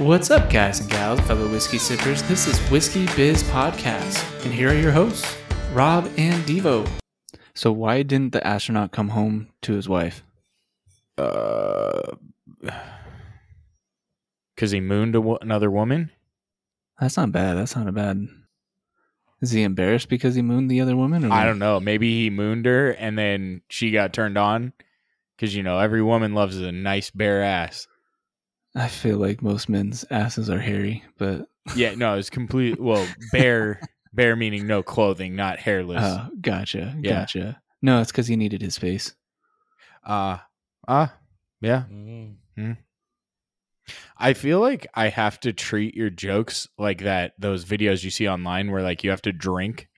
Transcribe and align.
What's 0.00 0.30
up, 0.30 0.48
guys 0.48 0.80
and 0.80 0.88
gals, 0.88 1.20
fellow 1.20 1.46
whiskey 1.46 1.76
sippers? 1.76 2.22
This 2.22 2.46
is 2.46 2.58
Whiskey 2.70 3.04
Biz 3.16 3.42
Podcast, 3.42 4.24
and 4.46 4.54
here 4.54 4.70
are 4.70 4.74
your 4.74 4.92
hosts, 4.92 5.36
Rob 5.74 6.10
and 6.16 6.42
Devo. 6.44 6.88
So, 7.54 7.70
why 7.70 8.02
didn't 8.02 8.32
the 8.32 8.44
astronaut 8.44 8.92
come 8.92 9.10
home 9.10 9.50
to 9.60 9.74
his 9.74 9.90
wife? 9.90 10.24
Uh, 11.18 12.00
because 14.54 14.70
he 14.70 14.80
mooned 14.80 15.16
a 15.16 15.36
another 15.42 15.70
woman. 15.70 16.10
That's 16.98 17.18
not 17.18 17.30
bad. 17.30 17.58
That's 17.58 17.76
not 17.76 17.86
a 17.86 17.92
bad. 17.92 18.26
Is 19.42 19.50
he 19.50 19.64
embarrassed 19.64 20.08
because 20.08 20.34
he 20.34 20.40
mooned 20.40 20.70
the 20.70 20.80
other 20.80 20.96
woman? 20.96 21.26
Or 21.26 21.32
I 21.32 21.44
don't 21.44 21.58
know. 21.58 21.78
Maybe 21.78 22.22
he 22.22 22.30
mooned 22.30 22.64
her 22.64 22.92
and 22.92 23.18
then 23.18 23.60
she 23.68 23.90
got 23.90 24.14
turned 24.14 24.38
on. 24.38 24.72
Because 25.36 25.54
you 25.54 25.62
know 25.62 25.78
every 25.78 26.02
woman 26.02 26.32
loves 26.32 26.58
a 26.58 26.72
nice 26.72 27.10
bare 27.10 27.42
ass. 27.42 27.86
I 28.74 28.88
feel 28.88 29.18
like 29.18 29.42
most 29.42 29.68
men's 29.68 30.04
asses 30.10 30.48
are 30.48 30.60
hairy, 30.60 31.02
but 31.18 31.48
Yeah, 31.76 31.94
no, 31.94 32.16
it's 32.16 32.30
complete. 32.30 32.80
Well, 32.80 33.06
bare, 33.32 33.80
bare 34.14 34.36
meaning 34.36 34.66
no 34.66 34.82
clothing, 34.82 35.34
not 35.36 35.58
hairless. 35.58 36.02
oh, 36.04 36.28
gotcha, 36.40 36.96
Yeah. 37.02 37.20
gotcha. 37.20 37.60
No, 37.82 38.00
it's 38.00 38.12
because 38.12 38.26
he 38.28 38.36
needed 38.36 38.62
his 38.62 38.78
face. 38.78 39.14
Uh, 40.04 40.38
uh, 40.86 41.08
yeah. 41.60 41.84
I 44.16 44.34
feel 44.34 44.60
like 44.60 44.86
I 44.94 45.08
have 45.08 45.40
to 45.40 45.52
treat 45.52 45.94
your 45.96 46.10
jokes 46.10 46.68
like 46.78 47.02
that. 47.02 47.32
Those 47.38 47.64
videos 47.64 48.04
you 48.04 48.10
see 48.10 48.28
online 48.28 48.70
where 48.70 48.82
like 48.82 49.02
you 49.02 49.10
have 49.10 49.22
to 49.22 49.32
drink 49.32 49.88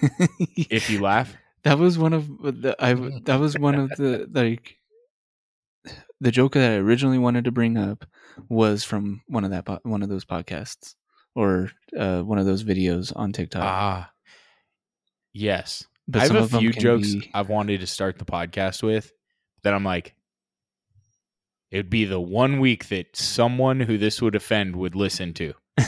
if 0.70 0.88
you 0.88 1.00
laugh. 1.00 1.34
That 1.64 1.78
was 1.78 1.98
one 1.98 2.12
of 2.12 2.28
the 2.38 2.76
I 2.78 2.94
that 3.24 3.40
was 3.40 3.58
one 3.58 3.74
of 3.74 3.90
the 3.90 4.28
like 4.32 4.77
the 6.20 6.30
joke 6.30 6.54
that 6.54 6.72
I 6.72 6.76
originally 6.76 7.18
wanted 7.18 7.44
to 7.44 7.52
bring 7.52 7.76
up 7.76 8.04
was 8.48 8.84
from 8.84 9.22
one 9.28 9.44
of 9.44 9.50
that 9.50 9.64
po- 9.64 9.80
one 9.82 10.02
of 10.02 10.08
those 10.08 10.24
podcasts 10.24 10.94
or 11.34 11.70
uh, 11.96 12.22
one 12.22 12.38
of 12.38 12.46
those 12.46 12.64
videos 12.64 13.12
on 13.14 13.32
TikTok. 13.32 13.62
Ah, 13.62 14.10
yes. 15.32 15.84
but 16.06 16.22
I 16.22 16.26
have 16.26 16.54
a 16.54 16.58
few 16.58 16.72
jokes 16.72 17.14
be- 17.14 17.30
I've 17.34 17.48
wanted 17.48 17.80
to 17.80 17.86
start 17.86 18.18
the 18.18 18.24
podcast 18.24 18.82
with 18.82 19.12
that 19.62 19.74
I'm 19.74 19.84
like, 19.84 20.14
it 21.70 21.76
would 21.76 21.90
be 21.90 22.04
the 22.04 22.20
one 22.20 22.60
week 22.60 22.88
that 22.88 23.14
someone 23.16 23.80
who 23.80 23.98
this 23.98 24.22
would 24.22 24.34
offend 24.34 24.76
would 24.76 24.94
listen 24.94 25.34
to. 25.34 25.54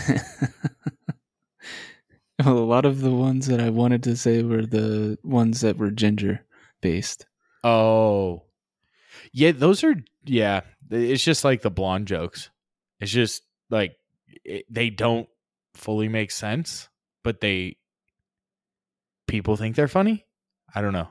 well, 2.45 2.59
a 2.59 2.65
lot 2.65 2.85
of 2.85 3.01
the 3.01 3.11
ones 3.11 3.47
that 3.47 3.61
I 3.61 3.71
wanted 3.71 4.03
to 4.05 4.17
say 4.17 4.43
were 4.43 4.67
the 4.67 5.19
ones 5.25 5.63
that 5.63 5.79
were 5.79 5.91
ginger 5.91 6.45
based. 6.81 7.27
Oh, 7.65 8.45
yeah, 9.33 9.53
those 9.53 9.85
are 9.85 9.95
yeah. 10.25 10.61
It's 10.91 11.25
just 11.25 11.45
like 11.45 11.63
the 11.63 11.71
blonde 11.71 12.07
jokes. 12.07 12.51
It's 13.01 13.13
just 13.13 13.43
like 13.71 13.97
it, 14.45 14.67
they 14.71 14.91
don't 14.91 15.29
fully 15.75 16.09
make 16.09 16.31
sense, 16.31 16.89
but 17.23 17.41
they 17.41 17.77
people 19.27 19.57
think 19.57 19.77
they're 19.77 19.89
funny. 19.89 20.27
I 20.75 20.81
don't 20.81 20.93
know. 20.93 21.09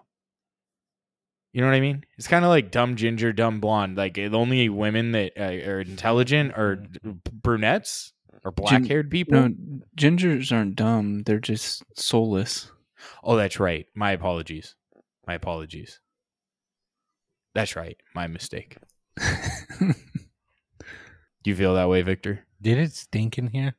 You 1.52 1.62
know 1.62 1.68
what 1.68 1.76
I 1.76 1.80
mean? 1.80 2.04
It's 2.18 2.28
kind 2.28 2.46
of 2.46 2.50
like 2.50 2.70
dumb 2.72 2.96
ginger, 2.96 3.34
dumb 3.34 3.60
blonde. 3.60 3.98
Like 3.98 4.14
the 4.14 4.30
only 4.30 4.70
women 4.70 5.14
that 5.14 5.34
uh, 5.38 5.70
are 5.70 5.82
intelligent 5.82 6.54
are 6.54 6.84
brunettes 7.04 8.14
or 8.44 8.52
black 8.52 8.86
haired 8.86 9.10
people. 9.10 9.50
No, 9.50 9.56
gingers 9.98 10.52
aren't 10.52 10.76
dumb; 10.76 11.24
they're 11.24 11.40
just 11.40 11.84
soulless. 11.96 12.72
Oh, 13.24 13.36
that's 13.36 13.60
right. 13.60 13.88
My 13.96 14.12
apologies. 14.12 14.76
My 15.26 15.34
apologies. 15.34 16.00
That's 17.54 17.76
right. 17.76 17.98
My 18.16 18.28
mistake. 18.28 18.78
Do 19.20 19.96
you 21.52 21.56
feel 21.56 21.76
that 21.76 21.90
way, 21.90 22.02
Victor? 22.02 22.46
Did 22.62 22.78
it 22.78 22.94
stink 22.94 23.38
in 23.38 23.48
here? 23.48 23.76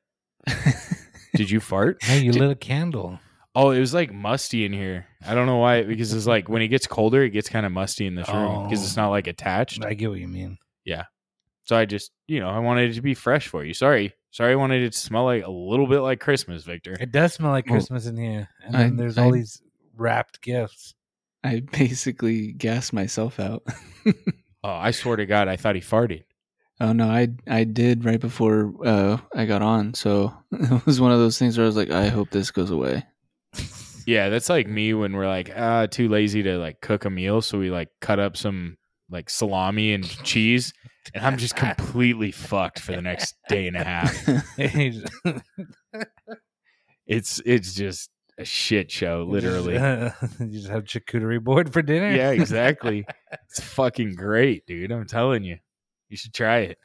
Did 1.34 1.50
you 1.50 1.61
fart? 1.61 1.99
No, 2.09 2.15
you 2.15 2.33
lit 2.33 2.50
a 2.50 2.55
candle. 2.55 3.21
Oh, 3.55 3.71
it 3.71 3.81
was 3.81 3.93
like 3.93 4.12
musty 4.12 4.65
in 4.65 4.72
here. 4.72 5.06
I 5.27 5.34
don't 5.34 5.47
know 5.47 5.59
why. 5.59 5.83
Because 5.83 6.12
it's 6.12 6.27
like 6.27 6.49
when 6.49 6.62
it 6.62 6.69
gets 6.69 6.87
colder, 6.87 7.22
it 7.22 7.31
gets 7.31 7.49
kind 7.49 7.67
of 7.67 7.72
musty 7.72 8.06
in 8.06 8.15
this 8.15 8.28
room 8.28 8.65
because 8.69 8.83
it's 8.83 8.97
Oh. 8.97 9.03
not 9.03 9.11
like 9.11 9.27
attached. 9.27 9.84
I 9.84 9.95
get 9.95 10.09
what 10.11 10.19
you 10.21 10.28
mean. 10.28 10.56
Yeah. 10.84 11.05
So 11.65 11.77
I 11.77 11.84
just, 11.84 12.11
you 12.27 12.41
know, 12.41 12.49
I 12.49 12.59
wanted 12.61 12.91
it 12.91 12.95
to 12.95 13.03
be 13.03 13.15
fresh 13.15 13.47
for 13.49 13.62
you. 13.65 13.75
Sorry, 13.75 14.15
sorry. 14.31 14.53
I 14.53 14.56
wanted 14.56 14.83
it 14.83 14.93
to 14.93 14.99
smell 14.99 15.25
like 15.25 15.45
a 15.45 15.50
little 15.50 15.87
bit 15.87 16.00
like 16.00 16.19
Christmas, 16.21 16.65
Victor. 16.65 16.97
It 16.99 17.12
does 17.12 17.34
smell 17.34 17.50
like 17.50 17.66
Well, 17.66 17.75
Christmas 17.75 18.06
in 18.06 18.16
here, 18.16 18.49
and 18.65 18.77
I- 18.77 18.83
then 18.84 18.97
there's 18.97 19.19
I- 19.19 19.25
all 19.25 19.31
these 19.33 19.61
wrapped 19.97 20.41
gifts. 20.43 20.95
I 21.43 21.61
basically 21.73 22.53
gassed 22.53 22.93
myself 22.93 23.41
out. 23.41 23.62
Oh, 24.62 24.75
I 24.75 24.91
swear 24.91 25.17
to 25.17 25.25
God, 25.25 25.49
I 25.49 25.56
thought 25.56 25.75
he 25.75 25.81
farted. 25.81 26.25
Oh 26.81 26.93
no, 26.93 27.09
I 27.09 27.28
I 27.49 27.65
did 27.65 28.05
right 28.05 28.21
before 28.21 28.75
uh, 28.84 29.17
I 29.34 29.47
got 29.47 29.62
on. 29.62 29.95
So 29.95 30.34
it 30.53 30.84
was 30.84 31.01
one 31.01 31.12
of 31.12 31.19
those 31.19 31.39
things 31.39 31.56
where 31.56 31.65
I 31.65 31.67
was 31.67 31.77
like, 31.77 31.91
I 31.91 32.09
hope 32.09 32.28
this 32.28 32.51
goes 32.51 32.71
away. 32.71 33.06
Yeah, 34.06 34.28
that's 34.28 34.51
like 34.51 34.67
me 34.67 34.93
when 34.93 35.15
we're 35.15 35.28
like, 35.28 35.51
ah, 35.56 35.87
too 35.87 36.11
lazy 36.11 36.43
to 36.43 36.59
like 36.59 36.83
cook 36.83 37.06
a 37.06 37.11
meal, 37.11 37.41
so 37.41 37.59
we 37.59 37.71
like 37.71 37.89
cut 38.03 38.19
up 38.19 38.37
some 38.37 38.77
like 39.09 39.31
salami 39.31 39.95
and 39.95 40.07
cheese, 40.25 40.75
and 41.15 41.25
I'm 41.25 41.39
just 41.39 41.57
completely 41.57 42.31
fucked 42.31 42.81
for 42.81 42.93
the 42.93 43.01
next 43.01 43.37
day 43.49 43.67
and 43.67 43.77
a 43.77 43.84
half. 43.84 44.15
It's 47.07 47.43
it's 47.45 47.75
just 47.75 48.09
a 48.41 48.45
shit 48.45 48.91
show, 48.91 49.25
literally. 49.28 49.75
you 50.41 50.47
just 50.59 50.69
have 50.69 50.84
charcuterie 50.84 51.43
board 51.43 51.73
for 51.73 51.83
dinner. 51.83 52.11
yeah, 52.11 52.31
exactly. 52.31 53.06
It's 53.49 53.61
fucking 53.61 54.15
great, 54.17 54.67
dude. 54.67 54.91
I'm 54.91 55.06
telling 55.06 55.45
you, 55.45 55.59
you 56.09 56.17
should 56.17 56.33
try 56.34 56.59
it. 56.61 56.78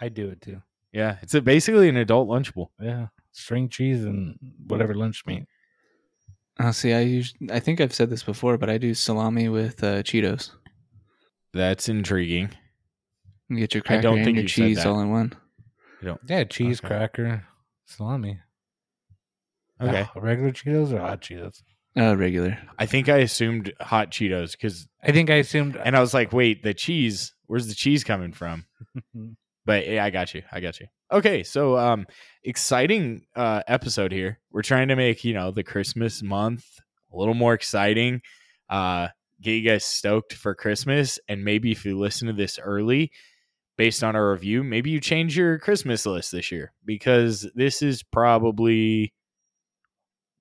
I 0.00 0.08
do 0.08 0.28
it 0.28 0.40
too. 0.42 0.62
Yeah, 0.92 1.16
it's 1.22 1.34
a, 1.34 1.40
basically 1.40 1.88
an 1.88 1.96
adult 1.96 2.28
lunchable. 2.28 2.68
Yeah, 2.80 3.06
string 3.32 3.68
cheese 3.70 4.04
and 4.04 4.38
whatever 4.66 4.94
lunch 4.94 5.24
meat. 5.26 5.46
Oh, 6.58 6.70
see, 6.70 6.92
I 6.92 7.00
use, 7.00 7.32
I 7.50 7.60
think 7.60 7.80
I've 7.80 7.94
said 7.94 8.10
this 8.10 8.22
before, 8.22 8.58
but 8.58 8.68
I 8.68 8.76
do 8.78 8.92
salami 8.94 9.48
with 9.48 9.82
uh, 9.82 10.02
Cheetos. 10.02 10.50
That's 11.54 11.88
intriguing. 11.88 12.50
You 13.48 13.56
get 13.56 13.74
your 13.74 13.82
I 13.88 13.98
don't 13.98 14.18
and 14.18 14.24
think 14.24 14.36
your 14.36 14.42
you've 14.42 14.50
cheese 14.50 14.76
that. 14.78 14.86
all 14.86 15.00
in 15.00 15.10
one. 15.10 15.32
Yeah, 16.28 16.44
cheese, 16.44 16.80
Okay. 16.80 16.88
cracker, 16.88 17.46
salami. 17.86 18.40
Okay, 19.82 20.06
Ah, 20.14 20.18
regular 20.20 20.52
Cheetos 20.52 20.92
or 20.92 20.98
hot 21.00 21.20
Cheetos? 21.20 21.62
Uh, 21.96 22.16
regular. 22.16 22.58
I 22.78 22.86
think 22.86 23.08
I 23.08 23.18
assumed 23.18 23.72
hot 23.80 24.10
Cheetos 24.10 24.52
because, 24.52 24.88
I 25.02 25.12
think 25.12 25.28
I 25.30 25.34
assumed. 25.34 25.76
and 25.76 25.94
I 25.96 26.00
was 26.00 26.14
like, 26.14 26.32
wait, 26.32 26.62
the 26.62 26.72
cheese. 26.74 27.34
Where's 27.46 27.66
the 27.68 27.74
cheese 27.74 28.04
coming 28.04 28.32
from? 28.32 28.64
But 29.64 29.86
yeah, 29.86 30.04
I 30.04 30.10
got 30.10 30.34
you. 30.34 30.42
I 30.50 30.58
got 30.58 30.80
you. 30.80 30.88
Okay, 31.12 31.44
so 31.44 31.78
um 31.78 32.06
exciting 32.42 33.26
uh 33.36 33.62
episode 33.68 34.10
here. 34.10 34.40
We're 34.50 34.62
trying 34.62 34.88
to 34.88 34.96
make, 34.96 35.22
you 35.24 35.34
know, 35.34 35.52
the 35.52 35.62
Christmas 35.62 36.20
month 36.20 36.64
a 37.12 37.16
little 37.16 37.34
more 37.34 37.54
exciting. 37.54 38.22
Uh 38.68 39.08
get 39.40 39.52
you 39.52 39.62
guys 39.70 39.84
stoked 39.84 40.32
for 40.32 40.56
Christmas 40.56 41.20
and 41.28 41.44
maybe 41.44 41.70
if 41.70 41.84
you 41.84 41.96
listen 41.96 42.26
to 42.26 42.32
this 42.32 42.58
early 42.58 43.12
based 43.76 44.02
on 44.02 44.16
our 44.16 44.32
review, 44.32 44.64
maybe 44.64 44.90
you 44.90 45.00
change 45.00 45.36
your 45.36 45.60
Christmas 45.60 46.06
list 46.06 46.32
this 46.32 46.50
year 46.50 46.72
because 46.84 47.48
this 47.54 47.82
is 47.82 48.02
probably 48.02 49.12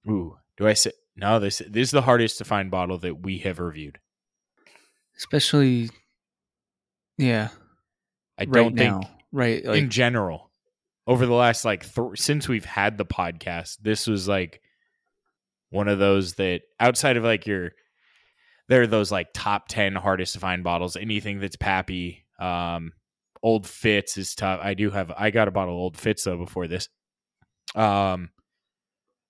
Ooh, 0.10 0.38
do 0.58 0.68
I 0.68 0.74
say 0.74 0.92
no, 1.16 1.40
this 1.40 1.60
this 1.60 1.90
is 1.90 1.92
the 1.92 2.02
hardest 2.02 2.38
to 2.40 2.46
find 2.46 2.72
bottle 2.72 2.98
that 3.00 3.22
we 3.22 3.40
have 3.40 3.60
reviewed. 3.60 4.00
Especially, 5.18 5.90
yeah, 7.18 7.50
I 8.38 8.44
right 8.44 8.52
don't 8.52 8.76
now. 8.76 9.02
think 9.02 9.12
right, 9.32 9.66
like 9.66 9.78
in 9.78 9.90
general 9.90 10.52
over 11.08 11.26
the 11.26 11.34
last 11.34 11.66
like 11.66 11.94
th- 11.94 12.20
since 12.20 12.48
we've 12.48 12.66
had 12.66 12.98
the 12.98 13.06
podcast 13.06 13.78
this 13.82 14.08
was 14.08 14.28
like 14.28 14.62
one 15.70 15.88
of 15.88 16.00
those 16.00 16.36
that 16.36 16.62
outside 16.80 17.18
of 17.18 17.24
like 17.24 17.48
your 17.48 17.72
there 18.70 18.82
are 18.82 18.88
those 18.88 19.12
like 19.12 19.28
top 19.34 19.68
10 19.68 19.96
hardest 19.96 20.34
to 20.34 20.40
find 20.40 20.64
bottles 20.64 20.96
anything 20.96 21.40
that's 21.40 21.56
pappy 21.56 22.26
um 22.40 22.92
Old 23.44 23.68
Fitz 23.68 24.18
is 24.18 24.36
tough 24.36 24.60
i 24.64 24.74
do 24.74 24.92
have 24.92 25.12
i 25.18 25.32
got 25.32 25.48
a 25.48 25.52
bottle 25.52 25.74
of 25.74 25.80
Old 25.80 25.98
Fitz 25.98 26.24
though 26.24 26.38
before 26.38 26.68
this 26.68 26.88
um 27.76 28.30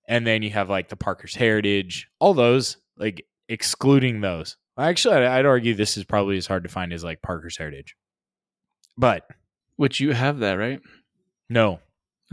and 0.08 0.26
then 0.26 0.42
you 0.42 0.50
have 0.50 0.68
like 0.70 0.88
the 0.88 0.96
parker's 0.96 1.34
heritage 1.34 2.08
all 2.18 2.34
those 2.34 2.76
like 2.96 3.24
excluding 3.48 4.20
those 4.20 4.56
actually 4.78 5.14
I'd- 5.16 5.46
argue 5.46 5.74
this 5.74 5.96
is 5.96 6.04
probably 6.04 6.36
as 6.36 6.46
hard 6.46 6.62
to 6.64 6.68
find 6.68 6.92
as 6.92 7.04
like 7.04 7.22
parker's 7.22 7.56
heritage 7.56 7.94
but 8.96 9.26
which 9.76 10.00
you 10.00 10.12
have 10.12 10.38
that 10.40 10.54
right. 10.54 10.80
no 11.48 11.80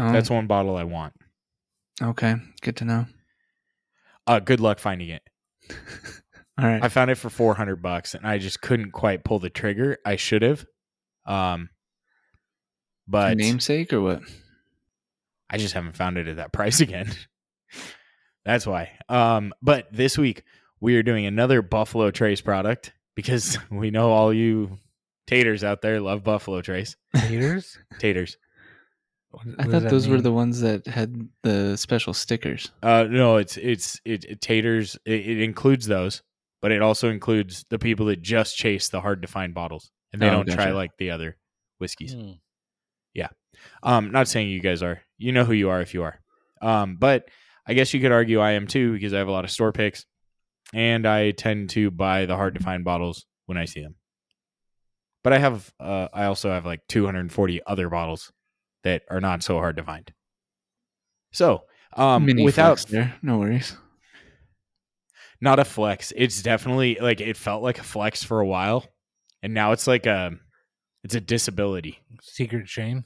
Oh, 0.01 0.13
That's 0.13 0.29
one 0.29 0.47
bottle 0.47 0.77
I 0.77 0.85
want. 0.85 1.13
okay. 2.01 2.35
Good 2.61 2.77
to 2.77 2.85
know. 2.85 3.05
Uh, 4.25 4.39
good 4.39 4.61
luck 4.61 4.79
finding 4.79 5.09
it. 5.09 5.21
All 6.57 6.65
right. 6.65 6.81
I 6.81 6.87
found 6.87 7.11
it 7.11 7.15
for 7.15 7.29
400 7.29 7.81
bucks 7.81 8.13
and 8.15 8.25
I 8.25 8.37
just 8.37 8.61
couldn't 8.61 8.91
quite 8.91 9.25
pull 9.25 9.39
the 9.39 9.49
trigger. 9.49 9.97
I 10.05 10.15
should 10.15 10.41
have. 10.41 10.65
Um, 11.25 11.69
but 13.09 13.35
namesake 13.37 13.91
or 13.91 13.99
what? 13.99 14.21
I 15.49 15.57
just 15.57 15.73
haven't 15.73 15.97
found 15.97 16.17
it 16.17 16.29
at 16.29 16.37
that 16.37 16.53
price 16.53 16.79
again. 16.81 17.11
That's 18.49 18.65
why. 18.65 18.89
Um, 19.09 19.53
but 19.61 19.87
this 19.91 20.17
week 20.17 20.41
we 20.79 20.95
are 20.95 21.03
doing 21.03 21.27
another 21.27 21.61
Buffalo 21.61 22.09
Trace 22.09 22.41
product 22.41 22.93
because 23.15 23.59
we 23.69 23.91
know 23.91 24.09
all 24.09 24.33
you 24.33 24.79
Taters 25.27 25.63
out 25.63 25.83
there 25.83 25.99
love 26.01 26.23
Buffalo 26.23 26.59
Trace. 26.61 26.95
Taters? 27.15 27.77
Taters. 27.99 28.37
What- 29.29 29.43
I 29.45 29.49
what 29.49 29.57
does 29.57 29.71
thought 29.71 29.81
that 29.83 29.89
those 29.91 30.07
were 30.07 30.19
the 30.19 30.31
ones 30.31 30.61
that 30.61 30.87
had 30.87 31.29
the 31.43 31.77
special 31.77 32.11
stickers. 32.15 32.71
Uh, 32.81 33.03
no, 33.07 33.37
it's 33.37 33.55
it's 33.57 34.01
it, 34.03 34.25
it- 34.25 34.41
taters. 34.41 34.97
It, 35.05 35.27
it 35.29 35.41
includes 35.43 35.85
those, 35.85 36.23
but 36.59 36.71
it 36.71 36.81
also 36.81 37.09
includes 37.09 37.65
the 37.69 37.77
people 37.77 38.07
that 38.07 38.23
just 38.23 38.57
chase 38.57 38.89
the 38.89 38.99
hard 39.01 39.21
to 39.21 39.27
find 39.27 39.53
bottles 39.53 39.91
and 40.11 40.19
they 40.19 40.27
Oh, 40.27 40.31
don't 40.43 40.49
try 40.49 40.71
like 40.71 40.97
the 40.97 41.11
other 41.11 41.37
whiskeys. 41.77 42.13
Hmm. 42.13 42.31
Um, 43.83 44.11
not 44.11 44.27
saying 44.29 44.49
you 44.49 44.61
guys 44.61 44.81
are. 44.81 45.01
You 45.17 45.33
know 45.33 45.43
who 45.43 45.51
you 45.53 45.69
are 45.69 45.81
if 45.81 45.93
you 45.93 46.03
are. 46.03 46.19
Um, 46.61 46.95
but 46.97 47.27
I 47.69 47.73
guess 47.73 47.93
you 47.93 48.01
could 48.01 48.11
argue 48.11 48.39
I 48.39 48.53
am 48.53 48.65
too 48.65 48.93
because 48.93 49.13
I 49.13 49.19
have 49.19 49.27
a 49.27 49.31
lot 49.31 49.45
of 49.45 49.51
store 49.51 49.71
picks, 49.71 50.03
and 50.73 51.05
I 51.05 51.29
tend 51.29 51.69
to 51.71 51.91
buy 51.91 52.25
the 52.25 52.35
hard 52.35 52.55
to 52.55 52.63
find 52.63 52.83
bottles 52.83 53.27
when 53.45 53.59
I 53.59 53.65
see 53.65 53.81
them. 53.81 53.93
But 55.23 55.33
I 55.33 55.37
have, 55.37 55.71
uh, 55.79 56.07
I 56.11 56.25
also 56.25 56.49
have 56.49 56.65
like 56.65 56.81
240 56.87 57.61
other 57.67 57.87
bottles 57.89 58.31
that 58.83 59.03
are 59.11 59.21
not 59.21 59.43
so 59.43 59.57
hard 59.57 59.77
to 59.77 59.83
find. 59.83 60.11
So, 61.31 61.61
um, 61.95 62.25
Mini 62.25 62.43
without 62.43 62.83
there, 62.89 63.13
no 63.21 63.37
worries. 63.37 63.77
not 65.39 65.59
a 65.59 65.65
flex. 65.65 66.11
It's 66.15 66.41
definitely 66.41 66.97
like 66.99 67.21
it 67.21 67.37
felt 67.37 67.61
like 67.61 67.77
a 67.77 67.83
flex 67.83 68.23
for 68.23 68.39
a 68.39 68.47
while, 68.47 68.83
and 69.43 69.53
now 69.53 69.73
it's 69.73 69.85
like 69.85 70.07
a, 70.07 70.31
it's 71.03 71.13
a 71.13 71.21
disability. 71.21 71.99
Secret 72.23 72.67
shame. 72.67 73.05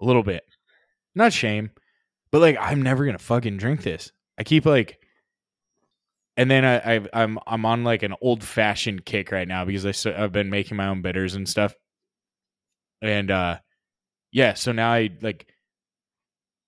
a 0.00 0.04
little 0.06 0.22
bit. 0.22 0.44
Not 1.14 1.34
shame, 1.34 1.72
but 2.32 2.40
like 2.40 2.56
I'm 2.58 2.82
never 2.82 3.04
gonna 3.04 3.18
fucking 3.18 3.58
drink 3.58 3.82
this. 3.82 4.10
I 4.38 4.42
keep 4.42 4.66
like, 4.66 4.98
and 6.36 6.50
then 6.50 6.64
I, 6.64 6.96
I 6.96 7.00
I'm 7.12 7.38
I'm 7.46 7.64
on 7.66 7.84
like 7.84 8.02
an 8.02 8.14
old 8.20 8.42
fashioned 8.42 9.04
kick 9.04 9.30
right 9.30 9.46
now 9.46 9.64
because 9.64 10.06
I 10.06 10.24
I've 10.24 10.32
been 10.32 10.50
making 10.50 10.78
my 10.78 10.88
own 10.88 11.02
bitters 11.02 11.34
and 11.34 11.48
stuff, 11.48 11.74
and 13.02 13.30
uh, 13.30 13.58
yeah. 14.32 14.54
So 14.54 14.72
now 14.72 14.90
I 14.90 15.10
like, 15.20 15.46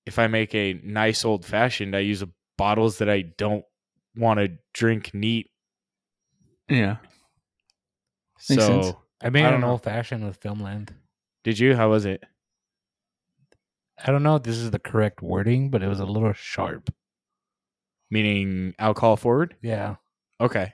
if 0.07 0.19
I 0.19 0.27
make 0.27 0.55
a 0.55 0.75
nice 0.85 1.25
old 1.25 1.45
fashioned, 1.45 1.97
I 1.97 2.01
use 2.01 2.23
a, 2.23 2.29
bottles 2.57 2.99
that 2.99 3.11
I 3.11 3.23
don't 3.23 3.65
want 4.17 4.39
to 4.41 4.53
drink 4.75 5.13
neat. 5.15 5.51
Yeah. 6.69 6.97
Makes 8.49 8.65
so 8.65 8.83
sense. 8.83 8.97
I 9.23 9.31
made 9.31 9.45
I 9.45 9.53
an 9.53 9.65
old 9.65 9.83
fashioned 9.83 10.25
with 10.25 10.41
Filmland. 10.41 10.91
did 11.43 11.59
you? 11.59 11.75
How 11.75 11.91
was 11.91 12.05
it? 12.05 12.23
I 14.03 14.11
don't 14.11 14.23
know 14.23 14.37
if 14.37 14.43
this 14.43 14.57
is 14.57 14.71
the 14.71 14.79
correct 14.79 15.23
wording, 15.23 15.71
but 15.71 15.83
it 15.83 15.89
was 15.89 16.01
a 16.01 16.07
little 16.07 16.33
sharp. 16.33 16.93
Meaning 18.11 18.75
alcohol 18.79 19.17
forward? 19.17 19.57
Yeah. 19.63 19.97
Okay. 20.41 20.73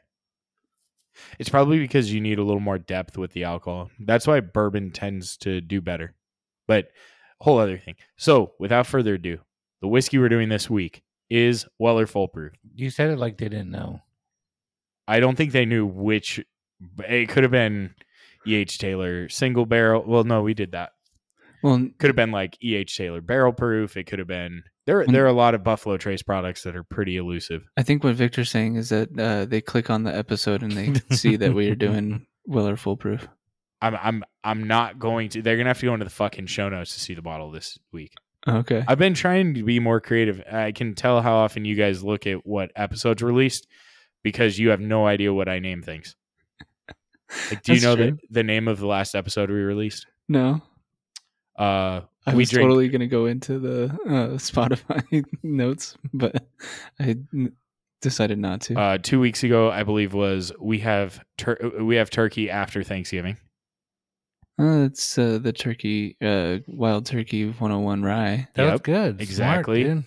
It's 1.38 1.48
probably 1.50 1.78
because 1.78 2.12
you 2.12 2.20
need 2.20 2.38
a 2.38 2.42
little 2.44 2.60
more 2.60 2.78
depth 2.78 3.18
with 3.18 3.32
the 3.32 3.44
alcohol. 3.44 3.90
That's 3.98 4.26
why 4.26 4.40
bourbon 4.40 4.90
tends 4.90 5.36
to 5.38 5.60
do 5.60 5.80
better. 5.80 6.14
But 6.66 6.88
whole 7.40 7.58
other 7.58 7.78
thing. 7.78 7.96
So, 8.16 8.52
without 8.58 8.86
further 8.86 9.14
ado, 9.14 9.38
the 9.80 9.88
whiskey 9.88 10.18
we're 10.18 10.28
doing 10.28 10.48
this 10.48 10.70
week 10.70 11.02
is 11.28 11.66
Weller 11.78 12.06
Full 12.06 12.28
Proof. 12.28 12.52
You 12.74 12.90
said 12.90 13.10
it 13.10 13.18
like 13.18 13.38
they 13.38 13.48
didn't 13.48 13.70
know. 13.70 14.00
I 15.08 15.20
don't 15.20 15.36
think 15.36 15.52
they 15.52 15.66
knew 15.66 15.86
which. 15.86 16.44
It 17.06 17.28
could 17.28 17.42
have 17.42 17.52
been 17.52 17.94
E.H. 18.46 18.78
Taylor 18.78 19.28
single 19.28 19.66
barrel. 19.66 20.04
Well, 20.06 20.24
no, 20.24 20.42
we 20.42 20.54
did 20.54 20.72
that. 20.72 20.92
Well, 21.62 21.88
Could 21.98 22.08
have 22.08 22.16
been 22.16 22.30
like 22.30 22.56
E.H. 22.62 22.96
Taylor 22.96 23.20
barrel 23.20 23.52
proof. 23.52 23.96
It 23.96 24.04
could 24.04 24.18
have 24.18 24.28
been. 24.28 24.62
There, 24.86 25.06
there 25.06 25.24
are 25.24 25.28
a 25.28 25.32
lot 25.32 25.54
of 25.54 25.62
Buffalo 25.62 25.96
Trace 25.96 26.22
products 26.22 26.62
that 26.62 26.74
are 26.74 26.82
pretty 26.82 27.16
elusive. 27.16 27.68
I 27.76 27.82
think 27.82 28.02
what 28.02 28.14
Victor's 28.14 28.50
saying 28.50 28.76
is 28.76 28.88
that 28.88 29.16
uh, 29.18 29.44
they 29.44 29.60
click 29.60 29.90
on 29.90 30.02
the 30.02 30.16
episode 30.16 30.62
and 30.62 30.72
they 30.72 30.94
see 31.14 31.36
that 31.36 31.54
we 31.54 31.68
are 31.70 31.74
doing 31.76 32.26
Weller 32.46 32.76
Full 32.76 32.96
Proof. 32.96 33.28
I'm, 33.82 33.96
I'm, 33.96 34.24
I'm 34.42 34.66
not 34.66 34.98
going 34.98 35.28
to. 35.30 35.42
They're 35.42 35.56
gonna 35.56 35.70
have 35.70 35.78
to 35.80 35.86
go 35.86 35.94
into 35.94 36.04
the 36.04 36.10
fucking 36.10 36.46
show 36.46 36.68
notes 36.68 36.94
to 36.94 37.00
see 37.00 37.14
the 37.14 37.22
bottle 37.22 37.50
this 37.50 37.78
week. 37.92 38.14
Okay. 38.48 38.82
I've 38.88 38.98
been 38.98 39.14
trying 39.14 39.54
to 39.54 39.62
be 39.62 39.80
more 39.80 40.00
creative. 40.00 40.42
I 40.50 40.72
can 40.72 40.94
tell 40.94 41.20
how 41.20 41.36
often 41.36 41.64
you 41.64 41.74
guys 41.74 42.02
look 42.02 42.26
at 42.26 42.46
what 42.46 42.72
episodes 42.74 43.22
released 43.22 43.66
because 44.22 44.58
you 44.58 44.70
have 44.70 44.80
no 44.80 45.06
idea 45.06 45.32
what 45.32 45.48
I 45.48 45.58
name 45.58 45.82
things. 45.82 46.16
Like, 47.50 47.62
do 47.62 47.74
you 47.74 47.80
know 47.80 47.94
the, 47.94 48.18
the 48.30 48.42
name 48.42 48.66
of 48.66 48.80
the 48.80 48.86
last 48.86 49.14
episode 49.14 49.50
we 49.50 49.56
released? 49.56 50.06
No, 50.28 50.62
Uh, 51.60 52.02
I 52.26 52.30
we 52.34 52.38
was 52.42 52.50
drink. 52.50 52.64
totally 52.66 52.88
gonna 52.88 53.06
go 53.06 53.26
into 53.26 53.58
the 53.58 53.84
uh, 54.06 54.36
Spotify 54.38 55.24
notes, 55.42 55.96
but 56.12 56.44
I 56.98 57.16
n- 57.34 57.52
decided 58.00 58.38
not 58.38 58.62
to. 58.62 58.74
uh, 58.78 58.98
two 58.98 59.20
weeks 59.20 59.42
ago, 59.44 59.70
I 59.70 59.82
believe 59.82 60.14
was 60.14 60.52
we 60.60 60.78
have 60.80 61.22
tur- 61.38 61.72
we 61.80 61.96
have 61.96 62.08
turkey 62.10 62.48
after 62.50 62.82
Thanksgiving. 62.82 63.36
Uh, 64.58 64.84
it's 64.84 65.16
uh, 65.18 65.38
the 65.40 65.52
turkey, 65.54 66.16
uh, 66.22 66.58
wild 66.66 67.06
turkey 67.06 67.46
101 67.46 68.02
rye. 68.02 68.46
That 68.54 68.72
was 68.72 68.80
good. 68.82 69.20
Exactly. 69.20 69.84
dude. 69.84 70.04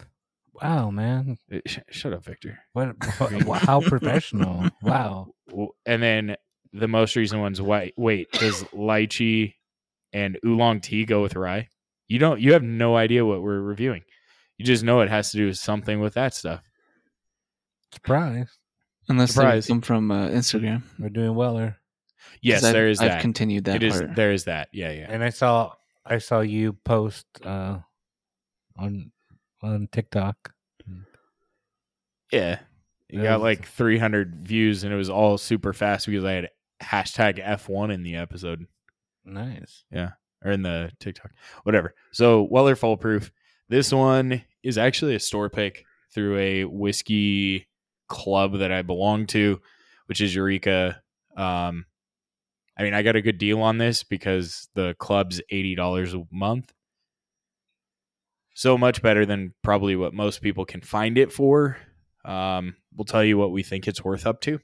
wow, 0.62 0.92
man. 0.92 1.40
Uh, 1.52 1.58
sh- 1.66 1.80
shut 1.90 2.14
up, 2.14 2.24
Victor. 2.24 2.60
What, 2.74 2.96
what 3.46 3.64
how 3.64 3.82
professional. 3.82 4.70
Wow. 4.84 5.30
And 5.88 6.04
then 6.04 6.36
the 6.72 6.88
most 6.88 7.16
recent 7.16 7.42
one's 7.42 7.60
white. 7.62 7.96
Wait, 7.98 8.32
does 8.34 8.64
lychee 8.66 9.56
and 10.14 10.38
oolong 10.46 10.80
tea 10.80 11.06
go 11.06 11.22
with 11.22 11.36
rye? 11.36 11.68
You 12.08 12.20
don't. 12.20 12.40
You 12.40 12.54
have 12.54 12.64
no 12.64 12.96
idea 12.96 13.26
what 13.26 13.42
we're 13.42 13.60
reviewing. 13.62 14.04
You 14.58 14.66
just 14.66 14.84
know 14.84 15.02
it 15.02 15.10
has 15.10 15.32
to 15.32 15.38
do 15.38 15.48
with 15.48 15.58
something 15.58 16.00
with 16.00 16.14
that 16.14 16.34
stuff. 16.34 16.62
Surprise. 17.94 18.48
Unless 19.10 19.30
they 19.30 19.42
Surprise. 19.42 19.68
come 19.68 19.82
from 19.82 20.12
uh, 20.12 20.28
Instagram. 20.30 20.84
We're 21.00 21.10
doing 21.10 21.36
Weller. 21.36 21.78
Yes, 22.42 22.60
'Cause 22.62 22.66
I've- 22.70 22.74
there 22.74 22.88
is 22.88 23.00
I've 23.02 23.10
that. 23.12 23.22
continued 23.22 23.66
that 23.66 23.78
It 23.78 23.84
is. 23.84 23.98
part. 24.00 24.16
There 24.16 24.32
is 24.32 24.46
that. 24.46 24.70
Yeah, 24.72 24.92
yeah. 24.92 25.08
And 25.10 25.24
I 25.24 25.30
saw 25.30 25.74
I 26.06 26.18
saw 26.20 26.40
you 26.42 26.74
post 26.86 27.26
uh 27.44 27.80
on 28.78 29.12
on 29.62 29.88
TikTok. 29.92 30.54
Yeah. 32.32 32.60
You 33.10 33.20
That 33.20 33.24
got 33.26 33.40
was- 33.40 33.44
like 33.44 33.68
300 33.68 34.48
views, 34.48 34.84
and 34.84 34.94
it 34.94 34.98
was 34.98 35.10
all 35.10 35.38
super 35.38 35.74
fast 35.74 36.06
because 36.08 36.24
I 36.24 36.32
had 36.34 36.50
hashtag 36.82 37.40
F1 37.44 37.92
in 37.94 38.04
the 38.04 38.16
episode 38.16 38.68
Nice. 39.26 39.84
Yeah. 39.92 40.12
Or 40.44 40.52
in 40.52 40.62
the 40.62 40.92
TikTok, 41.00 41.32
whatever. 41.64 41.94
So 42.12 42.44
Weller 42.44 42.76
Full 42.76 42.98
Proof. 42.98 43.32
This 43.70 43.92
one 43.94 44.44
is 44.62 44.78
actually 44.78 45.16
a 45.16 45.20
store 45.20 45.50
pick 45.50 45.86
through 46.14 46.38
a 46.38 46.66
whiskey 46.66 47.68
club 48.08 48.60
that 48.60 48.72
I 48.72 48.82
belong 48.82 49.26
to, 49.28 49.62
which 50.08 50.22
is 50.22 50.36
Eureka. 50.36 51.02
Um, 51.38 51.86
I 52.78 52.84
mean, 52.84 52.94
I 52.94 53.04
got 53.04 53.16
a 53.16 53.22
good 53.22 53.38
deal 53.38 53.62
on 53.62 53.78
this 53.78 54.04
because 54.04 54.68
the 54.74 54.96
club's 55.00 55.42
eighty 55.50 55.76
dollars 55.76 56.14
a 56.14 56.24
month. 56.32 56.74
So 58.56 58.78
much 58.78 59.02
better 59.02 59.26
than 59.26 59.54
probably 59.64 59.96
what 59.96 60.14
most 60.14 60.42
people 60.42 60.66
can 60.66 60.82
find 60.82 61.18
it 61.18 61.32
for. 61.32 61.78
Um, 62.26 62.76
we'll 62.96 63.06
tell 63.06 63.24
you 63.24 63.38
what 63.38 63.52
we 63.52 63.64
think 63.64 63.88
it's 63.88 64.04
worth 64.04 64.28
up 64.28 64.42
to. 64.42 64.60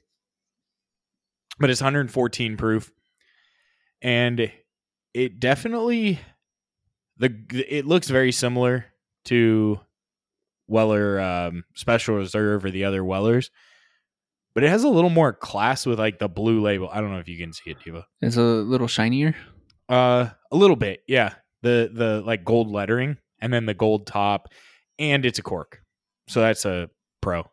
But 1.58 1.70
it's 1.70 1.82
114 1.82 2.56
proof. 2.56 2.92
And 4.02 4.50
it 5.14 5.40
definitely 5.40 6.20
the 7.18 7.34
it 7.50 7.86
looks 7.86 8.08
very 8.08 8.32
similar 8.32 8.86
to 9.26 9.78
Weller 10.66 11.20
um, 11.20 11.64
Special 11.74 12.16
Reserve 12.16 12.64
or 12.64 12.70
the 12.70 12.84
other 12.84 13.04
Wellers, 13.04 13.50
but 14.54 14.64
it 14.64 14.70
has 14.70 14.84
a 14.84 14.88
little 14.88 15.10
more 15.10 15.32
class 15.32 15.84
with 15.84 15.98
like 15.98 16.18
the 16.18 16.28
blue 16.28 16.60
label. 16.60 16.88
I 16.90 17.00
don't 17.00 17.12
know 17.12 17.18
if 17.18 17.28
you 17.28 17.38
can 17.38 17.52
see 17.52 17.70
it, 17.70 17.78
Devo. 17.80 18.04
It's 18.22 18.36
a 18.36 18.40
little 18.40 18.88
shinier. 18.88 19.36
Uh, 19.88 20.30
a 20.50 20.56
little 20.56 20.76
bit, 20.76 21.02
yeah. 21.06 21.34
The 21.62 21.90
the 21.92 22.22
like 22.24 22.44
gold 22.44 22.70
lettering 22.70 23.18
and 23.40 23.52
then 23.52 23.66
the 23.66 23.74
gold 23.74 24.06
top, 24.06 24.48
and 24.98 25.26
it's 25.26 25.38
a 25.38 25.42
cork, 25.42 25.82
so 26.28 26.40
that's 26.40 26.64
a 26.64 26.88
pro 27.20 27.50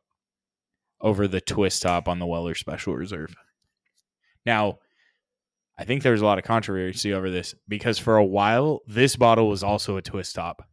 over 1.02 1.28
the 1.28 1.42
twist 1.42 1.82
top 1.82 2.08
on 2.08 2.20
the 2.20 2.26
Weller 2.26 2.56
Special 2.56 2.96
Reserve. 2.96 3.36
Now, 4.46 4.80
I 5.78 5.86
think 5.86 6.02
there's 6.02 6.22
a 6.22 6.26
lot 6.26 6.40
of 6.40 6.44
controversy 6.44 7.14
over 7.14 7.30
this 7.30 7.54
because 7.68 8.00
for 8.00 8.18
a 8.18 8.26
while 8.26 8.82
this 8.88 9.16
bottle 9.16 9.48
was 9.48 9.64
also 9.64 9.98
a 9.98 10.02
twist 10.02 10.36
top. 10.36 10.68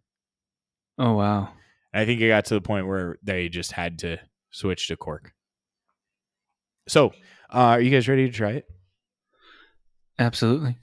Oh 0.99 1.15
wow. 1.15 1.51
And 1.93 2.03
I 2.03 2.07
think 2.07 2.21
it 2.21 2.29
got 2.29 2.47
to 2.47 2.55
the 2.55 2.61
point 2.61 2.87
where 2.87 3.19
they 3.23 3.49
just 3.49 3.73
had 3.73 3.99
to 4.01 4.19
switch 4.51 4.89
to 4.89 4.97
cork. 4.97 5.33
So, 6.89 7.09
uh, 7.53 7.77
are 7.77 7.81
you 7.81 7.91
guys 7.91 8.09
ready 8.09 8.27
to 8.29 8.37
try 8.37 8.53
it? 8.53 8.67
Absolutely. 10.19 10.77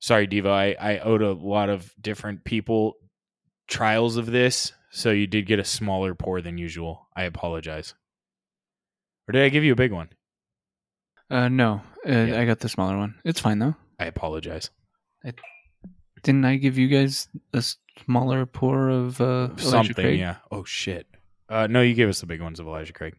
Sorry, 0.00 0.26
Devo. 0.26 0.50
I, 0.50 0.76
I 0.78 0.98
owed 0.98 1.22
a 1.22 1.32
lot 1.32 1.68
of 1.68 1.92
different 2.00 2.44
people 2.44 2.94
trials 3.68 4.16
of 4.16 4.26
this, 4.26 4.72
so 4.90 5.10
you 5.10 5.26
did 5.26 5.46
get 5.46 5.58
a 5.58 5.64
smaller 5.64 6.14
pour 6.14 6.40
than 6.40 6.58
usual. 6.58 7.08
I 7.16 7.24
apologize. 7.24 7.94
Or 9.28 9.32
did 9.32 9.42
I 9.42 9.48
give 9.48 9.64
you 9.64 9.72
a 9.72 9.76
big 9.76 9.92
one? 9.92 10.08
Uh, 11.30 11.48
no, 11.48 11.82
uh, 12.06 12.10
Yeah. 12.10 12.40
I 12.40 12.44
got 12.46 12.60
the 12.60 12.68
smaller 12.68 12.96
one. 12.96 13.16
It's 13.24 13.40
fine 13.40 13.58
though. 13.58 13.74
I 13.98 14.06
apologize. 14.06 14.70
Didn't 16.22 16.44
I 16.44 16.56
give 16.56 16.78
you 16.78 16.88
guys 16.88 17.28
a 17.52 17.62
smaller 18.04 18.44
pour 18.46 18.88
of 18.88 19.20
uh, 19.20 19.56
Something, 19.56 19.94
Craig? 19.94 20.18
yeah. 20.18 20.36
Oh 20.50 20.64
shit. 20.64 21.06
Uh, 21.48 21.66
no, 21.68 21.80
you 21.82 21.94
gave 21.94 22.08
us 22.08 22.20
the 22.20 22.26
big 22.26 22.42
ones 22.42 22.60
of 22.60 22.66
Elijah 22.66 22.92
Craig. 22.92 23.14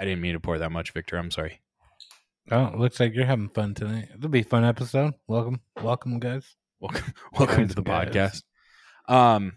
I 0.00 0.04
didn't 0.04 0.20
mean 0.22 0.32
to 0.34 0.40
pour 0.40 0.58
that 0.58 0.72
much, 0.72 0.92
Victor. 0.92 1.16
I'm 1.18 1.30
sorry. 1.30 1.60
Oh, 2.50 2.72
looks 2.76 2.98
like 2.98 3.14
you're 3.14 3.26
having 3.26 3.48
fun 3.50 3.74
tonight. 3.74 4.08
It'll 4.16 4.28
be 4.30 4.40
a 4.40 4.44
fun 4.44 4.64
episode. 4.64 5.14
Welcome, 5.28 5.60
welcome, 5.80 6.18
guys. 6.18 6.56
Welcome, 6.80 7.12
welcome 7.38 7.56
Guys, 7.58 7.68
to 7.68 7.74
the 7.76 7.82
guys. 7.82 8.42
podcast. 9.08 9.14
Um, 9.14 9.52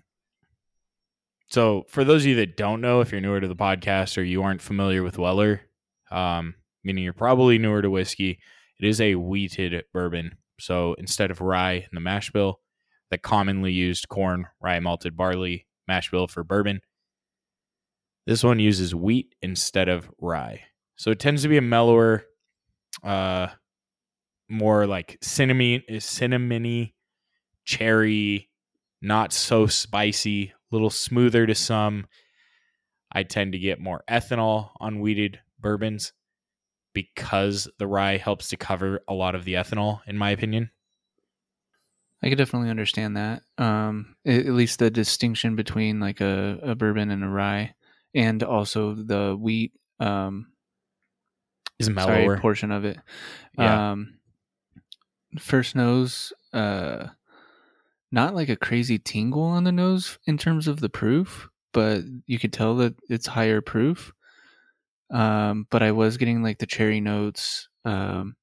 so 1.50 1.85
for 1.89 2.03
those 2.03 2.24
of 2.24 2.27
you 2.27 2.35
that 2.35 2.57
don't 2.57 2.81
know, 2.81 3.01
if 3.01 3.12
you're 3.12 3.21
newer 3.21 3.39
to 3.41 3.47
the 3.47 3.55
podcast 3.55 4.17
or 4.17 4.21
you 4.24 4.43
aren't 4.43 4.62
familiar 4.62 5.01
with 5.01 5.17
Weller, 5.17 5.62
um, 6.12 6.53
meaning 6.86 7.04
you're 7.04 7.13
probably 7.13 7.58
newer 7.58 7.82
to 7.82 7.89
whiskey, 7.89 8.39
it 8.80 8.86
is 8.86 9.01
a 9.01 9.15
wheated 9.15 9.84
bourbon. 9.92 10.38
So 10.60 10.94
instead 10.98 11.32
of 11.32 11.42
rye 11.42 11.74
in 11.74 11.89
the 11.94 12.00
mash 12.00 12.32
bill, 12.32 12.62
the 13.10 13.18
commonly 13.18 13.74
used 13.74 14.08
corn, 14.08 14.48
rye, 14.62 14.80
malted 14.80 15.18
barley 15.18 15.68
mash 15.88 16.12
bill 16.12 16.27
for 16.27 16.44
bourbon, 16.44 16.82
this 18.25 18.44
one 18.44 18.60
uses 18.60 18.96
wheat 18.96 19.36
instead 19.42 19.89
of 19.89 20.10
rye. 20.20 20.62
So 20.96 21.12
it 21.12 21.20
tends 21.20 21.42
to 21.42 21.50
be 21.50 21.58
a 21.58 21.62
mellower, 21.62 22.24
uh, 23.04 23.48
more 24.48 24.88
like 24.88 25.18
cinnamon, 25.22 25.84
cinnamony, 25.89 26.94
cherry, 27.65 28.50
not 29.01 29.34
so 29.34 29.68
spicy, 29.68 30.46
a 30.50 30.54
little 30.72 30.89
smoother 30.89 31.46
to 31.46 31.56
some. 31.56 32.06
I 33.12 33.24
tend 33.24 33.54
to 33.54 33.60
get 33.60 33.80
more 33.80 34.04
ethanol 34.10 34.72
on 34.80 35.00
wheated 35.00 35.39
bourbons 35.60 36.13
because 36.95 37.67
the 37.77 37.85
rye 37.85 38.17
helps 38.17 38.49
to 38.49 38.57
cover 38.57 39.01
a 39.07 39.13
lot 39.13 39.35
of 39.35 39.45
the 39.45 39.53
ethanol, 39.53 39.99
in 40.07 40.17
my 40.17 40.31
opinion. 40.31 40.71
I 42.23 42.29
could 42.29 42.39
definitely 42.39 42.71
understand 42.71 43.17
that. 43.17 43.43
Um, 43.59 44.15
at, 44.25 44.47
least 44.47 44.79
the 44.79 44.89
distinction 44.89 45.55
between 45.55 45.99
like 45.99 46.21
a, 46.21 46.57
a 46.63 46.73
bourbon 46.73 47.11
and 47.11 47.23
a 47.23 47.27
rye, 47.27 47.75
and 48.15 48.41
also 48.41 48.95
the 48.95 49.37
wheat 49.39 49.73
um, 49.99 50.47
Is 51.77 51.85
sorry, 51.85 51.95
mellower. 52.25 52.39
portion 52.39 52.71
of 52.71 52.83
it. 52.83 52.97
Yeah. 53.59 53.91
Um, 53.91 54.15
first 55.37 55.75
nose, 55.75 56.33
uh, 56.51 57.07
not 58.11 58.33
like 58.33 58.49
a 58.49 58.55
crazy 58.55 58.97
tingle 58.97 59.43
on 59.43 59.65
the 59.65 59.71
nose 59.71 60.17
in 60.25 60.37
terms 60.37 60.67
of 60.67 60.79
the 60.79 60.89
proof, 60.89 61.49
but 61.73 62.01
you 62.25 62.39
could 62.39 62.53
tell 62.53 62.75
that 62.77 62.95
it's 63.09 63.27
higher 63.27 63.61
proof. 63.61 64.13
Um, 65.12 65.67
but 65.69 65.83
I 65.83 65.91
was 65.91 66.17
getting 66.17 66.41
like 66.43 66.57
the 66.57 66.65
cherry 66.65 67.00
notes, 67.00 67.69
um, 67.85 68.35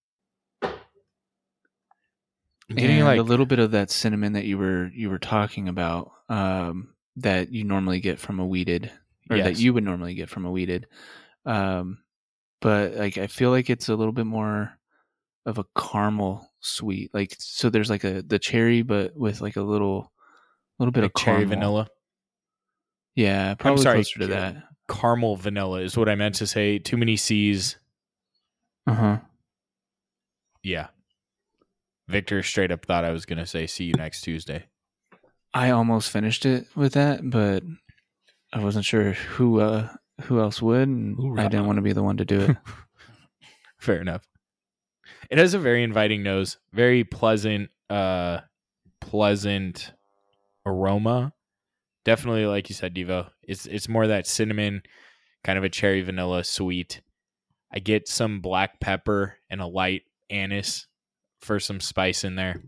getting 2.69 3.05
like 3.05 3.19
a 3.19 3.23
little 3.23 3.47
bit 3.47 3.59
of 3.59 3.73
that 3.73 3.91
cinnamon 3.91 4.33
that 4.35 4.45
you 4.45 4.59
were 4.59 4.89
you 4.95 5.11
were 5.11 5.19
talking 5.19 5.69
about, 5.69 6.13
um, 6.29 6.95
that 7.17 7.53
you 7.53 7.65
normally 7.65 8.01
get 8.01 8.19
from 8.19 8.41
a 8.41 8.47
wheated, 8.47 8.91
or 9.31 9.37
that 9.45 9.59
you 9.59 9.75
would 9.75 9.85
normally 9.85 10.15
get 10.15 10.29
from 10.31 10.45
a 10.45 10.51
wheated. 10.51 10.87
Um, 11.45 11.99
but 12.61 12.95
like 12.95 13.19
I 13.19 13.27
feel 13.27 13.51
like 13.51 13.69
it's 13.71 13.89
a 13.89 13.97
little 13.97 14.13
bit 14.13 14.27
more 14.27 14.79
of 15.47 15.59
a 15.59 15.65
caramel 15.77 16.49
sweet. 16.61 17.13
Like 17.13 17.35
so, 17.39 17.69
there's 17.71 17.91
like 17.91 18.05
a 18.05 18.23
the 18.23 18.39
cherry, 18.39 18.83
but 18.83 19.17
with 19.17 19.41
like 19.41 19.57
a 19.57 19.63
little 19.63 20.13
little 20.79 20.93
bit 20.93 21.03
like 21.03 21.11
of 21.11 21.21
cherry 21.21 21.45
vanilla. 21.45 21.89
Yeah, 23.15 23.55
probably 23.55 23.83
sorry, 23.83 23.97
closer 23.99 24.21
to 24.21 24.27
that. 24.29 24.65
Caramel 24.89 25.37
vanilla 25.37 25.81
is 25.81 25.97
what 25.97 26.09
I 26.09 26.15
meant 26.15 26.37
to 26.37 26.47
say. 26.47 26.79
Too 26.79 26.97
many 26.97 27.17
C's. 27.17 27.79
Uh 28.87 28.95
huh. 28.95 29.19
Yeah. 30.63 30.89
Victor 32.09 32.43
straight 32.43 32.73
up 32.73 32.85
thought 32.85 33.05
I 33.05 33.11
was 33.11 33.25
going 33.25 33.39
to 33.39 33.47
say 33.47 33.67
see 33.67 33.85
you 33.85 33.95
next 33.95 34.23
Tuesday. 34.23 34.65
I 35.55 35.71
almost 35.71 36.11
finished 36.11 36.47
it 36.47 36.67
with 36.75 36.95
that, 36.95 37.21
but 37.29 37.63
I 38.53 38.63
wasn't 38.63 38.85
sure 38.85 39.13
who 39.13 39.61
uh 39.61 39.89
who 40.23 40.41
else 40.41 40.61
would, 40.63 40.89
and 40.89 41.41
I 41.41 41.49
didn't 41.49 41.67
want 41.67 41.77
to 41.77 41.83
be 41.83 41.93
the 41.93 42.03
one 42.03 42.19
to 42.19 42.25
do 42.25 42.41
it. 42.41 42.57
Fair 43.79 44.01
enough. 44.01 44.27
It 45.31 45.39
has 45.39 45.55
a 45.55 45.59
very 45.59 45.83
inviting 45.83 46.23
nose, 46.23 46.59
very 46.73 47.05
pleasant, 47.05 47.71
uh, 47.91 48.41
pleasant 49.01 49.93
aroma. 50.67 51.33
Definitely, 52.05 52.47
like 52.47 52.69
you 52.69 52.75
said, 52.75 52.95
Devo. 52.95 53.31
It's 53.43 53.67
it's 53.67 53.89
more 53.89 54.07
that 54.07 54.27
cinnamon, 54.27 54.83
kind 55.45 55.59
of 55.59 55.65
a 55.65 55.69
cherry 55.69 56.03
vanilla 56.03 56.45
sweet. 56.45 57.01
I 57.73 57.79
get 57.79 58.09
some 58.09 58.41
black 58.41 58.81
pepper 58.81 59.37
and 59.49 59.61
a 59.61 59.67
light 59.67 60.03
anise 60.31 60.87
for 61.41 61.59
some 61.61 61.81
spice 61.81 62.25
in 62.25 62.35
there. 62.37 62.61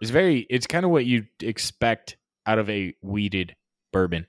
It's 0.00 0.10
very. 0.10 0.46
It's 0.50 0.66
kind 0.66 0.84
of 0.84 0.90
what 0.90 1.06
you 1.06 1.26
expect 1.40 2.16
out 2.46 2.58
of 2.58 2.68
a 2.68 2.94
wheated 3.02 3.56
bourbon. 3.92 4.26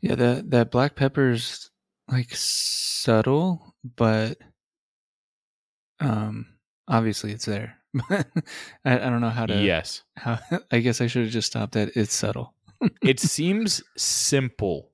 Yeah, 0.00 0.14
that 0.14 0.50
that 0.50 0.70
black 0.70 0.94
pepper's 0.94 1.70
like 2.08 2.28
subtle, 2.34 3.74
but 3.96 4.38
um 6.00 6.46
obviously 6.86 7.32
it's 7.32 7.46
there. 7.46 7.78
I, 8.10 8.24
I 8.84 8.98
don't 8.98 9.20
know 9.20 9.30
how 9.30 9.46
to 9.46 9.62
Yes, 9.62 10.02
how 10.16 10.38
I 10.70 10.80
guess 10.80 11.00
I 11.00 11.06
should 11.06 11.24
have 11.24 11.32
just 11.32 11.48
stopped 11.48 11.76
at 11.76 11.96
it's 11.96 12.14
subtle. 12.14 12.54
It 13.02 13.20
seems 13.20 13.82
simple 13.96 14.90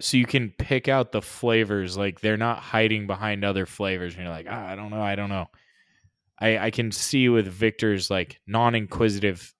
so 0.00 0.16
you 0.16 0.26
can 0.26 0.50
pick 0.58 0.86
out 0.88 1.10
the 1.12 1.22
flavors 1.22 1.96
like 1.96 2.20
they're 2.20 2.36
not 2.36 2.58
hiding 2.60 3.06
behind 3.06 3.44
other 3.44 3.66
flavors 3.66 4.14
and 4.14 4.22
you're 4.22 4.32
like 4.32 4.46
ah, 4.48 4.66
i 4.68 4.76
don't 4.76 4.90
know 4.90 5.02
i 5.02 5.14
don't 5.16 5.28
know 5.28 5.46
i 6.40 6.58
i 6.58 6.70
can 6.70 6.90
see 6.92 7.28
with 7.28 7.46
victor's 7.46 8.10
like 8.10 8.40
non-inquisitive 8.46 9.52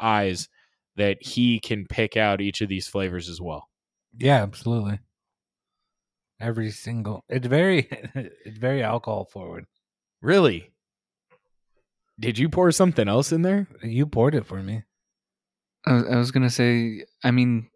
eyes 0.00 0.48
that 0.96 1.22
he 1.22 1.60
can 1.60 1.84
pick 1.86 2.16
out 2.16 2.40
each 2.40 2.60
of 2.60 2.68
these 2.68 2.88
flavors 2.88 3.28
as 3.28 3.40
well 3.40 3.68
Yeah, 4.18 4.42
absolutely. 4.42 5.00
Every 6.40 6.70
single. 6.70 7.24
It's 7.28 7.46
very, 7.46 7.88
it's 8.14 8.58
very 8.58 8.82
alcohol 8.82 9.24
forward. 9.24 9.66
really 10.22 10.70
did 12.18 12.38
you 12.38 12.48
pour 12.48 12.70
something 12.70 13.08
else 13.08 13.32
in 13.32 13.42
there 13.42 13.66
You 13.82 14.06
poured 14.06 14.34
it 14.34 14.46
for 14.46 14.62
me. 14.62 14.84
I 15.86 15.92
was, 15.94 16.04
I 16.06 16.16
was 16.16 16.30
gonna 16.30 16.50
say, 16.50 17.04
I 17.22 17.30
mean, 17.30 17.68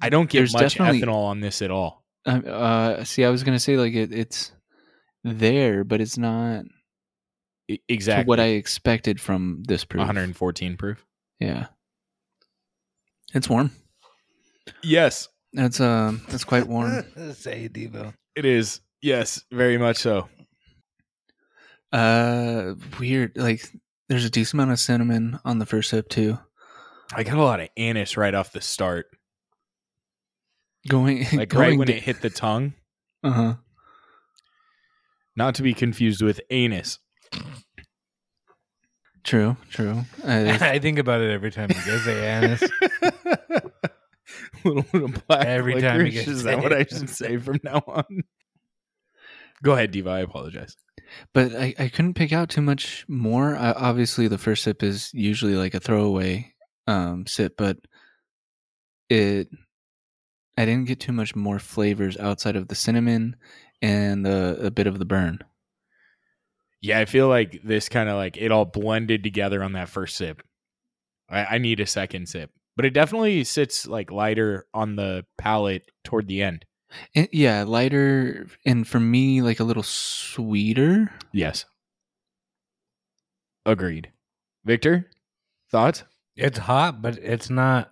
i 0.00 0.08
don't 0.08 0.30
get 0.30 0.38
There's 0.40 0.52
much 0.52 0.74
definitely- 0.74 1.00
ethanol 1.02 1.24
on 1.26 1.40
this 1.40 1.62
at 1.62 1.70
all 1.70 2.04
uh, 2.26 2.30
uh, 2.46 3.04
see, 3.04 3.24
I 3.24 3.30
was 3.30 3.42
gonna 3.44 3.58
say 3.58 3.76
like 3.76 3.94
it, 3.94 4.12
it's 4.12 4.52
there, 5.24 5.84
but 5.84 6.00
it's 6.00 6.16
not 6.18 6.64
exactly 7.88 8.28
what 8.28 8.40
I 8.40 8.48
expected 8.58 9.20
from 9.20 9.62
this 9.66 9.84
proof. 9.84 10.00
114 10.00 10.76
proof 10.76 11.04
Yeah, 11.40 11.66
it's 13.34 13.48
warm. 13.48 13.70
yes 14.82 15.28
That's 15.52 15.80
um, 15.80 16.20
it's 16.28 16.44
quite 16.44 16.66
warm. 16.68 17.04
Say 17.34 17.64
it, 17.64 17.72
Devo. 17.72 18.12
it 18.36 18.44
is 18.44 18.80
yes 19.02 19.42
very 19.50 19.78
much 19.78 19.96
so 19.96 20.28
Uh, 21.92 22.74
weird. 23.00 23.32
Like, 23.36 23.68
there's 24.08 24.24
a 24.24 24.30
decent 24.30 24.54
amount 24.54 24.70
of 24.72 24.78
cinnamon 24.78 25.40
on 25.44 25.58
the 25.58 25.66
first 25.66 25.90
sip 25.90 26.08
too. 26.08 26.38
I 27.14 27.22
got 27.24 27.36
a 27.38 27.42
lot 27.42 27.60
of 27.60 27.68
anise 27.76 28.16
right 28.16 28.34
off 28.34 28.52
the 28.52 28.60
start. 28.60 29.06
Going 30.88 31.26
Like 31.32 31.48
going 31.50 31.70
right 31.70 31.78
when 31.78 31.88
da- 31.88 31.96
it 31.96 32.02
hit 32.02 32.20
the 32.22 32.30
tongue. 32.30 32.74
Uh 33.22 33.30
huh. 33.30 33.54
Not 35.36 35.54
to 35.56 35.62
be 35.62 35.74
confused 35.74 36.22
with 36.22 36.40
anus. 36.50 36.98
True. 39.24 39.56
True. 39.70 40.04
Uh, 40.24 40.56
I 40.60 40.78
think 40.78 40.98
about 40.98 41.20
it 41.20 41.30
every 41.30 41.50
time 41.50 41.68
you 41.70 41.74
guys 41.76 42.02
say 42.04 42.26
anise. 42.26 42.62
little 44.64 44.82
bit 44.92 45.02
of 45.02 45.26
black 45.26 45.46
Every 45.46 45.80
time 45.80 45.98
you 46.00 46.04
licorice. 46.06 46.24
get 46.24 46.28
Is 46.28 46.42
that 46.44 46.58
what 46.62 46.72
I 46.72 46.84
should 46.84 47.10
say 47.10 47.36
from 47.36 47.60
now 47.62 47.82
on? 47.86 48.22
Go 49.62 49.72
ahead, 49.72 49.92
Devo. 49.92 50.08
I 50.10 50.20
apologize. 50.20 50.76
but 51.34 51.54
I, 51.54 51.74
I 51.78 51.88
couldn't 51.88 52.14
pick 52.14 52.32
out 52.32 52.48
too 52.48 52.62
much 52.62 53.04
more. 53.08 53.56
I, 53.56 53.72
obviously, 53.72 54.26
the 54.28 54.38
first 54.38 54.62
sip 54.64 54.82
is 54.82 55.10
usually 55.12 55.54
like 55.54 55.74
a 55.74 55.80
throwaway 55.80 56.54
um, 56.90 57.26
sip, 57.26 57.54
but 57.56 57.78
it 59.08 59.48
I 60.58 60.64
didn't 60.64 60.86
get 60.86 61.00
too 61.00 61.12
much 61.12 61.36
more 61.36 61.58
flavors 61.58 62.16
outside 62.18 62.56
of 62.56 62.68
the 62.68 62.74
cinnamon 62.74 63.36
and 63.80 64.26
the, 64.26 64.58
a 64.60 64.70
bit 64.70 64.86
of 64.86 64.98
the 64.98 65.04
burn. 65.04 65.38
Yeah, 66.82 66.98
I 66.98 67.04
feel 67.04 67.28
like 67.28 67.60
this 67.62 67.88
kind 67.88 68.08
of 68.08 68.16
like 68.16 68.36
it 68.36 68.50
all 68.50 68.64
blended 68.64 69.22
together 69.22 69.62
on 69.62 69.72
that 69.72 69.88
first 69.88 70.16
sip. 70.16 70.42
I, 71.30 71.44
I 71.44 71.58
need 71.58 71.80
a 71.80 71.86
second 71.86 72.28
sip, 72.28 72.50
but 72.76 72.84
it 72.84 72.90
definitely 72.90 73.44
sits 73.44 73.86
like 73.86 74.10
lighter 74.10 74.66
on 74.74 74.96
the 74.96 75.24
palate 75.38 75.90
toward 76.04 76.26
the 76.26 76.42
end. 76.42 76.64
And, 77.14 77.28
yeah, 77.32 77.62
lighter 77.62 78.48
and 78.66 78.86
for 78.86 78.98
me 78.98 79.42
like 79.42 79.60
a 79.60 79.64
little 79.64 79.84
sweeter. 79.84 81.12
Yes. 81.32 81.64
Agreed. 83.64 84.10
Victor, 84.64 85.08
thoughts? 85.70 86.02
It's 86.40 86.58
hot, 86.58 87.02
but 87.02 87.18
it's 87.18 87.50
not 87.50 87.90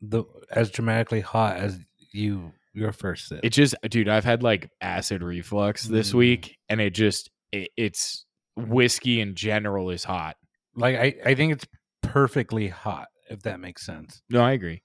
the 0.00 0.24
as 0.50 0.70
dramatically 0.70 1.20
hot 1.20 1.56
as 1.56 1.78
you 2.12 2.52
your 2.74 2.92
first 2.92 3.28
sip. 3.28 3.40
It 3.42 3.50
just, 3.50 3.74
dude, 3.88 4.08
I've 4.08 4.24
had 4.24 4.42
like 4.42 4.70
acid 4.80 5.22
reflux 5.22 5.84
this 5.84 6.10
Mm. 6.12 6.14
week, 6.14 6.56
and 6.68 6.80
it 6.80 6.90
just, 6.94 7.30
it, 7.52 7.70
it's 7.76 8.24
whiskey 8.56 9.20
in 9.20 9.34
general 9.34 9.90
is 9.90 10.04
hot. 10.04 10.36
like 10.76 10.96
I, 10.96 11.14
I 11.24 11.34
think 11.34 11.52
it's 11.52 11.66
perfectly 12.02 12.68
hot, 12.68 13.08
if 13.30 13.42
that 13.42 13.58
makes 13.60 13.84
sense. 13.84 14.22
No, 14.30 14.40
I 14.42 14.52
agree. 14.52 14.82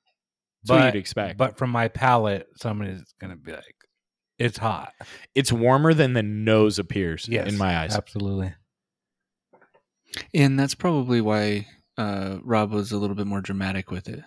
That's 0.63 0.69
what 0.71 0.77
But- 0.79 0.93
you'd 0.95 0.99
expect. 0.99 1.37
But 1.37 1.57
from 1.57 1.69
my 1.69 1.87
palate, 1.87 2.47
somebody's 2.55 3.13
gonna 3.21 3.35
be 3.35 3.51
like, 3.51 3.75
It's 4.39 4.57
hot. 4.57 4.93
It's 5.35 5.51
warmer 5.51 5.93
than 5.93 6.13
the 6.13 6.23
nose 6.23 6.79
appears 6.79 7.27
Yes, 7.29 7.47
in 7.47 7.57
my 7.57 7.77
eyes. 7.79 7.95
Absolutely. 7.95 8.53
And 10.33 10.59
that's 10.59 10.75
probably 10.75 11.21
why 11.21 11.67
uh, 11.97 12.37
Rob 12.43 12.71
was 12.71 12.91
a 12.91 12.97
little 12.97 13.15
bit 13.15 13.27
more 13.27 13.41
dramatic 13.41 13.91
with 13.91 14.07
it. 14.09 14.23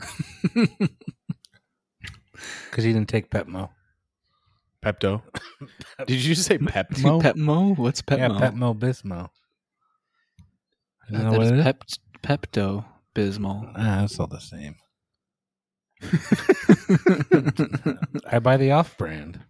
Because 2.68 2.84
he 2.84 2.92
didn't 2.92 3.08
take 3.08 3.30
Pepmo. 3.30 3.70
Pepto. 4.84 5.22
Did 6.06 6.22
you 6.24 6.34
say 6.34 6.58
Pepmo? 6.58 7.22
Pepmo? 7.22 7.22
Pepmo? 7.34 7.78
What's 7.78 8.02
Pepmo? 8.02 8.18
Yeah, 8.18 8.28
Pepmo 8.50 8.76
Bismo. 8.76 9.24
Uh, 9.24 9.28
Isn't 11.08 11.22
that 11.24 11.30
that 11.30 11.36
what 11.38 11.46
is 11.46 11.50
it 11.52 11.58
is? 11.58 11.64
Pep- 11.64 11.82
Pepto 12.22 12.84
Bismol. 13.14 13.72
Ah, 13.76 14.02
it's 14.04 14.18
all 14.18 14.26
the 14.26 14.40
same. 14.40 14.74
I 18.30 18.38
buy 18.40 18.56
the 18.56 18.72
off 18.72 18.98
brand. 18.98 19.40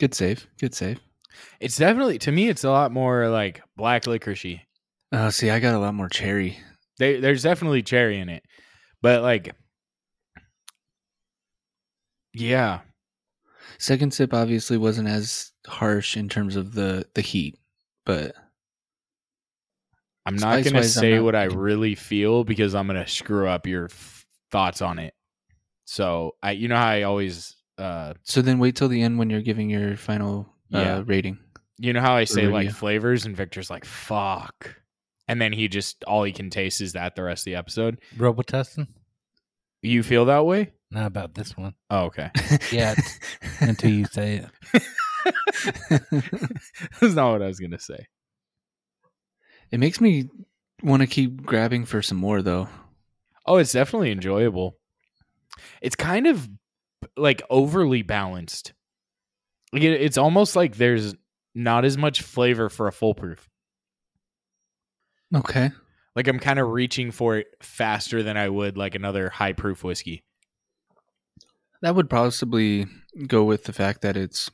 Good 0.00 0.14
save. 0.14 0.46
Good 0.58 0.74
save. 0.74 1.00
It's 1.60 1.76
definitely 1.76 2.18
to 2.20 2.32
me. 2.32 2.48
It's 2.48 2.64
a 2.64 2.70
lot 2.70 2.90
more 2.92 3.28
like 3.28 3.62
black 3.76 4.04
licoricey. 4.04 4.62
Oh, 5.12 5.30
see, 5.30 5.50
I 5.50 5.58
got 5.60 5.74
a 5.74 5.78
lot 5.78 5.94
more 5.94 6.08
cherry. 6.08 6.58
They, 6.98 7.18
there's 7.20 7.42
definitely 7.42 7.82
cherry 7.82 8.18
in 8.18 8.28
it, 8.28 8.44
but 9.02 9.22
like, 9.22 9.54
yeah, 12.32 12.80
Second 13.78 14.12
sip 14.12 14.34
obviously 14.34 14.76
wasn't 14.76 15.08
as 15.08 15.52
harsh 15.66 16.16
in 16.16 16.28
terms 16.28 16.56
of 16.56 16.74
the 16.74 17.06
the 17.14 17.22
heat, 17.22 17.58
but 18.04 18.34
I'm 20.26 20.36
not 20.36 20.62
gonna 20.64 20.82
say 20.84 21.14
not- 21.16 21.24
what 21.24 21.34
I 21.34 21.44
really 21.44 21.94
feel 21.94 22.44
because 22.44 22.74
I'm 22.74 22.86
gonna 22.86 23.06
screw 23.08 23.48
up 23.48 23.66
your 23.66 23.86
f- 23.86 24.26
thoughts 24.50 24.82
on 24.82 24.98
it. 24.98 25.14
So 25.86 26.36
I, 26.42 26.52
you 26.52 26.68
know 26.68 26.76
how 26.76 26.86
I 26.88 27.02
always, 27.02 27.56
uh, 27.78 28.14
so 28.22 28.42
then 28.42 28.58
wait 28.58 28.76
till 28.76 28.88
the 28.88 29.02
end 29.02 29.18
when 29.18 29.30
you're 29.30 29.40
giving 29.40 29.70
your 29.70 29.96
final 29.96 30.46
uh, 30.74 30.78
Yeah. 30.78 31.02
rating. 31.06 31.38
you 31.78 31.92
know 31.94 32.00
how 32.00 32.14
I 32.16 32.24
say 32.24 32.46
like 32.46 32.70
flavors, 32.70 33.24
and 33.26 33.34
Victor's 33.36 33.70
like 33.70 33.84
fuck, 33.86 34.74
and 35.30 35.40
then 35.40 35.52
he 35.52 35.68
just 35.68 36.02
all 36.04 36.24
he 36.24 36.32
can 36.32 36.50
taste 36.50 36.80
is 36.80 36.94
that 36.94 37.14
the 37.14 37.22
rest 37.22 37.42
of 37.42 37.44
the 37.44 37.54
episode. 37.54 37.98
Robo 38.16 38.42
testing? 38.42 38.88
You 39.80 40.02
feel 40.02 40.24
that 40.24 40.44
way? 40.44 40.72
Not 40.90 41.06
about 41.06 41.34
this 41.34 41.56
one. 41.56 41.74
Oh, 41.88 42.06
okay. 42.06 42.30
Yeah, 42.72 42.96
until 43.60 43.90
you 43.90 44.06
say 44.06 44.44
it. 44.72 44.82
That's 47.00 47.14
not 47.14 47.30
what 47.30 47.42
I 47.42 47.46
was 47.46 47.60
gonna 47.60 47.78
say. 47.78 48.06
it 49.70 49.78
makes 49.78 50.00
me 50.00 50.28
want 50.82 51.02
to 51.02 51.06
keep 51.06 51.46
grabbing 51.46 51.84
for 51.84 52.02
some 52.02 52.18
more 52.18 52.42
though. 52.42 52.68
Oh, 53.46 53.58
it's 53.58 53.72
definitely 53.72 54.10
enjoyable. 54.10 54.78
It's 55.80 55.94
kind 55.94 56.26
of 56.26 56.48
like 57.16 57.40
overly 57.48 58.02
balanced. 58.02 58.72
Like 59.72 59.84
it, 59.84 60.00
it's 60.00 60.18
almost 60.18 60.56
like 60.56 60.76
there's 60.76 61.14
not 61.54 61.84
as 61.84 61.96
much 61.96 62.22
flavor 62.22 62.68
for 62.68 62.88
a 62.88 62.92
full 62.92 63.14
proof. 63.14 63.48
Okay. 65.34 65.70
Like 66.16 66.26
I'm 66.28 66.38
kind 66.38 66.58
of 66.58 66.68
reaching 66.68 67.10
for 67.10 67.36
it 67.38 67.46
faster 67.62 68.22
than 68.22 68.36
I 68.36 68.48
would 68.48 68.76
like 68.76 68.94
another 68.94 69.30
high 69.30 69.52
proof 69.52 69.84
whiskey. 69.84 70.24
That 71.82 71.94
would 71.94 72.10
possibly 72.10 72.86
go 73.26 73.44
with 73.44 73.64
the 73.64 73.72
fact 73.72 74.02
that 74.02 74.16
it's 74.16 74.50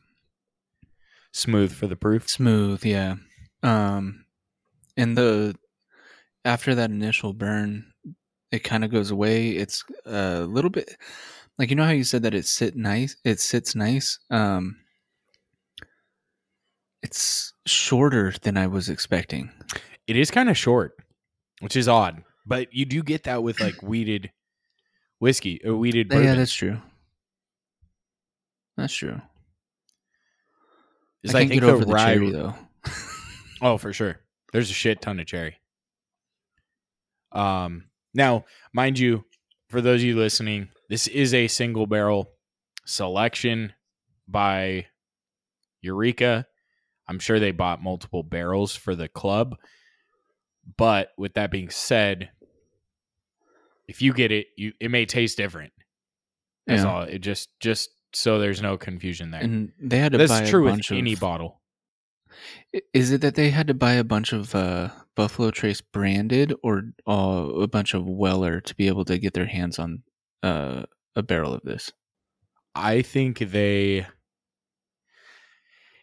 Smooth 1.33 1.73
for 1.73 1.87
the 1.87 1.97
proof. 1.97 2.29
smooth, 2.29 2.85
yeah. 2.85 3.17
Um 3.63 4.25
and 4.97 5.17
the 5.17 5.55
after 6.45 6.75
that 6.75 6.91
initial 6.91 7.33
burn, 7.33 7.93
it 8.53 8.61
kind 8.61 8.85
of 8.85 8.91
goes 8.91 9.11
away. 9.11 9.51
It's 9.51 9.85
a 10.05 10.43
little 10.43 10.71
bit 10.71 10.97
like 11.59 11.71
you 11.71 11.77
know 11.77 11.85
how 11.85 11.91
you 11.91 12.05
said 12.05 12.23
that 12.23 12.35
it 12.35 12.47
sit 12.47 12.77
nice, 12.77 13.17
it 13.25 13.41
sits 13.41 13.75
nice. 13.75 14.19
Um 14.31 14.77
it's 17.03 17.53
shorter 17.67 18.35
than 18.43 18.57
I 18.57 18.67
was 18.67 18.89
expecting. 18.89 19.51
It 20.07 20.17
is 20.17 20.31
kind 20.31 20.49
of 20.49 20.57
short, 20.57 20.97
which 21.61 21.77
is 21.77 21.89
odd, 21.89 22.23
but 22.47 22.73
you 22.73 22.85
do 22.85 23.03
get 23.03 23.25
that 23.25 23.43
with 23.43 23.61
like 23.61 23.75
wheated 23.83 24.31
whiskey 25.19 25.61
or 25.65 25.77
wheated 25.77 26.09
bourbon. 26.09 26.25
Yeah, 26.25 26.35
that's 26.35 26.53
true. 26.53 26.81
That's 28.77 28.95
true. 28.95 29.21
I 31.29 31.33
can't 31.33 31.51
get 31.51 31.65
over 31.65 31.81
the 31.81 31.87
the 31.87 31.93
rye 31.93 32.15
cherry 32.15 32.31
though. 32.31 32.55
Oh, 33.63 33.79
for 33.79 33.93
sure. 33.95 34.21
There's 34.53 34.69
a 34.71 34.75
shit 34.75 35.01
ton 35.01 35.19
of 35.19 35.27
cherry. 35.27 35.57
Um, 37.33 37.85
now, 38.13 38.45
mind 38.75 38.99
you, 38.99 39.25
for 39.71 39.81
those 39.81 40.03
of 40.03 40.07
you 40.07 40.15
listening, 40.17 40.69
this 40.91 41.07
is 41.07 41.33
a 41.33 41.49
single 41.49 41.87
barrel 41.87 42.31
selection 42.85 43.73
by 44.29 44.87
Eureka. 45.81 46.47
I'm 47.09 47.19
sure 47.19 47.41
they 47.41 47.51
bought 47.51 47.83
multiple 47.83 48.23
barrels 48.23 48.77
for 48.77 48.95
the 48.95 49.09
club. 49.09 49.57
But 50.77 51.11
with 51.17 51.35
that 51.35 51.51
being 51.51 51.71
said, 51.71 52.31
if 53.89 54.03
you 54.03 54.13
get 54.13 54.33
it, 54.33 54.47
you 54.57 54.73
it 54.81 54.91
may 54.91 55.07
taste 55.07 55.37
different. 55.37 55.73
That's 56.67 56.83
Yeah. 56.83 56.89
all. 56.93 57.03
It 57.03 57.21
just 57.21 57.49
just 57.61 57.91
so 58.13 58.39
there's 58.39 58.61
no 58.63 58.77
confusion 58.77 59.31
there. 59.31 59.41
And 59.43 59.73
they 59.79 59.99
had 59.99 60.13
to 60.13 60.19
buy 60.19 60.27
That's 60.27 60.49
a 60.49 60.51
true 60.51 60.65
with 60.65 60.73
bunch 60.73 60.93
any 60.93 61.15
bottle. 61.15 61.61
Is 62.93 63.13
it 63.13 63.21
that 63.21 63.35
they 63.35 63.51
had 63.51 63.69
to 63.69 63.75
buy 63.75 63.93
a 63.93 64.05
bunch 64.05 64.33
of 64.33 64.55
uh, 64.55 64.91
Buffalo 65.15 65.51
Trace 65.51 65.81
branded 65.81 66.53
or 66.63 66.83
uh, 67.09 67.13
a 67.61 67.67
bunch 67.69 67.95
of 67.95 68.07
Weller 68.07 68.61
to 68.61 68.75
be 68.75 68.89
able 68.89 69.05
to 69.07 69.19
get 69.19 69.33
their 69.35 69.47
hands 69.47 69.79
on 69.79 70.03
uh, 70.43 70.83
a 71.15 71.23
barrel 71.23 71.55
of 71.55 71.63
this? 71.63 71.93
I 72.75 73.03
think 73.03 73.39
they. 73.39 74.07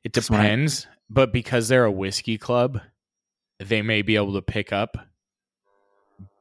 It 0.04 0.14
That's 0.14 0.30
what 0.30 0.40
I- 0.40 0.44
depends, 0.44 0.88
but 1.10 1.32
because 1.34 1.68
they're 1.68 1.86
a 1.86 1.92
whiskey 1.92 2.38
club, 2.38 2.80
they 3.60 3.82
may 3.82 4.02
be 4.02 4.16
able 4.16 4.34
to 4.34 4.42
pick 4.42 4.74
up 4.74 4.98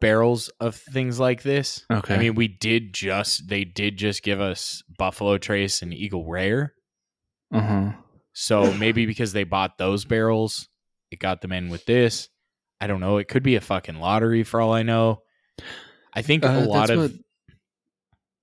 barrels 0.00 0.48
of 0.60 0.76
things 0.76 1.18
like 1.18 1.42
this. 1.42 1.84
Okay. 1.90 2.14
I 2.14 2.18
mean, 2.18 2.34
we 2.34 2.48
did 2.48 2.92
just 2.92 3.48
they 3.48 3.64
did 3.64 3.96
just 3.96 4.22
give 4.22 4.40
us 4.40 4.82
Buffalo 4.98 5.38
Trace 5.38 5.82
and 5.82 5.92
Eagle 5.92 6.28
Rare, 6.28 6.74
uh 7.52 7.60
huh. 7.60 7.92
so 8.32 8.72
maybe 8.78 9.06
because 9.06 9.32
they 9.32 9.44
bought 9.44 9.78
those 9.78 10.04
barrels, 10.04 10.68
it 11.10 11.18
got 11.18 11.40
them 11.40 11.52
in 11.52 11.68
with 11.68 11.86
this. 11.86 12.28
I 12.80 12.86
don't 12.88 13.00
know. 13.00 13.18
It 13.18 13.28
could 13.28 13.44
be 13.44 13.54
a 13.54 13.60
fucking 13.60 14.00
lottery 14.00 14.42
for 14.42 14.60
all 14.60 14.72
I 14.72 14.82
know. 14.82 15.22
I 16.14 16.22
think 16.22 16.44
a 16.44 16.60
lot 16.60 16.90
of 16.90 17.16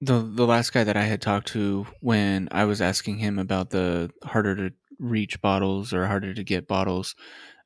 the 0.01 0.19
the 0.21 0.45
last 0.45 0.71
guy 0.71 0.84
that 0.84 0.95
I 0.95 1.03
had 1.03 1.21
talked 1.21 1.49
to 1.49 1.86
when 1.99 2.47
I 2.51 2.65
was 2.65 2.82
asking 2.82 3.17
him 3.17 3.38
about 3.38 3.69
the 3.69 4.12
harder 4.23 4.55
to 4.55 4.75
reach 4.97 5.41
bottles 5.41 5.93
or 5.93 6.08
harder 6.08 6.34
to 6.34 6.43
get 6.43 6.67
bottles, 6.67 7.15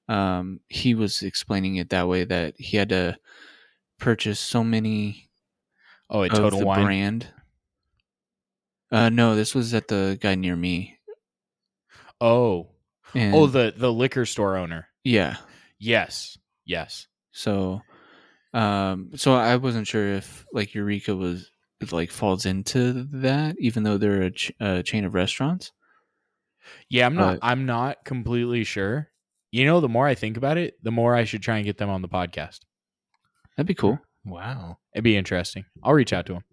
um, 0.10 0.60
he 0.68 0.96
was 0.96 1.22
explaining 1.22 1.78
it 1.78 1.90
that 1.90 2.08
way 2.08 2.24
that 2.24 2.56
he 2.58 2.78
had 2.78 2.90
to 2.90 3.18
purchase 4.00 4.40
so 4.40 4.64
many 4.64 5.30
oh, 6.10 6.24
a 6.24 6.30
total 6.30 6.60
the 6.60 6.66
wine. 6.66 6.84
brand. 6.86 7.28
Uh, 8.92 9.10
no, 9.10 9.36
this 9.36 9.56
was 9.56 9.74
at 9.74 9.88
the 9.88 10.18
guy 10.22 10.36
near 10.36 10.56
me. 10.56 10.98
Oh, 12.22 12.70
And 13.16 13.34
oh, 13.36 13.48
the 13.48 13.74
the 13.76 13.92
liquor 13.92 14.26
store 14.26 14.58
owner. 14.58 14.88
yeah. 15.04 15.38
Yes, 15.80 16.38
yes. 16.64 17.08
So, 17.32 17.82
um, 18.54 19.10
so 19.16 19.34
I 19.34 19.58
wasn't 19.58 19.86
sure 19.88 20.14
if 20.14 20.46
like 20.54 20.74
Eureka 20.74 21.14
was 21.14 21.52
like 21.92 22.10
falls 22.10 22.46
into 22.46 23.06
that, 23.12 23.58
even 23.60 23.84
though 23.84 23.98
they're 23.98 24.22
a, 24.22 24.32
ch- 24.32 24.54
a 24.62 24.82
chain 24.82 25.04
of 25.04 25.14
restaurants. 25.14 25.74
Yeah, 26.88 27.06
I'm 27.06 27.16
not. 27.16 27.42
But- 27.42 27.46
I'm 27.46 27.66
not 27.66 28.06
completely 28.06 28.64
sure. 28.64 29.10
You 29.54 29.66
know, 29.66 29.80
the 29.82 29.88
more 29.90 30.08
I 30.08 30.16
think 30.16 30.36
about 30.36 30.58
it, 30.58 30.82
the 30.82 30.90
more 30.90 31.14
I 31.16 31.26
should 31.26 31.44
try 31.44 31.58
and 31.58 31.66
get 31.66 31.78
them 31.78 31.88
on 31.90 32.02
the 32.02 32.08
podcast. 32.10 32.62
That'd 33.56 33.68
be 33.68 33.76
cool. 33.76 34.00
Wow. 34.26 34.80
It'd 34.96 35.04
be 35.04 35.16
interesting. 35.16 35.64
I'll 35.84 35.94
reach 35.94 36.12
out 36.12 36.26
to 36.26 36.34
them. 36.34 36.44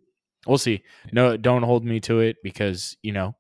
We'll 0.47 0.59
see. 0.59 0.83
No, 1.11 1.39
don't 1.39 1.63
hold 1.63 1.83
me 1.83 2.01
to 2.01 2.21
it 2.21 2.37
because 2.43 2.99
you 3.03 3.13
know 3.13 3.37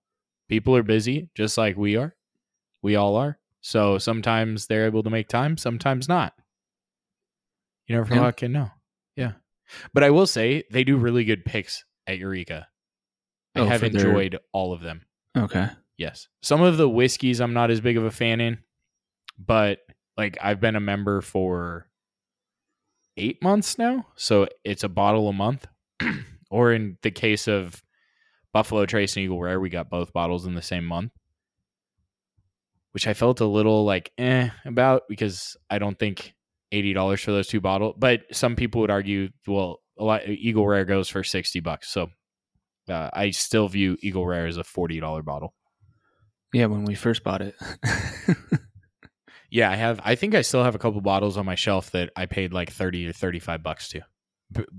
people 0.48 0.74
are 0.76 0.82
busy, 0.82 1.28
just 1.34 1.58
like 1.58 1.76
we 1.76 1.96
are. 1.96 2.16
We 2.82 2.96
all 2.96 3.16
are. 3.16 3.38
So 3.60 3.98
sometimes 3.98 4.66
they're 4.66 4.86
able 4.86 5.02
to 5.02 5.10
make 5.10 5.28
time, 5.28 5.58
sometimes 5.58 6.08
not. 6.08 6.32
You 7.86 7.96
never 7.96 8.14
Yeah. 8.14 8.20
fucking 8.22 8.52
know. 8.52 8.70
Yeah, 9.14 9.32
but 9.92 10.02
I 10.04 10.08
will 10.10 10.26
say 10.26 10.64
they 10.70 10.84
do 10.84 10.96
really 10.96 11.24
good 11.24 11.44
picks 11.44 11.84
at 12.06 12.16
Eureka. 12.18 12.66
I 13.54 13.60
Oh, 13.60 13.66
have 13.66 13.80
for 13.80 13.90
their- 13.90 14.06
enjoyed 14.08 14.38
all 14.52 14.72
of 14.72 14.80
them. 14.80 15.04
Okay. 15.36 15.68
Yes. 15.98 16.28
Some 16.40 16.62
of 16.62 16.78
the 16.78 16.88
whiskeys 16.88 17.40
I'm 17.40 17.52
not 17.52 17.70
as 17.70 17.82
big 17.82 17.98
of 17.98 18.04
a 18.04 18.10
fan 18.10 18.40
in, 18.40 18.62
but 19.46 19.78
like 20.16 20.38
I've 20.40 20.60
been 20.60 20.76
a 20.76 20.80
member 20.80 21.20
for 21.20 21.86
eight 23.16 23.42
months 23.42 23.78
now. 23.78 24.06
So 24.16 24.48
it's 24.64 24.84
a 24.84 24.88
bottle 24.88 25.28
a 25.28 25.32
month. 25.32 25.66
or 26.50 26.72
in 26.72 26.98
the 27.02 27.10
case 27.10 27.48
of 27.48 27.82
Buffalo 28.52 28.86
Trace 28.86 29.16
and 29.16 29.24
Eagle 29.24 29.40
Rare, 29.40 29.60
we 29.60 29.70
got 29.70 29.90
both 29.90 30.12
bottles 30.12 30.46
in 30.46 30.54
the 30.54 30.62
same 30.62 30.84
month. 30.84 31.12
Which 32.92 33.06
I 33.06 33.14
felt 33.14 33.40
a 33.40 33.46
little 33.46 33.84
like 33.84 34.10
eh 34.18 34.50
about 34.64 35.02
because 35.08 35.56
I 35.70 35.78
don't 35.78 35.96
think 35.96 36.34
eighty 36.72 36.92
dollars 36.92 37.20
for 37.20 37.30
those 37.30 37.46
two 37.46 37.60
bottles. 37.60 37.94
But 37.96 38.22
some 38.32 38.56
people 38.56 38.80
would 38.80 38.90
argue, 38.90 39.28
well, 39.46 39.80
a 39.96 40.04
lot 40.04 40.28
Eagle 40.28 40.66
Rare 40.66 40.84
goes 40.84 41.08
for 41.08 41.22
sixty 41.22 41.60
bucks. 41.60 41.88
So 41.88 42.08
uh, 42.88 43.10
I 43.12 43.30
still 43.30 43.68
view 43.68 43.96
Eagle 44.02 44.26
Rare 44.26 44.48
as 44.48 44.56
a 44.56 44.64
forty 44.64 44.98
dollar 44.98 45.22
bottle. 45.22 45.54
Yeah, 46.52 46.66
when 46.66 46.84
we 46.84 46.96
first 46.96 47.22
bought 47.22 47.42
it. 47.42 47.54
Yeah, 49.50 49.70
I 49.70 49.74
have. 49.76 50.00
I 50.04 50.14
think 50.14 50.34
I 50.34 50.42
still 50.42 50.62
have 50.62 50.74
a 50.74 50.78
couple 50.78 51.00
bottles 51.00 51.36
on 51.36 51.44
my 51.44 51.54
shelf 51.56 51.90
that 51.90 52.10
I 52.16 52.26
paid 52.26 52.52
like 52.52 52.70
thirty 52.72 53.06
or 53.06 53.12
thirty 53.12 53.38
five 53.40 53.62
bucks 53.62 53.88
to, 53.90 54.02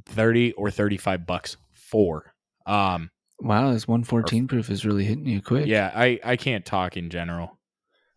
thirty 0.05 0.53
or 0.53 0.71
thirty 0.71 0.97
five 0.97 1.25
bucks 1.25 1.57
for. 1.73 2.33
Um, 2.65 3.09
wow, 3.39 3.73
this 3.73 3.87
114 3.87 4.47
proof 4.47 4.69
is 4.69 4.85
really 4.85 5.03
hitting 5.03 5.25
you 5.25 5.41
quick. 5.41 5.65
yeah, 5.67 5.91
I 5.93 6.19
I 6.23 6.35
can't 6.37 6.65
talk 6.65 6.95
in 6.95 7.09
general. 7.09 7.57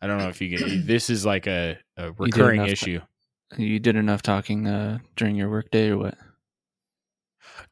I 0.01 0.07
don't 0.07 0.19
know 0.19 0.29
if 0.29 0.41
you 0.41 0.49
get. 0.57 0.61
This 0.87 1.11
is 1.11 1.27
like 1.27 1.47
a, 1.47 1.79
a 1.97 2.13
recurring 2.13 2.61
enough- 2.61 2.73
issue. 2.73 3.01
You 3.57 3.79
did 3.79 3.97
enough 3.97 4.23
talking 4.23 4.67
uh, 4.67 4.99
during 5.17 5.37
your 5.37 5.49
workday 5.49 5.91
or 5.91 5.99
what? 5.99 6.19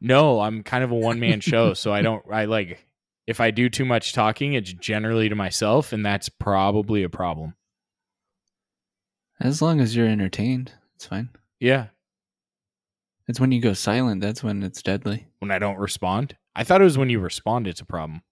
No, 0.00 0.40
I'm 0.40 0.62
kind 0.62 0.84
of 0.84 0.90
a 0.90 0.94
one 0.94 1.18
man 1.20 1.40
show, 1.40 1.74
so 1.74 1.92
I 1.92 2.02
don't. 2.02 2.22
I 2.32 2.44
like 2.46 2.84
if 3.26 3.40
I 3.40 3.50
do 3.50 3.68
too 3.68 3.84
much 3.84 4.12
talking, 4.12 4.54
it's 4.54 4.72
generally 4.72 5.28
to 5.28 5.34
myself, 5.34 5.92
and 5.92 6.04
that's 6.04 6.28
probably 6.28 7.02
a 7.02 7.08
problem. 7.08 7.54
As 9.40 9.60
long 9.62 9.80
as 9.80 9.96
you're 9.96 10.06
entertained, 10.08 10.72
it's 10.94 11.06
fine. 11.06 11.30
Yeah, 11.60 11.86
It's 13.28 13.38
when 13.40 13.52
you 13.52 13.60
go 13.60 13.72
silent 13.72 14.20
that's 14.20 14.42
when 14.42 14.62
it's 14.62 14.82
deadly. 14.82 15.26
when 15.38 15.50
I 15.50 15.58
don't 15.58 15.78
respond, 15.78 16.36
I 16.54 16.64
thought 16.64 16.80
it 16.80 16.84
was 16.84 16.98
when 16.98 17.08
you 17.10 17.20
respond. 17.20 17.66
It's 17.66 17.80
a 17.80 17.84
problem. 17.86 18.22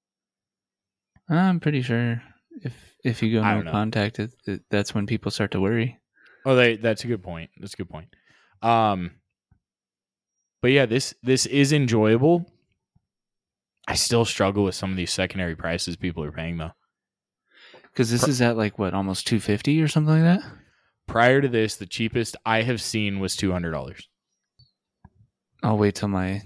I'm 1.28 1.60
pretty 1.60 1.82
sure 1.82 2.22
if 2.62 2.74
if 3.04 3.22
you 3.22 3.32
go 3.40 3.42
I 3.42 3.60
no 3.62 3.70
contact, 3.70 4.18
it, 4.18 4.32
it, 4.46 4.62
that's 4.70 4.94
when 4.94 5.06
people 5.06 5.30
start 5.30 5.52
to 5.52 5.60
worry. 5.60 5.98
Oh, 6.44 6.56
they, 6.56 6.76
that's 6.76 7.04
a 7.04 7.06
good 7.06 7.22
point. 7.22 7.50
That's 7.58 7.74
a 7.74 7.76
good 7.76 7.88
point. 7.88 8.08
Um, 8.62 9.12
but 10.60 10.72
yeah, 10.72 10.86
this 10.86 11.14
this 11.22 11.46
is 11.46 11.72
enjoyable. 11.72 12.50
I 13.88 13.94
still 13.94 14.24
struggle 14.24 14.64
with 14.64 14.74
some 14.74 14.90
of 14.90 14.96
these 14.96 15.12
secondary 15.12 15.54
prices 15.56 15.96
people 15.96 16.24
are 16.24 16.32
paying 16.32 16.58
though. 16.58 16.72
Because 17.82 18.10
this 18.10 18.24
Pr- 18.24 18.30
is 18.30 18.42
at 18.42 18.56
like 18.56 18.78
what 18.78 18.92
almost 18.94 19.26
250 19.28 19.80
or 19.82 19.88
something 19.88 20.14
like 20.22 20.40
that. 20.40 20.50
Prior 21.10 21.40
to 21.40 21.48
this, 21.48 21.76
the 21.76 21.86
cheapest 21.86 22.36
I 22.46 22.62
have 22.62 22.80
seen 22.80 23.18
was 23.20 23.36
two 23.36 23.50
hundred 23.52 23.72
dollars. 23.72 24.08
I'll 25.62 25.76
wait 25.78 25.96
till 25.96 26.08
my 26.08 26.40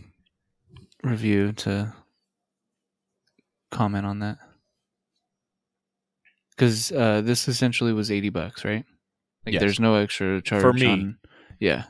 review 1.03 1.53
to 1.53 1.93
comment 3.71 4.07
on 4.07 4.21
that. 4.21 4.39
Because 6.51 6.91
uh, 6.93 7.21
this 7.21 7.47
essentially 7.49 7.93
was 7.93 8.11
80 8.11 8.29
bucks, 8.31 8.65
right? 8.65 8.85
Like 9.45 9.55
Yes. 9.55 9.61
there's 9.61 9.81
no 9.81 9.97
extra 9.97 10.41
charge 10.41 10.63
For 10.63 10.73
me. 10.73 10.87
on- 10.87 11.19
yeah. 11.61 11.85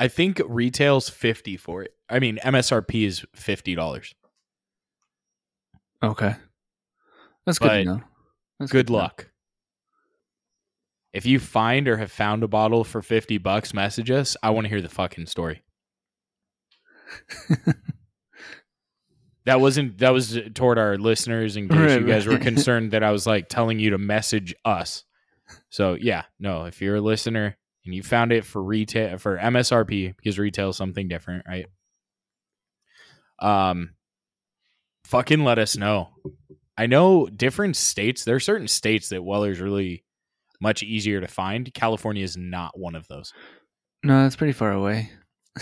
I 0.00 0.08
think 0.08 0.40
retail's 0.48 1.08
fifty 1.08 1.56
for 1.56 1.82
it. 1.82 1.92
I 2.08 2.18
mean, 2.18 2.38
MSRP 2.42 3.06
is 3.06 3.24
fifty 3.34 3.74
dollars. 3.76 4.14
Okay. 6.02 6.34
That's 7.46 7.58
good 7.58 7.68
But 7.68 7.76
to 7.78 7.84
know. 7.84 8.00
That's 8.58 8.72
Good 8.72 8.88
know. 8.90 8.96
luck. 8.96 9.30
If 11.14 11.24
you 11.24 11.38
find 11.38 11.88
or 11.88 11.96
have 11.96 12.12
found 12.12 12.42
a 12.42 12.48
bottle 12.48 12.84
for 12.84 13.00
fifty 13.00 13.38
bucks, 13.38 13.72
message 13.72 14.10
us. 14.10 14.36
I 14.42 14.50
want 14.50 14.66
to 14.66 14.68
hear 14.68 14.82
the 14.82 14.90
fucking 14.90 15.26
story. 15.26 15.62
That 19.46 19.60
wasn't 19.60 19.98
that 19.98 20.12
was 20.12 20.38
toward 20.54 20.78
our 20.78 20.96
listeners 20.96 21.56
in 21.56 21.68
case 21.68 21.78
Right, 21.78 22.00
you 22.00 22.06
guys 22.06 22.26
were 22.26 22.38
concerned 22.50 22.92
that 22.92 23.02
I 23.02 23.10
was 23.10 23.26
like 23.26 23.48
telling 23.48 23.78
you 23.78 23.90
to 23.90 23.98
message 23.98 24.54
us. 24.64 25.04
So 25.68 25.96
yeah, 26.00 26.24
no, 26.38 26.64
if 26.64 26.80
you're 26.80 26.96
a 26.96 27.00
listener 27.00 27.56
and 27.84 27.94
you 27.94 28.02
found 28.02 28.32
it 28.32 28.46
for 28.46 28.62
retail 28.62 29.18
for 29.18 29.36
MSRP 29.36 30.16
because 30.16 30.38
retail 30.38 30.70
is 30.70 30.76
something 30.76 31.08
different, 31.08 31.44
right? 31.46 31.66
Um 33.38 33.90
fucking 35.04 35.44
let 35.44 35.58
us 35.58 35.76
know. 35.76 36.08
I 36.78 36.86
know 36.86 37.26
different 37.26 37.76
states, 37.76 38.24
there 38.24 38.36
are 38.36 38.40
certain 38.40 38.68
states 38.68 39.10
that 39.10 39.22
Weller's 39.22 39.60
really 39.60 40.03
much 40.64 40.82
easier 40.82 41.20
to 41.20 41.28
find. 41.28 41.72
California 41.74 42.24
is 42.24 42.36
not 42.36 42.76
one 42.76 42.96
of 42.96 43.06
those. 43.06 43.32
no, 44.02 44.22
that's 44.22 44.34
pretty 44.34 44.52
far 44.54 44.72
away. 44.72 45.10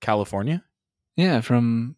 California? 0.00 0.62
yeah, 1.16 1.40
from 1.40 1.96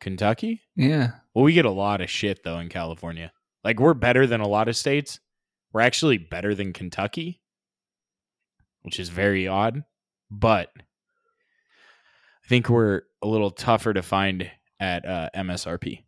Kentucky? 0.00 0.62
yeah. 0.76 1.10
Well, 1.34 1.44
we 1.44 1.52
get 1.52 1.64
a 1.64 1.70
lot 1.70 2.00
of 2.00 2.08
shit 2.10 2.42
though 2.42 2.58
in 2.58 2.68
California. 2.68 3.32
Like 3.62 3.78
we're 3.78 3.94
better 3.94 4.26
than 4.26 4.40
a 4.40 4.48
lot 4.48 4.68
of 4.68 4.76
states. 4.76 5.20
We're 5.72 5.82
actually 5.82 6.18
better 6.18 6.54
than 6.54 6.72
Kentucky, 6.72 7.40
which 8.82 8.98
is 8.98 9.08
very 9.10 9.46
odd. 9.46 9.84
But 10.30 10.70
I 10.76 12.48
think 12.48 12.68
we're 12.68 13.02
a 13.22 13.26
little 13.28 13.50
tougher 13.50 13.92
to 13.92 14.02
find 14.02 14.50
at 14.80 15.04
uh, 15.04 15.28
MSRP. 15.36 16.04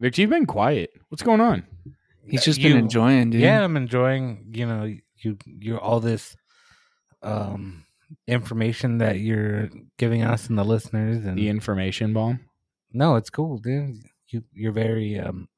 Victor, 0.00 0.20
you've 0.20 0.30
been 0.30 0.46
quiet. 0.46 0.90
What's 1.08 1.22
going 1.22 1.40
on? 1.40 1.64
He's 2.26 2.44
just 2.44 2.58
You- 2.60 2.70
been 2.70 2.78
enjoying, 2.78 3.30
dude. 3.30 3.40
Yeah, 3.40 3.64
I'm 3.64 3.76
enjoying. 3.76 4.50
You 4.52 4.66
know, 4.66 4.84
you 5.16 5.36
you 5.46 5.78
all 5.78 6.00
this 6.00 6.36
um 7.22 7.84
information 8.26 8.98
that 8.98 9.18
you're 9.18 9.68
giving 9.98 10.22
us 10.22 10.48
and 10.48 10.58
the 10.58 10.64
listeners, 10.64 11.24
and 11.24 11.36
The 11.36 11.48
information 11.48 12.12
bomb. 12.12 12.40
no, 12.92 13.16
it's 13.16 13.30
cool, 13.30 13.58
dude. 13.58 13.96
You 14.28 14.44
you're 14.52 14.72
very 14.72 15.18
um 15.18 15.48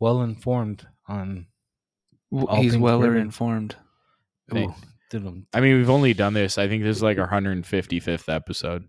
well 0.00 0.22
informed 0.22 0.86
on. 1.06 1.46
W- 2.30 2.48
all 2.48 2.60
He's 2.62 2.76
well 2.76 3.02
informed. 3.02 3.76
Thank- 4.50 4.70
Ooh, 4.70 4.74
I'm- 5.14 5.46
mean, 5.60 5.76
we've 5.76 5.88
only 5.90 6.14
done 6.14 6.34
this. 6.34 6.58
I 6.58 6.68
think 6.68 6.82
this 6.82 6.96
is 6.98 7.02
like 7.02 7.18
our 7.18 7.26
155th 7.28 8.28
episode. 8.28 8.88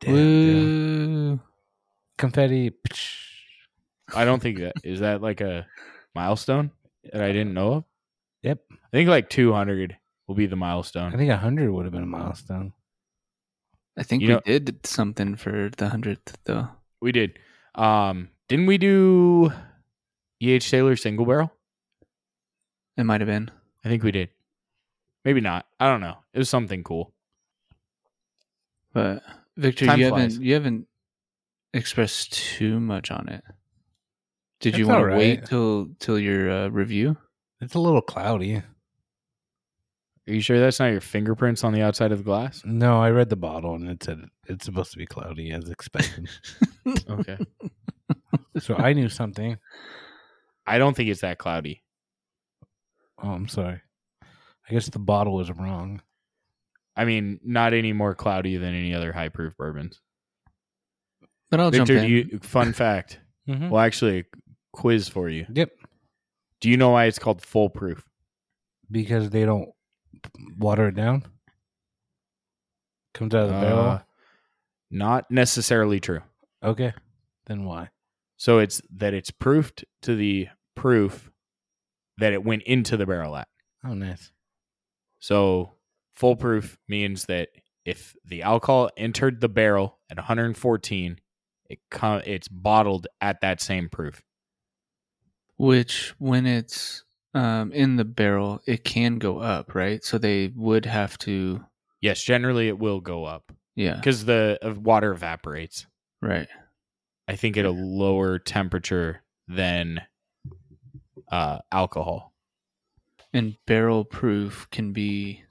damn, 0.00 0.14
dude. 0.14 1.38
Woo. 1.38 1.40
Confetti. 2.18 2.70
psh. 2.88 3.18
I 4.14 4.24
don't 4.24 4.40
think 4.42 4.58
that 4.58 4.74
is 4.84 5.00
that 5.00 5.22
like 5.22 5.40
a 5.40 5.66
milestone 6.14 6.70
that 7.12 7.22
I 7.22 7.28
didn't 7.32 7.54
know 7.54 7.72
of. 7.72 7.84
Yep, 8.42 8.58
I 8.70 8.90
think 8.90 9.08
like 9.08 9.30
200 9.30 9.96
will 10.26 10.34
be 10.34 10.46
the 10.46 10.56
milestone. 10.56 11.14
I 11.14 11.16
think 11.16 11.30
hundred 11.32 11.70
would 11.70 11.84
have 11.86 11.92
been 11.92 12.02
a 12.02 12.06
milestone. 12.06 12.72
I 13.96 14.02
think 14.02 14.22
You 14.22 14.28
we 14.28 14.34
know- 14.34 14.40
did 14.44 14.84
something 14.86 15.36
for 15.36 15.70
the 15.76 15.88
hundredth 15.88 16.36
though. 16.44 16.68
We 17.00 17.12
did. 17.12 17.38
Um, 17.74 18.28
didn't 18.48 18.66
we 18.66 18.78
do 18.78 19.52
E.H. 20.40 20.70
Taylor 20.70 20.96
single 20.96 21.24
barrel? 21.26 21.52
It 22.96 23.04
might 23.04 23.20
have 23.20 23.28
been. 23.28 23.50
I 23.84 23.88
think 23.88 24.02
we 24.02 24.12
did. 24.12 24.28
Maybe 25.24 25.40
not. 25.40 25.66
I 25.80 25.88
don't 25.88 26.00
know. 26.00 26.16
It 26.34 26.38
was 26.38 26.48
something 26.50 26.82
cool. 26.84 27.12
But 28.92 29.22
Victor, 29.56 29.86
Time 29.86 30.00
you 30.00 30.08
flies. 30.08 30.20
haven't 30.34 30.42
you 30.44 30.54
haven't 30.54 30.86
expressed 31.74 32.32
too 32.32 32.80
much 32.80 33.10
on 33.10 33.28
it. 33.28 33.42
Did 34.60 34.76
you 34.76 34.84
It's 34.84 34.88
want 34.88 35.10
to 35.10 35.16
wait 35.16 35.46
till 35.46 35.88
till 35.98 36.18
your 36.18 36.50
uh, 36.50 36.68
review? 36.68 37.16
It's 37.60 37.74
a 37.74 37.80
little 37.80 38.02
cloudy. 38.02 38.62
Are 40.28 40.32
you 40.32 40.40
sure 40.40 40.60
that's 40.60 40.78
not 40.78 40.92
your 40.92 41.00
fingerprints 41.00 41.64
on 41.64 41.72
the 41.72 41.82
outside 41.82 42.12
of 42.12 42.18
the 42.18 42.24
glass? 42.24 42.62
No, 42.64 43.00
I 43.00 43.10
read 43.10 43.28
the 43.28 43.36
bottle 43.36 43.74
and 43.74 43.88
it 43.88 44.04
said 44.04 44.20
it's 44.46 44.64
supposed 44.64 44.92
to 44.92 44.98
be 44.98 45.06
cloudy 45.06 45.50
as 45.50 45.68
expected. 45.68 46.28
Okay. 47.08 47.38
so 48.58 48.74
I 48.74 48.92
knew 48.92 49.08
something. 49.08 49.56
I 50.66 50.78
don't 50.78 50.96
think 50.96 51.08
it's 51.10 51.20
that 51.20 51.38
cloudy. 51.38 51.84
Oh, 53.22 53.30
I'm 53.30 53.46
sorry. 53.46 53.80
I 54.68 54.72
guess 54.72 54.88
the 54.88 54.98
bottle 54.98 55.34
was 55.34 55.52
wrong. 55.52 56.02
I 56.96 57.04
mean, 57.04 57.38
not 57.44 57.72
any 57.72 57.92
more 57.92 58.16
cloudy 58.16 58.56
than 58.56 58.74
any 58.74 58.94
other 58.94 59.12
high 59.12 59.28
proof 59.28 59.56
bourbons. 59.56 60.00
But 61.52 61.60
I'll 61.60 61.70
Victor, 61.70 61.94
jump 61.98 62.06
in. 62.06 62.10
you, 62.10 62.38
fun 62.42 62.72
fact. 62.72 63.20
Mm-hmm. 63.48 63.70
Well, 63.70 63.80
actually, 63.82 64.18
a 64.20 64.24
quiz 64.72 65.08
for 65.08 65.28
you. 65.28 65.46
Yep, 65.52 65.70
Do 66.60 66.70
you 66.70 66.76
know 66.76 66.90
why 66.90 67.06
it's 67.06 67.18
called 67.18 67.42
Full 67.42 67.70
Proof? 67.70 68.04
because 68.88 69.30
they 69.30 69.44
don't 69.44 69.68
water 70.58 70.86
it 70.88 70.94
down. 70.94 71.24
Comes 73.14 73.34
out 73.34 73.44
of 73.44 73.48
the 73.50 73.56
Uh, 73.56 73.60
barrel. 73.60 74.02
Not 74.92 75.28
necessarily 75.30 75.98
true. 75.98 76.20
Okay, 76.62 76.92
then 77.46 77.64
why? 77.64 77.88
So 78.36 78.58
it's 78.60 78.80
that 78.94 79.12
it's 79.12 79.32
proofed 79.32 79.84
to 80.02 80.14
the 80.14 80.46
proof 80.76 81.32
that 82.18 82.32
it 82.32 82.44
went 82.44 82.62
into 82.62 82.96
the 82.96 83.06
barrel 83.06 83.34
at. 83.36 83.48
Oh, 83.84 83.94
nice. 83.94 84.30
So 85.18 85.72
Full 86.14 86.36
Proof 86.36 86.78
means 86.86 87.24
that 87.26 87.48
if 87.84 88.14
the 88.24 88.42
alcohol 88.42 88.90
entered 88.96 89.40
the 89.40 89.48
barrel 89.48 89.98
at 90.08 90.16
114, 90.16 91.18
it 91.72 91.80
com- 91.90 92.22
it's 92.26 92.48
bottled 92.48 93.06
at 93.20 93.40
that 93.40 93.60
same 93.60 93.88
proof. 93.88 94.22
Which 95.56 96.14
when 96.18 96.46
it's 96.46 97.04
um, 97.34 97.72
in 97.72 97.96
the 97.96 98.04
barrel, 98.04 98.60
it 98.66 98.84
can 98.84 99.18
go 99.18 99.38
up, 99.38 99.74
right? 99.74 100.02
So 100.04 100.18
they 100.18 100.48
would 100.54 100.84
have 100.86 101.16
to, 101.18 101.64
Yes, 102.00 102.22
generally 102.22 102.68
it 102.68 102.78
will 102.78 103.00
go 103.00 103.24
up 103.24 103.52
yeah, 103.76 103.94
because 103.96 104.24
the 104.24 104.58
uh, 104.62 104.74
water 104.74 105.12
evaporates. 105.12 105.86
right. 106.20 106.48
I 107.28 107.36
think 107.36 107.56
at 107.56 107.64
a 107.64 107.70
lower 107.70 108.38
temperature 108.40 109.22
than 109.46 110.00
uh, 111.30 111.58
alcohol. 111.70 112.32
And 113.32 113.56
barrel 113.66 114.04
proof 114.04 114.66
can 114.70 114.92
be 114.92 115.44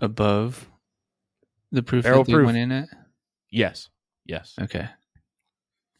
above 0.00 0.68
The 1.72 1.82
proof 1.82 2.04
Barrel 2.04 2.18
that 2.24 2.26
they 2.26 2.34
proof. 2.34 2.46
went 2.46 2.58
in 2.58 2.70
it. 2.72 2.88
Yes. 3.50 3.88
Yes. 4.24 4.54
Okay. 4.60 4.88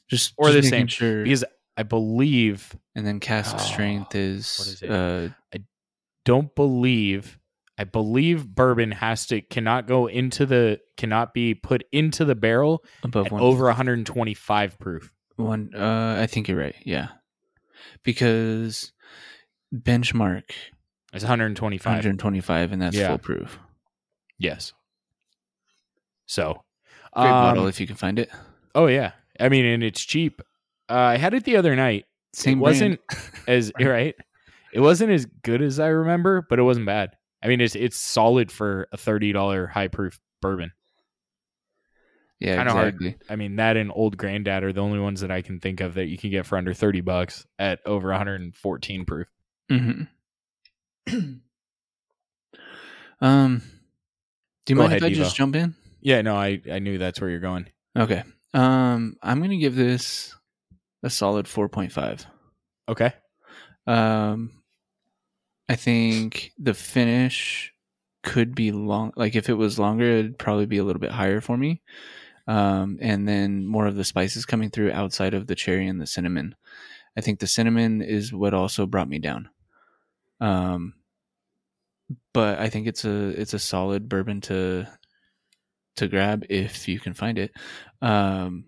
Just 0.08 0.34
Or 0.36 0.48
just 0.50 0.62
the 0.62 0.68
same, 0.68 0.86
Sure. 0.88 1.24
Because 1.24 1.44
I 1.76 1.82
believe 1.84 2.76
and 2.94 3.06
then 3.06 3.18
cask 3.20 3.54
Oh, 3.54 3.58
strength 3.58 4.14
is, 4.14 4.58
what 4.58 4.68
is 4.68 4.82
it? 4.82 4.90
uh 4.90 5.58
don't 6.24 6.54
believe 6.54 7.38
I 7.78 7.84
believe 7.84 8.46
bourbon 8.46 8.92
has 8.92 9.26
to 9.28 9.40
cannot 9.40 9.88
go 9.88 10.06
into 10.06 10.46
the 10.46 10.78
cannot 10.96 11.34
be 11.34 11.54
put 11.54 11.82
into 11.90 12.24
the 12.24 12.34
barrel 12.36 12.84
above 13.02 13.32
one 13.32 13.42
over 13.42 13.64
125 13.64 14.78
proof. 14.78 15.12
one. 15.36 15.70
Uh, 15.74 16.16
I 16.20 16.26
think 16.26 16.46
you're 16.48 16.58
right. 16.58 16.76
Yeah, 16.84 17.08
because 18.04 18.92
benchmark 19.74 20.50
is 21.12 21.22
125. 21.24 21.86
125, 21.90 22.72
and 22.72 22.82
that's 22.82 22.94
Yeah. 22.96 23.08
full 23.08 23.18
proof. 23.18 23.58
Yes. 24.38 24.72
So, 26.26 26.62
Great 27.14 27.30
bottle 27.30 27.64
um, 27.64 27.68
if 27.68 27.80
you 27.80 27.86
can 27.86 27.96
find 27.96 28.18
it. 28.18 28.30
oh 28.74 28.86
yeah. 28.86 29.12
I 29.40 29.48
mean, 29.48 29.64
and 29.64 29.82
it's 29.82 30.00
cheap. 30.02 30.40
Uh, 30.88 30.94
I 30.94 31.16
had 31.16 31.34
it 31.34 31.44
the 31.44 31.56
other 31.56 31.74
night. 31.76 32.06
Same 32.34 32.58
it 32.58 32.62
wasn't 32.62 33.00
as 33.46 33.72
right. 33.80 34.14
It 34.72 34.80
wasn't 34.80 35.12
as 35.12 35.26
good 35.42 35.60
as 35.60 35.78
I 35.78 35.88
remember, 35.88 36.46
but 36.48 36.58
it 36.58 36.62
wasn't 36.62 36.86
bad. 36.86 37.16
I 37.42 37.48
mean, 37.48 37.60
it's 37.60 37.74
it's 37.74 37.96
solid 37.96 38.50
for 38.52 38.88
a 38.92 38.96
thirty 38.96 39.32
dollar 39.32 39.66
high 39.66 39.88
proof 39.88 40.18
bourbon. 40.40 40.72
Yeah, 42.40 42.56
kinda 42.56 42.72
hard. 42.72 43.16
I 43.28 43.36
mean, 43.36 43.56
that 43.56 43.76
and 43.76 43.92
Old 43.94 44.16
Granddad 44.16 44.64
are 44.64 44.72
the 44.72 44.80
only 44.80 44.98
ones 44.98 45.20
that 45.20 45.30
I 45.30 45.42
can 45.42 45.60
think 45.60 45.80
of 45.80 45.94
that 45.94 46.06
you 46.06 46.18
can 46.18 46.30
get 46.30 46.46
for 46.46 46.56
under 46.58 46.72
thirty 46.74 47.00
bucks 47.00 47.46
at 47.58 47.80
over 47.86 48.08
one 48.08 48.16
hundred 48.18 48.40
and 48.40 48.54
fourteen 48.54 49.04
proof. 49.04 49.28
hmm 49.68 50.02
um, 53.20 53.62
do 54.64 54.72
you 54.72 54.76
Go 54.76 54.82
mind 54.82 54.92
ahead, 54.92 55.02
if 55.02 55.04
I 55.04 55.12
just 55.12 55.36
jump 55.36 55.56
in? 55.56 55.74
Yeah, 56.02 56.20
no, 56.22 56.36
I 56.36 56.60
I 56.70 56.78
knew 56.80 56.98
that's 56.98 57.20
where 57.20 57.30
you're 57.30 57.40
going. 57.40 57.66
Okay. 57.96 58.22
Um, 58.54 59.16
I'm 59.22 59.40
gonna 59.40 59.56
give 59.56 59.74
this 59.74 60.34
a 61.02 61.10
solid 61.10 61.46
4.5. 61.46 62.26
Okay, 62.88 63.12
Um, 63.86 64.62
I 65.68 65.76
think 65.76 66.52
the 66.58 66.74
finish 66.74 67.72
could 68.22 68.54
be 68.54 68.72
long. 68.72 69.12
Like 69.16 69.34
if 69.36 69.48
it 69.48 69.54
was 69.54 69.78
longer, 69.78 70.04
it'd 70.04 70.38
probably 70.38 70.66
be 70.66 70.78
a 70.78 70.84
little 70.84 71.00
bit 71.00 71.10
higher 71.12 71.40
for 71.40 71.56
me. 71.56 71.82
Um, 72.48 72.98
and 73.00 73.26
then 73.28 73.66
more 73.66 73.86
of 73.86 73.94
the 73.96 74.04
spices 74.04 74.44
coming 74.44 74.70
through 74.70 74.92
outside 74.92 75.34
of 75.34 75.46
the 75.46 75.54
cherry 75.54 75.86
and 75.86 76.00
the 76.00 76.06
cinnamon. 76.06 76.56
I 77.16 77.20
think 77.20 77.38
the 77.38 77.46
cinnamon 77.46 78.02
is 78.02 78.32
what 78.32 78.54
also 78.54 78.86
brought 78.86 79.08
me 79.08 79.18
down. 79.18 79.48
Um, 80.40 80.94
but 82.34 82.58
I 82.58 82.68
think 82.68 82.86
it's 82.86 83.04
a 83.04 83.28
it's 83.28 83.54
a 83.54 83.58
solid 83.58 84.08
bourbon 84.08 84.40
to 84.42 84.88
to 85.96 86.08
grab 86.08 86.44
if 86.48 86.88
you 86.88 86.98
can 87.00 87.14
find 87.14 87.38
it. 87.38 87.50
Um, 88.00 88.64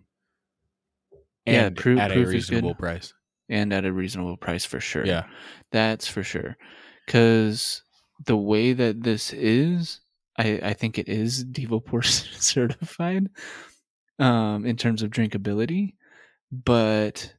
Yeah, 1.46 1.66
and 1.66 1.76
proof- 1.76 2.00
at 2.00 2.10
a 2.10 2.14
proof 2.14 2.26
is 2.28 2.32
reasonable 2.34 2.74
price. 2.74 3.12
and 3.48 3.72
at 3.72 3.84
a 3.84 3.92
reasonable 3.92 4.36
price 4.36 4.64
for 4.64 4.80
sure. 4.80 5.04
Yeah, 5.06 5.24
That's 5.72 6.06
for 6.08 6.22
sure. 6.22 6.56
Because 7.06 7.82
the 8.26 8.36
way 8.36 8.72
that 8.72 9.02
this 9.02 9.32
is, 9.32 10.00
I, 10.38 10.60
I 10.62 10.72
think 10.74 10.98
it 10.98 11.08
is 11.08 11.44
DevoPort 11.44 12.04
certified 12.40 13.28
um, 14.18 14.64
in 14.64 14.76
terms 14.76 15.02
of 15.02 15.10
drinkability, 15.10 15.94
but 16.50 17.34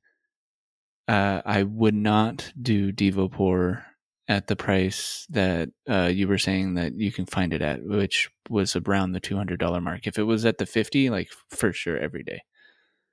uh, 1.07 1.41
I 1.45 1.63
would 1.63 1.95
not 1.95 2.51
do 2.61 2.91
DevoPor 2.91 3.83
at 4.27 4.47
the 4.47 4.55
price 4.55 5.27
that 5.29 5.69
uh, 5.89 6.09
you 6.11 6.27
were 6.27 6.37
saying 6.37 6.75
that 6.75 6.95
you 6.95 7.11
can 7.11 7.25
find 7.25 7.53
it 7.53 7.61
at, 7.61 7.83
which 7.83 8.29
was 8.49 8.75
around 8.75 9.11
the 9.11 9.19
two 9.19 9.35
hundred 9.35 9.59
dollar 9.59 9.81
mark. 9.81 10.07
If 10.07 10.17
it 10.17 10.23
was 10.23 10.45
at 10.45 10.57
the 10.57 10.65
fifty, 10.65 11.09
like 11.09 11.29
for 11.49 11.71
sure 11.71 11.97
every 11.97 12.23
day. 12.23 12.41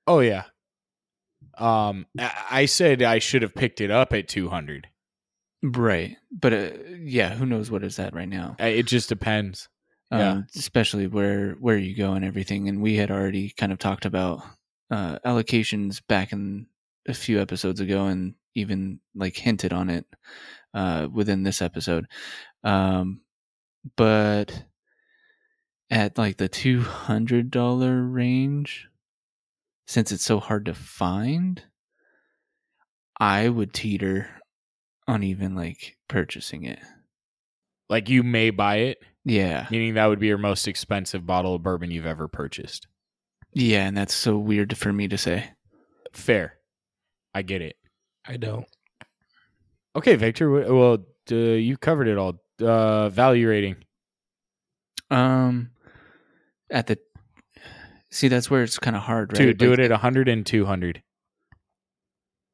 Oh 0.07 0.20
yeah. 0.20 0.44
Um, 1.59 2.07
I 2.51 2.66
said 2.66 3.03
I 3.03 3.18
should 3.18 3.42
have 3.42 3.55
picked 3.55 3.81
it 3.81 3.90
up 3.90 4.12
at 4.12 4.29
two 4.29 4.48
hundred. 4.48 4.88
Right, 5.62 6.16
but 6.33 6.53
uh, 6.53 6.70
yeah, 6.98 7.35
who 7.35 7.46
knows 7.46 7.70
what 7.70 7.85
is 7.85 7.96
that 7.96 8.14
right 8.14 8.29
now? 8.29 8.57
It 8.59 8.87
just 8.87 9.09
depends. 9.09 9.68
Yeah. 10.11 10.31
um, 10.31 10.46
especially 10.57 11.07
where 11.07 11.53
where 11.61 11.77
you 11.77 11.96
go 11.96 12.12
and 12.12 12.25
everything. 12.25 12.68
And 12.68 12.83
we 12.83 12.96
had 12.96 13.11
already 13.11 13.51
kind 13.51 13.72
of 13.72 13.79
talked 13.79 14.05
about 14.05 14.42
uh, 14.90 15.18
allocations 15.25 16.03
back 16.07 16.33
in 16.33 16.66
a 17.07 17.14
few 17.14 17.40
episodes 17.40 17.81
ago, 17.81 18.07
and 18.07 18.35
even 18.55 19.01
like 19.14 19.37
hinted 19.37 19.72
on 19.72 19.88
it 19.88 20.05
uh, 20.75 21.09
within 21.13 21.43
this 21.43 21.61
episode. 21.63 22.07
Um, 22.65 23.21
but 23.97 24.65
at 25.91 26.17
like 26.19 26.37
the 26.37 26.49
two 26.49 26.81
hundred 26.81 27.51
dollar 27.51 28.03
range, 28.03 28.89
since 29.87 30.13
it's 30.13 30.25
so 30.25 30.41
hard 30.41 30.67
to 30.67 30.75
find, 30.75 31.63
I 33.19 33.49
would 33.49 33.73
teeter 33.75 34.29
on 35.09 35.23
even 35.23 35.55
like 35.55 35.97
purchasing 36.09 36.65
it. 36.65 36.79
Like 37.89 38.09
you 38.09 38.23
may 38.23 38.51
buy 38.51 38.77
it, 38.77 38.99
Yeah. 39.25 39.67
meaning 39.71 39.95
that 39.95 40.07
would 40.07 40.21
be 40.21 40.29
your 40.29 40.39
most 40.39 40.67
expensive 40.67 41.27
bottle 41.27 41.57
of 41.57 41.63
bourbon 41.63 41.91
you've 41.91 42.07
ever 42.07 42.29
purchased. 42.29 42.87
Yeah, 43.53 43.87
and 43.87 43.95
that's 43.97 44.15
so 44.15 44.39
weird 44.39 44.77
for 44.79 44.93
me 44.93 45.09
to 45.09 45.19
say. 45.19 45.51
Fair. 46.15 46.55
I 47.35 47.43
get 47.43 47.61
it. 47.61 47.77
I 48.27 48.37
don't. 48.39 48.67
Okay, 49.94 50.16
Victor. 50.16 50.50
Well, 50.50 51.05
uh, 51.31 51.35
you 51.35 51.76
covered 51.76 52.09
it 52.09 52.18
all. 52.18 52.40
Uh, 52.61 53.09
value 53.09 53.48
rating. 53.48 53.76
Um, 55.11 55.70
at 56.70 56.87
the 56.87 56.98
see, 58.11 58.28
that's 58.28 58.50
where 58.50 58.62
it's 58.62 58.78
kind 58.78 58.96
of 58.96 59.02
hard, 59.02 59.33
right? 59.33 59.46
Dude, 59.46 59.59
do 59.59 59.70
Like, 59.70 59.81
it 59.81 59.85
at 59.87 59.90
100 59.90 60.28
and 60.28 60.46
200. 60.46 61.02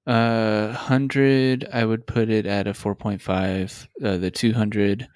Uh, 0.07 0.73
hundred, 0.73 1.69
I 1.71 1.85
would 1.85 2.07
put 2.07 2.31
it 2.31 2.47
at 2.47 2.67
a 2.67 2.73
four 2.73 2.95
point 2.95 3.21
five. 3.21 3.87
Uh, 4.03 4.17
the 4.17 4.31
two 4.31 4.55
hundred, 4.55 5.07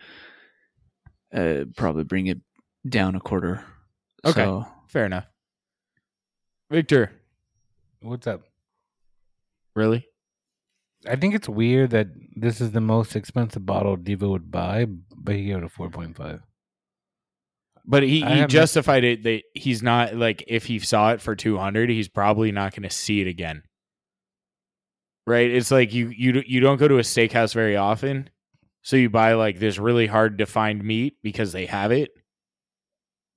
uh, 1.33 1.65
probably 1.77 2.05
bring 2.05 2.27
it 2.27 2.41
down 2.87 3.15
a 3.15 3.21
quarter. 3.21 3.65
Okay. 4.23 4.45
So, 4.45 4.67
Fair 4.89 5.07
enough. 5.07 5.25
Victor, 6.71 7.11
What's 8.03 8.27
up? 8.27 8.43
really? 9.75 10.07
I 11.09 11.17
think 11.17 11.35
it's 11.35 11.49
weird 11.49 11.91
that 11.91 12.09
this 12.37 12.61
is 12.61 12.71
the 12.73 12.81
most 12.81 13.17
expensive 13.17 13.67
bottle 13.67 13.97
Devo 13.97 14.31
would 14.31 14.51
buy, 14.51 14.87
but 15.17 15.35
he 15.35 15.47
gave 15.47 15.59
it 15.59 15.65
a 15.65 15.69
four 15.69 15.91
point 15.91 16.17
five. 16.17 16.41
But 17.85 18.05
he, 18.05 18.23
I 18.23 18.37
he 18.41 18.47
justified 18.47 19.03
it 19.03 19.25
that 19.25 19.43
he's 19.55 19.83
not 19.83 20.15
like 20.15 20.45
if 20.47 20.65
he 20.67 20.79
saw 20.79 21.13
it 21.13 21.21
for 21.21 21.35
200, 21.35 21.91
he's 21.91 22.09
probably 22.09 22.53
not 22.53 22.73
going 22.75 22.85
to 22.85 22.91
see 22.91 23.21
it 23.21 23.27
again. 23.27 23.63
Right? 25.27 25.51
It's 25.51 25.71
like 25.71 25.93
you 25.93 26.09
you 26.09 26.43
you 26.47 26.61
don't 26.61 26.79
go 26.79 26.89
to 26.89 26.99
a 26.99 27.03
steakhouse 27.03 27.55
very 27.55 27.77
often, 27.77 28.31
so 28.83 28.97
you 28.97 29.11
buy 29.11 29.35
like 29.35 29.59
this 29.59 29.79
really 29.79 30.07
hard 30.07 30.39
to 30.39 30.47
find 30.47 30.83
meat 30.85 31.17
because 31.23 31.53
they 31.53 31.67
have 31.67 31.91
it. 31.93 32.11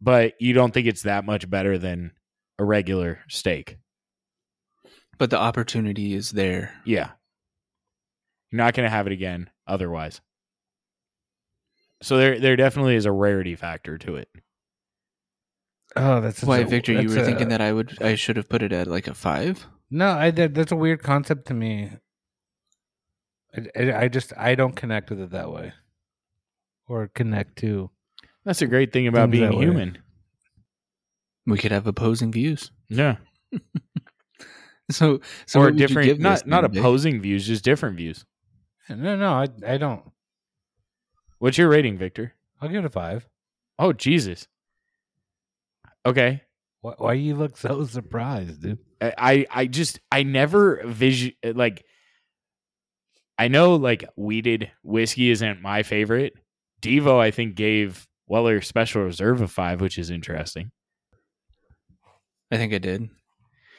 But 0.01 0.33
you 0.39 0.53
don't 0.53 0.73
think 0.73 0.87
it's 0.87 1.03
that 1.03 1.25
much 1.25 1.49
better 1.49 1.77
than 1.77 2.11
a 2.59 2.63
regular 2.65 3.19
steak. 3.29 3.77
but 5.17 5.29
the 5.29 5.37
opportunity 5.39 6.13
is 6.13 6.31
there. 6.31 6.73
Yeah. 6.85 7.11
You're 8.51 8.57
not 8.57 8.73
going 8.73 8.85
to 8.85 8.89
have 8.89 9.07
it 9.07 9.13
again 9.13 9.49
otherwise. 9.67 10.21
So 12.01 12.17
there 12.17 12.39
there 12.39 12.55
definitely 12.55 12.95
is 12.95 13.05
a 13.05 13.11
rarity 13.11 13.55
factor 13.55 13.97
to 13.99 14.15
it. 14.15 14.29
Oh, 15.95 16.21
that's 16.21 16.43
Why, 16.43 16.59
a- 16.59 16.65
Victor? 16.65 16.91
You 16.93 17.09
were 17.09 17.19
a- 17.21 17.25
thinking 17.25 17.49
that 17.49 17.61
I 17.61 17.71
would, 17.71 18.01
I 18.01 18.15
should 18.15 18.35
have 18.37 18.49
put 18.49 18.61
it 18.61 18.73
at 18.73 18.87
like 18.87 19.07
a 19.07 19.13
five. 19.13 19.65
No, 19.89 20.09
I 20.09 20.31
that, 20.31 20.53
that's 20.53 20.71
a 20.71 20.75
weird 20.75 21.01
concept 21.03 21.47
to 21.47 21.53
me. 21.53 21.91
I, 23.55 23.61
I, 23.79 24.01
I 24.03 24.07
just 24.07 24.33
I 24.37 24.55
don't 24.55 24.75
connect 24.75 25.09
with 25.09 25.21
it 25.21 25.31
that 25.31 25.51
way, 25.51 25.73
or 26.87 27.07
connect 27.07 27.57
to. 27.59 27.89
That's 28.43 28.61
a 28.61 28.67
great 28.67 28.91
thing 28.93 29.07
about 29.07 29.31
being 29.31 29.49
that 29.49 29.57
way. 29.57 29.65
human. 29.65 29.97
We 31.47 31.57
could 31.57 31.71
have 31.71 31.87
opposing 31.87 32.31
views. 32.31 32.71
Yeah. 32.89 33.17
So, 34.91 35.19
so 35.47 35.61
or 35.61 35.63
what 35.65 35.77
different 35.77 36.05
give 36.05 36.19
not 36.19 36.45
not 36.45 36.63
opposing 36.63 37.19
views, 37.19 37.47
just 37.47 37.63
different 37.63 37.97
views. 37.97 38.23
No, 38.89 39.15
no, 39.15 39.33
I 39.33 39.47
I 39.65 39.77
don't. 39.77 40.03
What's 41.39 41.57
your 41.57 41.69
rating, 41.69 41.97
Victor? 41.97 42.33
I'll 42.61 42.69
give 42.69 42.83
it 42.83 42.87
a 42.87 42.89
five. 42.89 43.27
Oh 43.79 43.93
Jesus. 43.93 44.47
Okay. 46.05 46.41
Why, 46.81 46.93
why 46.97 47.13
you 47.13 47.35
look 47.35 47.57
so 47.57 47.83
surprised, 47.85 48.61
dude? 48.61 48.79
I 49.01 49.13
I, 49.17 49.45
I 49.51 49.65
just 49.67 49.99
I 50.11 50.23
never 50.23 50.81
vision 50.85 51.33
like 51.43 51.83
I 53.37 53.47
know 53.47 53.75
like 53.75 54.05
wheated 54.15 54.71
whiskey 54.83 55.29
isn't 55.31 55.61
my 55.61 55.83
favorite. 55.83 56.33
Devo 56.81 57.19
I 57.19 57.31
think 57.31 57.55
gave 57.55 58.07
Weller 58.27 58.61
Special 58.61 59.03
Reserve 59.03 59.41
a 59.41 59.47
five, 59.47 59.81
which 59.81 59.97
is 59.97 60.09
interesting. 60.09 60.71
I 62.51 62.57
think 62.57 62.73
I 62.73 62.77
did, 62.77 63.09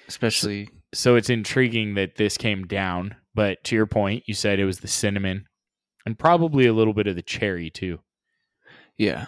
especially 0.09 0.69
So 0.95 1.17
it's 1.17 1.31
intriguing 1.31 1.95
that 1.95 2.17
this 2.17 2.37
came 2.37 2.67
down, 2.67 3.15
but 3.35 3.63
to 3.65 3.75
your 3.75 3.87
point, 3.87 4.25
you 4.27 4.35
said 4.35 4.59
it 4.59 4.65
was 4.65 4.81
the 4.81 4.89
cinnamon 4.89 5.47
and 6.05 6.19
probably 6.19 6.67
a 6.67 6.73
little 6.73 6.95
bit 6.95 7.07
of 7.07 7.17
the 7.17 7.23
cherry 7.23 7.71
too. 7.71 7.99
yeah. 8.97 9.27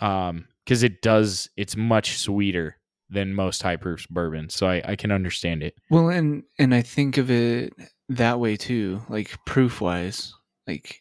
Um, 0.00 0.46
because 0.64 0.82
it 0.84 1.02
does. 1.02 1.48
It's 1.56 1.76
much 1.76 2.18
sweeter 2.18 2.76
than 3.10 3.34
most 3.34 3.62
high 3.62 3.76
proof 3.76 4.06
bourbons, 4.08 4.54
so 4.54 4.66
I, 4.68 4.80
I 4.84 4.96
can 4.96 5.10
understand 5.10 5.62
it. 5.62 5.74
Well, 5.90 6.08
and 6.08 6.44
and 6.58 6.74
I 6.74 6.82
think 6.82 7.18
of 7.18 7.30
it 7.30 7.72
that 8.08 8.38
way 8.40 8.56
too, 8.56 9.02
like 9.08 9.36
proof 9.44 9.80
wise, 9.80 10.32
like 10.66 11.00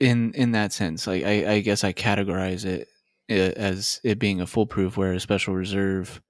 in 0.00 0.32
in 0.34 0.52
that 0.52 0.72
sense. 0.72 1.06
Like 1.06 1.24
I, 1.24 1.52
I 1.54 1.60
guess 1.60 1.84
I 1.84 1.92
categorize 1.92 2.64
it 2.64 2.88
as 3.28 4.00
it 4.04 4.18
being 4.18 4.40
a 4.40 4.46
Full 4.46 4.66
Proof, 4.66 4.96
where 4.96 5.12
a 5.12 5.20
special 5.20 5.54
reserve 5.54 6.20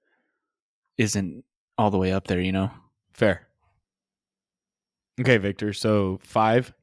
isn't 0.97 1.43
all 1.77 1.91
the 1.91 1.97
way 1.97 2.11
up 2.13 2.27
there. 2.27 2.39
You 2.41 2.51
know, 2.51 2.71
Fair. 3.13 3.47
Okay, 5.19 5.37
Victor. 5.37 5.73
So 5.73 6.19
five. 6.23 6.73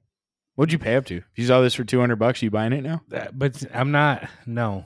What'd 0.56 0.72
you 0.72 0.78
pay 0.78 0.94
up 0.96 1.06
to? 1.06 1.16
If 1.16 1.24
you 1.36 1.46
saw 1.46 1.60
this 1.60 1.74
for 1.74 1.84
two 1.84 2.00
hundred 2.00 2.16
bucks, 2.16 2.42
you 2.42 2.50
buying 2.50 2.72
it 2.72 2.82
now? 2.82 3.02
That- 3.08 3.38
but 3.38 3.62
I'm 3.74 3.90
not. 3.92 4.28
No, 4.46 4.84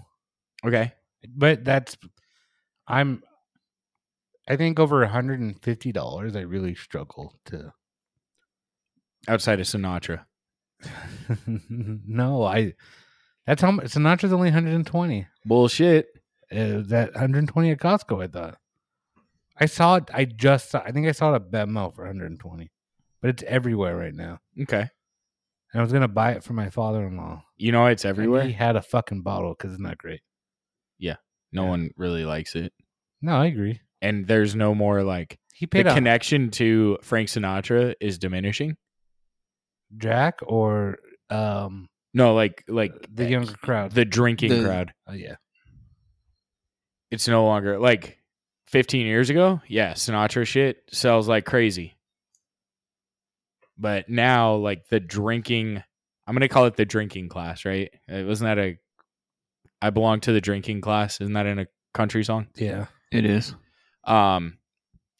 Okay. 0.64 0.92
but 1.34 1.64
that's. 1.64 1.96
I'm. 2.86 3.22
I 4.48 4.56
think 4.56 4.78
over 4.80 5.04
hundred 5.06 5.40
and 5.40 5.62
fifty 5.62 5.92
dollars. 5.92 6.36
I 6.36 6.40
really 6.40 6.74
struggle 6.74 7.34
to. 7.46 7.72
Outside 9.26 9.60
of 9.60 9.66
Sinatra. 9.66 10.24
no, 11.68 12.44
I. 12.44 12.72
That's 13.46 13.60
how 13.62 13.70
much. 13.72 13.86
Sinatra's 13.86 14.32
only 14.32 14.48
120. 14.48 15.26
Bullshit. 15.44 16.06
Uh, 16.52 16.80
that 16.86 17.10
120 17.12 17.70
at 17.72 17.78
Costco. 17.78 18.22
I 18.22 18.26
thought. 18.28 18.58
I 19.60 19.66
saw 19.66 19.96
it. 19.96 20.04
I 20.12 20.24
just. 20.24 20.70
Saw, 20.70 20.80
I 20.84 20.92
think 20.92 21.06
I 21.06 21.12
saw 21.12 21.32
it 21.32 21.36
at 21.36 21.50
Bevmo 21.50 21.94
for 21.94 22.02
120, 22.04 22.70
but 23.20 23.30
it's 23.30 23.42
everywhere 23.44 23.96
right 23.96 24.14
now. 24.14 24.38
Okay. 24.62 24.88
And 25.72 25.80
I 25.80 25.82
was 25.82 25.92
gonna 25.92 26.08
buy 26.08 26.32
it 26.32 26.42
for 26.44 26.52
my 26.54 26.70
father-in-law. 26.70 27.42
You 27.56 27.72
know 27.72 27.86
it's 27.86 28.04
and 28.04 28.10
everywhere. 28.10 28.44
He 28.44 28.52
had 28.52 28.76
a 28.76 28.82
fucking 28.82 29.22
bottle 29.22 29.54
because 29.56 29.72
it's 29.72 29.82
not 29.82 29.98
great. 29.98 30.20
Yeah. 30.98 31.16
No 31.52 31.64
yeah. 31.64 31.68
one 31.70 31.90
really 31.96 32.24
likes 32.24 32.54
it, 32.54 32.72
No, 33.20 33.32
I 33.36 33.46
agree. 33.46 33.80
and 34.00 34.26
there's 34.26 34.54
no 34.56 34.74
more 34.74 35.02
like 35.02 35.38
He 35.54 35.66
the 35.66 35.70
paid 35.70 35.86
a 35.86 35.94
connection 35.94 36.50
to 36.52 36.98
Frank 37.02 37.28
Sinatra 37.28 37.94
is 38.00 38.18
diminishing. 38.18 38.76
Jack 39.96 40.40
or 40.46 40.98
um 41.30 41.88
No, 42.14 42.34
like 42.34 42.64
like 42.68 42.92
the 43.12 43.28
younger 43.28 43.52
crowd. 43.54 43.92
the 43.92 44.04
drinking 44.04 44.50
The- 44.50 44.62
crowd. 44.64 44.92
oh 45.06 45.12
yeah. 45.14 45.36
It's 47.10 47.28
no 47.28 47.44
longer 47.46 47.78
like 47.78 48.17
15 48.68 49.06
years 49.06 49.30
ago. 49.30 49.60
Yeah, 49.68 49.92
Sinatra 49.92 50.46
shit 50.46 50.82
sells 50.90 51.28
like 51.28 51.44
crazy. 51.44 51.96
But 53.78 54.08
now, 54.08 54.54
like 54.54 54.88
the 54.88 55.00
drinking, 55.00 55.82
I'm 56.26 56.34
gonna 56.34 56.48
call 56.48 56.66
it 56.66 56.76
the 56.76 56.84
drinking 56.84 57.28
class, 57.28 57.64
right? 57.64 57.90
Uh, 58.12 58.24
Wasn't 58.24 58.46
that 58.48 58.58
a? 58.58 58.78
I 59.80 59.90
belong 59.90 60.20
to 60.20 60.32
the 60.32 60.40
drinking 60.40 60.80
class. 60.80 61.20
Isn't 61.20 61.34
that 61.34 61.46
in 61.46 61.60
a 61.60 61.66
country 61.94 62.24
song? 62.24 62.48
Yeah. 62.56 62.86
it 63.12 63.24
is. 63.24 63.54
Um, 64.04 64.58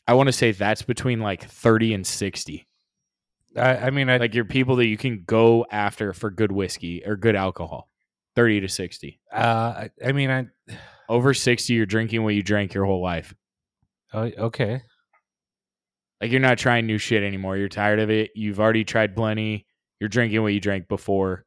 I 0.07 0.15
want 0.15 0.27
to 0.29 0.33
say 0.33 0.51
that's 0.53 0.83
between 0.83 1.21
like 1.21 1.45
30 1.49 1.95
and 1.95 2.07
60. 2.07 2.67
I, 3.57 3.77
I 3.77 3.91
mean 3.91 4.11
I 4.11 4.17
Like 4.17 4.35
you're 4.35 4.45
people 4.45 4.77
that 4.77 4.87
you 4.87 4.97
can 4.97 5.23
go 5.27 5.65
after 5.71 6.13
for 6.13 6.31
good 6.31 6.51
whiskey 6.51 7.03
or 7.07 7.17
good 7.17 7.37
alcohol. 7.37 7.89
30 8.35 8.61
to 8.63 8.69
60. 8.69 9.21
uh 9.33 9.39
I, 9.39 9.91
I 10.05 10.13
mean 10.13 10.31
I 10.31 10.47
Over 11.09 11.35
60, 11.35 11.73
you're 11.73 11.87
drinking 11.87 12.23
what 12.25 12.35
you 12.35 12.43
drank 12.43 12.75
your 12.75 12.85
whole 12.85 13.03
life. 13.03 13.35
Oh, 14.13 14.31
okay. 14.39 14.83
Like 16.21 16.31
you're 16.31 16.41
not 16.41 16.59
trying 16.59 16.87
new 16.87 16.99
shit 16.99 17.23
anymore. 17.23 17.57
You're 17.57 17.69
tired 17.69 18.01
of 18.01 18.11
it. 18.11 18.31
You've 18.35 18.61
already 18.61 18.85
tried 18.85 19.15
plenty. 19.15 19.67
You're 20.01 20.09
drinking 20.09 20.43
what 20.43 20.53
you 20.53 20.61
drank 20.61 20.89
before. 20.89 21.45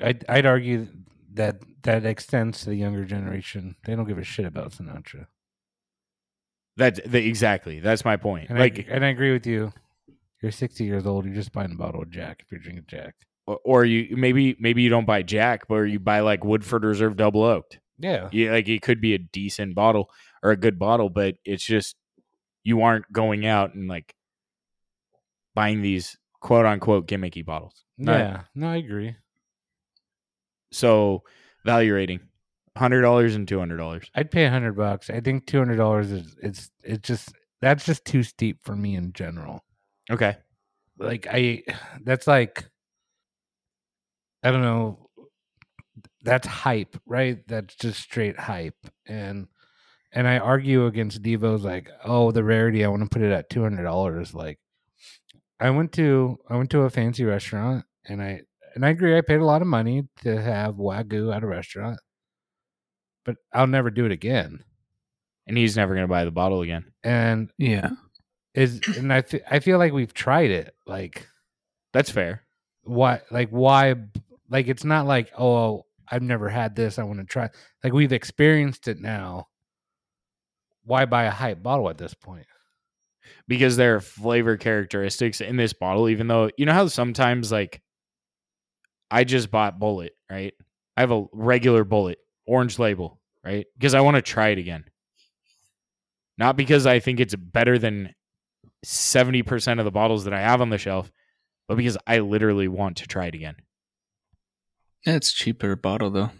I'd 0.00 0.24
I'd 0.28 0.46
argue 0.46 0.88
that 1.34 1.62
that 1.82 2.04
extends 2.04 2.60
to 2.60 2.70
the 2.70 2.76
younger 2.76 3.04
generation. 3.04 3.76
They 3.84 3.94
don't 3.94 4.06
give 4.06 4.18
a 4.18 4.24
shit 4.24 4.46
about 4.46 4.72
Sinatra. 4.72 5.26
That's 6.76 7.00
the, 7.04 7.26
exactly. 7.26 7.80
That's 7.80 8.04
my 8.04 8.16
point. 8.16 8.48
And 8.48 8.58
like, 8.58 8.78
I, 8.78 8.94
and 8.94 9.04
I 9.04 9.08
agree 9.08 9.32
with 9.32 9.46
you. 9.46 9.72
You're 10.40 10.52
60 10.52 10.84
years 10.84 11.06
old. 11.06 11.26
You're 11.26 11.34
just 11.34 11.52
buying 11.52 11.72
a 11.72 11.76
bottle 11.76 12.02
of 12.02 12.10
Jack 12.10 12.42
if 12.42 12.50
you're 12.50 12.60
drinking 12.60 12.86
Jack. 12.88 13.14
or, 13.46 13.58
or 13.64 13.84
you 13.84 14.16
maybe 14.16 14.56
maybe 14.58 14.82
you 14.82 14.88
don't 14.88 15.06
buy 15.06 15.22
Jack, 15.22 15.68
but 15.68 15.82
you 15.82 15.98
buy 15.98 16.20
like 16.20 16.44
Woodford 16.44 16.84
Reserve 16.84 17.16
Double 17.16 17.42
Oaked. 17.42 17.78
Yeah. 17.98 18.28
Yeah, 18.32 18.52
like 18.52 18.68
it 18.68 18.82
could 18.82 19.00
be 19.00 19.14
a 19.14 19.18
decent 19.18 19.74
bottle 19.74 20.10
or 20.42 20.50
a 20.50 20.56
good 20.56 20.78
bottle, 20.78 21.08
but 21.10 21.36
it's 21.44 21.64
just 21.64 21.96
you 22.64 22.82
aren't 22.82 23.10
going 23.12 23.46
out 23.46 23.74
and 23.74 23.88
like 23.88 24.14
buying 25.54 25.82
these 25.82 26.16
quote 26.40 26.66
unquote 26.66 27.06
gimmicky 27.06 27.44
bottles. 27.44 27.84
Not- 27.98 28.18
Yeah. 28.18 28.42
No, 28.54 28.70
I 28.70 28.76
agree. 28.76 29.16
So 30.72 31.22
value 31.64 31.94
rating, 31.94 32.20
hundred 32.76 33.02
dollars 33.02 33.34
and 33.34 33.46
two 33.46 33.58
hundred 33.58 33.78
dollars. 33.78 34.10
I'd 34.14 34.30
pay 34.30 34.44
a 34.44 34.50
hundred 34.50 34.74
bucks. 34.76 35.10
I 35.10 35.20
think 35.20 35.46
two 35.46 35.58
hundred 35.58 35.76
dollars 35.76 36.10
is 36.12 36.36
it's 36.42 36.70
it's 36.82 37.06
just 37.06 37.32
that's 37.60 37.84
just 37.84 38.04
too 38.04 38.22
steep 38.22 38.62
for 38.62 38.76
me 38.76 38.94
in 38.96 39.12
general. 39.12 39.64
Okay. 40.10 40.36
Like 40.98 41.26
I 41.30 41.62
that's 42.04 42.26
like 42.26 42.64
I 44.42 44.50
don't 44.50 44.62
know. 44.62 45.08
That's 46.22 46.46
hype, 46.46 46.96
right? 47.06 47.38
That's 47.48 47.74
just 47.76 48.00
straight 48.00 48.38
hype. 48.38 48.76
And 49.06 49.48
and 50.12 50.26
I 50.26 50.38
argue 50.38 50.86
against 50.86 51.22
Devo's 51.22 51.64
like, 51.64 51.88
oh, 52.04 52.30
the 52.32 52.42
rarity, 52.44 52.84
I 52.84 52.88
want 52.88 53.02
to 53.02 53.08
put 53.08 53.22
it 53.22 53.32
at 53.32 53.50
two 53.50 53.62
hundred 53.62 53.84
dollars. 53.84 54.34
Like 54.34 54.58
I 55.58 55.70
went 55.70 55.92
to 55.92 56.38
I 56.48 56.56
went 56.56 56.70
to 56.70 56.80
a 56.82 56.90
fancy 56.90 57.24
restaurant 57.24 57.84
and 58.06 58.22
I 58.22 58.42
and 58.74 58.84
I 58.84 58.90
agree 58.90 59.16
I 59.16 59.20
paid 59.20 59.40
a 59.40 59.44
lot 59.44 59.62
of 59.62 59.68
money 59.68 60.04
to 60.22 60.40
have 60.40 60.76
Wagyu 60.76 61.34
at 61.34 61.42
a 61.42 61.46
restaurant. 61.46 61.98
But 63.24 63.36
I'll 63.52 63.66
never 63.66 63.90
do 63.90 64.06
it 64.06 64.12
again. 64.12 64.64
And 65.46 65.56
he's 65.58 65.76
never 65.76 65.94
gonna 65.94 66.08
buy 66.08 66.24
the 66.24 66.30
bottle 66.30 66.62
again. 66.62 66.84
And 67.02 67.50
Yeah, 67.58 67.90
is 68.54 68.80
and 68.96 69.12
I 69.12 69.22
I 69.50 69.58
feel 69.60 69.78
like 69.78 69.92
we've 69.92 70.14
tried 70.14 70.50
it. 70.50 70.74
Like 70.86 71.26
That's 71.92 72.10
fair. 72.10 72.42
why 72.82 73.20
like 73.30 73.50
why 73.50 73.96
like 74.48 74.68
it's 74.68 74.84
not 74.84 75.06
like 75.06 75.30
oh 75.38 75.86
I've 76.08 76.22
never 76.22 76.48
had 76.48 76.74
this 76.74 76.98
I 76.98 77.04
want 77.04 77.20
to 77.20 77.26
try 77.26 77.50
like 77.84 77.92
we've 77.92 78.12
experienced 78.12 78.88
it 78.88 79.00
now 79.00 79.46
why 80.84 81.04
buy 81.04 81.24
a 81.24 81.30
hype 81.30 81.62
bottle 81.62 81.88
at 81.90 81.98
this 81.98 82.14
point 82.14 82.46
because 83.48 83.76
there 83.76 83.96
are 83.96 84.00
flavor 84.00 84.56
characteristics 84.56 85.40
in 85.40 85.56
this 85.56 85.72
bottle, 85.72 86.08
even 86.08 86.28
though 86.28 86.50
you 86.56 86.66
know 86.66 86.72
how 86.72 86.86
sometimes 86.86 87.50
like 87.50 87.82
I 89.10 89.24
just 89.24 89.50
bought 89.50 89.80
Bulleit, 89.80 90.10
right? 90.30 90.54
I 90.96 91.00
have 91.00 91.10
a 91.10 91.26
regular 91.32 91.84
Bulleit, 91.84 92.16
orange 92.46 92.78
label, 92.78 93.20
right? 93.44 93.66
Because 93.76 93.94
I 93.94 94.00
want 94.00 94.16
to 94.16 94.22
try 94.22 94.48
it 94.48 94.58
again. 94.58 94.84
Not 96.38 96.56
because 96.56 96.86
I 96.86 97.00
think 97.00 97.20
it's 97.20 97.34
better 97.34 97.78
than 97.78 98.14
70% 98.86 99.78
of 99.78 99.84
the 99.84 99.90
bottles 99.90 100.24
that 100.24 100.32
I 100.32 100.40
have 100.40 100.60
on 100.60 100.70
the 100.70 100.78
shelf, 100.78 101.10
but 101.68 101.76
because 101.76 101.98
I 102.06 102.20
literally 102.20 102.68
want 102.68 102.98
to 102.98 103.06
try 103.06 103.26
it 103.26 103.34
again. 103.34 103.56
it's 105.04 105.32
cheaper 105.32 105.76
bottle 105.76 106.10
though. 106.10 106.30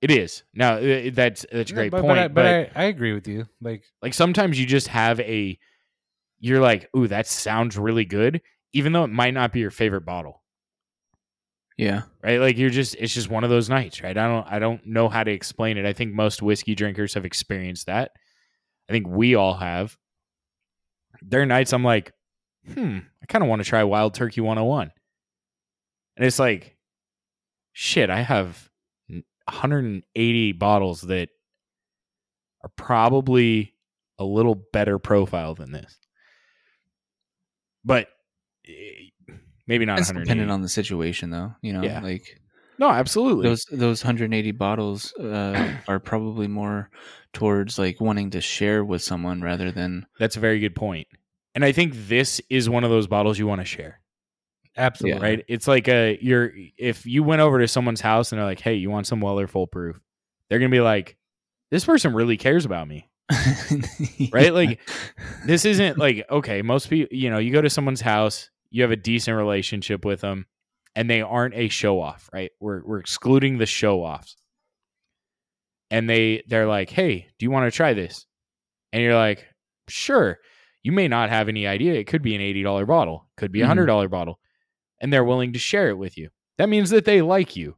It 0.00 0.10
is. 0.10 0.44
Now, 0.54 0.78
that's 1.10 1.44
that's 1.50 1.70
a 1.70 1.74
great 1.74 1.90
but, 1.90 2.02
point, 2.02 2.14
but, 2.14 2.18
I, 2.18 2.28
but, 2.28 2.34
but 2.34 2.78
I, 2.78 2.82
I 2.82 2.84
agree 2.84 3.12
with 3.12 3.26
you. 3.26 3.46
Like 3.60 3.84
like 4.00 4.14
sometimes 4.14 4.58
you 4.58 4.66
just 4.66 4.88
have 4.88 5.18
a 5.20 5.58
you're 6.38 6.60
like, 6.60 6.88
"Ooh, 6.96 7.08
that 7.08 7.26
sounds 7.26 7.76
really 7.76 8.04
good," 8.04 8.40
even 8.72 8.92
though 8.92 9.04
it 9.04 9.08
might 9.08 9.34
not 9.34 9.52
be 9.52 9.60
your 9.60 9.72
favorite 9.72 10.04
bottle. 10.04 10.42
Yeah, 11.76 12.02
right? 12.22 12.40
Like 12.40 12.58
you're 12.58 12.70
just 12.70 12.94
it's 12.96 13.14
just 13.14 13.28
one 13.28 13.44
of 13.44 13.50
those 13.50 13.68
nights 13.68 14.02
right? 14.02 14.16
I 14.16 14.28
don't 14.28 14.46
i 14.48 14.58
don't 14.58 14.84
know 14.86 15.08
how 15.08 15.24
to 15.24 15.30
explain 15.30 15.76
it. 15.78 15.86
I 15.86 15.92
think 15.92 16.12
most 16.12 16.42
whiskey 16.42 16.74
drinkers 16.74 17.14
have 17.14 17.24
experienced 17.24 17.86
that. 17.86 18.12
I 18.88 18.92
think 18.92 19.06
we 19.08 19.34
all 19.34 19.54
have. 19.54 19.96
There 21.22 21.42
are 21.42 21.46
nights 21.46 21.72
i'm 21.72 21.82
like 21.82 22.12
hmm 22.72 22.98
i 23.22 23.26
kind 23.26 23.42
of 23.42 23.48
want 23.48 23.62
to 23.62 23.68
try 23.68 23.82
wild 23.82 24.14
turkey 24.14 24.40
101 24.40 24.92
and 26.16 26.26
it's 26.26 26.38
like 26.38 26.76
shit 27.72 28.10
i 28.10 28.20
have 28.22 28.67
180 29.48 30.52
bottles 30.52 31.02
that 31.02 31.28
are 32.62 32.70
probably 32.76 33.74
a 34.18 34.24
little 34.24 34.54
better 34.72 34.98
profile 34.98 35.54
than 35.54 35.72
this 35.72 35.98
but 37.84 38.08
eh, 38.66 39.08
maybe 39.66 39.84
not 39.86 39.98
it's 39.98 40.12
dependent 40.12 40.50
on 40.50 40.62
the 40.62 40.68
situation 40.68 41.30
though. 41.30 41.54
You 41.62 41.72
know, 41.72 41.82
Yeah. 41.82 42.00
like 42.00 42.40
no 42.78 42.88
absolutely 42.90 43.48
those 43.48 43.64
those 43.70 44.04
180 44.04 44.52
bottles 44.52 45.12
uh, 45.14 45.74
are 45.88 45.98
probably 45.98 46.48
more 46.48 46.90
towards 47.32 47.78
like 47.78 48.00
wanting 48.00 48.30
to 48.30 48.40
share 48.40 48.84
with 48.84 49.02
someone 49.02 49.40
rather 49.42 49.72
than 49.72 50.06
That's 50.18 50.36
a 50.36 50.40
very 50.40 50.60
good 50.60 50.74
point. 50.74 51.08
And 51.54 51.64
I 51.64 51.72
think 51.72 51.94
this 51.94 52.40
is 52.50 52.68
one 52.68 52.84
of 52.84 52.90
those 52.90 53.06
bottles 53.08 53.38
you 53.38 53.46
want 53.46 53.60
to 53.62 53.64
share, 53.64 54.00
absolutely 54.78 55.20
right? 55.20 55.44
It's 55.48 55.68
like 55.68 55.88
a 55.88 56.18
you're 56.22 56.52
if 56.78 57.04
you 57.06 57.22
went 57.22 57.40
over 57.42 57.58
to 57.58 57.68
someone's 57.68 58.00
house 58.00 58.32
and 58.32 58.38
they're 58.38 58.46
like, 58.46 58.60
"Hey, 58.60 58.74
you 58.74 58.90
want 58.90 59.06
some 59.06 59.20
Weller 59.20 59.46
Full 59.46 59.66
Proof?" 59.66 60.00
They're 60.48 60.58
gonna 60.58 60.70
be 60.70 60.80
like, 60.80 61.16
"This 61.70 61.84
person 61.84 62.14
really 62.14 62.36
cares 62.36 62.64
about 62.64 62.88
me." 62.88 63.08
Right? 64.32 64.52
Like, 64.54 64.80
This 65.46 65.64
isn't 65.64 65.98
like 65.98 66.24
okay. 66.30 66.62
Most 66.62 66.88
people, 66.90 67.14
you 67.16 67.30
know, 67.30 67.38
you 67.38 67.52
go 67.52 67.60
to 67.62 67.70
someone's 67.70 68.00
house, 68.00 68.50
you 68.70 68.82
have 68.82 68.90
a 68.90 68.96
decent 68.96 69.36
relationship 69.36 70.04
with 70.04 70.20
them. 70.20 70.46
and 70.96 71.08
they 71.08 71.20
aren't 71.22 71.54
a 71.54 71.68
show 71.68 72.00
off, 72.00 72.28
right? 72.32 72.50
We're 72.60 72.82
we're 72.84 72.98
excluding 72.98 73.58
the 73.58 73.66
show 73.66 74.00
offs. 74.02 74.36
And 75.90 76.08
they 76.08 76.42
they're 76.48 76.66
like, 76.66 76.90
"Hey, 76.90 77.28
do 77.38 77.44
you 77.46 77.50
want 77.50 77.70
to 77.70 77.76
try 77.76 77.94
this?" 77.94 78.26
And 78.92 79.02
you're 79.02 79.14
like, 79.14 79.46
"Sure." 79.88 80.38
You 80.84 80.92
may 80.92 81.08
not 81.08 81.28
have 81.28 81.48
any 81.48 81.66
idea. 81.66 81.94
It 81.94 82.06
could 82.06 82.22
be 82.22 82.34
an 82.34 82.40
$80 82.40 82.86
bottle, 82.86 83.26
could 83.36 83.52
be 83.52 83.60
a 83.60 83.64
Mhm. 83.66 83.68
$100 83.68 84.08
bottle, 84.10 84.38
and 85.00 85.12
they're 85.12 85.24
willing 85.24 85.52
to 85.54 85.58
share 85.58 85.88
it 85.88 85.98
with 85.98 86.16
you. 86.18 86.30
That 86.58 86.68
means 86.68 86.90
that 86.90 87.04
they 87.04 87.22
like 87.22 87.56
you, 87.56 87.76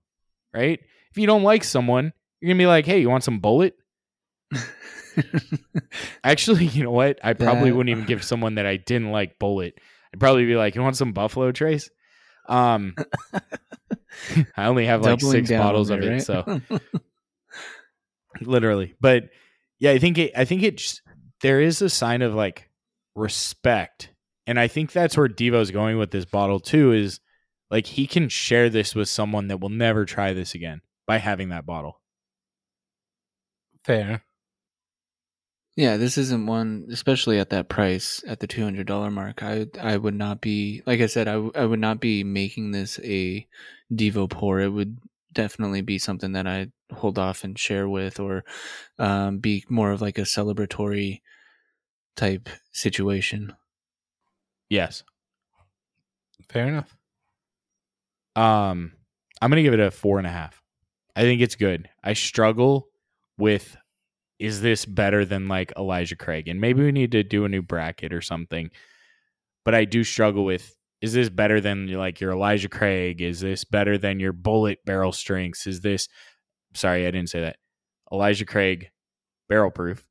right? 0.55 0.81
If 1.11 1.19
you 1.19 1.27
don't 1.27 1.43
like 1.43 1.65
someone, 1.65 2.13
you're 2.41 2.49
going 2.49 2.59
to 2.59 2.63
be 2.63 2.67
like, 2.67 2.87
"Hey, 2.87 3.01
you 3.01 3.11
want 3.11 3.25
some 3.25 3.41
Bulleit?" 3.41 3.73
Actually, 6.25 6.67
you 6.67 6.83
know 6.85 6.91
what? 6.91 7.19
I 7.23 7.33
probably 7.35 7.71
That- 7.71 7.77
wouldn't 7.77 7.91
even 7.91 8.07
give 8.07 8.25
someone 8.25 8.55
that 8.57 8.67
I 8.67 8.77
didn't 8.77 9.11
like 9.11 9.39
Bulleit. 9.39 9.73
I'd 10.15 10.21
probably 10.21 10.47
be 10.47 10.57
like, 10.57 10.75
"You 10.75 10.83
want 10.83 10.97
some 10.97 11.13
Buffalo 11.13 11.53
Trace?" 11.53 11.91
Um, 12.49 12.95
I 14.57 14.67
only 14.67 14.87
have 14.87 15.03
like 15.03 15.19
Doubling 15.21 15.47
six 15.47 15.51
bottles 15.59 15.91
of 15.91 16.03
it, 16.03 16.09
right? 16.09 16.23
so 16.23 16.61
literally. 18.41 18.95
But 19.01 19.25
yeah, 19.79 19.93
I 19.93 19.99
think 19.99 20.19
it. 20.19 20.33
I 20.37 20.45
think 20.45 20.63
it's 20.63 21.01
there 21.43 21.61
is 21.61 21.83
a 21.83 21.89
sign 21.91 22.23
of 22.23 22.35
like 22.35 22.69
respect, 23.15 24.11
and 24.51 24.59
I 24.59 24.67
think 24.67 24.91
that's 24.91 25.17
where 25.17 25.29
Devo's 25.29 25.71
going 25.71 25.97
with 25.97 26.11
this 26.11 26.25
bottle 26.25 26.59
too. 26.59 26.93
Is 26.93 27.21
like 27.71 27.87
he 27.87 28.09
can 28.09 28.29
share 28.29 28.69
this 28.69 28.97
with 28.97 29.09
someone 29.09 29.47
that 29.47 29.61
will 29.61 29.69
never 29.69 30.05
try 30.05 30.33
this 30.33 30.57
again 30.57 30.81
by 31.07 31.19
having 31.19 31.51
that 31.51 31.65
bottle. 31.65 32.01
Fair. 33.85 34.25
Yeah, 35.77 35.99
this 35.99 36.19
isn't 36.19 36.47
one, 36.47 36.89
especially 36.91 37.39
at 37.39 37.51
that 37.51 37.69
price, 37.69 38.25
at 38.27 38.41
the 38.41 38.49
two 38.49 38.65
hundred 38.65 38.89
dollar 38.89 39.09
mark. 39.09 39.41
I 39.41 39.69
I 39.81 39.97
would 39.97 40.17
not 40.17 40.41
be, 40.41 40.83
like 40.85 41.01
I 41.01 41.07
said, 41.07 41.29
I, 41.29 41.35
w- 41.35 41.53
I 41.55 41.65
would 41.65 41.79
not 41.79 42.01
be 42.01 42.25
making 42.25 42.73
this 42.73 42.99
a 43.05 43.47
Devo 43.93 44.29
pour. 44.29 44.59
It 44.59 44.71
would 44.71 44.99
definitely 45.33 45.83
be 45.83 45.99
something 45.99 46.33
that 46.33 46.49
I 46.49 46.73
hold 46.93 47.21
off 47.21 47.45
and 47.45 47.57
share 47.57 47.89
with, 47.89 48.19
or 48.19 48.45
um, 48.99 49.39
be 49.39 49.65
more 49.69 49.93
of 49.93 50.03
like 50.03 50.19
a 50.19 50.23
celebratory 50.23 51.21
type 52.17 52.49
situation. 52.73 53.55
Yes. 54.71 55.03
Fair 56.49 56.69
enough. 56.69 56.97
Um, 58.37 58.93
I'm 59.43 59.51
gonna 59.51 59.63
give 59.63 59.75
it 59.75 59.81
a 59.81 59.91
four 59.91 60.19
and 60.19 60.27
a 60.27 60.31
half. 60.31 60.63
I 61.15 61.23
think 61.23 61.43
it's 61.43 61.57
good. 61.57 61.89
I 62.03 62.15
struggle 62.15 62.89
with 63.37 63.77
is 64.39 64.63
this 64.63 64.87
better 64.87 65.25
than 65.27 65.49
like 65.49 65.73
Elijah 65.77 66.17
Craig? 66.17 66.49
And 66.49 66.61
maybe 66.61 66.83
we 66.83 66.93
need 66.93 67.13
to 67.13 67.23
do 67.23 67.45
a 67.45 67.49
new 67.49 67.61
bracket 67.61 68.13
or 68.13 68.23
something. 68.23 68.71
But 69.65 69.75
I 69.75 69.85
do 69.85 70.03
struggle 70.03 70.45
with 70.45 70.75
is 71.03 71.13
this 71.13 71.29
better 71.29 71.61
than 71.61 71.89
like 71.89 72.21
your 72.21 72.33
Elijah 72.33 72.69
Craig? 72.69 73.21
Is 73.21 73.41
this 73.41 73.65
better 73.65 73.99
than 73.99 74.21
your 74.21 74.33
Bulleit 74.33 74.79
barrel 74.87 75.13
strengths? 75.13 75.67
Is 75.67 75.81
this 75.81 76.09
sorry, 76.75 77.07
I 77.07 77.11
didn't 77.11 77.31
say 77.31 77.41
that. 77.41 77.57
Elijah 78.13 78.47
Craig 78.47 78.91
barrel 79.49 79.71
proof. 79.71 80.07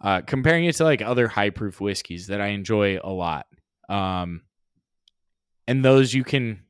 Uh, 0.00 0.22
comparing 0.22 0.64
it 0.64 0.74
to 0.76 0.84
like 0.84 1.02
other 1.02 1.28
high 1.28 1.50
proof 1.50 1.80
whiskeys 1.80 2.28
that 2.28 2.40
I 2.40 2.48
enjoy 2.48 2.98
a 3.02 3.10
lot. 3.10 3.46
Um, 3.88 4.42
and 5.68 5.84
those 5.84 6.14
you 6.14 6.24
can 6.24 6.62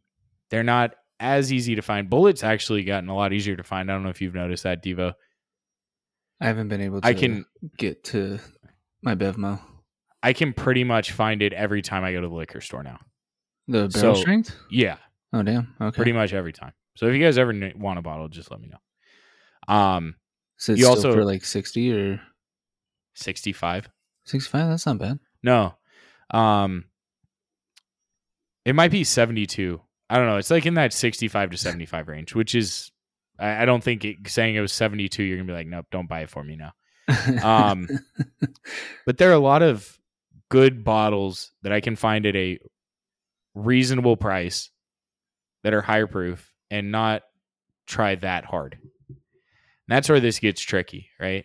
they're 0.50 0.64
not 0.64 0.94
as 1.20 1.52
easy 1.52 1.76
to 1.76 1.82
find. 1.82 2.10
Bulleit's 2.10 2.42
actually 2.42 2.82
gotten 2.82 3.08
a 3.08 3.14
lot 3.14 3.32
easier 3.32 3.54
to 3.56 3.62
find. 3.62 3.90
I 3.90 3.94
don't 3.94 4.02
know 4.02 4.08
if 4.08 4.20
you've 4.20 4.34
noticed 4.34 4.64
that, 4.64 4.82
Devo. 4.82 5.12
I 6.40 6.46
haven't 6.46 6.68
been 6.68 6.80
able 6.80 7.00
to 7.02 7.06
I 7.06 7.14
can 7.14 7.44
get 7.76 8.02
to 8.04 8.38
my 9.02 9.14
Bevmo. 9.14 9.60
I 10.22 10.32
can 10.32 10.52
pretty 10.52 10.82
much 10.84 11.12
find 11.12 11.40
it 11.42 11.52
every 11.52 11.82
time 11.82 12.02
I 12.04 12.12
go 12.12 12.20
to 12.22 12.28
the 12.28 12.34
liquor 12.34 12.60
store 12.60 12.82
now. 12.82 12.98
The 13.68 13.88
barrel 13.88 14.14
So- 14.16 14.20
strength? 14.20 14.56
Yeah, 14.70 14.96
Oh, 15.32 15.42
damn. 15.42 15.74
Okay. 15.80 15.94
pretty 15.96 16.12
much 16.12 16.32
every 16.32 16.52
time. 16.52 16.72
So 16.96 17.06
if 17.06 17.14
you 17.14 17.22
guys 17.22 17.38
ever 17.38 17.54
want 17.76 17.98
a 17.98 18.02
bottle, 18.02 18.28
just 18.28 18.50
let 18.50 18.60
me 18.60 18.68
know. 18.68 19.72
Um, 19.74 20.16
so 20.56 20.72
it's 20.72 20.80
you 20.80 20.86
still 20.86 20.96
also- 20.96 21.12
for 21.12 21.24
like 21.24 21.44
60 21.44 21.92
or 21.92 22.20
sixty-five. 23.14 23.88
65? 24.26 24.68
That's 24.68 24.86
not 24.86 24.98
bad. 24.98 25.18
No, 25.42 25.74
um, 26.30 26.84
it 28.64 28.74
might 28.74 28.90
be 28.90 29.04
seventy-two. 29.04 29.80
I 30.08 30.16
don't 30.16 30.26
know. 30.26 30.36
It's 30.36 30.50
like 30.50 30.66
in 30.66 30.74
that 30.74 30.92
sixty-five 30.92 31.50
to 31.50 31.56
seventy-five 31.56 32.08
range, 32.08 32.34
which 32.34 32.54
is 32.54 32.90
I, 33.38 33.62
I 33.62 33.64
don't 33.64 33.82
think 33.82 34.04
it, 34.04 34.16
saying 34.26 34.54
it 34.54 34.60
was 34.60 34.72
seventy-two. 34.72 35.22
You're 35.22 35.38
gonna 35.38 35.46
be 35.46 35.54
like, 35.54 35.66
nope, 35.66 35.86
don't 35.90 36.08
buy 36.08 36.20
it 36.20 36.30
for 36.30 36.44
me 36.44 36.56
now. 36.56 36.72
Um, 37.42 37.88
but 39.06 39.18
there 39.18 39.30
are 39.30 39.34
a 39.34 39.38
lot 39.38 39.62
of 39.62 39.98
good 40.48 40.84
bottles 40.84 41.52
that 41.62 41.72
I 41.72 41.80
can 41.80 41.96
find 41.96 42.26
at 42.26 42.36
a 42.36 42.58
reasonable 43.54 44.16
price 44.16 44.70
that 45.64 45.74
are 45.74 45.82
higher 45.82 46.06
proof 46.06 46.52
and 46.70 46.92
not 46.92 47.22
try 47.86 48.14
that 48.16 48.44
hard. 48.44 48.78
And 49.08 49.18
that's 49.88 50.08
where 50.08 50.20
this 50.20 50.38
gets 50.38 50.60
tricky, 50.60 51.08
right? 51.18 51.44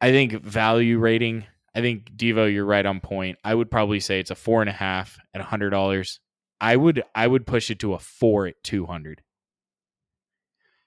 I 0.00 0.10
think 0.10 0.32
value 0.42 0.98
rating, 0.98 1.44
I 1.74 1.80
think 1.80 2.12
Devo, 2.16 2.52
you're 2.52 2.64
right 2.64 2.86
on 2.86 3.00
point. 3.00 3.38
I 3.44 3.54
would 3.54 3.70
probably 3.70 4.00
say 4.00 4.20
it's 4.20 4.30
a 4.30 4.34
four 4.36 4.60
and 4.60 4.68
a 4.70 4.72
half 4.72 5.18
at 5.34 5.40
a 5.40 5.44
hundred 5.44 5.70
dollars. 5.70 6.20
I 6.60 6.76
would 6.76 7.02
I 7.14 7.26
would 7.26 7.46
push 7.46 7.70
it 7.70 7.78
to 7.80 7.94
a 7.94 7.98
four 7.98 8.46
at 8.46 8.62
two 8.62 8.86
hundred. 8.86 9.22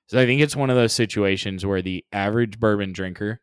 So 0.08 0.20
I 0.20 0.26
think 0.26 0.42
it's 0.42 0.56
one 0.56 0.70
of 0.70 0.76
those 0.76 0.92
situations 0.94 1.66
where 1.66 1.82
the 1.82 2.04
average 2.12 2.60
bourbon 2.60 2.92
drinker 2.92 3.40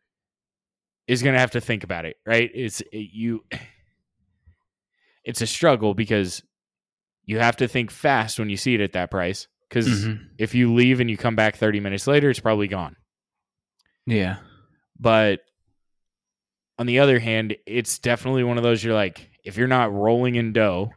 is 1.07 1.23
going 1.23 1.33
to 1.33 1.39
have 1.39 1.51
to 1.51 1.61
think 1.61 1.83
about 1.83 2.05
it, 2.05 2.17
right? 2.27 2.51
It's 2.53 2.81
it, 2.91 3.09
you 3.13 3.43
it's 5.23 5.41
a 5.41 5.47
struggle 5.47 5.93
because 5.93 6.43
you 7.25 7.39
have 7.39 7.57
to 7.57 7.67
think 7.67 7.91
fast 7.91 8.39
when 8.39 8.49
you 8.49 8.57
see 8.57 8.75
it 8.75 8.81
at 8.81 8.93
that 8.93 9.11
price 9.11 9.47
cuz 9.69 9.87
Mhm. 10.05 10.29
if 10.39 10.55
you 10.55 10.73
leave 10.73 10.99
and 10.99 11.09
you 11.09 11.17
come 11.17 11.35
back 11.35 11.55
30 11.55 11.79
minutes 11.79 12.07
later 12.07 12.29
it's 12.29 12.39
probably 12.39 12.67
gone. 12.67 12.95
Yeah. 14.05 14.37
But 14.99 15.41
on 16.79 16.85
the 16.85 16.99
other 16.99 17.19
hand, 17.19 17.57
it's 17.65 17.99
definitely 17.99 18.45
one 18.45 18.57
of 18.57 18.63
those 18.63 18.81
you're 18.81 18.93
like 18.93 19.29
if 19.43 19.57
you're 19.57 19.67
not 19.67 19.93
rolling 19.93 20.35
in 20.35 20.53
dough 20.53 20.91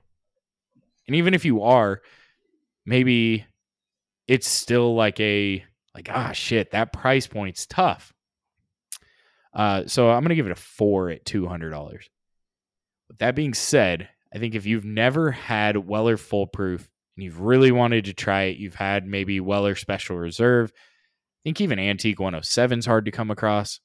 and 1.06 1.16
even 1.16 1.34
if 1.34 1.44
you 1.44 1.62
are 1.62 2.00
maybe 2.86 3.44
it's 4.28 4.48
still 4.48 4.94
like 4.94 5.18
a 5.20 5.64
like 5.94 6.08
ah 6.10 6.32
shit 6.32 6.70
that 6.70 6.92
price 6.92 7.26
point's 7.26 7.66
tough. 7.66 8.12
Uh 9.52 9.84
so 9.86 10.10
i'm 10.10 10.22
gonna 10.22 10.34
give 10.34 10.46
it 10.46 10.52
a 10.52 10.56
four 10.56 11.10
at 11.10 11.24
$200 11.24 11.92
with 13.08 13.18
that 13.18 13.34
being 13.34 13.54
said 13.54 14.08
i 14.34 14.38
think 14.38 14.54
if 14.54 14.66
you've 14.66 14.84
never 14.84 15.30
had 15.30 15.76
weller 15.76 16.16
full 16.16 16.46
proof 16.46 16.88
and 17.16 17.24
you've 17.24 17.40
really 17.40 17.70
wanted 17.70 18.06
to 18.06 18.14
try 18.14 18.44
it 18.44 18.56
you've 18.56 18.74
had 18.74 19.06
maybe 19.06 19.40
weller 19.40 19.74
special 19.74 20.16
reserve 20.16 20.72
i 20.74 21.40
think 21.44 21.60
even 21.60 21.78
antique 21.78 22.18
107 22.18 22.78
is 22.78 22.86
hard 22.86 23.04
to 23.04 23.10
come 23.10 23.30
across 23.30 23.80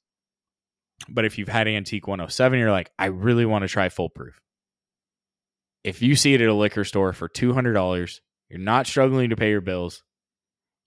but 1.10 1.26
if 1.26 1.38
you've 1.38 1.48
had 1.48 1.68
antique 1.68 2.08
107 2.08 2.58
you're 2.60 2.72
like 2.72 2.92
i 2.98 3.06
really 3.06 3.46
want 3.46 3.64
to 3.64 3.68
try 3.68 3.90
full 3.90 4.10
proof 4.10 4.42
if 5.84 6.02
you 6.02 6.16
see 6.16 6.34
it 6.34 6.42
at 6.42 6.50
a 6.50 6.54
liquor 6.54 6.84
store 6.84 7.14
for 7.14 7.30
$200 7.30 8.20
you're 8.50 8.60
not 8.60 8.88
struggling 8.88 9.30
to 9.30 9.36
pay 9.36 9.50
your 9.50 9.62
bills. 9.62 10.04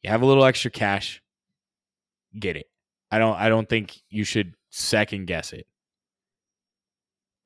You 0.02 0.10
have 0.10 0.22
a 0.22 0.26
little 0.26 0.44
extra 0.44 0.70
cash. 0.70 1.22
Get 2.38 2.56
it. 2.56 2.66
I 3.10 3.18
don't 3.18 3.36
i 3.36 3.48
don't 3.48 3.68
think 3.68 3.98
you 4.08 4.24
should 4.24 4.54
second 4.70 5.26
guess 5.26 5.52
it. 5.52 5.66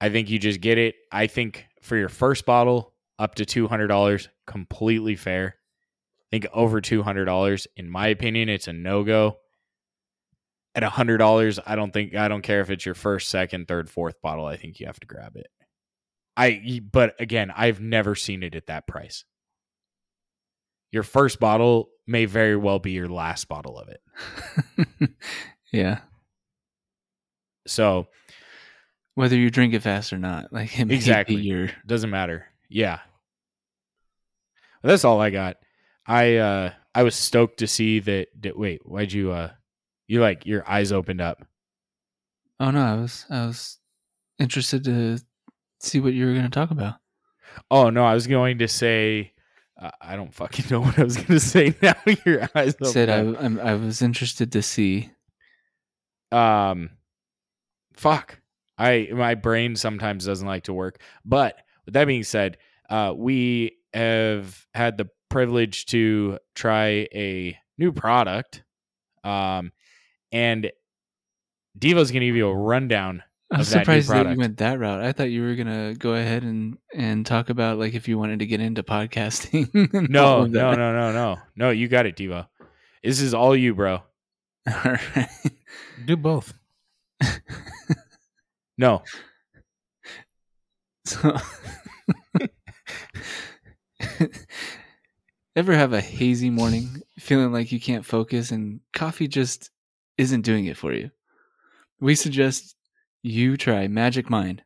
I 0.00 0.10
think 0.10 0.28
you 0.28 0.38
just 0.38 0.60
get 0.60 0.78
it. 0.78 0.94
I 1.10 1.26
think 1.26 1.66
for 1.80 1.96
your 1.96 2.10
first 2.10 2.44
bottle 2.44 2.92
up 3.18 3.36
to 3.36 3.44
$200 3.44 4.28
completely 4.46 5.16
fair. 5.16 5.56
I 6.20 6.26
think 6.30 6.46
over 6.52 6.80
$200 6.80 7.66
in 7.76 7.88
my 7.88 8.08
opinion 8.08 8.48
it's 8.48 8.68
a 8.68 8.72
no-go 8.72 9.38
at 10.74 10.82
a 10.82 10.88
$100 10.88 11.58
i 11.66 11.76
don't 11.76 11.92
think 11.92 12.14
i 12.16 12.26
don't 12.28 12.42
care 12.42 12.60
if 12.60 12.70
it's 12.70 12.84
your 12.84 12.94
first 12.94 13.28
second 13.28 13.68
third 13.68 13.88
fourth 13.88 14.20
bottle 14.22 14.44
i 14.46 14.56
think 14.56 14.80
you 14.80 14.86
have 14.86 14.98
to 15.00 15.06
grab 15.06 15.36
it 15.36 15.46
i 16.36 16.80
but 16.90 17.14
again 17.20 17.52
i've 17.56 17.80
never 17.80 18.14
seen 18.14 18.42
it 18.42 18.54
at 18.54 18.66
that 18.66 18.86
price 18.86 19.24
your 20.90 21.02
first 21.02 21.40
bottle 21.40 21.88
may 22.06 22.24
very 22.24 22.56
well 22.56 22.78
be 22.78 22.92
your 22.92 23.08
last 23.08 23.48
bottle 23.48 23.76
of 23.78 23.88
it. 23.88 25.10
yeah. 25.72 26.00
So 27.66 28.06
Whether 29.16 29.34
you 29.36 29.50
drink 29.50 29.74
it 29.74 29.80
fast 29.82 30.12
or 30.12 30.18
not, 30.18 30.52
like 30.52 30.78
it 30.78 30.92
Exactly. 30.92 31.34
be 31.36 31.42
your 31.42 31.70
doesn't 31.84 32.10
matter. 32.10 32.46
Yeah. 32.68 33.00
Well, 34.84 34.90
that's 34.90 35.04
all 35.04 35.20
I 35.20 35.30
got. 35.30 35.56
I 36.06 36.36
uh 36.36 36.72
I 36.94 37.02
was 37.02 37.16
stoked 37.16 37.58
to 37.58 37.66
see 37.66 37.98
that, 37.98 38.28
that 38.42 38.56
wait, 38.56 38.82
why'd 38.84 39.12
you 39.12 39.32
uh 39.32 39.50
you 40.06 40.20
like 40.20 40.46
your 40.46 40.68
eyes 40.68 40.92
opened 40.92 41.20
up. 41.20 41.42
Oh 42.60 42.70
no, 42.70 42.80
I 42.80 42.94
was 42.94 43.26
I 43.30 43.46
was 43.46 43.78
interested 44.38 44.84
to 44.84 45.18
see 45.80 46.00
what 46.00 46.14
you 46.14 46.26
were 46.26 46.32
going 46.32 46.44
to 46.44 46.50
talk 46.50 46.70
about. 46.70 46.94
Oh 47.70 47.90
no, 47.90 48.04
I 48.04 48.14
was 48.14 48.26
going 48.26 48.58
to 48.58 48.68
say 48.68 49.32
uh, 49.80 49.90
I 50.00 50.16
don't 50.16 50.32
fucking 50.34 50.66
know 50.70 50.80
what 50.80 50.98
I 50.98 51.04
was 51.04 51.16
going 51.16 51.26
to 51.28 51.40
say 51.40 51.74
now. 51.82 51.94
Your 52.24 52.48
eyes 52.54 52.76
I 52.80 52.86
said 52.86 53.08
I, 53.10 53.18
I'm, 53.44 53.58
I 53.60 53.74
was 53.74 54.02
interested 54.02 54.52
to 54.52 54.62
see. 54.62 55.10
um 56.32 56.90
fuck. 57.94 58.40
I 58.78 59.08
my 59.12 59.34
brain 59.34 59.76
sometimes 59.76 60.26
doesn't 60.26 60.46
like 60.46 60.64
to 60.64 60.72
work. 60.74 61.00
But 61.24 61.56
with 61.84 61.94
that 61.94 62.06
being 62.06 62.24
said, 62.24 62.58
uh 62.90 63.12
we 63.16 63.76
have 63.92 64.66
had 64.74 64.98
the 64.98 65.08
privilege 65.28 65.86
to 65.86 66.38
try 66.54 67.08
a 67.14 67.56
new 67.78 67.92
product. 67.92 68.62
Um, 69.22 69.72
and 70.34 70.70
Devo's 71.78 72.10
going 72.10 72.20
to 72.20 72.26
give 72.26 72.36
you 72.36 72.48
a 72.48 72.54
rundown 72.54 73.22
I'm 73.50 73.60
of 73.60 73.70
that 73.70 73.76
new 73.76 73.80
surprised 73.82 74.08
that, 74.08 74.16
you 74.16 74.22
product. 74.22 74.38
went 74.38 74.56
that 74.58 74.78
route. 74.78 75.00
I 75.00 75.12
thought 75.12 75.30
you 75.30 75.42
were 75.42 75.54
gonna 75.54 75.94
go 75.94 76.14
ahead 76.14 76.42
and 76.42 76.78
and 76.94 77.24
talk 77.24 77.50
about 77.50 77.78
like 77.78 77.94
if 77.94 78.08
you 78.08 78.18
wanted 78.18 78.40
to 78.40 78.46
get 78.46 78.60
into 78.60 78.82
podcasting. 78.82 79.70
No, 80.10 80.44
no, 80.46 80.74
no, 80.74 80.92
no, 80.92 81.12
no. 81.12 81.38
No, 81.54 81.70
you 81.70 81.86
got 81.86 82.06
it, 82.06 82.16
Devo. 82.16 82.46
This 83.02 83.20
is 83.20 83.34
all 83.34 83.54
you, 83.54 83.74
bro. 83.74 84.02
All 84.66 84.74
right. 85.14 85.28
Do 86.04 86.16
both. 86.16 86.52
No. 88.76 89.02
So, 91.04 91.36
ever 95.54 95.74
have 95.74 95.92
a 95.92 96.00
hazy 96.00 96.50
morning, 96.50 97.02
feeling 97.20 97.52
like 97.52 97.70
you 97.70 97.78
can't 97.78 98.04
focus, 98.04 98.50
and 98.50 98.80
coffee 98.92 99.28
just 99.28 99.70
isn't 100.18 100.42
doing 100.42 100.66
it 100.66 100.76
for 100.76 100.92
you? 100.92 101.10
We 102.00 102.14
suggest 102.14 102.76
you 103.22 103.56
try 103.56 103.88
Magic 103.88 104.28
Mind. 104.28 104.62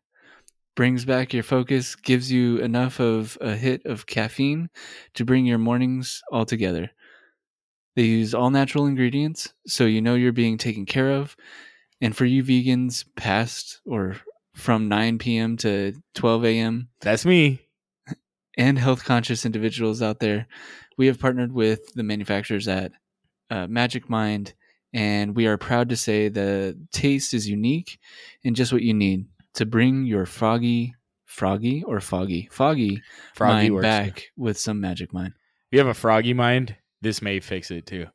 Brings 0.74 1.05
back 1.05 1.32
your 1.32 1.42
focus, 1.42 1.96
gives 1.96 2.30
you 2.30 2.59
enough 2.59 3.01
of 3.01 3.36
a 3.40 3.57
hit 3.57 3.84
of 3.84 4.07
caffeine 4.07 4.70
to 5.14 5.24
bring 5.24 5.44
your 5.44 5.59
mornings 5.59 6.22
all 6.30 6.44
together. 6.44 6.90
They 7.96 8.05
use 8.05 8.32
all 8.32 8.51
natural 8.51 8.86
ingredients, 8.86 9.53
so 9.66 9.84
you 9.84 10.01
know 10.01 10.14
you're 10.14 10.32
being 10.32 10.57
taken 10.57 10.86
care 10.86 11.11
of. 11.11 11.36
And 12.01 12.16
for 12.16 12.26
you 12.26 12.44
vegans 12.44 13.05
past 13.16 13.80
or 13.84 14.16
from 14.55 14.88
9 14.88 15.18
p.m. 15.18 15.57
to 15.59 15.94
12 16.14 16.44
a.m., 16.44 16.88
That's 17.01 17.24
me. 17.24 17.66
and 18.57 18.78
health 18.78 19.05
conscious 19.05 19.44
individuals 19.44 20.01
out 20.01 20.20
there, 20.20 20.46
we 20.96 21.09
have 21.09 21.18
partnered 21.18 21.53
with 21.53 21.92
the 21.94 22.05
manufacturers 22.05 22.68
at 22.68 22.92
uh, 23.51 23.66
Magic 23.66 24.09
Mind, 24.09 24.55
and 24.93 25.36
we 25.36 25.47
are 25.47 25.57
proud 25.59 25.89
to 25.91 25.97
say 25.97 26.28
the 26.28 26.78
taste 26.93 27.34
is 27.34 27.49
unique 27.49 27.99
and 28.45 28.57
just 28.57 28.72
what 28.72 28.82
you 28.82 28.95
need 28.95 29.26
to 29.55 29.66
bring 29.66 30.05
your 30.07 30.26
froggy, 30.26 30.95
froggy 31.24 31.82
or 31.84 32.01
foggy, 32.01 32.49
foggy 32.51 33.03
Froggy 33.34 33.55
mind 33.55 33.74
works. 33.74 33.82
back 33.82 34.16
too. 34.16 34.22
with 34.36 34.59
some 34.59 34.80
Magic 34.80 35.12
Mind. 35.12 35.32
If 35.36 35.72
you 35.72 35.78
have 35.78 35.89
a 35.89 35.95
froggy 35.95 36.32
mind, 36.34 36.76
this 37.03 37.20
may 37.20 37.41
fix 37.41 37.70
it 37.70 37.86
too. 37.86 38.07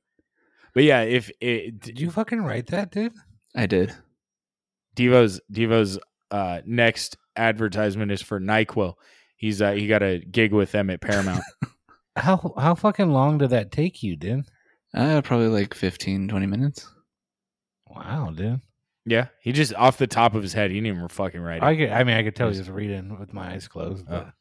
But 0.74 0.84
yeah, 0.84 1.02
if 1.02 1.30
it, 1.40 1.80
Did 1.80 2.00
you 2.00 2.10
fucking 2.10 2.42
write 2.42 2.68
that, 2.68 2.92
dude? 2.92 3.14
I 3.56 3.68
did. 3.68 3.94
Devo's 4.96 5.40
Devo's 5.52 6.00
uh, 6.32 6.62
next 6.66 7.18
advertisement 7.36 8.12
is 8.12 8.22
for 8.22 8.40
Nyquil. 8.40 8.94
He's 9.38 9.62
uh, 9.62 9.74
he 9.74 9.88
got 9.88 10.02
a 10.02 10.20
gig 10.20 10.52
with 10.54 10.72
them 10.72 10.90
at 10.90 11.02
Paramount. 11.02 11.44
How 12.16 12.54
how 12.60 12.76
fucking 12.76 13.10
long 13.12 13.40
did 13.40 13.50
that 13.50 13.72
take 13.72 14.04
you, 14.04 14.16
dude? 14.16 14.46
Uh, 14.94 15.22
probably 15.22 15.48
like 15.48 15.74
15, 15.74 16.28
20 16.28 16.46
minutes. 16.46 16.88
Wow, 17.88 18.32
dude. 18.36 18.62
yeah, 19.06 19.28
he 19.42 19.52
just 19.52 19.74
off 19.76 19.98
the 19.98 20.08
top 20.08 20.34
of 20.36 20.42
his 20.42 20.54
head, 20.54 20.72
he 20.72 20.78
didn't 20.78 20.96
even 20.98 21.08
fucking 21.10 21.40
write 21.42 21.58
it. 21.58 21.64
I 21.64 21.76
could, 21.76 21.90
I 21.90 22.04
mean, 22.04 22.16
I 22.18 22.24
could 22.24 22.36
tell 22.36 22.50
he 22.52 22.58
was 22.58 22.70
reading 22.70 23.20
with 23.20 23.34
my 23.34 23.54
eyes 23.54 23.68
closed. 23.68 24.08
But 24.08 24.32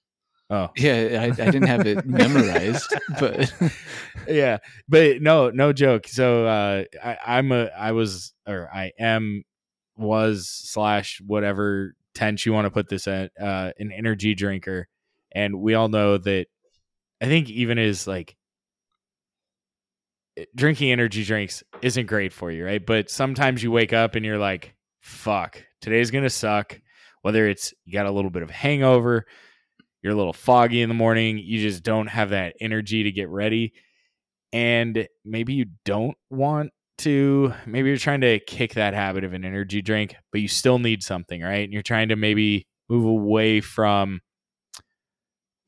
oh, 0.51 0.71
Yeah, 0.77 1.21
I, 1.23 1.25
I 1.27 1.31
didn't 1.51 1.67
have 1.69 1.87
it 1.87 2.07
memorized, 2.07 2.95
but 3.19 3.53
yeah, 4.29 4.59
but 4.89 5.21
no, 5.23 5.51
no 5.51 5.73
joke. 5.73 6.07
So 6.09 6.47
uh, 6.47 6.85
I, 7.03 7.19
I'm 7.27 7.53
a, 7.53 7.67
I 7.77 7.93
was, 7.93 8.33
or 8.47 8.71
I 8.73 8.93
am, 8.99 9.43
was 9.97 10.49
slash 10.49 11.21
whatever 11.27 11.95
tense 12.15 12.47
you 12.47 12.53
want 12.53 12.65
to 12.67 12.71
put 12.71 12.89
this 12.89 13.07
at, 13.07 13.33
uh, 13.41 13.73
an 13.79 13.93
energy 13.93 14.35
drinker, 14.35 14.89
and 15.33 15.61
we 15.61 15.75
all 15.75 15.89
know 15.89 16.19
that. 16.19 16.47
I 17.21 17.27
think 17.27 17.49
even 17.51 17.79
as 17.79 18.07
like 18.07 18.31
it- 18.33 18.37
Eh, 20.37 20.45
drinking 20.55 20.93
energy 20.93 21.25
drinks 21.25 21.63
isn't 21.83 22.07
great 22.07 22.33
for 22.33 22.51
you, 22.51 22.65
right? 22.65 22.85
But 22.85 23.11
sometimes 23.11 23.63
you 23.63 23.71
wake 23.71 23.93
up 23.93 24.15
and 24.15 24.25
you're 24.25 24.39
like, 24.39 24.75
"Fuck, 25.01 25.65
today's 25.81 26.11
gonna 26.11 26.31
suck." 26.31 26.81
Whether 27.23 27.49
it's 27.49 27.73
you 27.85 27.93
got 27.93 28.07
a 28.07 28.11
little 28.11 28.31
bit 28.31 28.43
of 28.43 28.51
hangover, 28.51 29.27
you're 30.03 30.13
a 30.13 30.17
little 30.17 30.33
foggy 30.33 30.83
in 30.83 30.89
the 30.89 30.95
morning, 30.95 31.39
you 31.39 31.61
just 31.61 31.83
don't 31.85 32.09
have 32.09 32.31
that 32.31 32.57
energy 32.61 33.05
to 33.05 33.13
get 33.13 33.29
ready 33.29 33.73
and 34.53 35.07
maybe 35.25 35.55
you 35.55 35.67
don't 35.85 36.17
want 36.31 36.71
to 36.99 37.53
maybe 37.67 37.89
you're 37.89 37.99
trying 37.99 38.21
to 38.21 38.39
kick 38.41 38.75
that 38.75 38.95
habit 38.95 39.25
of 39.25 39.33
an 39.33 39.45
energy 39.45 39.83
drink 39.83 40.15
but 40.31 40.41
you 40.41 40.49
still 40.49 40.79
need 40.79 41.03
something 41.03 41.41
right 41.43 41.65
and 41.65 41.73
you're 41.73 41.83
trying 41.83 42.09
to 42.09 42.17
maybe 42.17 42.67
move 42.89 43.05
away 43.05 43.61
from 43.61 44.21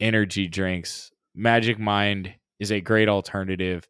energy 0.00 0.48
drinks 0.48 1.10
magic 1.34 1.78
mind 1.78 2.34
is 2.60 2.70
a 2.70 2.80
great 2.80 3.08
alternative 3.08 3.86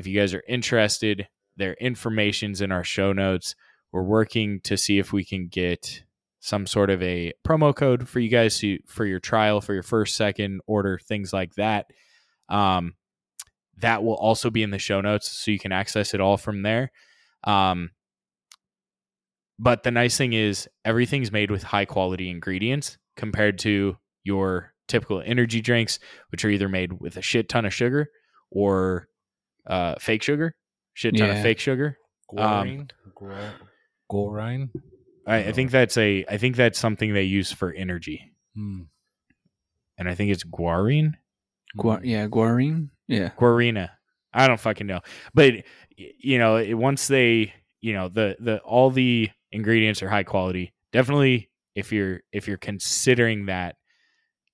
if 0.00 0.06
you 0.06 0.18
guys 0.18 0.34
are 0.34 0.42
interested 0.48 1.28
their 1.60 1.74
information's 1.74 2.60
in 2.60 2.72
our 2.72 2.82
show 2.82 3.12
notes. 3.12 3.54
We're 3.92 4.02
working 4.02 4.60
to 4.62 4.76
see 4.76 4.98
if 4.98 5.12
we 5.12 5.24
can 5.24 5.48
get 5.48 6.04
some 6.40 6.66
sort 6.66 6.88
of 6.88 7.02
a 7.02 7.34
promo 7.46 7.74
code 7.76 8.08
for 8.08 8.18
you 8.18 8.30
guys 8.30 8.58
to, 8.60 8.78
for 8.86 9.04
your 9.04 9.20
trial 9.20 9.60
for 9.60 9.74
your 9.74 9.82
first 9.82 10.16
second 10.16 10.62
order 10.66 10.98
things 10.98 11.32
like 11.32 11.54
that. 11.56 11.86
Um, 12.48 12.94
that 13.76 14.02
will 14.02 14.14
also 14.14 14.48
be 14.50 14.62
in 14.62 14.70
the 14.70 14.78
show 14.78 15.00
notes 15.00 15.30
so 15.30 15.50
you 15.50 15.58
can 15.58 15.70
access 15.70 16.14
it 16.14 16.20
all 16.20 16.38
from 16.38 16.62
there. 16.62 16.92
Um, 17.44 17.90
but 19.58 19.82
the 19.82 19.90
nice 19.90 20.16
thing 20.16 20.32
is 20.32 20.66
everything's 20.84 21.30
made 21.30 21.50
with 21.50 21.62
high 21.62 21.84
quality 21.84 22.30
ingredients 22.30 22.96
compared 23.16 23.58
to 23.60 23.98
your 24.24 24.72
typical 24.88 25.22
energy 25.24 25.60
drinks 25.60 25.98
which 26.30 26.44
are 26.44 26.50
either 26.50 26.68
made 26.68 27.00
with 27.00 27.16
a 27.16 27.22
shit 27.22 27.48
ton 27.50 27.66
of 27.66 27.74
sugar 27.74 28.08
or 28.50 29.09
uh, 29.70 29.94
fake 29.98 30.22
sugar 30.22 30.54
shit 30.94 31.16
ton 31.16 31.30
of 31.30 31.40
fake 31.42 31.58
sugar 31.60 31.96
Gorine, 32.34 32.88
Gor- 33.14 33.54
Gorine. 34.10 34.70
I, 35.26 35.36
I 35.44 35.52
think 35.52 35.70
that's 35.70 35.96
a 35.96 36.24
i 36.28 36.36
think 36.36 36.56
that's 36.56 36.78
something 36.78 37.12
they 37.14 37.22
use 37.24 37.50
for 37.52 37.72
energy 37.72 38.32
Hmm. 38.54 38.82
and 39.98 40.08
i 40.08 40.14
think 40.14 40.30
it's 40.32 40.44
guarine 40.44 41.14
Gua- 41.78 42.00
yeah, 42.02 42.26
guarine. 42.26 42.88
Yeah, 43.06 43.30
Guarina. 43.38 43.90
I 44.34 44.48
don't 44.48 44.58
fucking 44.58 44.88
know. 44.88 45.00
But 45.34 45.54
you 45.96 46.36
know, 46.38 46.56
it, 46.56 46.74
once 46.74 47.06
they, 47.06 47.52
you 47.80 47.92
know, 47.92 48.08
the 48.08 48.36
the 48.40 48.58
all 48.60 48.90
the 48.90 49.30
ingredients 49.52 50.02
are 50.02 50.08
high 50.08 50.24
quality. 50.24 50.72
Definitely 50.92 51.48
if 51.76 51.92
you're 51.92 52.22
if 52.32 52.48
you're 52.48 52.56
considering 52.56 53.46
that, 53.46 53.76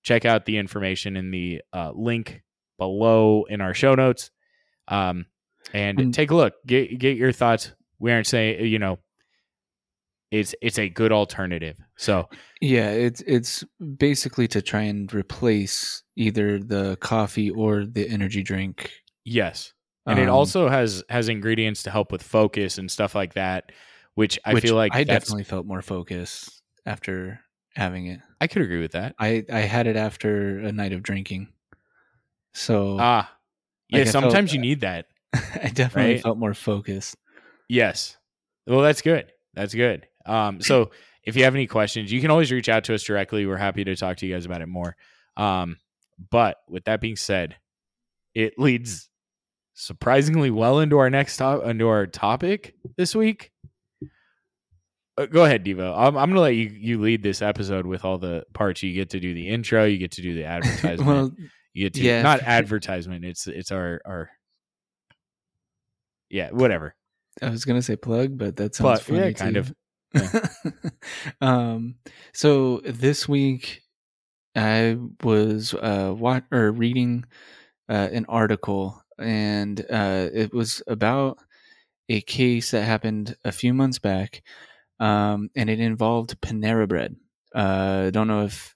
check 0.02 0.26
out 0.26 0.44
the 0.44 0.58
information 0.58 1.16
in 1.16 1.30
the 1.30 1.62
uh, 1.72 1.92
link 1.94 2.42
below 2.78 3.44
in 3.48 3.62
our 3.62 3.72
show 3.72 3.94
notes. 3.94 4.30
Um 4.88 5.26
and 5.72 5.98
And- 6.00 6.14
take 6.14 6.30
a 6.30 6.34
look. 6.36 6.54
Get 6.66 6.98
get 6.98 7.16
your 7.16 7.32
thoughts. 7.32 7.72
We 7.98 8.12
aren't 8.12 8.26
saying, 8.26 8.66
you 8.66 8.78
know, 8.78 8.98
it's 10.30 10.54
it's 10.60 10.78
a 10.78 10.88
good 10.88 11.12
alternative. 11.12 11.78
So, 11.96 12.28
yeah. 12.60 12.90
It's 12.90 13.20
it's 13.22 13.64
basically 13.96 14.48
to 14.48 14.60
try 14.62 14.82
and 14.82 15.12
replace 15.14 16.02
either 16.16 16.58
the 16.58 16.96
coffee 17.00 17.50
or 17.50 17.84
the 17.86 18.08
energy 18.08 18.42
drink. 18.42 18.90
yes. 19.24 19.72
And 20.08 20.20
it 20.20 20.28
Um, 20.28 20.34
also 20.36 20.68
has 20.68 21.02
has 21.08 21.28
ingredients 21.28 21.82
to 21.82 21.90
help 21.90 22.12
with 22.12 22.22
focus 22.22 22.78
and 22.78 22.88
stuff 22.88 23.14
like 23.16 23.34
that, 23.34 23.72
which 24.14 24.38
I 24.44 24.54
which 24.54 24.62
feel 24.62 24.76
like 24.76 24.94
I 24.94 25.02
definitely 25.02 25.42
felt 25.42 25.66
more 25.66 25.82
focus 25.82 26.62
after 26.84 27.40
having 27.74 28.06
it. 28.06 28.20
I 28.40 28.46
could 28.46 28.62
agree 28.62 28.80
with 28.80 28.92
that. 28.92 29.16
I 29.18 29.44
I 29.52 29.60
had 29.62 29.88
it 29.88 29.96
after 29.96 30.60
a 30.60 30.70
night 30.70 30.92
of 30.92 31.02
drinking, 31.02 31.48
so 32.54 32.98
Ah, 33.00 33.35
yeah. 33.88 33.98
Like, 33.98 34.08
I 34.08 34.10
felt- 34.10 34.22
sometimes 34.24 34.52
you 34.52 34.60
need 34.60 34.80
that. 34.80 35.06
I 35.34 35.70
definitely 35.72 36.14
right? 36.14 36.22
felt 36.22 36.38
more 36.38 36.54
focused. 36.54 37.16
Yes. 37.68 38.16
Well, 38.66 38.80
that's 38.80 39.02
good. 39.02 39.32
That's 39.54 39.74
good. 39.74 40.06
Um, 40.24 40.60
so 40.60 40.90
if 41.24 41.36
you 41.36 41.44
have 41.44 41.54
any 41.54 41.66
questions, 41.66 42.10
you 42.10 42.20
can 42.20 42.30
always 42.30 42.50
reach 42.52 42.68
out 42.68 42.84
to 42.84 42.94
us 42.94 43.02
directly. 43.02 43.46
We're 43.46 43.56
happy 43.56 43.84
to 43.84 43.96
talk 43.96 44.16
to 44.18 44.26
you 44.26 44.34
guys 44.34 44.46
about 44.46 44.62
it 44.62 44.68
more. 44.68 44.96
Um, 45.36 45.76
but 46.30 46.58
with 46.68 46.84
that 46.84 47.00
being 47.00 47.16
said, 47.16 47.56
it 48.34 48.58
leads 48.58 49.08
surprisingly 49.74 50.50
well 50.50 50.80
into 50.80 50.98
our 50.98 51.10
next 51.10 51.36
top 51.36 51.64
into 51.64 51.86
our 51.88 52.06
topic 52.06 52.74
this 52.96 53.14
week. 53.14 53.50
Uh, 55.18 55.26
go 55.26 55.44
ahead, 55.44 55.64
Devo. 55.64 55.94
I'm, 55.96 56.16
I'm 56.16 56.30
gonna 56.30 56.40
let 56.40 56.54
you 56.54 56.68
you 56.68 57.00
lead 57.00 57.22
this 57.22 57.42
episode 57.42 57.86
with 57.86 58.04
all 58.04 58.18
the 58.18 58.44
parts. 58.52 58.82
You 58.82 58.92
get 58.92 59.10
to 59.10 59.20
do 59.20 59.34
the 59.34 59.48
intro. 59.48 59.84
You 59.84 59.98
get 59.98 60.12
to 60.12 60.22
do 60.22 60.34
the 60.34 60.44
advertisement. 60.46 61.06
well, 61.06 61.32
you 61.76 61.90
to 61.90 62.00
yeah. 62.00 62.22
not 62.22 62.40
advertisement. 62.42 63.24
It's 63.24 63.46
it's 63.46 63.70
our 63.70 64.00
our 64.06 64.30
yeah 66.30 66.50
whatever. 66.50 66.94
I 67.42 67.50
was 67.50 67.64
gonna 67.64 67.82
say 67.82 67.96
plug, 67.96 68.38
but 68.38 68.56
that 68.56 68.74
sounds 68.74 69.02
Plug, 69.02 69.16
yeah, 69.16 69.22
funny 69.22 69.34
kind 69.34 69.74
too. 70.12 70.90
um, 71.40 71.96
so 72.32 72.80
this 72.84 73.28
week 73.28 73.82
I 74.54 74.96
was 75.22 75.74
uh 75.74 76.14
wa- 76.16 76.40
or 76.50 76.72
reading 76.72 77.26
uh, 77.88 78.08
an 78.10 78.24
article, 78.28 79.02
and 79.18 79.78
uh, 79.90 80.28
it 80.32 80.54
was 80.54 80.82
about 80.86 81.38
a 82.08 82.20
case 82.22 82.70
that 82.70 82.84
happened 82.84 83.36
a 83.44 83.52
few 83.52 83.74
months 83.74 83.98
back, 83.98 84.42
um, 84.98 85.50
and 85.54 85.68
it 85.68 85.80
involved 85.80 86.40
Panera 86.40 86.88
Bread. 86.88 87.16
Uh, 87.54 88.04
I 88.06 88.10
don't 88.10 88.28
know 88.28 88.44
if 88.44 88.75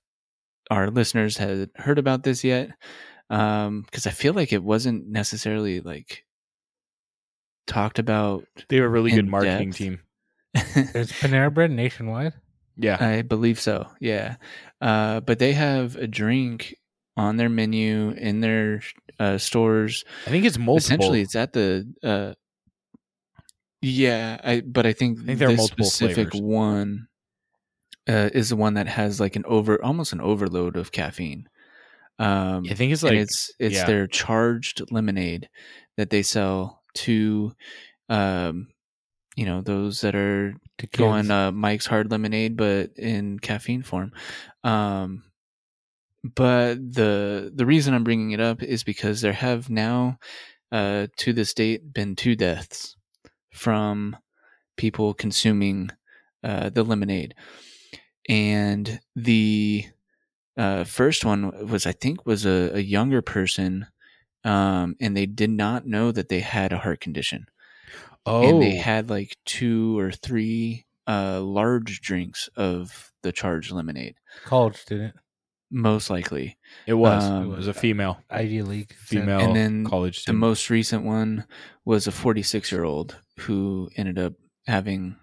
our 0.71 0.91
listeners 0.91 1.37
had 1.37 1.71
heard 1.77 1.99
about 1.99 2.23
this 2.23 2.45
yet, 2.45 2.71
Um, 3.29 3.83
because 3.83 4.07
I 4.07 4.11
feel 4.11 4.33
like 4.35 4.53
it 4.53 4.63
wasn't 4.63 5.09
necessarily 5.09 5.81
like 5.81 6.25
talked 7.67 7.99
about. 7.99 8.45
They 8.69 8.77
have 8.77 8.87
a 8.87 8.89
really 8.89 9.11
good 9.11 9.29
marketing 9.29 9.71
depth. 9.71 9.79
team. 9.79 10.01
Is 10.55 11.13
Panera 11.13 11.53
Bread 11.53 11.71
nationwide? 11.71 12.33
Yeah. 12.77 12.97
I 12.99 13.23
believe 13.23 13.61
so. 13.61 13.87
Yeah. 14.01 14.37
Uh, 14.81 15.21
but 15.21 15.39
they 15.39 15.53
have 15.53 15.97
a 15.97 16.07
drink 16.07 16.75
on 17.17 17.37
their 17.37 17.49
menu 17.49 18.11
in 18.11 18.41
their 18.41 18.81
uh, 19.19 19.39
stores. 19.39 20.05
I 20.27 20.31
think 20.31 20.45
it's 20.45 20.59
multiple. 20.59 20.77
Essentially, 20.79 21.21
it's 21.21 21.37
at 21.37 21.53
the. 21.53 21.87
Uh, 22.03 22.33
yeah, 23.83 24.41
I. 24.43 24.61
But 24.63 24.87
I 24.87 24.93
think, 24.93 25.21
I 25.21 25.25
think 25.25 25.39
there 25.39 25.51
are 25.51 25.57
multiple 25.57 25.85
specific 25.87 26.33
flavors. 26.33 26.41
one 26.41 27.09
uh, 28.11 28.31
is 28.35 28.49
the 28.49 28.57
one 28.57 28.75
that 28.75 28.89
has 28.89 29.21
like 29.21 29.37
an 29.37 29.45
over, 29.47 29.83
almost 29.85 30.13
an 30.13 30.21
overload 30.21 30.77
of 30.77 30.91
caffeine. 30.91 31.49
Um, 32.19 32.65
I 32.69 32.75
think 32.75 32.93
it's 32.93 33.03
like 33.03 33.15
it's 33.15 33.53
it's 33.59 33.77
yeah. 33.77 33.87
their 33.87 34.07
charged 34.07 34.83
lemonade 34.91 35.49
that 35.97 36.11
they 36.11 36.23
sell 36.23 36.83
to, 36.95 37.53
um, 38.09 38.69
you 39.37 39.47
know, 39.47 39.63
those 39.63 40.01
that 40.03 40.15
are 40.15 40.55
To 40.79 40.87
going 40.89 41.31
uh, 41.31 41.53
Mike's 41.53 41.87
Hard 41.87 42.11
Lemonade, 42.11 42.57
but 42.57 42.91
in 42.97 43.39
caffeine 43.39 43.83
form. 43.83 44.13
Um, 44.65 45.25
but 46.23 46.75
the 46.77 47.51
the 47.55 47.65
reason 47.65 47.95
I'm 47.95 48.05
bringing 48.05 48.33
it 48.33 48.41
up 48.41 48.63
is 48.63 48.85
because 48.85 49.21
there 49.21 49.33
have 49.33 49.71
now, 49.71 50.19
uh, 50.73 51.07
to 51.19 51.33
this 51.33 51.55
date, 51.55 51.93
been 51.93 52.17
two 52.17 52.37
deaths 52.37 52.97
from 53.53 54.17
people 54.77 55.15
consuming 55.15 55.91
uh, 56.45 56.69
the 56.71 56.83
lemonade, 56.83 57.35
and 58.31 59.01
the 59.17 59.87
uh, 60.57 60.85
first 60.85 61.25
one 61.25 61.69
was 61.69 61.85
I 61.85 61.93
think 61.93 62.25
was 62.25 62.47
a, 62.47 62.71
a 62.77 62.81
younger 62.81 63.23
person, 63.23 63.87
um, 64.45 64.95
and 65.01 65.17
they 65.17 65.27
did 65.27 65.51
not 65.51 65.87
know 65.87 66.13
that 66.13 66.29
they 66.29 66.41
had 66.41 66.73
a 66.73 66.79
heart 66.79 67.01
condition. 67.01 67.47
Oh, 68.25 68.49
and 68.49 68.63
they 68.63 68.77
had 68.77 69.11
like 69.11 69.37
two 69.45 69.99
or 69.99 70.13
three 70.13 70.87
uh 71.07 71.41
large 71.41 72.01
drinks 72.03 72.49
of 72.57 73.13
the 73.23 73.33
charged 73.33 73.73
lemonade. 73.73 74.15
College 74.45 74.77
student, 74.77 75.17
most 75.71 76.09
likely. 76.09 76.57
It 76.87 76.95
was. 76.95 77.25
um, 77.25 77.45
it 77.53 77.57
was 77.57 77.67
a 77.67 77.75
female, 77.75 78.23
Ivy 78.31 78.63
League 78.63 78.93
female 78.95 79.41
And 79.41 79.57
then 79.57 79.85
college 79.87 80.25
the 80.25 80.33
most 80.35 80.71
recent 80.71 81.05
one 81.05 81.47
was 81.85 82.07
a 82.07 82.13
46 82.13 82.71
year 82.71 82.85
old 82.85 83.17
who 83.39 83.89
ended 83.97 84.19
up 84.19 84.35
having 84.67 85.17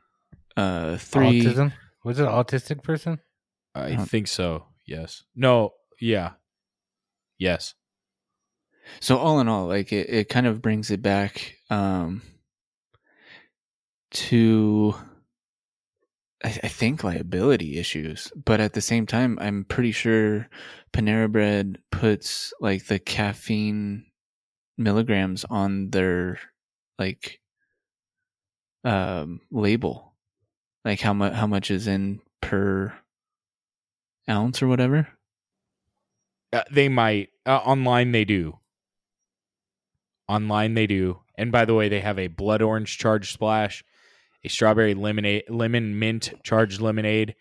uh 0.57 0.97
three 0.97 1.41
Autism? 1.43 1.71
Was 2.07 2.19
it 2.19 2.23
an 2.23 2.29
autistic 2.31 2.83
person? 2.83 3.19
I 3.75 3.95
Uh, 3.95 4.05
think 4.05 4.27
so. 4.29 4.65
Yes. 4.85 5.23
No. 5.35 5.73
Yeah. 5.99 6.31
Yes. 7.37 7.73
so 9.01 9.17
all 9.17 9.41
in 9.41 9.49
all 9.49 9.67
like 9.67 9.91
it, 9.91 10.09
it 10.09 10.29
kind 10.29 10.47
of 10.47 10.61
brings 10.61 10.89
it 10.91 11.01
back 11.01 11.57
um 11.69 12.21
to 14.11 14.95
I, 16.43 16.47
I 16.63 16.67
think 16.69 17.03
liability 17.03 17.77
issues 17.77 18.31
but 18.35 18.61
at 18.61 18.71
the 18.73 18.81
same 18.81 19.05
time 19.05 19.37
i'm 19.41 19.65
pretty 19.65 19.91
sure 19.91 20.47
panera 20.93 21.29
bread 21.29 21.79
puts 21.91 22.53
like 22.61 22.85
the 22.85 22.97
caffeine 22.97 24.05
milligrams 24.77 25.43
on 25.49 25.89
their 25.89 26.39
like 26.97 27.41
um 28.85 29.41
label 29.51 30.06
like 30.87 31.01
how 31.01 31.13
much 31.13 31.33
how 31.33 31.45
much 31.47 31.69
is 31.69 31.85
in 31.87 32.19
per 32.41 32.93
ounce 34.29 34.61
or 34.61 34.67
whatever 34.67 35.07
Uh, 36.53 36.63
they 36.71 36.87
might 36.89 37.29
uh, 37.45 37.57
online. 37.57 38.11
They 38.13 38.25
do. 38.25 38.57
Online 40.29 40.73
they 40.73 40.87
do. 40.87 41.19
And 41.37 41.51
by 41.51 41.65
the 41.65 41.73
way, 41.73 41.89
they 41.89 41.99
have 42.01 42.17
a 42.19 42.27
blood 42.27 42.61
orange 42.61 42.97
charged 42.97 43.31
splash, 43.33 43.83
a 44.43 44.49
strawberry 44.49 44.93
lemonade, 44.93 45.43
lemon 45.49 45.99
mint 45.99 46.33
charged 46.43 46.81
lemonade, 46.81 47.35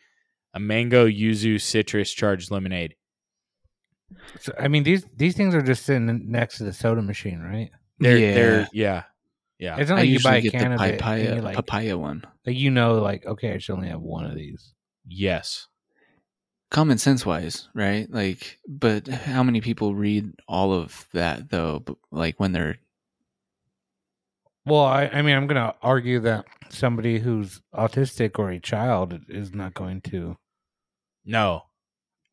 a 0.54 0.60
mango 0.60 1.06
yuzu 1.06 1.60
citrus 1.60 2.12
charged 2.12 2.50
lemonade. 2.50 2.94
So, 4.40 4.52
I 4.58 4.68
mean, 4.68 4.82
these 4.84 5.04
these 5.16 5.36
things 5.36 5.54
are 5.54 5.62
just 5.62 5.84
sitting 5.84 6.30
next 6.30 6.58
to 6.58 6.64
the 6.64 6.72
soda 6.72 7.02
machine, 7.02 7.40
right? 7.40 7.70
They're, 7.98 8.18
Yeah. 8.18 8.34
they're 8.34 8.68
yeah, 8.72 9.02
yeah. 9.58 9.76
It's 9.78 9.90
not 9.90 9.98
i 9.98 10.02
like 10.02 10.10
you 10.10 10.20
buy 10.20 10.36
a 10.36 10.40
get 10.42 10.52
can 10.52 10.70
the 10.70 10.74
of 10.74 10.80
it 10.80 10.84
and 10.84 10.94
uh, 10.94 10.96
papaya 10.98 11.34
you 11.36 11.40
like, 11.40 11.56
papaya 11.56 11.98
one 11.98 12.24
like 12.46 12.56
you 12.56 12.70
know, 12.70 12.94
like 13.00 13.26
okay, 13.26 13.52
I 13.54 13.58
should 13.58 13.74
only 13.74 13.88
have 13.88 14.00
one 14.00 14.24
of 14.24 14.34
these. 14.34 14.72
yes. 15.06 15.66
common 16.70 16.98
sense 16.98 17.26
wise, 17.26 17.68
right? 17.74 18.10
Like, 18.10 18.58
but 18.68 19.08
how 19.08 19.42
many 19.42 19.60
people 19.60 19.94
read 19.94 20.32
all 20.48 20.72
of 20.72 21.06
that 21.12 21.50
though? 21.50 21.84
Like 22.10 22.38
when 22.38 22.52
they're 22.52 22.78
Well, 24.64 24.84
I, 24.84 25.06
I 25.06 25.22
mean, 25.22 25.36
I'm 25.36 25.46
going 25.46 25.56
to 25.56 25.74
argue 25.82 26.20
that 26.20 26.44
somebody 26.68 27.18
who's 27.18 27.62
autistic 27.74 28.38
or 28.38 28.50
a 28.50 28.60
child 28.60 29.18
is 29.28 29.52
not 29.52 29.74
going 29.74 30.00
to. 30.02 30.36
No. 31.24 31.62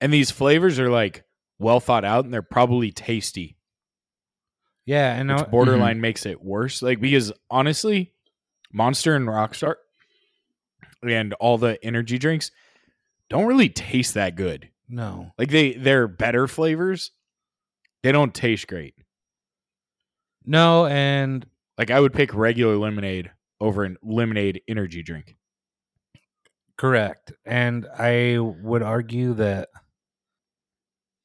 And 0.01 0.13
these 0.13 0.31
flavors 0.31 0.79
are 0.79 0.89
like 0.89 1.23
well 1.59 1.79
thought 1.79 2.05
out 2.05 2.25
and 2.25 2.33
they're 2.33 2.41
probably 2.41 2.91
tasty. 2.91 3.57
Yeah, 4.85 5.13
and 5.13 5.29
which 5.29 5.39
I, 5.39 5.43
borderline 5.45 5.95
mm-hmm. 5.95 6.01
makes 6.01 6.25
it 6.25 6.43
worse. 6.43 6.81
Like 6.81 6.99
because 6.99 7.31
honestly, 7.49 8.13
Monster 8.71 9.15
and 9.15 9.27
Rockstar 9.27 9.75
and 11.01 11.33
all 11.35 11.57
the 11.57 11.83
energy 11.83 12.17
drinks 12.17 12.51
don't 13.29 13.45
really 13.45 13.69
taste 13.69 14.13
that 14.15 14.35
good. 14.35 14.69
no, 14.89 15.31
Like 15.37 15.49
they 15.49 15.73
they're 15.73 16.07
better 16.07 16.47
flavors. 16.47 17.11
They 18.03 18.11
don't 18.11 18.33
taste 18.33 18.67
great. 18.67 18.95
no, 20.45 20.85
and 20.87 21.45
Like 21.77 21.89
I 21.89 21.99
would 21.99 22.13
pick 22.13 22.33
regular 22.33 22.75
lemonade 22.77 23.31
over 23.61 23.85
an 23.85 23.95
lemonade 24.03 24.61
energy 24.67 25.01
drink. 25.01 25.37
correct, 26.77 27.31
and 27.45 27.87
I 27.97 28.37
would 28.39 28.83
argue 28.83 29.33
that. 29.35 29.69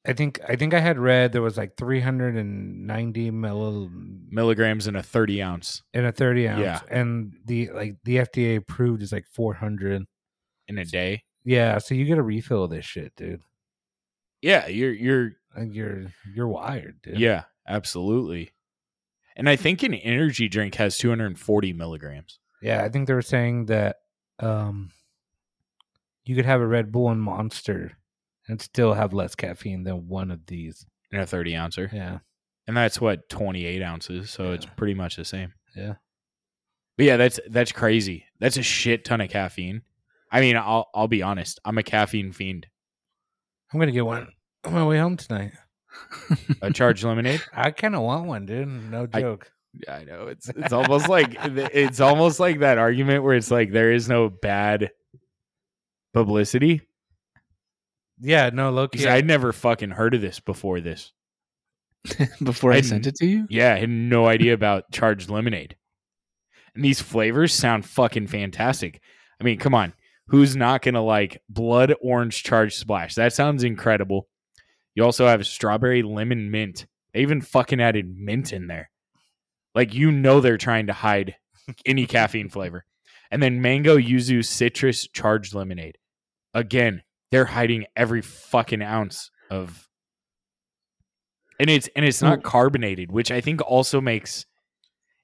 I 0.05 0.13
think 0.13 0.39
I 0.47 0.55
think 0.55 0.73
I 0.73 0.79
had 0.79 0.97
read 0.97 1.33
there 1.33 1.41
was 1.41 1.57
like 1.57 1.75
390 1.77 3.31
milli 3.31 3.89
Milligrams 4.31 4.87
in 4.87 4.95
a 4.95 5.03
30 5.03 5.41
ounce 5.41 5.83
in 5.93 6.05
a 6.05 6.11
30 6.11 6.47
ounce, 6.47 6.61
Yeah. 6.61 6.79
and 6.89 7.33
the 7.45 7.69
like 7.71 7.97
the 8.03 8.17
FDA 8.17 8.55
approved 8.57 9.01
is 9.01 9.11
like 9.11 9.25
400. 9.27 10.05
in 10.67 10.77
a 10.77 10.85
day. 10.85 11.23
Yeah, 11.43 11.79
so 11.79 11.95
you 11.95 12.05
get 12.05 12.17
a 12.19 12.23
refill 12.23 12.65
of 12.65 12.69
this 12.69 12.85
shit, 12.85 13.15
dude. 13.15 13.41
Yeah, 14.41 14.67
you're 14.67 14.93
you're 14.93 15.31
Like 15.57 15.73
you're 15.73 16.05
you're 16.33 16.47
wired, 16.47 17.01
dude. 17.01 17.19
yeah, 17.19 17.43
absolutely. 17.67 18.51
And 19.35 19.49
I 19.49 19.55
think 19.55 19.83
an 19.83 19.93
energy 19.93 20.47
drink 20.47 20.75
has 20.75 20.97
240 20.97 21.73
milligrams. 21.73 22.39
Yeah, 22.61 22.83
I 22.83 22.89
think 22.89 23.07
they 23.07 23.13
were 23.13 23.21
saying 23.21 23.65
that 23.65 23.97
um 24.39 24.91
you 26.23 26.35
could 26.35 26.45
have 26.45 26.61
a 26.61 26.67
Red 26.67 26.91
Bull 26.91 27.09
and 27.09 27.21
Monster 27.21 27.97
and 28.49 28.61
still 28.61 28.93
have 28.93 29.13
less 29.13 29.35
caffeine 29.35 29.83
than 29.83 30.07
one 30.09 30.31
of 30.31 30.45
these. 30.47 30.85
in 31.11 31.19
a 31.21 31.25
30 31.25 31.55
ouncer. 31.55 31.89
Yeah. 31.93 32.19
And 32.67 32.75
that's 32.75 32.99
what 32.99 33.29
28 33.29 33.81
ounces. 33.81 34.29
So 34.29 34.51
it's 34.51 34.65
pretty 34.65 34.93
much 34.93 35.15
the 35.15 35.23
same. 35.25 35.53
Yeah. 35.75 35.93
But 36.97 37.05
yeah, 37.05 37.15
that's 37.17 37.39
that's 37.49 37.71
crazy. 37.71 38.25
That's 38.39 38.57
a 38.57 38.61
shit 38.63 39.05
ton 39.05 39.21
of 39.21 39.29
caffeine. 39.29 39.83
I 40.31 40.41
mean, 40.41 40.57
I'll 40.57 40.89
I'll 40.93 41.07
be 41.07 41.23
honest. 41.23 41.59
I'm 41.63 41.77
a 41.77 41.83
caffeine 41.83 42.31
fiend. 42.33 42.67
I'm 43.73 43.79
gonna 43.79 43.91
get 43.93 44.05
one 44.05 44.27
on 44.65 44.73
my 44.73 44.85
way 44.85 44.97
home 44.99 45.15
tonight. 45.15 45.53
A 46.61 46.71
charged 46.71 47.03
lemonade. 47.05 47.41
I 47.53 47.71
kinda 47.71 48.01
want 48.01 48.25
one, 48.27 48.45
dude. 48.45 48.67
No 48.67 49.07
I- 49.13 49.21
joke. 49.21 49.51
Yeah, 49.73 49.95
I 49.95 50.03
know. 50.03 50.27
It's 50.27 50.49
it's 50.49 50.73
almost 50.73 51.07
like 51.09 51.35
it's 51.39 51.99
almost 52.01 52.39
like 52.39 52.59
that 52.59 52.77
argument 52.77 53.23
where 53.23 53.35
it's 53.35 53.49
like 53.51 53.71
there 53.71 53.91
is 53.93 54.09
no 54.09 54.29
bad 54.29 54.91
publicity. 56.13 56.81
Yeah, 58.19 58.49
no 58.51 58.69
low 58.69 58.87
Because 58.87 59.05
key. 59.05 59.11
I'd 59.11 59.25
never 59.25 59.51
fucking 59.53 59.91
heard 59.91 60.13
of 60.13 60.21
this 60.21 60.39
before 60.39 60.79
this. 60.79 61.11
before 62.43 62.71
I, 62.71 62.77
I 62.77 62.81
sent 62.81 63.07
it 63.07 63.15
to 63.15 63.25
you. 63.25 63.47
Yeah, 63.49 63.73
I 63.73 63.79
had 63.79 63.89
no 63.89 64.27
idea 64.27 64.53
about 64.53 64.91
charged 64.91 65.29
lemonade. 65.29 65.75
And 66.75 66.83
these 66.83 67.01
flavors 67.01 67.53
sound 67.53 67.85
fucking 67.85 68.27
fantastic. 68.27 69.01
I 69.39 69.43
mean, 69.43 69.57
come 69.57 69.75
on. 69.75 69.93
Who's 70.27 70.55
not 70.55 70.81
going 70.81 70.93
to 70.93 71.01
like 71.01 71.41
blood 71.49 71.93
orange 72.01 72.43
charged 72.43 72.77
splash? 72.77 73.15
That 73.15 73.33
sounds 73.33 73.63
incredible. 73.63 74.27
You 74.95 75.03
also 75.03 75.27
have 75.27 75.45
strawberry 75.47 76.03
lemon 76.03 76.51
mint. 76.51 76.85
They 77.13 77.21
even 77.21 77.41
fucking 77.41 77.81
added 77.81 78.15
mint 78.15 78.53
in 78.53 78.67
there. 78.67 78.91
Like, 79.73 79.93
you 79.93 80.11
know, 80.11 80.39
they're 80.39 80.57
trying 80.57 80.87
to 80.87 80.93
hide 80.93 81.35
any 81.85 82.05
caffeine 82.05 82.49
flavor. 82.49 82.85
And 83.31 83.41
then 83.41 83.61
mango 83.61 83.97
yuzu 83.97 84.45
citrus 84.45 85.07
charged 85.07 85.53
lemonade. 85.53 85.97
Again, 86.53 87.03
they're 87.31 87.45
hiding 87.45 87.85
every 87.95 88.21
fucking 88.21 88.81
ounce 88.81 89.29
of 89.49 89.87
and 91.59 91.69
it's 91.69 91.89
and 91.95 92.05
it's 92.05 92.21
not 92.21 92.43
carbonated, 92.43 93.11
which 93.11 93.31
I 93.31 93.41
think 93.41 93.61
also 93.61 93.99
makes 94.01 94.45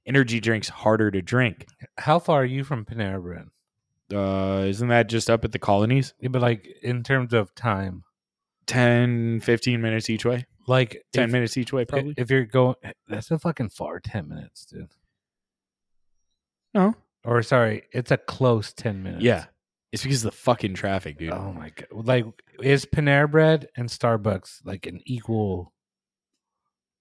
energy 0.06 0.40
drinks 0.40 0.70
harder 0.70 1.10
to 1.12 1.22
drink. 1.22 1.66
How 1.98 2.20
far 2.20 2.42
are 2.42 2.46
you 2.46 2.64
from 2.64 2.86
Panera 2.86 3.22
Bread? 3.22 3.48
Uh, 4.14 4.66
isn't 4.68 4.90
that 4.90 5.08
just 5.10 5.30
up 5.30 5.44
at 5.46 5.52
the 5.52 5.58
colonies? 5.60 6.14
Yeah, 6.20 6.30
but 6.30 6.42
like 6.42 6.68
in 6.84 7.04
terms 7.04 7.34
of 7.34 7.54
time. 7.56 8.04
10, 8.68 9.42
15 9.42 9.80
minutes 9.82 10.10
each 10.10 10.26
way. 10.26 10.46
like 10.68 11.04
ten 11.14 11.26
if, 11.26 11.32
minutes 11.32 11.56
each 11.56 11.72
way, 11.72 11.86
probably. 11.86 12.16
if 12.18 12.32
you're 12.32 12.46
going, 12.46 12.76
that's 13.08 13.30
a 13.30 13.38
fucking 13.38 13.70
far 13.70 14.00
ten 14.00 14.28
minutes, 14.28 14.66
dude. 14.66 14.90
no, 16.74 16.96
Or 17.24 17.42
sorry, 17.44 17.84
it's 17.92 18.10
a 18.12 18.18
close 18.18 18.74
ten 18.74 19.04
minutes. 19.04 19.24
yeah, 19.24 19.46
it's 19.92 20.04
because 20.04 20.26
of 20.26 20.32
the 20.32 20.38
fucking 20.38 20.74
traffic, 20.74 21.18
dude. 21.18 21.32
Oh 21.34 21.54
my 21.54 21.70
god! 21.70 21.88
Like, 21.92 22.26
is 22.62 22.86
Panera 22.86 23.30
Bread 23.30 23.68
and 23.78 23.88
Starbucks 23.90 24.62
like 24.66 24.86
an 24.88 25.02
equal 25.06 25.74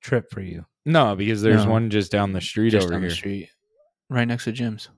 trip 0.00 0.30
for 0.30 0.40
you? 0.40 0.64
No, 0.86 1.16
because 1.16 1.42
there's 1.42 1.64
No. 1.64 1.70
one 1.72 1.90
just 1.90 2.12
down 2.12 2.32
the 2.32 2.40
street 2.40 2.70
Just 2.70 2.84
over 2.84 2.92
down 2.94 3.02
here. 3.02 3.10
the 3.10 3.16
street, 3.16 3.50
right 4.10 4.26
next 4.28 4.44
to 4.44 4.52
Jim's. 4.52 4.88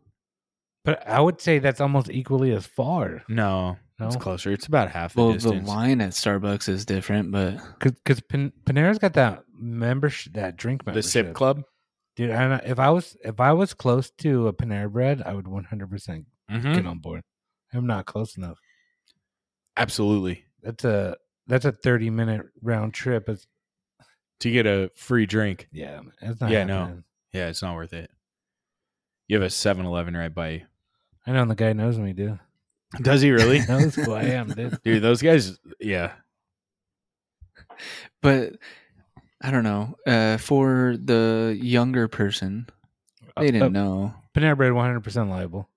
But 0.85 1.07
I 1.09 1.21
would 1.21 1.41
say 1.41 1.59
that's 1.59 1.81
almost 1.81 2.11
equally 2.11 2.53
as 2.53 2.67
far. 2.67 3.23
No, 3.29 3.77
No, 3.99 4.07
it's 4.07 4.17
closer. 4.17 4.53
It's 4.53 4.67
about 4.67 4.91
half 4.91 5.15
the 5.15 5.23
Well, 5.25 5.33
the 5.33 5.53
line 5.55 6.01
at 6.01 6.11
Starbucks 6.13 6.69
is 6.69 6.85
different, 6.85 7.31
but 7.33 7.59
because 7.81 8.21
Pan- 8.21 8.53
Panera's 8.65 8.99
got 8.99 9.15
that 9.15 9.43
membership, 9.59 10.35
that 10.35 10.57
drink 10.57 10.85
the 10.85 10.91
membership. 10.91 11.11
Sip 11.11 11.35
Club. 11.35 11.63
dude. 12.15 12.31
And 12.31 12.55
I- 12.55 12.59
if 12.65 12.79
I 12.79 12.91
was 12.91 13.17
if 13.25 13.41
I 13.41 13.53
was 13.53 13.75
close 13.75 14.11
to 14.19 14.49
a 14.49 14.53
Panera 14.53 14.91
Bread, 14.91 15.23
I 15.23 15.33
would 15.35 15.47
one 15.49 15.65
hundred 15.65 15.91
percent 15.91 16.27
Mhm. 16.51 16.75
get 16.75 16.87
on 16.87 16.99
board. 16.99 17.23
I'm 17.73 17.87
not 17.87 18.07
close 18.07 18.37
enough. 18.37 18.59
Absolutely. 19.77 20.45
That's 20.63 20.85
a 20.85 21.17
that's 21.47 21.65
a 21.65 21.73
thirty 21.73 22.11
minute 22.11 22.47
round 22.63 22.95
trip. 22.95 23.29
It's 23.29 23.47
To 24.41 24.51
get 24.51 24.67
a 24.67 24.91
free 24.97 25.27
drink. 25.27 25.69
yeah, 25.73 26.01
it's 26.23 26.41
not 26.41 26.51
Yeah, 26.51 26.65
no. 26.65 27.03
Yeah, 27.33 27.49
it's 27.49 27.63
not 27.63 27.75
worth 27.75 27.93
it. 27.93 28.11
You 29.29 29.37
have 29.37 29.43
a 29.45 29.49
7-Eleven 29.53 30.17
right 30.17 30.33
by 30.35 30.49
you. 30.51 30.63
I 31.27 31.33
know 31.33 31.43
and 31.43 31.51
the 31.51 31.55
guy 31.57 31.73
knows 31.73 31.99
me, 31.99 32.13
dude. 32.13 32.39
Does 33.03 33.21
he 33.21 33.31
really? 33.33 33.59
Knows 33.69 33.95
who 33.97 34.13
I 34.13 34.23
am, 34.23 34.49
dude. 34.49 34.79
Dude, 34.85 35.03
those 35.03 35.21
guys, 35.21 35.59
yeah. 35.81 36.13
but 38.23 38.53
I 39.43 39.51
don't 39.51 39.65
know. 39.65 39.97
Uh, 40.07 40.37
for 40.39 40.97
the 41.03 41.59
younger 41.61 42.09
person, 42.09 42.69
they 43.37 43.49
Uh, 43.49 43.51
didn't 43.51 43.63
uh, 43.63 43.69
know. 43.69 44.15
Panera 44.35 44.57
Bread, 44.57 44.73
one 44.73 44.87
hundred 44.87 45.01
percent 45.03 45.29
liable. 45.29 45.69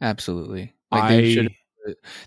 Absolutely, 0.00 0.74
like 0.90 1.08
they 1.10 1.34
should. 1.34 1.52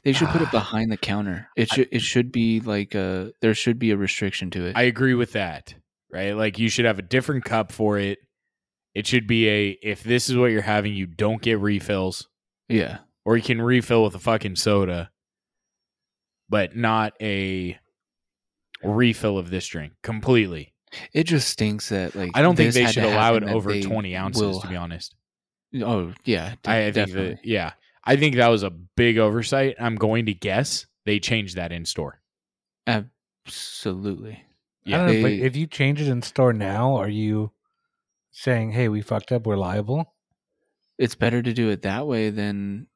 They 0.03 0.13
should 0.13 0.29
put 0.29 0.41
it 0.41 0.49
behind 0.51 0.91
the 0.91 0.97
counter. 0.97 1.47
It 1.55 1.69
should. 1.71 1.89
It 1.91 2.01
should 2.01 2.31
be 2.31 2.59
like 2.61 2.95
a. 2.95 3.31
There 3.41 3.53
should 3.53 3.77
be 3.79 3.91
a 3.91 3.97
restriction 3.97 4.49
to 4.51 4.65
it. 4.65 4.75
I 4.77 4.83
agree 4.83 5.13
with 5.13 5.33
that. 5.33 5.73
Right? 6.11 6.31
Like 6.35 6.57
you 6.59 6.69
should 6.69 6.85
have 6.85 6.99
a 6.99 7.03
different 7.03 7.45
cup 7.45 7.71
for 7.71 7.97
it. 7.97 8.19
It 8.93 9.07
should 9.07 9.27
be 9.27 9.47
a 9.47 9.69
if 9.81 10.03
this 10.03 10.29
is 10.29 10.35
what 10.35 10.47
you're 10.51 10.61
having, 10.61 10.93
you 10.93 11.05
don't 11.05 11.41
get 11.41 11.59
refills. 11.59 12.27
yeah, 12.67 12.99
Or 13.23 13.37
you 13.37 13.43
can 13.43 13.61
refill 13.61 14.03
with 14.03 14.15
a 14.15 14.19
fucking 14.19 14.57
soda. 14.57 15.09
But 16.49 16.75
not 16.75 17.13
a 17.21 17.79
refill 18.83 19.37
of 19.37 19.49
this 19.49 19.65
drink 19.67 19.93
completely. 20.03 20.73
it 21.13 21.23
just 21.23 21.47
stinks 21.47 21.89
that 21.89 22.15
like. 22.15 22.31
I 22.33 22.41
don't 22.41 22.55
think 22.57 22.73
they 22.73 22.87
should 22.87 23.03
allow 23.05 23.35
it 23.35 23.43
over 23.43 23.79
20 23.79 24.15
ounces, 24.15 24.41
will- 24.41 24.59
to 24.61 24.67
be 24.67 24.75
honest. 24.75 25.15
Oh 25.81 26.11
yeah, 26.25 26.55
de- 26.63 26.69
I, 26.69 26.77
I 26.87 26.91
think 26.91 26.95
definitely. 26.95 27.29
that, 27.35 27.45
yeah. 27.45 27.71
I 28.03 28.15
think 28.15 28.35
that 28.35 28.47
was 28.47 28.63
a 28.63 28.69
big 28.71 29.17
oversight. 29.17 29.75
I'm 29.79 29.95
going 29.95 30.25
to 30.25 30.33
guess 30.33 30.85
they 31.05 31.19
changed 31.19 31.55
that 31.55 31.71
in 31.71 31.85
store. 31.85 32.21
Absolutely. 32.87 34.43
I 34.87 34.89
don't 34.91 35.05
know, 35.07 35.21
but 35.21 35.27
They- 35.29 35.41
if 35.41 35.55
you 35.55 35.67
change 35.67 36.01
it 36.01 36.07
in 36.07 36.21
store 36.21 36.53
now, 36.53 36.95
are 36.95 37.09
you 37.09 37.51
saying, 38.31 38.71
"Hey, 38.71 38.89
we 38.89 39.01
fucked 39.01 39.31
up, 39.31 39.45
we're 39.45 39.57
liable"? 39.57 40.15
It's 40.97 41.15
better 41.15 41.41
to 41.41 41.53
do 41.53 41.69
it 41.69 41.83
that 41.83 42.07
way 42.07 42.29
than 42.31 42.87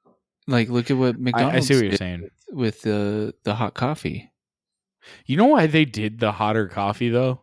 like 0.47 0.70
look 0.70 0.89
at 0.91 0.97
what 0.97 1.20
McDonald's 1.20 1.56
I 1.58 1.60
see 1.60 1.76
what 1.76 1.86
you're 1.89 1.97
saying. 1.97 2.30
with 2.51 2.82
the 2.82 3.34
the 3.43 3.56
hot 3.56 3.74
coffee. 3.76 4.32
You 5.28 5.38
know 5.38 5.45
why 5.45 5.68
they 5.68 5.86
did 5.86 6.20
the 6.20 6.32
hotter 6.34 6.68
coffee 6.68 7.10
though? 7.10 7.41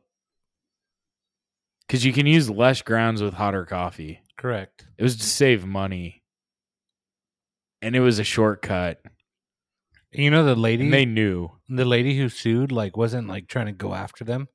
Because 1.87 2.05
you 2.05 2.13
can 2.13 2.27
use 2.27 2.49
less 2.51 2.83
grounds 2.83 3.23
with 3.23 3.35
hotter 3.35 3.65
coffee. 3.67 4.21
Correct. 4.37 4.87
It 4.99 5.03
was 5.03 5.17
to 5.17 5.25
save 5.25 5.65
money, 5.67 6.22
and 7.83 7.95
it 7.97 8.01
was 8.01 8.19
a 8.19 8.25
shortcut. 8.25 9.03
You 10.13 10.31
know 10.31 10.45
the 10.45 10.55
lady, 10.55 10.85
And 10.85 10.93
they 10.93 11.05
knew. 11.07 11.51
the 11.69 11.85
lady 11.85 12.17
who 12.17 12.29
sued, 12.29 12.71
like, 12.73 12.97
wasn't 12.97 13.29
like 13.29 13.49
trying 13.49 13.67
to 13.67 13.73
go 13.73 13.95
after 13.95 14.25
them. 14.25 14.49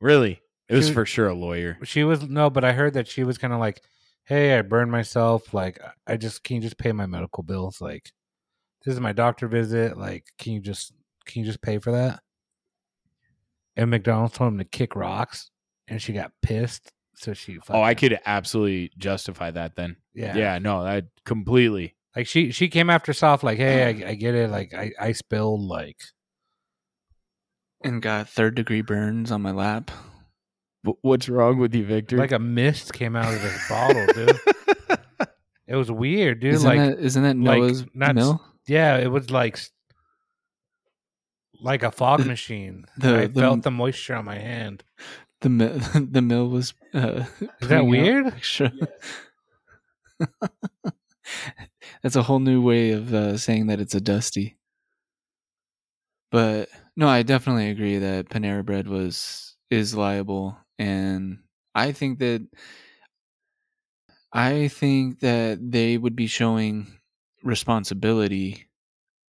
Really, 0.00 0.40
it 0.68 0.74
was 0.74 0.90
for 0.90 1.06
sure 1.06 1.28
a 1.28 1.34
lawyer. 1.34 1.78
She 1.84 2.04
was 2.04 2.22
no, 2.28 2.50
but 2.50 2.64
I 2.64 2.72
heard 2.72 2.94
that 2.94 3.06
she 3.08 3.22
was 3.24 3.38
kind 3.38 3.52
of 3.52 3.60
like, 3.60 3.80
"Hey, 4.24 4.58
I 4.58 4.62
burned 4.62 4.90
myself. 4.90 5.52
Like, 5.54 5.78
I 6.06 6.16
just 6.16 6.42
can 6.44 6.56
you 6.56 6.62
just 6.62 6.78
pay 6.78 6.92
my 6.92 7.06
medical 7.06 7.42
bills? 7.42 7.80
Like, 7.80 8.12
this 8.84 8.94
is 8.94 9.00
my 9.00 9.12
doctor 9.12 9.46
visit. 9.48 9.96
Like, 9.98 10.24
can 10.38 10.52
you 10.54 10.60
just 10.60 10.92
can 11.26 11.40
you 11.40 11.46
just 11.46 11.62
pay 11.62 11.78
for 11.78 11.92
that?" 11.92 12.20
And 13.76 13.90
McDonald's 13.90 14.34
told 14.34 14.52
him 14.52 14.58
to 14.58 14.64
kick 14.64 14.94
rocks, 14.96 15.50
and 15.88 16.00
she 16.00 16.12
got 16.12 16.32
pissed. 16.42 16.92
So 17.16 17.32
she, 17.32 17.58
Oh, 17.68 17.80
I 17.80 17.94
fucking- 17.94 18.10
could 18.10 18.18
absolutely 18.26 18.90
justify 18.98 19.50
that 19.52 19.76
then. 19.76 19.96
yeah, 20.14 20.36
Yeah, 20.36 20.58
no, 20.58 20.78
I 20.80 21.02
completely. 21.24 21.94
Like 22.16 22.26
she 22.26 22.50
she 22.52 22.68
came 22.68 22.90
after 22.90 23.12
Soft, 23.12 23.42
like, 23.42 23.58
"Hey, 23.58 23.84
I, 24.04 24.10
I 24.10 24.14
get 24.14 24.34
it. 24.34 24.50
Like, 24.50 24.72
I 24.74 24.92
I 25.00 25.12
spilled 25.12 25.62
like." 25.62 25.98
and 27.82 28.00
got 28.00 28.28
third 28.30 28.54
degree 28.54 28.80
burns 28.80 29.30
on 29.30 29.42
my 29.42 29.50
lap. 29.50 29.90
Wh- 30.86 31.02
What's 31.04 31.28
wrong 31.28 31.58
with 31.58 31.74
you, 31.74 31.84
Victor? 31.84 32.16
Like 32.16 32.32
a 32.32 32.38
mist 32.38 32.94
came 32.94 33.14
out 33.14 33.34
of 33.34 33.42
this 33.42 33.68
bottle, 33.68 34.06
dude. 34.14 34.38
It 35.66 35.76
was 35.76 35.90
weird, 35.90 36.40
dude. 36.40 36.54
isn't 36.54 36.68
like, 36.68 36.78
that 36.78 36.98
isn't 36.98 37.22
that 37.22 37.36
like, 37.38 37.58
Noah's 37.60 37.84
not 37.94 38.14
mill? 38.14 38.42
yeah, 38.68 38.98
it 38.98 39.08
was 39.10 39.30
like 39.30 39.54
s- 39.56 39.70
like 41.60 41.82
a 41.82 41.90
fog 41.90 42.26
machine. 42.26 42.84
the- 42.98 43.16
I 43.22 43.26
the- 43.28 43.40
felt 43.40 43.62
the 43.62 43.70
moisture 43.70 44.14
on 44.14 44.26
my 44.26 44.38
hand. 44.38 44.84
The 45.40 45.48
mill, 45.48 45.78
the 45.94 46.20
mill 46.22 46.48
was. 46.48 46.74
Uh, 46.92 47.24
Is 47.62 47.68
that 47.68 47.80
out 47.80 47.86
weird? 47.86 48.26
extra- 48.26 48.72
That's 52.04 52.14
a 52.14 52.22
whole 52.22 52.38
new 52.38 52.62
way 52.62 52.92
of 52.92 53.12
uh, 53.12 53.36
saying 53.36 53.66
that 53.66 53.80
it's 53.80 53.96
a 53.96 54.00
dusty. 54.00 54.56
But 56.30 56.68
no, 56.96 57.08
I 57.08 57.22
definitely 57.22 57.70
agree 57.70 57.98
that 57.98 58.28
Panera 58.28 58.64
Bread 58.64 58.88
was 58.88 59.56
is 59.70 59.94
liable, 59.94 60.56
and 60.78 61.38
I 61.74 61.92
think 61.92 62.18
that 62.18 62.46
I 64.32 64.68
think 64.68 65.20
that 65.20 65.58
they 65.70 65.96
would 65.96 66.16
be 66.16 66.26
showing 66.26 66.98
responsibility 67.42 68.68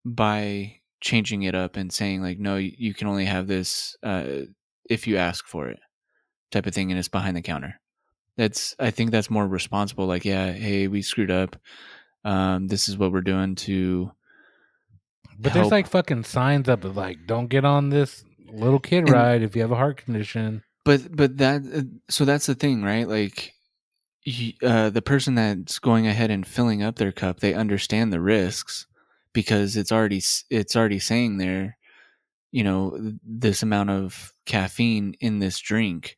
by 0.04 0.80
changing 1.02 1.44
it 1.44 1.54
up 1.54 1.76
and 1.76 1.92
saying 1.92 2.22
like, 2.22 2.38
no, 2.38 2.56
you 2.56 2.94
can 2.94 3.08
only 3.08 3.26
have 3.26 3.46
this 3.48 3.96
uh, 4.02 4.42
if 4.90 5.06
you 5.06 5.16
ask 5.18 5.46
for 5.46 5.68
it, 5.68 5.80
type 6.52 6.66
of 6.66 6.74
thing, 6.74 6.90
and 6.92 6.98
it's 6.98 7.08
behind 7.08 7.36
the 7.36 7.42
counter. 7.42 7.80
That's 8.36 8.76
I 8.80 8.90
think 8.90 9.10
that's 9.12 9.30
more 9.30 9.46
responsible. 9.48 10.06
Like, 10.06 10.24
yeah, 10.24 10.52
hey, 10.52 10.88
we 10.88 11.02
screwed 11.02 11.30
up. 11.32 11.56
Um, 12.24 12.68
this 12.68 12.88
is 12.88 12.96
what 12.96 13.12
we're 13.12 13.20
doing 13.20 13.54
to 13.56 14.10
But 15.38 15.52
help. 15.52 15.64
there's 15.64 15.72
like 15.72 15.88
fucking 15.88 16.24
signs 16.24 16.68
up 16.68 16.84
of 16.84 16.96
like, 16.96 17.26
don't 17.26 17.48
get 17.48 17.64
on 17.64 17.90
this 17.90 18.24
little 18.50 18.78
kid 18.80 19.00
And- 19.00 19.10
ride 19.10 19.42
if 19.42 19.54
you 19.54 19.62
have 19.62 19.72
a 19.72 19.76
heart 19.76 19.98
condition. 19.98 20.62
but 20.84 21.14
but 21.14 21.36
that 21.38 21.62
uh, 21.74 21.82
so 22.08 22.24
that's 22.24 22.46
the 22.46 22.54
thing 22.54 22.82
right 22.82 23.08
like 23.08 23.52
uh 24.62 24.90
the 24.90 25.02
person 25.02 25.34
that's 25.34 25.78
going 25.78 26.06
ahead 26.06 26.30
and 26.30 26.46
filling 26.46 26.82
up 26.82 26.96
their 26.96 27.12
cup 27.12 27.40
they 27.40 27.52
understand 27.52 28.12
the 28.12 28.20
risks 28.20 28.86
because 29.32 29.76
it's 29.76 29.90
already 29.92 30.22
it's 30.50 30.76
already 30.76 30.98
saying 30.98 31.38
there 31.38 31.76
you 32.52 32.62
know 32.64 32.96
this 33.22 33.62
amount 33.62 33.90
of 33.90 34.32
caffeine 34.46 35.14
in 35.20 35.40
this 35.40 35.58
drink 35.58 36.16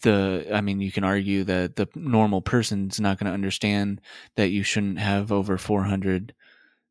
the 0.00 0.46
i 0.52 0.60
mean 0.62 0.80
you 0.80 0.90
can 0.90 1.04
argue 1.04 1.44
that 1.44 1.76
the 1.76 1.86
normal 1.94 2.40
person's 2.40 2.98
not 2.98 3.18
going 3.18 3.26
to 3.26 3.34
understand 3.34 4.00
that 4.36 4.48
you 4.48 4.62
shouldn't 4.62 4.98
have 4.98 5.30
over 5.30 5.58
400 5.58 6.32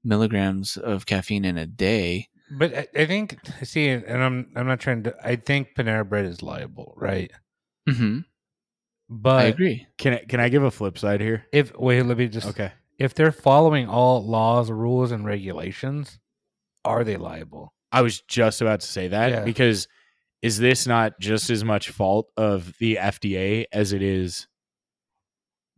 milligrams 0.03 0.77
of 0.77 1.05
caffeine 1.07 1.43
in 1.45 1.57
a 1.57 1.65
day 1.65 2.29
But 2.51 2.75
I, 2.77 2.87
I 2.95 3.05
think 3.07 3.39
see, 3.63 3.87
and 3.89 4.23
I'm 4.23 4.51
I'm 4.55 4.67
not 4.67 4.79
trying 4.79 5.03
to. 5.03 5.15
I 5.23 5.35
think 5.37 5.69
Panera 5.75 6.07
Bread 6.07 6.25
is 6.25 6.43
liable, 6.43 6.93
right? 6.97 7.31
hmm 7.87 8.19
But 9.09 9.39
i 9.39 9.43
agree 9.45 9.87
can 9.97 10.13
I, 10.13 10.25
can 10.27 10.39
I 10.39 10.49
give 10.49 10.63
a 10.63 10.71
flip 10.71 10.97
side 10.97 11.21
here? 11.21 11.45
if 11.51 11.71
wait, 11.77 12.03
let 12.03 12.17
me 12.17 12.27
just 12.27 12.47
Okay. 12.49 12.71
if 12.99 13.13
they're 13.15 13.31
following 13.31 13.87
all 13.87 14.23
laws, 14.25 14.69
rules, 14.69 15.11
and 15.11 15.25
regulations, 15.25 16.19
are 16.85 17.03
they 17.03 17.17
liable? 17.17 17.73
I 17.91 18.01
was 18.01 18.21
just 18.21 18.61
about 18.61 18.81
to 18.81 18.87
say 18.87 19.07
that 19.09 19.29
Yeah. 19.29 19.43
because 19.43 19.87
is 20.41 20.57
this 20.57 20.87
not 20.87 21.19
just 21.19 21.49
as 21.49 21.63
much 21.63 21.89
fault 21.89 22.29
of 22.37 22.73
the 22.79 22.95
FDA 22.95 23.65
as 23.71 23.93
it 23.93 24.01
is 24.01 24.47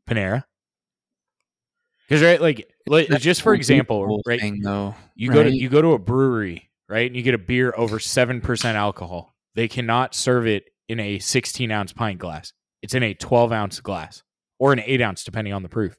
Panera? 0.09 0.43
Because 2.07 2.21
right, 2.21 2.41
like, 2.41 2.69
like 2.87 3.07
just 3.19 3.41
for 3.41 3.53
example, 3.53 4.21
right? 4.25 4.39
thing, 4.39 4.61
though 4.61 4.95
You 5.15 5.31
go 5.31 5.43
to 5.43 5.51
you 5.51 5.69
go 5.69 5.81
to 5.81 5.93
a 5.93 5.99
brewery, 5.99 6.69
right, 6.89 7.07
and 7.07 7.15
you 7.15 7.23
get 7.23 7.33
a 7.33 7.39
beer 7.39 7.73
over 7.77 7.99
seven 7.99 8.41
percent 8.41 8.77
alcohol. 8.77 9.33
They 9.55 9.67
cannot 9.67 10.13
serve 10.13 10.45
it 10.45 10.65
in 10.89 10.99
a 10.99 11.19
sixteen 11.19 11.71
ounce 11.71 11.93
pint 11.93 12.19
glass. 12.19 12.53
It's 12.81 12.93
in 12.93 13.03
a 13.03 13.13
twelve 13.13 13.51
ounce 13.51 13.79
glass 13.79 14.21
or 14.59 14.73
an 14.73 14.81
eight 14.85 15.01
ounce, 15.01 15.23
depending 15.23 15.53
on 15.53 15.63
the 15.63 15.69
proof. 15.69 15.97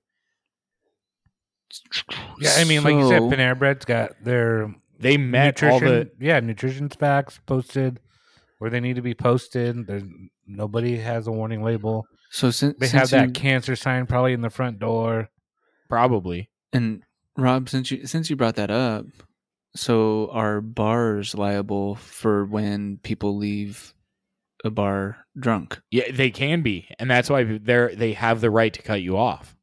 Yeah, 2.38 2.52
I 2.56 2.64
mean, 2.64 2.84
like 2.84 2.94
you 2.94 3.08
said, 3.08 3.22
Panera 3.22 3.58
Bread's 3.58 3.84
got 3.84 4.12
their 4.22 4.72
They 5.00 5.16
met 5.16 5.62
all 5.62 5.80
nutrition. 5.80 6.10
the 6.18 6.24
yeah, 6.24 6.38
nutrition 6.40 6.88
facts 6.90 7.40
posted. 7.46 7.98
Where 8.64 8.70
they 8.70 8.80
need 8.80 8.96
to 8.96 9.02
be 9.02 9.12
posted. 9.12 9.86
There's 9.86 10.04
nobody 10.46 10.96
has 10.96 11.26
a 11.26 11.30
warning 11.30 11.62
label. 11.62 12.06
So 12.30 12.50
since 12.50 12.76
They 12.78 12.86
since 12.86 13.10
have 13.10 13.10
that 13.10 13.26
you- 13.28 13.32
cancer 13.34 13.76
sign 13.76 14.06
probably 14.06 14.32
in 14.32 14.40
the 14.40 14.48
front 14.48 14.78
door. 14.78 15.28
Probably. 15.90 16.48
and 16.72 17.02
Rob, 17.36 17.68
since 17.68 17.90
you 17.90 18.06
since 18.06 18.30
you 18.30 18.36
brought 18.36 18.56
that 18.56 18.70
up, 18.70 19.04
so 19.76 20.30
are 20.32 20.62
bars 20.62 21.34
liable 21.34 21.96
for 21.96 22.46
when 22.46 22.96
people 23.02 23.36
leave 23.36 23.92
a 24.64 24.70
bar 24.70 25.18
drunk? 25.38 25.82
Yeah, 25.90 26.10
they 26.10 26.30
can 26.30 26.62
be, 26.62 26.88
and 26.98 27.10
that's 27.10 27.28
why 27.28 27.44
they're 27.44 27.94
they 27.94 28.14
have 28.14 28.40
the 28.40 28.50
right 28.50 28.72
to 28.72 28.80
cut 28.80 29.02
you 29.02 29.18
off. 29.18 29.54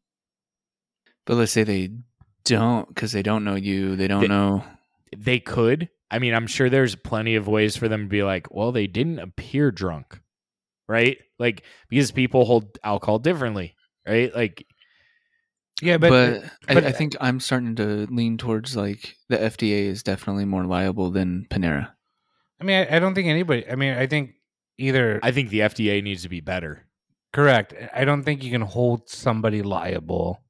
But 1.25 1.37
let's 1.37 1.51
say 1.53 1.63
they 1.63 1.89
don't 2.43 2.87
because 2.87 3.13
they 3.13 3.23
don't 3.23 3.43
know 3.43 3.55
you. 3.55 3.95
They 3.95 4.07
don't 4.07 4.21
They- 4.21 4.27
know. 4.27 4.63
They 5.17 5.39
could. 5.39 5.89
I 6.11 6.19
mean, 6.19 6.33
I'm 6.33 6.47
sure 6.47 6.69
there's 6.69 6.95
plenty 6.95 7.35
of 7.35 7.47
ways 7.47 7.77
for 7.77 7.87
them 7.87 8.03
to 8.03 8.09
be 8.09 8.21
like, 8.21 8.53
well, 8.53 8.73
they 8.73 8.85
didn't 8.85 9.19
appear 9.19 9.71
drunk, 9.71 10.19
right? 10.87 11.17
Like 11.39 11.63
because 11.89 12.11
people 12.11 12.43
hold 12.43 12.77
alcohol 12.83 13.17
differently, 13.17 13.75
right? 14.05 14.35
Like 14.35 14.65
Yeah, 15.81 15.97
But, 15.97 16.43
but, 16.67 16.83
I, 16.83 16.89
I 16.89 16.91
think 16.91 17.15
I'm 17.21 17.39
starting 17.39 17.75
to 17.77 18.07
lean 18.11 18.37
towards 18.37 18.75
like 18.75 19.15
the 19.29 19.37
FDA 19.37 19.85
is 19.85 20.03
definitely 20.03 20.45
more 20.45 20.65
liable 20.65 21.11
than 21.11 21.47
Panera. 21.49 21.91
I 22.59 22.63
mean, 22.65 22.75
I, 22.77 22.97
I 22.97 22.99
don't 22.99 23.15
think 23.15 23.27
anybody. 23.27 23.67
I 23.67 23.75
mean, 23.75 23.97
I 23.97 24.05
think 24.05 24.33
either 24.77 25.19
I 25.23 25.31
think 25.31 25.49
the 25.49 25.59
FDA 25.59 26.03
needs 26.03 26.23
to 26.23 26.29
be 26.29 26.41
better. 26.41 26.85
correct. 27.31 27.73
I 27.95 28.03
don't 28.03 28.23
think 28.23 28.43
you 28.43 28.51
can 28.51 28.61
hold 28.61 29.09
somebody 29.09 29.61
liable 29.61 30.43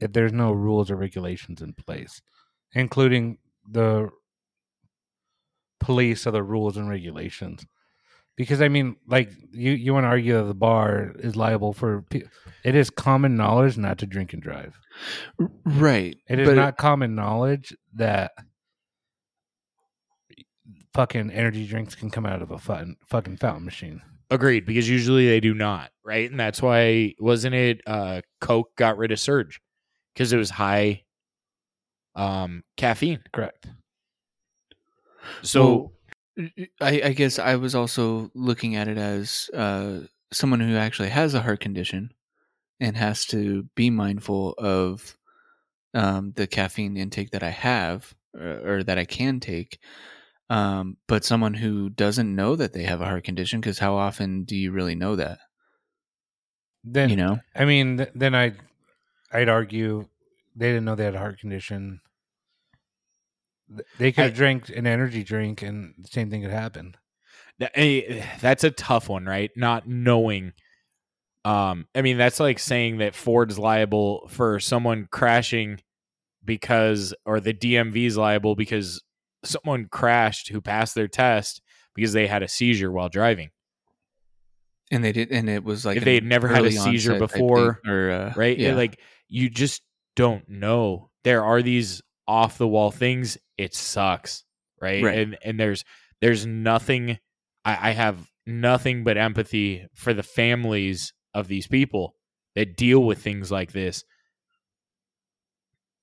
if 0.00 0.12
there's 0.12 0.32
no 0.32 0.52
rules 0.52 0.90
or 0.90 0.96
regulations 0.96 1.62
in 1.62 1.72
place, 1.72 2.20
including 2.74 3.38
the 3.68 4.10
police 5.80 6.26
other 6.26 6.42
rules 6.42 6.76
and 6.76 6.88
regulations. 6.88 7.64
Because 8.36 8.62
I 8.62 8.68
mean, 8.68 8.96
like 9.06 9.30
you, 9.50 9.72
you 9.72 9.92
want 9.92 10.04
to 10.04 10.08
argue 10.08 10.34
that 10.34 10.44
the 10.44 10.54
bar 10.54 11.12
is 11.18 11.34
liable 11.34 11.72
for. 11.72 12.02
pe- 12.02 12.22
It 12.64 12.76
is 12.76 12.88
common 12.88 13.36
knowledge 13.36 13.76
not 13.76 13.98
to 13.98 14.06
drink 14.06 14.32
and 14.32 14.40
drive. 14.42 14.78
Right. 15.64 16.16
It 16.28 16.38
is 16.38 16.48
but 16.48 16.54
not 16.54 16.76
common 16.76 17.14
knowledge 17.16 17.76
that 17.94 18.32
fucking 20.94 21.30
energy 21.30 21.66
drinks 21.66 21.94
can 21.94 22.10
come 22.10 22.26
out 22.26 22.42
of 22.42 22.50
a 22.50 22.58
fucking 22.58 22.96
fucking 23.06 23.36
fountain 23.36 23.64
machine. 23.64 24.02
Agreed, 24.30 24.66
because 24.66 24.88
usually 24.88 25.26
they 25.26 25.40
do 25.40 25.54
not, 25.54 25.90
right? 26.04 26.30
And 26.30 26.38
that's 26.38 26.60
why 26.60 27.14
wasn't 27.18 27.54
it 27.54 27.80
uh 27.86 28.20
Coke 28.40 28.74
got 28.76 28.98
rid 28.98 29.10
of 29.10 29.18
Surge 29.18 29.60
because 30.14 30.32
it 30.32 30.36
was 30.36 30.50
high 30.50 31.02
um 32.14 32.62
caffeine. 32.76 33.20
Correct. 33.32 33.66
So 35.42 35.92
Well, 36.38 36.48
I, 36.80 37.02
I 37.04 37.12
guess 37.12 37.38
I 37.38 37.56
was 37.56 37.74
also 37.74 38.30
looking 38.34 38.76
at 38.76 38.88
it 38.88 38.98
as 38.98 39.50
uh, 39.52 40.00
someone 40.32 40.60
who 40.60 40.76
actually 40.76 41.08
has 41.08 41.34
a 41.34 41.42
heart 41.42 41.60
condition 41.60 42.12
and 42.80 42.96
has 42.96 43.24
to 43.26 43.64
be 43.74 43.90
mindful 43.90 44.52
of 44.58 45.16
um, 45.94 46.32
the 46.36 46.46
caffeine 46.46 46.96
intake 46.96 47.30
that 47.32 47.42
I 47.42 47.50
have 47.50 48.14
or, 48.34 48.76
or 48.76 48.82
that 48.84 48.98
I 48.98 49.04
can 49.04 49.40
take. 49.40 49.80
Um, 50.50 50.96
but 51.06 51.24
someone 51.24 51.54
who 51.54 51.90
doesn't 51.90 52.34
know 52.34 52.56
that 52.56 52.72
they 52.72 52.84
have 52.84 53.00
a 53.00 53.04
heart 53.04 53.24
condition, 53.24 53.60
because 53.60 53.80
how 53.80 53.96
often 53.96 54.44
do 54.44 54.56
you 54.56 54.70
really 54.72 54.94
know 54.94 55.16
that? 55.16 55.38
Then 56.84 57.10
you 57.10 57.16
know, 57.16 57.40
I 57.54 57.64
mean, 57.64 57.98
th- 57.98 58.10
then 58.14 58.34
I, 58.34 58.52
I'd 59.32 59.48
argue 59.48 60.06
they 60.56 60.68
didn't 60.68 60.84
know 60.84 60.94
they 60.94 61.04
had 61.04 61.14
a 61.14 61.18
heart 61.18 61.38
condition. 61.38 62.00
Th- 63.70 63.86
They 63.98 64.12
could 64.12 64.24
have 64.24 64.34
drank 64.34 64.68
an 64.70 64.86
energy 64.86 65.24
drink, 65.24 65.62
and 65.62 65.94
the 65.98 66.08
same 66.08 66.30
thing 66.30 66.42
could 66.42 66.50
happen. 66.50 66.94
That's 68.40 68.64
a 68.64 68.70
tough 68.70 69.08
one, 69.08 69.26
right? 69.26 69.50
Not 69.56 69.88
knowing. 69.88 70.52
Um, 71.44 71.86
I 71.94 72.02
mean, 72.02 72.18
that's 72.18 72.40
like 72.40 72.58
saying 72.58 72.98
that 72.98 73.14
Ford's 73.14 73.58
liable 73.58 74.28
for 74.28 74.60
someone 74.60 75.08
crashing 75.10 75.80
because, 76.44 77.14
or 77.24 77.40
the 77.40 77.54
DMV's 77.54 78.16
liable 78.16 78.54
because 78.54 79.02
someone 79.44 79.86
crashed 79.90 80.48
who 80.48 80.60
passed 80.60 80.94
their 80.94 81.08
test 81.08 81.62
because 81.94 82.12
they 82.12 82.26
had 82.26 82.42
a 82.42 82.48
seizure 82.48 82.92
while 82.92 83.08
driving, 83.08 83.50
and 84.90 85.02
they 85.02 85.12
did, 85.12 85.30
and 85.30 85.48
it 85.48 85.64
was 85.64 85.84
like 85.84 85.96
If 85.96 86.04
they 86.04 86.18
an 86.18 86.24
had 86.24 86.28
never 86.28 86.48
had 86.48 86.64
a 86.64 86.70
seizure 86.72 87.14
onset 87.14 87.30
thing, 87.30 87.46
before, 87.46 87.80
or 87.86 88.10
uh, 88.10 88.32
right? 88.36 88.58
Yeah. 88.58 88.74
Like 88.74 89.00
you 89.28 89.48
just 89.50 89.82
don't 90.16 90.48
know. 90.48 91.10
There 91.24 91.44
are 91.44 91.62
these 91.62 92.02
off 92.26 92.58
the 92.58 92.68
wall 92.68 92.90
things. 92.90 93.38
It 93.58 93.74
sucks, 93.74 94.44
right? 94.80 95.02
Right. 95.02 95.18
And 95.18 95.38
and 95.44 95.60
there's 95.60 95.84
there's 96.20 96.46
nothing. 96.46 97.18
I, 97.64 97.90
I 97.90 97.92
have 97.92 98.30
nothing 98.46 99.04
but 99.04 99.18
empathy 99.18 99.86
for 99.94 100.14
the 100.14 100.22
families 100.22 101.12
of 101.34 101.48
these 101.48 101.66
people 101.66 102.14
that 102.54 102.76
deal 102.76 103.04
with 103.04 103.22
things 103.22 103.50
like 103.50 103.72
this. 103.72 104.04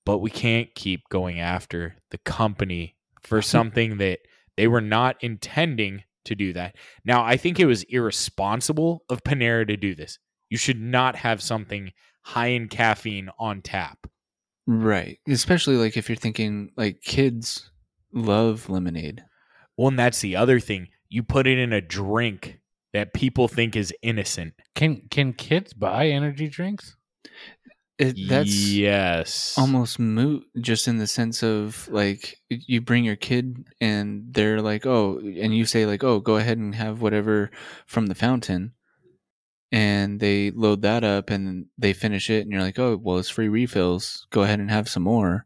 But 0.04 0.18
we 0.18 0.30
can't 0.30 0.72
keep 0.74 1.08
going 1.10 1.40
after 1.40 1.96
the 2.10 2.18
company 2.18 2.96
for 3.22 3.42
something 3.42 3.98
that 3.98 4.20
they 4.56 4.68
were 4.68 4.80
not 4.80 5.16
intending 5.20 6.04
to 6.24 6.34
do 6.34 6.52
that. 6.52 6.76
Now, 7.04 7.24
I 7.24 7.36
think 7.36 7.58
it 7.58 7.66
was 7.66 7.84
irresponsible 7.84 9.02
of 9.08 9.24
Panera 9.24 9.66
to 9.66 9.76
do 9.76 9.94
this. 9.94 10.18
You 10.48 10.58
should 10.58 10.80
not 10.80 11.16
have 11.16 11.42
something 11.42 11.92
high 12.22 12.48
in 12.48 12.68
caffeine 12.68 13.30
on 13.38 13.62
tap. 13.62 14.06
Right. 14.66 15.18
Especially 15.28 15.76
like 15.76 15.96
if 15.96 16.08
you're 16.08 16.16
thinking 16.16 16.72
like 16.76 17.02
kids 17.02 17.70
love 18.12 18.68
lemonade. 18.68 19.24
Well, 19.76 19.88
and 19.88 19.98
that's 19.98 20.20
the 20.20 20.36
other 20.36 20.58
thing. 20.58 20.88
You 21.08 21.22
put 21.22 21.46
it 21.46 21.58
in 21.58 21.72
a 21.72 21.80
drink 21.80 22.58
that 22.92 23.14
people 23.14 23.46
think 23.46 23.76
is 23.76 23.94
innocent. 24.02 24.54
Can 24.74 25.02
can 25.10 25.32
kids 25.32 25.72
buy 25.72 26.08
energy 26.08 26.48
drinks? 26.48 26.96
It, 27.98 28.16
that's 28.28 28.68
yes. 28.68 29.56
almost 29.56 29.98
moot 29.98 30.44
just 30.60 30.86
in 30.86 30.98
the 30.98 31.06
sense 31.06 31.42
of 31.42 31.88
like 31.90 32.36
you 32.48 32.82
bring 32.82 33.04
your 33.04 33.16
kid 33.16 33.68
and 33.80 34.34
they're 34.34 34.60
like, 34.60 34.84
"Oh," 34.84 35.18
and 35.18 35.56
you 35.56 35.64
say 35.64 35.86
like, 35.86 36.04
"Oh, 36.04 36.20
go 36.20 36.36
ahead 36.36 36.58
and 36.58 36.74
have 36.74 37.00
whatever 37.00 37.50
from 37.86 38.06
the 38.06 38.14
fountain." 38.14 38.72
And 39.76 40.20
they 40.20 40.52
load 40.52 40.80
that 40.82 41.04
up 41.04 41.28
and 41.28 41.66
they 41.76 41.92
finish 41.92 42.30
it 42.30 42.40
and 42.40 42.50
you're 42.50 42.62
like, 42.62 42.78
"Oh, 42.78 42.96
well, 42.96 43.18
it's 43.18 43.28
free 43.28 43.48
refills. 43.48 44.26
Go 44.30 44.42
ahead 44.42 44.58
and 44.58 44.70
have 44.70 44.88
some 44.88 45.02
more." 45.02 45.44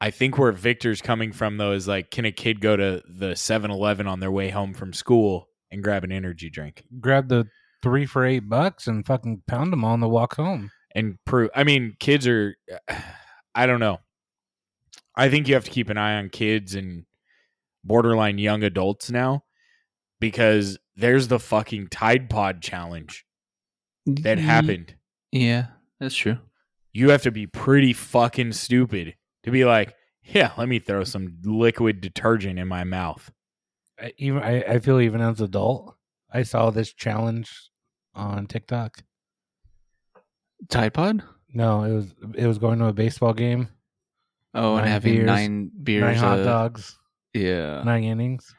I 0.00 0.10
think 0.10 0.36
where 0.36 0.50
Victor's 0.50 1.00
coming 1.00 1.30
from 1.30 1.56
though 1.56 1.70
is 1.70 1.86
like, 1.86 2.10
can 2.10 2.24
a 2.24 2.32
kid 2.32 2.60
go 2.60 2.76
to 2.76 3.02
the 3.08 3.34
7-Eleven 3.34 4.08
on 4.08 4.18
their 4.18 4.32
way 4.32 4.50
home 4.50 4.74
from 4.74 4.92
school 4.92 5.48
and 5.70 5.80
grab 5.82 6.02
an 6.02 6.10
energy 6.10 6.50
drink 6.50 6.84
Grab 7.00 7.28
the 7.28 7.46
three 7.84 8.04
for 8.04 8.24
eight 8.24 8.48
bucks 8.48 8.88
and 8.88 9.06
fucking 9.06 9.44
pound 9.46 9.72
them 9.72 9.84
on 9.84 10.00
the 10.00 10.08
walk 10.08 10.34
home. 10.34 10.72
and 10.96 11.16
prove? 11.24 11.50
I 11.54 11.62
mean, 11.62 11.94
kids 12.00 12.26
are. 12.26 12.56
I 13.54 13.66
don't 13.66 13.80
know. 13.80 14.00
I 15.14 15.30
think 15.30 15.46
you 15.46 15.54
have 15.54 15.64
to 15.64 15.70
keep 15.70 15.88
an 15.88 15.96
eye 15.96 16.16
on 16.16 16.30
kids 16.30 16.74
and 16.74 17.04
borderline 17.84 18.38
young 18.38 18.64
adults 18.64 19.08
now 19.08 19.44
because 20.18 20.78
there's 20.96 21.28
the 21.28 21.38
fucking 21.38 21.88
Tide 21.88 22.28
Pod 22.28 22.60
challenge 22.60 23.25
that 24.06 24.38
happened. 24.38 24.94
Yeah, 25.32 25.66
that's 26.00 26.14
true. 26.14 26.38
You 26.92 27.10
have 27.10 27.22
to 27.22 27.30
be 27.30 27.46
pretty 27.46 27.92
fucking 27.92 28.52
stupid 28.52 29.14
to 29.42 29.50
be 29.50 29.64
like, 29.64 29.94
yeah, 30.22 30.52
let 30.56 30.68
me 30.68 30.78
throw 30.78 31.04
some 31.04 31.36
liquid 31.44 32.00
detergent 32.00 32.58
in 32.58 32.66
my 32.68 32.84
mouth. 32.84 33.30
I, 34.00 34.12
even 34.18 34.42
I, 34.42 34.62
I 34.62 34.78
feel 34.78 35.00
even 35.00 35.20
as 35.20 35.40
an 35.40 35.44
adult, 35.46 35.94
I 36.32 36.42
saw 36.42 36.70
this 36.70 36.92
challenge 36.92 37.70
on 38.14 38.46
TikTok. 38.46 39.02
Tide 40.68 40.94
Pod? 40.94 41.22
No, 41.52 41.84
it 41.84 41.92
was 41.92 42.14
it 42.36 42.46
was 42.46 42.58
going 42.58 42.78
to 42.80 42.86
a 42.86 42.92
baseball 42.92 43.32
game, 43.34 43.68
Oh, 44.54 44.76
and 44.76 44.84
Nine 44.84 44.92
having 44.92 45.14
beers, 45.14 45.26
nine 45.26 45.70
beers. 45.82 46.02
nine 46.02 46.16
hot 46.16 46.38
uh, 46.40 46.44
dogs, 46.44 46.98
Yeah. 47.34 47.82
nine 47.84 48.04
innings. 48.04 48.54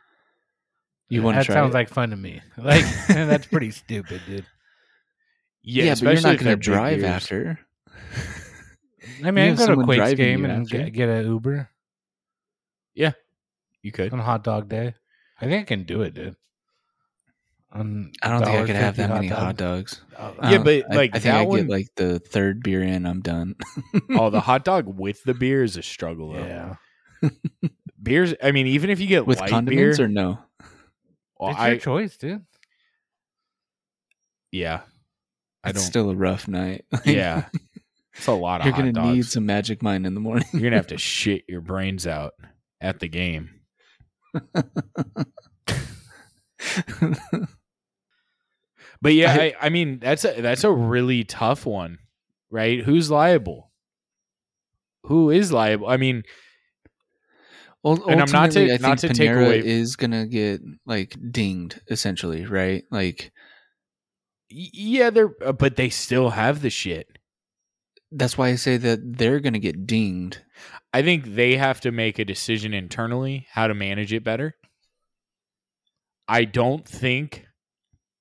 You 1.09 1.21
want 1.23 1.35
to 1.35 1.39
that 1.47 1.53
sounds 1.53 1.73
it? 1.73 1.77
like 1.77 1.89
fun 1.89 2.09
to 2.11 2.15
me. 2.15 2.41
Like 2.57 2.83
that's 3.07 3.47
pretty 3.47 3.71
stupid, 3.83 4.21
dude. 4.27 4.45
Yeah, 5.63 5.95
but 5.95 6.01
you're 6.13 6.21
not 6.21 6.37
going 6.37 6.45
to 6.51 6.55
drive 6.55 6.99
beers. 6.99 7.09
after. 7.09 7.59
I 9.23 9.31
mean, 9.31 9.37
I 9.37 9.47
have 9.47 9.57
can 9.57 9.57
go 9.57 9.65
to 9.67 9.71
a 9.71 9.75
someone 9.75 9.85
Quakes 9.85 10.13
game 10.13 10.45
and 10.45 10.69
get, 10.69 10.93
get 10.93 11.09
an 11.09 11.25
Uber 11.25 11.69
Yeah, 12.93 13.13
You 13.81 13.91
could. 13.91 14.13
on 14.13 14.19
a 14.19 14.23
hot 14.23 14.43
dog 14.43 14.69
day. 14.69 14.93
I 15.39 15.45
think 15.45 15.61
I 15.61 15.65
can 15.65 15.83
do 15.83 16.01
it, 16.03 16.13
dude. 16.13 16.35
On 17.71 18.11
I 18.23 18.29
don't 18.29 18.43
think 18.45 18.57
I 18.57 18.65
could 18.65 18.75
have 18.75 18.95
$1.50 18.95 18.97
that 18.97 19.09
many 19.09 19.27
hot 19.27 19.57
dogs. 19.57 20.01
Uh, 20.15 20.31
I 20.39 20.51
Yeah, 20.53 20.57
but, 20.59 20.83
like, 20.89 21.11
I, 21.15 21.19
think 21.19 21.23
that 21.23 21.35
I 21.35 21.41
one- 21.43 21.59
get 21.61 21.69
like 21.69 21.87
the 21.95 22.19
third 22.19 22.63
beer 22.63 22.81
in, 22.81 23.05
I'm 23.05 23.21
done. 23.21 23.55
oh, 24.11 24.29
the 24.29 24.39
hot 24.49 24.63
dog 24.63 24.85
with 24.87 25.21
the 25.23 25.33
beer 25.33 25.63
is 25.63 25.75
a 25.77 25.83
struggle. 25.83 26.31
Though. 26.33 26.45
yeah. 27.23 27.29
Beers. 28.01 28.33
I 28.41 28.51
mean, 28.51 28.67
even 28.67 28.89
if 28.89 28.99
you 29.01 29.07
get 29.07 29.25
with 29.25 29.39
light 29.39 29.49
condiments 29.49 29.97
beer, 29.97 30.05
or 30.05 30.09
no? 30.09 30.39
well, 31.39 31.49
it's 31.51 31.59
I 31.59 31.69
your 31.71 31.79
choice, 31.79 32.15
dude. 32.15 32.45
yeah, 34.51 34.81
I 35.67 35.69
It's 35.71 35.81
don't. 35.81 35.87
still 35.89 36.09
a 36.09 36.15
rough 36.15 36.47
night. 36.47 36.85
yeah, 37.05 37.45
it's 38.15 38.27
a 38.27 38.31
lot 38.31 38.61
of 38.61 38.67
you're 38.67 38.75
gonna 38.75 38.91
dogs. 38.93 39.15
need 39.15 39.25
some 39.25 39.45
Magic 39.45 39.81
Mind 39.83 40.05
in 40.07 40.13
the 40.13 40.19
morning. 40.19 40.47
You're 40.53 40.61
gonna 40.63 40.77
have 40.77 40.87
to 40.87 40.97
shit 40.99 41.43
your 41.47 41.61
brains 41.61 42.07
out 42.07 42.33
at 42.81 42.99
the 42.99 43.07
game. 43.07 43.49
But 49.01 49.13
yeah, 49.13 49.31
I- 49.33 49.37
I, 49.43 49.53
I 49.61 49.69
mean 49.69 49.99
that's 49.99 50.25
a 50.25 50.41
that's 50.41 50.63
a 50.63 50.71
really 50.71 51.23
tough 51.23 51.65
one, 51.65 51.99
right? 52.49 52.83
Who's 52.83 53.11
liable? 53.11 53.71
Who 55.03 55.29
is 55.29 55.51
liable? 55.53 55.87
I 55.87 55.97
mean, 55.97 56.23
And 57.83 58.21
I'm 58.21 58.31
not 58.31 58.51
to- 58.51 58.77
not 58.79 58.97
to 58.99 59.09
take 59.13 59.29
away- 59.29 59.59
is 59.65 59.95
gonna 59.95 60.25
get 60.25 60.61
like 60.85 61.15
dinged 61.31 61.79
essentially, 61.89 62.45
right? 62.45 62.83
Like 62.89 63.31
yeah, 64.49 65.09
they're 65.09 65.33
uh, 65.45 65.51
but 65.53 65.75
they 65.75 65.89
still 65.89 66.31
have 66.31 66.61
the 66.61 66.69
shit. 66.69 67.07
that's 68.11 68.37
why 68.37 68.49
I 68.49 68.55
say 68.55 68.77
that 68.77 69.17
they're 69.17 69.39
gonna 69.39 69.59
get 69.59 69.85
dinged. 69.87 70.39
I 70.93 71.01
think 71.01 71.35
they 71.35 71.57
have 71.57 71.81
to 71.81 71.91
make 71.91 72.19
a 72.19 72.25
decision 72.25 72.73
internally 72.73 73.47
how 73.51 73.67
to 73.67 73.73
manage 73.73 74.13
it 74.13 74.23
better. 74.23 74.55
I 76.27 76.45
don't 76.45 76.87
think 76.87 77.45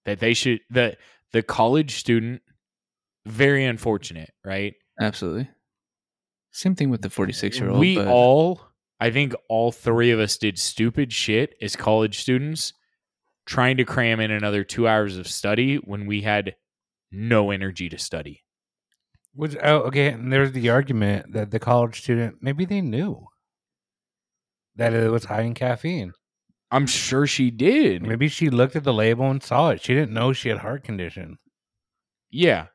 that 0.04 0.20
they 0.20 0.34
should 0.34 0.60
the 0.70 0.96
the 1.32 1.42
college 1.42 1.96
student 1.96 2.42
very 3.26 3.64
unfortunate, 3.64 4.30
right? 4.44 4.74
Absolutely. 5.00 5.48
Same 6.52 6.74
thing 6.74 6.90
with 6.90 7.02
the 7.02 7.10
46 7.10 7.58
year 7.58 7.70
old. 7.70 7.78
we 7.78 7.96
but 7.96 8.06
all 8.08 8.62
i 8.98 9.10
think 9.10 9.34
all 9.50 9.70
three 9.70 10.10
of 10.10 10.18
us 10.18 10.38
did 10.38 10.58
stupid 10.58 11.12
shit 11.12 11.54
as 11.60 11.76
college 11.76 12.18
students 12.18 12.72
trying 13.46 13.76
to 13.76 13.84
cram 13.84 14.20
in 14.20 14.30
another 14.30 14.64
two 14.64 14.86
hours 14.88 15.16
of 15.18 15.26
study 15.28 15.76
when 15.76 16.06
we 16.06 16.20
had 16.20 16.54
no 17.12 17.50
energy 17.50 17.88
to 17.88 17.98
study 17.98 18.42
Which 19.34 19.56
oh, 19.62 19.78
okay, 19.82 20.08
and 20.08 20.32
there's 20.32 20.52
the 20.52 20.68
argument 20.70 21.32
that 21.32 21.50
the 21.50 21.58
college 21.58 22.02
student 22.02 22.36
maybe 22.40 22.64
they 22.64 22.80
knew 22.80 23.26
that 24.76 24.92
it 24.92 25.10
was 25.10 25.24
high 25.24 25.42
in 25.42 25.54
caffeine. 25.54 26.12
i'm 26.70 26.86
sure 26.86 27.26
she 27.26 27.50
did 27.50 28.02
Maybe 28.02 28.28
she 28.28 28.50
looked 28.50 28.76
at 28.76 28.84
the 28.84 28.92
label 28.92 29.30
and 29.30 29.42
saw 29.42 29.70
it. 29.70 29.82
She 29.82 29.94
didn't 29.94 30.12
know 30.12 30.32
she 30.32 30.48
had 30.50 30.58
heart 30.58 30.84
condition. 30.84 31.38
yeah 32.30 32.66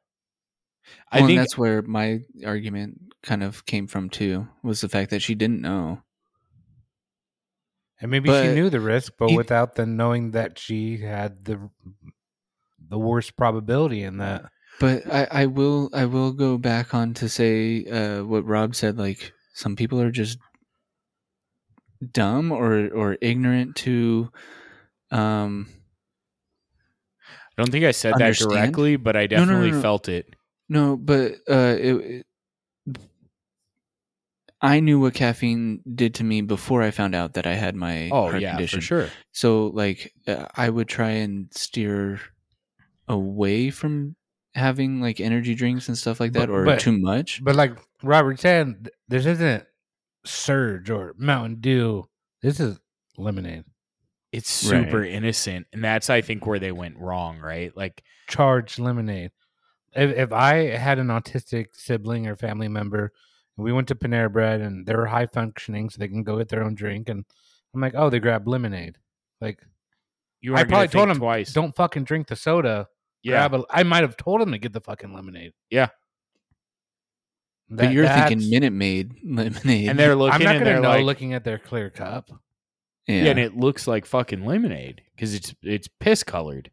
i 1.11 1.17
well, 1.17 1.23
and 1.23 1.27
think 1.27 1.39
that's 1.39 1.57
where 1.57 1.81
my 1.83 2.21
argument 2.45 2.99
kind 3.23 3.43
of 3.43 3.65
came 3.65 3.85
from 3.87 4.09
too, 4.09 4.47
was 4.63 4.81
the 4.81 4.89
fact 4.89 5.11
that 5.11 5.21
she 5.21 5.35
didn't 5.35 5.61
know. 5.61 6.01
And 8.01 8.09
maybe 8.09 8.29
she 8.29 8.47
knew 8.53 8.69
the 8.69 8.79
risk, 8.79 9.13
but 9.17 9.29
e- 9.29 9.37
without 9.37 9.75
the 9.75 9.85
knowing 9.85 10.31
that 10.31 10.57
she 10.57 10.97
had 10.97 11.45
the 11.45 11.69
the 12.89 12.97
worst 12.97 13.37
probability 13.37 14.03
in 14.03 14.17
that. 14.17 14.45
But 14.79 15.05
I, 15.11 15.27
I 15.31 15.45
will 15.45 15.89
I 15.93 16.05
will 16.05 16.33
go 16.33 16.57
back 16.57 16.93
on 16.95 17.13
to 17.15 17.29
say 17.29 17.85
uh, 17.85 18.23
what 18.23 18.45
Rob 18.45 18.75
said. 18.75 18.97
Like 18.97 19.31
some 19.53 19.75
people 19.75 20.01
are 20.01 20.11
just 20.11 20.39
dumb 22.11 22.51
or 22.51 22.89
or 22.89 23.17
ignorant 23.21 23.75
to 23.75 24.31
um 25.11 25.67
i 27.21 27.61
don't 27.61 27.69
think 27.71 27.85
i 27.85 27.91
said 27.91 28.15
that 28.17 28.35
directly 28.37 28.95
but 28.95 29.15
i 29.15 29.27
No, 29.27 29.37
no, 29.37 29.45
no, 29.45 29.51
definitely 29.51 29.71
no. 29.71 29.81
felt 29.81 30.09
it 30.09 30.35
no 30.67 30.97
but 30.97 31.33
uh 31.47 31.75
it, 31.79 31.93
it 31.95 32.25
I 34.61 34.79
knew 34.79 34.99
what 34.99 35.13
caffeine 35.15 35.81
did 35.95 36.13
to 36.15 36.23
me 36.23 36.41
before 36.41 36.83
I 36.83 36.91
found 36.91 37.15
out 37.15 37.33
that 37.33 37.47
I 37.47 37.53
had 37.55 37.75
my 37.75 38.09
oh 38.11 38.29
heart 38.29 38.41
yeah 38.41 38.51
condition. 38.51 38.79
for 38.79 38.85
sure 38.85 39.09
So 39.31 39.67
like 39.67 40.13
uh, 40.27 40.47
I 40.55 40.69
would 40.69 40.87
try 40.87 41.09
and 41.11 41.47
steer 41.53 42.19
away 43.07 43.69
from 43.71 44.15
having 44.53 45.01
like 45.01 45.19
energy 45.19 45.55
drinks 45.55 45.87
and 45.87 45.97
stuff 45.97 46.19
like 46.19 46.33
that 46.33 46.47
But- 46.47 46.53
or 46.53 46.65
but- 46.65 46.79
too 46.79 46.97
much. 46.97 47.43
But 47.43 47.55
like 47.55 47.73
Robert 48.03 48.39
said, 48.39 48.89
this 49.07 49.25
isn't 49.25 49.63
Surge 50.25 50.89
or 50.89 51.15
Mountain 51.17 51.61
Dew. 51.61 52.07
This 52.41 52.59
is 52.59 52.79
lemonade. 53.17 53.63
it's 54.31 54.49
super 54.49 55.01
Right. 55.01 55.11
innocent 55.11 55.67
and 55.73 55.83
that's 55.83 56.09
i 56.09 56.21
think 56.21 56.45
where 56.45 56.57
they 56.57 56.71
went 56.71 56.97
wrong 56.97 57.37
right 57.39 57.75
like 57.75 58.01
Charged 58.27 58.79
lemonade. 58.79 59.31
If 59.93 60.15
if 60.17 60.31
I 60.31 60.53
had 60.77 60.99
an 60.99 61.07
autistic 61.07 61.67
sibling 61.73 62.27
or 62.27 62.37
family 62.37 62.69
member 62.69 63.11
and 63.57 63.63
we 63.63 63.71
went 63.73 63.87
to 63.89 63.95
Panera 63.95 64.31
Bread 64.31 64.61
and 64.61 64.85
they're 64.85 65.05
high 65.05 65.25
functioning 65.27 65.89
so 65.89 65.97
they 65.99 66.07
can 66.07 66.23
go 66.23 66.37
get 66.37 66.49
their 66.49 66.63
own 66.63 66.75
drink 66.75 67.09
and 67.09 67.25
I'm 67.73 67.81
like, 67.81 67.93
oh, 67.95 68.09
they 68.09 68.19
grab 68.19 68.47
lemonade. 68.47 68.97
Like 69.39 69.59
you 70.41 70.55
I 70.55 70.63
probably 70.63 70.87
told 70.87 71.09
them 71.09 71.17
twice 71.17 71.53
don't 71.53 71.75
fucking 71.75 72.03
drink 72.03 72.27
the 72.27 72.35
soda. 72.35 72.87
yeah 73.23 73.47
Grab 73.47 73.61
a, 73.61 73.65
I 73.69 73.83
might 73.83 74.01
have 74.03 74.17
told 74.17 74.41
them 74.41 74.51
to 74.51 74.57
get 74.57 74.73
the 74.73 74.81
fucking 74.81 75.13
lemonade. 75.13 75.53
Yeah. 75.69 75.87
but 77.69 77.91
you're 77.91 78.07
thinking 78.07 78.49
Minute 78.49 78.73
Maid 78.73 79.13
lemonade. 79.23 79.89
and 79.89 79.97
they're 79.99 80.11
I'm 80.13 80.19
looking 80.19 80.43
not 80.43 80.55
and 80.55 80.59
gonna 80.65 80.65
they're 80.65 80.81
know 80.81 80.89
like 80.89 81.03
looking 81.05 81.33
at 81.33 81.43
their 81.43 81.59
clear 81.59 81.89
cup. 81.89 82.29
yeah. 83.07 83.23
Yeah. 83.23 83.29
and 83.31 83.39
it 83.39 83.55
looks 83.55 83.87
like 83.87 84.05
fucking 84.05 84.45
lemonade 84.45 85.01
because 85.15 85.33
it's 85.33 85.53
it's 85.63 85.87
piss 85.99 86.23
colored. 86.23 86.71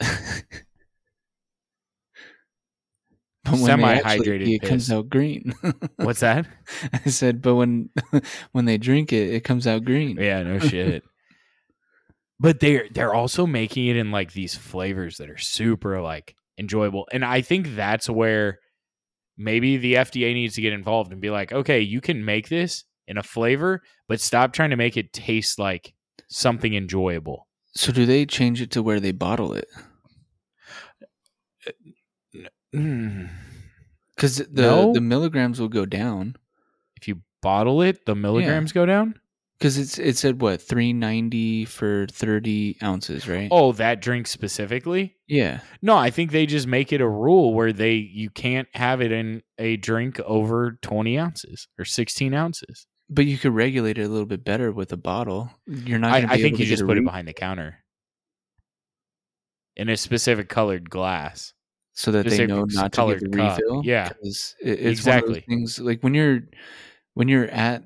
But 3.44 3.54
when 3.54 3.66
Semi-hydrated 3.66 4.48
it 4.48 4.62
comes 4.62 4.90
out 4.90 5.10
green. 5.10 5.54
What's 5.96 6.20
that? 6.20 6.46
I 6.92 7.10
said, 7.10 7.42
but 7.42 7.56
when 7.56 7.90
when 8.52 8.64
they 8.64 8.78
drink 8.78 9.12
it, 9.12 9.34
it 9.34 9.44
comes 9.44 9.66
out 9.66 9.84
green. 9.84 10.16
yeah, 10.18 10.42
no 10.42 10.58
shit. 10.58 11.02
But 12.40 12.58
they're 12.58 12.88
they're 12.90 13.14
also 13.14 13.46
making 13.46 13.86
it 13.86 13.96
in 13.96 14.10
like 14.10 14.32
these 14.32 14.56
flavors 14.56 15.18
that 15.18 15.30
are 15.30 15.38
super 15.38 16.00
like 16.02 16.34
enjoyable, 16.58 17.06
and 17.12 17.24
I 17.24 17.42
think 17.42 17.76
that's 17.76 18.10
where 18.10 18.58
maybe 19.38 19.76
the 19.76 19.94
FDA 19.94 20.34
needs 20.34 20.56
to 20.56 20.60
get 20.60 20.72
involved 20.72 21.12
and 21.12 21.20
be 21.20 21.30
like, 21.30 21.52
okay, 21.52 21.80
you 21.80 22.00
can 22.00 22.24
make 22.24 22.48
this 22.48 22.84
in 23.06 23.18
a 23.18 23.22
flavor, 23.22 23.82
but 24.08 24.20
stop 24.20 24.52
trying 24.52 24.70
to 24.70 24.76
make 24.76 24.96
it 24.96 25.12
taste 25.12 25.60
like 25.60 25.94
something 26.28 26.74
enjoyable. 26.74 27.46
So 27.76 27.92
do 27.92 28.04
they 28.04 28.26
change 28.26 28.60
it 28.60 28.70
to 28.72 28.82
where 28.82 29.00
they 29.00 29.12
bottle 29.12 29.52
it? 29.52 29.68
Mm. 32.74 33.28
Because 34.16 34.36
the 34.38 34.62
No. 34.62 34.92
the 34.92 35.00
milligrams 35.00 35.60
will 35.60 35.68
go 35.68 35.86
down. 35.86 36.36
If 36.96 37.08
you 37.08 37.22
bottle 37.42 37.82
it, 37.82 38.06
the 38.06 38.14
milligrams 38.14 38.72
go 38.72 38.86
down. 38.86 39.18
Because 39.58 39.78
it's 39.78 39.98
it 39.98 40.16
said 40.16 40.40
what 40.40 40.60
three 40.60 40.92
ninety 40.92 41.64
for 41.64 42.06
thirty 42.10 42.76
ounces, 42.82 43.28
right? 43.28 43.48
Oh, 43.50 43.72
that 43.72 44.00
drink 44.02 44.26
specifically? 44.26 45.16
yeah. 45.28 45.60
No, 45.80 45.96
I 45.96 46.10
think 46.10 46.32
they 46.32 46.44
just 46.46 46.66
make 46.66 46.92
it 46.92 47.00
a 47.00 47.08
rule 47.08 47.54
where 47.54 47.72
they 47.72 47.94
you 47.94 48.30
can't 48.30 48.68
have 48.74 49.00
it 49.00 49.12
in 49.12 49.42
a 49.58 49.76
drink 49.76 50.18
over 50.20 50.78
twenty 50.82 51.18
ounces 51.18 51.68
or 51.78 51.84
sixteen 51.84 52.34
ounces. 52.34 52.86
But 53.08 53.26
you 53.26 53.38
could 53.38 53.54
regulate 53.54 53.98
it 53.98 54.02
a 54.04 54.08
little 54.08 54.26
bit 54.26 54.44
better 54.44 54.72
with 54.72 54.92
a 54.92 54.96
bottle. 54.96 55.50
You're 55.66 55.98
not. 55.98 56.14
I, 56.14 56.20
Gonna 56.22 56.32
I 56.32 56.36
think 56.36 56.54
able 56.54 56.58
you 56.60 56.64
to 56.64 56.70
just 56.70 56.82
a 56.82 56.86
put 56.86 56.98
it 56.98 57.04
behind 57.04 57.28
the 57.28 57.32
counter 57.34 57.84
in 59.76 59.88
a 59.88 59.96
specific 59.96 60.48
colored 60.48 60.90
glass. 60.90 61.52
So 61.94 62.10
that 62.10 62.26
they 62.26 62.46
know 62.46 62.64
not 62.68 62.92
to 62.92 62.96
colored 62.96 63.20
give 63.20 63.30
the 63.32 63.38
cup. 63.38 63.58
refill. 63.58 63.82
Yeah. 63.84 64.08
'Cause 64.10 64.54
it, 64.60 64.80
it's 64.80 65.06
one 65.06 65.18
of 65.18 65.24
those 65.26 65.36
Exactly. 65.38 65.40
things 65.48 65.78
like 65.80 66.02
when 66.02 66.12
you're 66.14 66.40
when 67.14 67.28
you're 67.28 67.46
at 67.46 67.84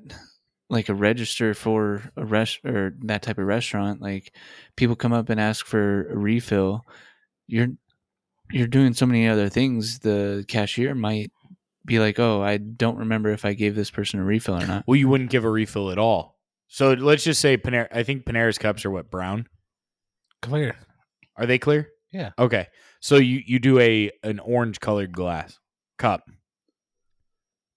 like 0.71 0.89
a 0.89 0.93
register 0.93 1.53
for 1.53 2.03
a 2.15 2.25
rest 2.25 2.59
or 2.65 2.95
that 3.03 3.21
type 3.21 3.37
of 3.37 3.45
restaurant, 3.45 4.01
like 4.01 4.33
people 4.75 4.95
come 4.95 5.13
up 5.13 5.29
and 5.29 5.39
ask 5.39 5.65
for 5.65 6.09
a 6.11 6.17
refill. 6.17 6.85
You're 7.47 7.69
you're 8.51 8.67
doing 8.67 8.93
so 8.93 9.05
many 9.05 9.27
other 9.27 9.47
things. 9.49 9.99
The 9.99 10.43
cashier 10.47 10.95
might 10.95 11.31
be 11.85 11.99
like, 11.99 12.19
"Oh, 12.19 12.41
I 12.41 12.57
don't 12.57 12.97
remember 12.97 13.29
if 13.29 13.45
I 13.45 13.53
gave 13.53 13.75
this 13.75 13.91
person 13.91 14.19
a 14.19 14.23
refill 14.23 14.55
or 14.61 14.65
not." 14.67 14.85
Well, 14.87 14.95
you 14.95 15.07
wouldn't 15.07 15.29
give 15.29 15.43
a 15.45 15.49
refill 15.49 15.91
at 15.91 15.97
all. 15.99 16.39
So 16.67 16.93
let's 16.93 17.23
just 17.23 17.41
say 17.41 17.57
Panera. 17.57 17.87
I 17.91 18.03
think 18.03 18.25
Panera's 18.25 18.57
cups 18.59 18.85
are 18.85 18.91
what 18.91 19.09
brown. 19.11 19.47
Clear. 20.41 20.75
Are 21.35 21.45
they 21.45 21.57
clear? 21.59 21.89
Yeah. 22.11 22.31
Okay. 22.39 22.67
So 22.99 23.15
you 23.17 23.41
you 23.45 23.59
do 23.59 23.79
a 23.79 24.11
an 24.23 24.39
orange 24.39 24.79
colored 24.79 25.11
glass 25.11 25.57
cup 25.97 26.29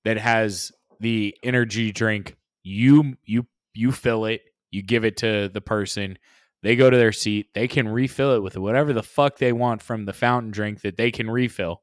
that 0.04 0.18
has 0.18 0.72
the 1.00 1.36
energy 1.42 1.92
drink. 1.92 2.36
You 2.62 3.14
you 3.24 3.46
you 3.74 3.92
fill 3.92 4.24
it. 4.26 4.42
You 4.70 4.82
give 4.82 5.04
it 5.04 5.18
to 5.18 5.48
the 5.48 5.60
person. 5.60 6.18
They 6.62 6.76
go 6.76 6.90
to 6.90 6.96
their 6.96 7.12
seat. 7.12 7.48
They 7.54 7.68
can 7.68 7.88
refill 7.88 8.34
it 8.36 8.42
with 8.42 8.56
whatever 8.56 8.92
the 8.92 9.02
fuck 9.02 9.38
they 9.38 9.52
want 9.52 9.82
from 9.82 10.04
the 10.04 10.12
fountain 10.12 10.50
drink 10.50 10.82
that 10.82 10.96
they 10.96 11.10
can 11.10 11.28
refill. 11.28 11.82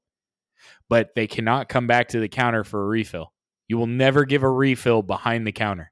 But 0.88 1.10
they 1.16 1.28
cannot 1.28 1.70
come 1.70 1.88
back 1.88 2.10
to 2.10 2.20
the 2.20 2.30
counter 2.30 2.64
for 2.64 2.84
a 2.84 2.88
refill. 2.88 3.34
You 3.68 3.78
will 3.78 3.88
never 3.88 4.26
give 4.26 4.44
a 4.44 4.50
refill 4.50 5.04
behind 5.04 5.46
the 5.46 5.52
counter. 5.52 5.92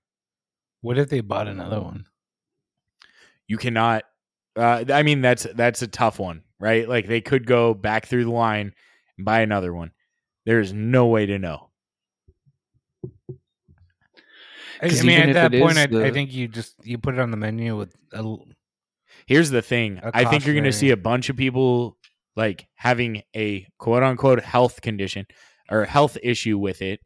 What 0.81 0.97
if 0.97 1.09
they 1.09 1.19
bought 1.19 1.47
another 1.47 1.81
one? 1.81 2.05
you 3.47 3.57
cannot 3.57 4.03
uh, 4.55 4.83
i 4.93 5.03
mean 5.03 5.21
that's 5.21 5.47
that's 5.55 5.81
a 5.81 5.87
tough 5.87 6.19
one 6.19 6.43
right? 6.59 6.87
Like 6.87 7.07
they 7.07 7.21
could 7.21 7.45
go 7.45 7.73
back 7.73 8.05
through 8.07 8.25
the 8.25 8.31
line 8.31 8.73
and 9.17 9.25
buy 9.25 9.41
another 9.41 9.73
one. 9.73 9.91
There's 10.45 10.73
no 10.73 11.07
way 11.07 11.25
to 11.25 11.39
know. 11.39 11.69
I, 14.81 14.85
I 14.85 14.89
'Cause 14.89 15.03
mean, 15.03 15.19
at 15.19 15.33
that 15.33 15.51
point, 15.59 15.77
is 15.77 15.95
I, 16.03 16.07
I 16.07 16.11
think 16.11 16.33
you 16.33 16.47
just 16.47 16.75
you 16.85 16.97
put 16.97 17.15
it 17.15 17.19
on 17.19 17.31
the 17.31 17.37
menu 17.37 17.75
with 17.75 17.95
a, 18.13 18.17
l- 18.17 18.45
here's 19.25 19.49
the 19.49 19.61
thing. 19.61 19.99
A 20.03 20.11
i 20.13 20.25
think 20.25 20.45
you're 20.45 20.53
going 20.55 20.63
to 20.65 20.71
see 20.73 20.91
a 20.91 20.97
bunch 20.97 21.29
of 21.29 21.35
people 21.37 21.97
like 22.35 22.67
having 22.75 23.23
a 23.35 23.65
quote 23.79 24.03
unquote 24.03 24.43
health 24.43 24.81
condition 24.81 25.25
or 25.69 25.85
health 25.85 26.17
issue 26.21 26.57
with 26.57 26.81
it 26.81 26.99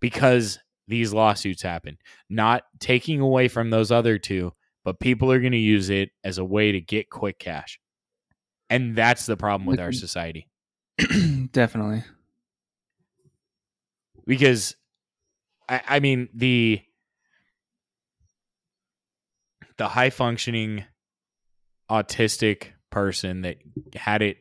because 0.00 0.58
these 0.88 1.12
lawsuits 1.12 1.62
happen 1.62 1.96
not 2.28 2.62
taking 2.80 3.20
away 3.20 3.46
from 3.48 3.70
those 3.70 3.92
other 3.92 4.18
two 4.18 4.52
but 4.84 4.98
people 4.98 5.30
are 5.30 5.38
going 5.40 5.52
to 5.52 5.58
use 5.58 5.90
it 5.90 6.10
as 6.24 6.38
a 6.38 6.44
way 6.44 6.72
to 6.72 6.80
get 6.80 7.10
quick 7.10 7.38
cash. 7.38 7.78
And 8.70 8.96
that's 8.96 9.26
the 9.26 9.36
problem 9.36 9.66
with 9.66 9.80
our 9.80 9.92
society. 9.92 10.48
Definitely. 11.52 12.04
because 14.26 14.76
I, 15.68 15.80
I 15.88 16.00
mean 16.00 16.28
the 16.34 16.80
the 19.76 19.88
high 19.88 20.10
functioning 20.10 20.84
autistic 21.90 22.68
person 22.90 23.42
that 23.42 23.56
had 23.94 24.22
it 24.22 24.38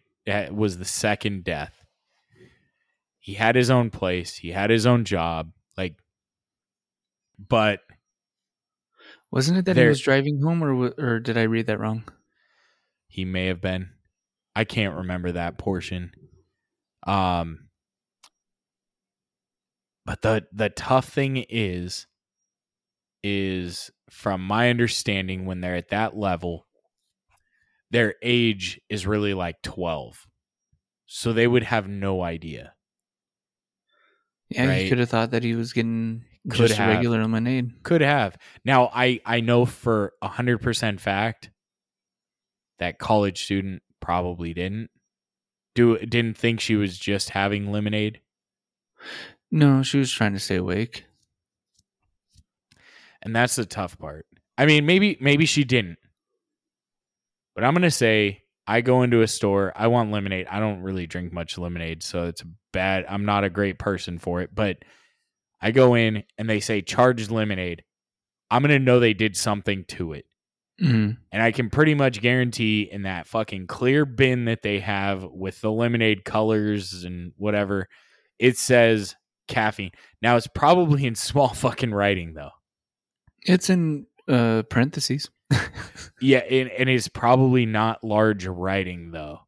was 0.54 0.78
the 0.78 0.86
second 0.86 1.44
death 1.44 1.74
he 3.20 3.34
had 3.36 3.56
his 3.56 3.70
own 3.72 3.90
place 3.90 4.36
he 4.38 4.50
had 4.52 4.70
his 4.70 4.86
own 4.86 5.06
job 5.06 5.52
like 5.78 5.96
but 7.40 7.80
Wasn't 9.32 9.58
it 9.58 9.66
that 9.66 9.76
There- 9.76 9.86
he 9.86 9.90
was 9.90 10.02
driving 10.02 10.42
home, 10.42 10.62
or 10.64 10.90
or 10.98 11.20
did 11.20 11.38
I 11.38 11.44
read 11.44 11.68
that 11.68 11.80
wrong? 11.80 12.04
he 13.08 13.24
may 13.26 13.46
have 13.48 13.62
been 13.62 13.90
i 14.60 14.64
can't 14.66 14.96
remember 14.98 15.32
that 15.32 15.58
portion 15.58 16.12
um 17.08 17.70
but 20.06 20.22
the 20.22 20.46
the 20.52 20.70
tough 20.70 21.08
thing 21.08 21.38
is 21.50 22.08
is 23.24 23.90
from 24.10 24.42
my 24.42 24.70
understanding 24.70 25.46
when 25.46 25.62
they're 25.62 25.76
at 25.76 25.90
that 25.90 26.16
level 26.18 26.66
their 27.92 28.16
age 28.22 28.80
is 28.90 29.08
really 29.08 29.34
like 29.34 29.62
12 29.62 30.28
so 31.06 31.32
they 31.34 31.48
would 31.48 31.64
have 31.64 31.88
no 31.88 32.22
idea 32.22 32.74
Yeah, 34.50 34.66
Right. 34.68 34.84
you 34.84 34.90
could 34.90 35.00
have 35.00 35.10
thought 35.10 35.32
that 35.32 35.44
he 35.44 35.56
was 35.56 35.74
getting 35.74 36.24
Could 36.50 36.58
just 36.58 36.78
have. 36.78 36.88
regular 36.90 37.20
lemonade. 37.22 37.84
could 37.84 38.02
have 38.02 38.38
now 38.66 38.90
i 38.94 39.20
i 39.26 39.40
know 39.42 39.66
for 39.66 40.14
a 40.22 40.28
100% 40.30 41.00
fact 41.00 41.50
that 42.80 42.98
college 43.00 43.44
student 43.44 43.82
probably 44.00 44.54
didn't 44.54 44.90
do 45.76 45.98
didn't 46.00 46.38
think 46.38 46.60
she 46.60 46.76
was 46.76 46.98
just 46.98 47.30
having 47.32 47.72
lemonade 47.72 48.20
No, 49.52 49.82
she 49.84 49.98
was 49.98 50.12
trying 50.12 50.34
to 50.34 50.40
stay 50.40 50.56
awake. 50.58 51.06
and 53.22 53.36
that's 53.36 53.56
the 53.56 53.66
tough 53.66 53.98
part. 53.98 54.26
I 54.58 54.66
mean, 54.66 54.86
maybe 54.86 55.18
maybe 55.22 55.46
she 55.46 55.64
didn't, 55.64 56.00
but 57.56 57.64
I'm 57.64 57.74
gonna 57.74 57.92
say 57.92 58.44
I 58.68 58.82
go 58.82 59.04
into 59.04 59.22
a 59.22 59.28
store. 59.28 59.72
I 59.76 59.88
want 59.88 60.12
lemonade. 60.12 60.48
I 60.50 60.60
don't 60.60 60.82
really 60.82 61.08
drink 61.08 61.32
much 61.34 61.58
lemonade, 61.58 62.04
so 62.04 62.28
it's 62.28 62.44
bad. 62.72 63.06
I'm 63.10 63.26
not 63.26 63.44
a 63.44 63.50
great 63.50 63.80
person 63.80 64.20
for 64.20 64.42
it, 64.42 64.54
but 64.54 64.78
I 65.62 65.72
go 65.72 65.96
in 65.96 66.24
and 66.38 66.50
they 66.50 66.60
say 66.60 66.82
charged 66.82 67.32
lemonade. 67.32 67.84
I'm 68.52 68.62
gonna 68.62 68.80
know 68.80 69.00
they 69.00 69.14
did 69.14 69.36
something 69.38 69.86
to 69.90 70.14
it, 70.14 70.26
hmm 70.80 71.12
and 71.32 71.44
I 71.44 71.52
can 71.52 71.70
pretty 71.70 71.94
much 71.94 72.22
guarantee 72.22 72.90
in 72.92 73.04
that 73.04 73.28
fucking 73.28 73.68
clear 73.68 74.06
bin 74.06 74.46
that 74.46 74.62
they 74.62 74.80
have 74.80 75.24
with 75.24 75.62
the 75.62 75.72
lemonade 75.72 76.26
colors 76.26 77.04
and 77.04 77.34
whatever, 77.38 77.88
it 78.40 78.58
says 78.58 79.16
caffeine. 79.48 79.92
Now 80.22 80.38
it's 80.38 80.48
probably 80.48 81.06
in 81.06 81.16
small 81.16 81.50
fucking 81.54 81.94
writing 81.94 82.34
though. 82.34 82.52
It's 83.44 83.70
in 83.70 84.08
uh, 84.28 84.64
parentheses. 84.70 85.30
Yeah, 86.22 86.40
and, 86.40 86.70
and 86.72 86.90
it's 86.90 87.08
probably 87.08 87.66
not 87.66 88.04
large 88.04 88.46
writing 88.46 89.12
though. 89.12 89.40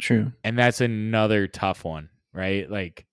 True. 0.00 0.32
And 0.42 0.58
that's 0.58 0.80
another 0.80 1.46
tough 1.46 1.84
one, 1.84 2.08
right? 2.32 2.68
Like 2.68 3.06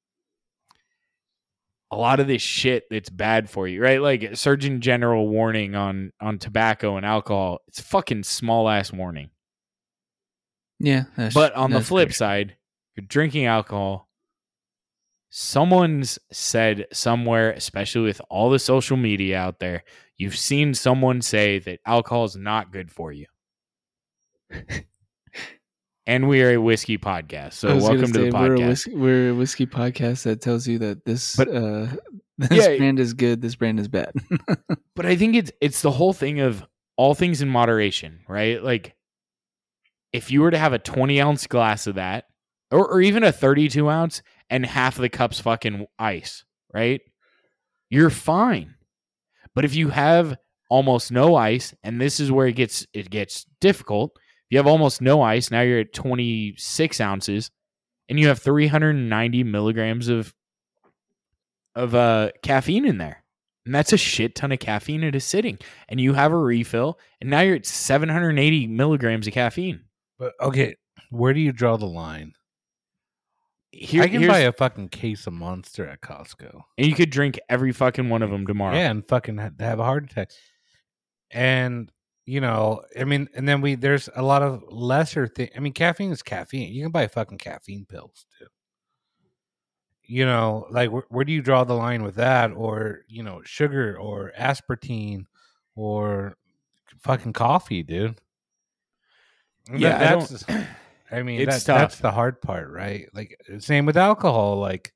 a 1.91 1.95
lot 1.95 2.19
of 2.19 2.27
this 2.27 2.41
shit 2.41 2.83
that's 2.89 3.09
bad 3.09 3.49
for 3.49 3.67
you, 3.67 3.81
right? 3.81 4.01
Like 4.01 4.35
Surgeon 4.35 4.81
General 4.81 5.27
warning 5.27 5.75
on 5.75 6.11
on 6.21 6.37
tobacco 6.37 6.97
and 6.97 7.05
alcohol. 7.05 7.59
It's 7.67 7.81
fucking 7.81 8.23
small 8.23 8.69
ass 8.69 8.93
warning. 8.93 9.29
Yeah. 10.79 11.05
But 11.33 11.53
on 11.55 11.71
the 11.71 11.81
flip 11.81 12.09
fair. 12.09 12.13
side, 12.13 12.55
you're 12.95 13.05
drinking 13.05 13.45
alcohol. 13.45 14.07
Someone's 15.29 16.17
said 16.31 16.87
somewhere, 16.91 17.51
especially 17.51 18.01
with 18.01 18.21
all 18.29 18.49
the 18.49 18.59
social 18.59 18.97
media 18.97 19.37
out 19.37 19.59
there, 19.59 19.83
you've 20.17 20.37
seen 20.37 20.73
someone 20.73 21.21
say 21.21 21.59
that 21.59 21.79
alcohol 21.85 22.25
is 22.25 22.35
not 22.35 22.71
good 22.71 22.91
for 22.91 23.11
you. 23.11 23.27
and 26.07 26.27
we 26.27 26.41
are 26.41 26.51
a 26.51 26.57
whiskey 26.57 26.97
podcast, 26.97 27.53
so 27.53 27.75
welcome 27.77 28.11
to 28.13 28.19
the 28.25 28.31
say, 28.31 28.31
We're 28.31 28.55
a, 28.55 28.57
podcast. 28.57 28.67
whiskey, 28.67 28.95
we're 28.95 29.29
a 29.29 29.35
whiskey 29.35 29.65
podcast 29.65 30.23
that 30.23 30.41
tells 30.41 30.67
you 30.67 30.79
that 30.79 31.05
this 31.05 31.35
But- 31.35 31.49
uh, 31.49 31.87
this 32.37 32.51
Yeah. 32.67 32.77
brand 32.77 32.99
is 32.99 33.13
good, 33.13 33.41
this 33.41 33.55
brand 33.55 33.79
is 33.79 33.87
bad. 33.87 34.11
But 34.95 35.05
I 35.05 35.15
think 35.15 35.35
it's 35.35 35.51
it's 35.61 35.81
the 35.81 35.91
whole 35.91 36.11
thing 36.13 36.39
of 36.41 36.65
all 36.97 37.15
things 37.15 37.41
in 37.41 37.47
moderation, 37.49 38.19
right? 38.27 38.61
Like 38.61 38.95
if 40.11 40.29
you 40.31 40.41
were 40.41 40.51
to 40.51 40.57
have 40.57 40.73
a 40.73 40.79
20 40.79 41.21
ounce 41.21 41.47
glass 41.47 41.87
of 41.87 41.95
that, 41.95 42.25
or, 42.71 42.85
or 42.87 43.01
even 43.01 43.23
a 43.23 43.31
32 43.31 43.89
ounce 43.89 44.21
and 44.49 44.65
half 44.65 44.95
of 44.97 45.01
the 45.03 45.09
cup's 45.09 45.39
fucking 45.39 45.85
ice, 45.97 46.43
right? 46.73 46.99
You're 47.89 48.09
fine. 48.09 48.75
But 49.55 49.63
if 49.65 49.73
you 49.75 49.89
have 49.89 50.35
almost 50.69 51.11
no 51.11 51.35
ice, 51.35 51.73
and 51.83 51.99
this 52.01 52.19
is 52.19 52.31
where 52.31 52.47
it 52.47 52.53
gets 52.55 52.85
it 52.93 53.09
gets 53.09 53.45
difficult. 53.61 54.17
You 54.49 54.57
have 54.57 54.67
almost 54.67 55.01
no 55.01 55.21
ice, 55.21 55.51
now 55.51 55.61
you're 55.61 55.79
at 55.79 55.93
26 55.93 56.99
ounces, 57.01 57.51
and 58.07 58.19
you 58.19 58.27
have 58.27 58.39
390 58.39 59.43
milligrams 59.43 60.07
of 60.07 60.33
of 61.75 61.93
uh 61.95 62.31
caffeine 62.41 62.85
in 62.85 62.97
there. 62.97 63.23
And 63.65 63.75
that's 63.75 63.93
a 63.93 63.97
shit 63.97 64.33
ton 64.35 64.51
of 64.51 64.59
caffeine 64.59 65.03
at 65.03 65.15
a 65.15 65.19
sitting. 65.19 65.59
And 65.87 66.01
you 66.01 66.13
have 66.13 66.31
a 66.31 66.37
refill, 66.37 66.97
and 67.21 67.29
now 67.29 67.41
you're 67.41 67.55
at 67.57 67.65
780 67.67 68.67
milligrams 68.67 69.27
of 69.27 69.33
caffeine. 69.33 69.81
But 70.17 70.33
okay, 70.41 70.75
where 71.11 71.33
do 71.33 71.39
you 71.39 71.51
draw 71.51 71.77
the 71.77 71.85
line? 71.85 72.33
Here, 73.71 74.01
I 74.01 74.07
can 74.07 74.25
buy 74.27 74.39
a 74.39 74.51
fucking 74.51 74.89
case 74.89 75.27
of 75.27 75.33
Monster 75.33 75.85
at 75.87 76.01
Costco. 76.01 76.63
and 76.77 76.87
you 76.87 76.95
could 76.95 77.11
drink 77.11 77.39
every 77.49 77.71
fucking 77.71 78.09
one 78.09 78.23
of 78.23 78.31
them 78.31 78.47
tomorrow. 78.47 78.75
Yeah, 78.75 78.89
and 78.89 79.07
fucking 79.07 79.37
have 79.37 79.79
a 79.79 79.83
heart 79.83 80.05
attack. 80.05 80.31
And 81.29 81.91
you 82.29 82.39
know, 82.41 82.83
I 82.99 83.05
mean, 83.05 83.27
and 83.33 83.47
then 83.49 83.59
we 83.61 83.73
there's 83.73 84.07
a 84.15 84.21
lot 84.21 84.43
of 84.43 84.63
lesser 84.69 85.25
thing. 85.27 85.49
I 85.55 85.59
mean, 85.59 85.73
caffeine 85.73 86.11
is 86.11 86.21
caffeine. 86.21 86.71
You 86.71 86.83
can 86.83 86.91
buy 86.91 87.07
fucking 87.07 87.39
caffeine 87.39 87.85
pills 87.85 88.25
too. 88.37 88.45
You 90.03 90.25
know, 90.25 90.67
like 90.69 90.91
where, 90.91 91.03
where 91.09 91.25
do 91.25 91.31
you 91.31 91.41
draw 91.41 91.63
the 91.63 91.73
line 91.73 92.03
with 92.03 92.15
that, 92.15 92.51
or 92.51 92.99
you 93.07 93.23
know, 93.23 93.41
sugar, 93.45 93.97
or 93.97 94.31
aspartame, 94.37 95.25
or 95.75 96.35
fucking 96.99 97.33
coffee, 97.33 97.81
dude? 97.83 98.19
And 99.69 99.79
Yeah, 99.79 99.97
that- 99.97 100.29
that's. 100.29 100.45
I 101.11 101.23
mean, 101.23 101.39
It's 101.41 101.63
that, 101.63 101.73
that's 101.73 101.97
the 101.97 102.11
hard 102.11 102.39
part, 102.39 102.69
right? 102.69 103.07
Like 103.15 103.35
same 103.57 103.87
with 103.87 103.97
alcohol. 103.97 104.57
Like, 104.59 104.93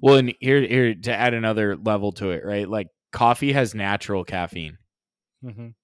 Well, 0.00 0.14
and 0.18 0.32
here, 0.38 0.60
here 0.60 0.94
to 0.94 1.12
add 1.12 1.34
another 1.34 1.76
level 1.76 2.12
to 2.12 2.30
it, 2.30 2.44
right? 2.44 2.68
Like 2.68 2.86
coffee 3.10 3.52
has 3.52 3.74
natural 3.74 4.22
caffeine. 4.22 4.78
mhm. 5.44 5.74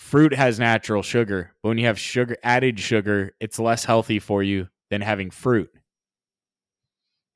Fruit 0.00 0.32
has 0.34 0.58
natural 0.58 1.02
sugar, 1.02 1.52
but 1.62 1.68
when 1.68 1.78
you 1.78 1.84
have 1.86 1.98
sugar 1.98 2.36
added 2.42 2.80
sugar, 2.80 3.32
it's 3.38 3.58
less 3.58 3.84
healthy 3.84 4.18
for 4.18 4.42
you 4.42 4.68
than 4.90 5.02
having 5.02 5.30
fruit. 5.30 5.70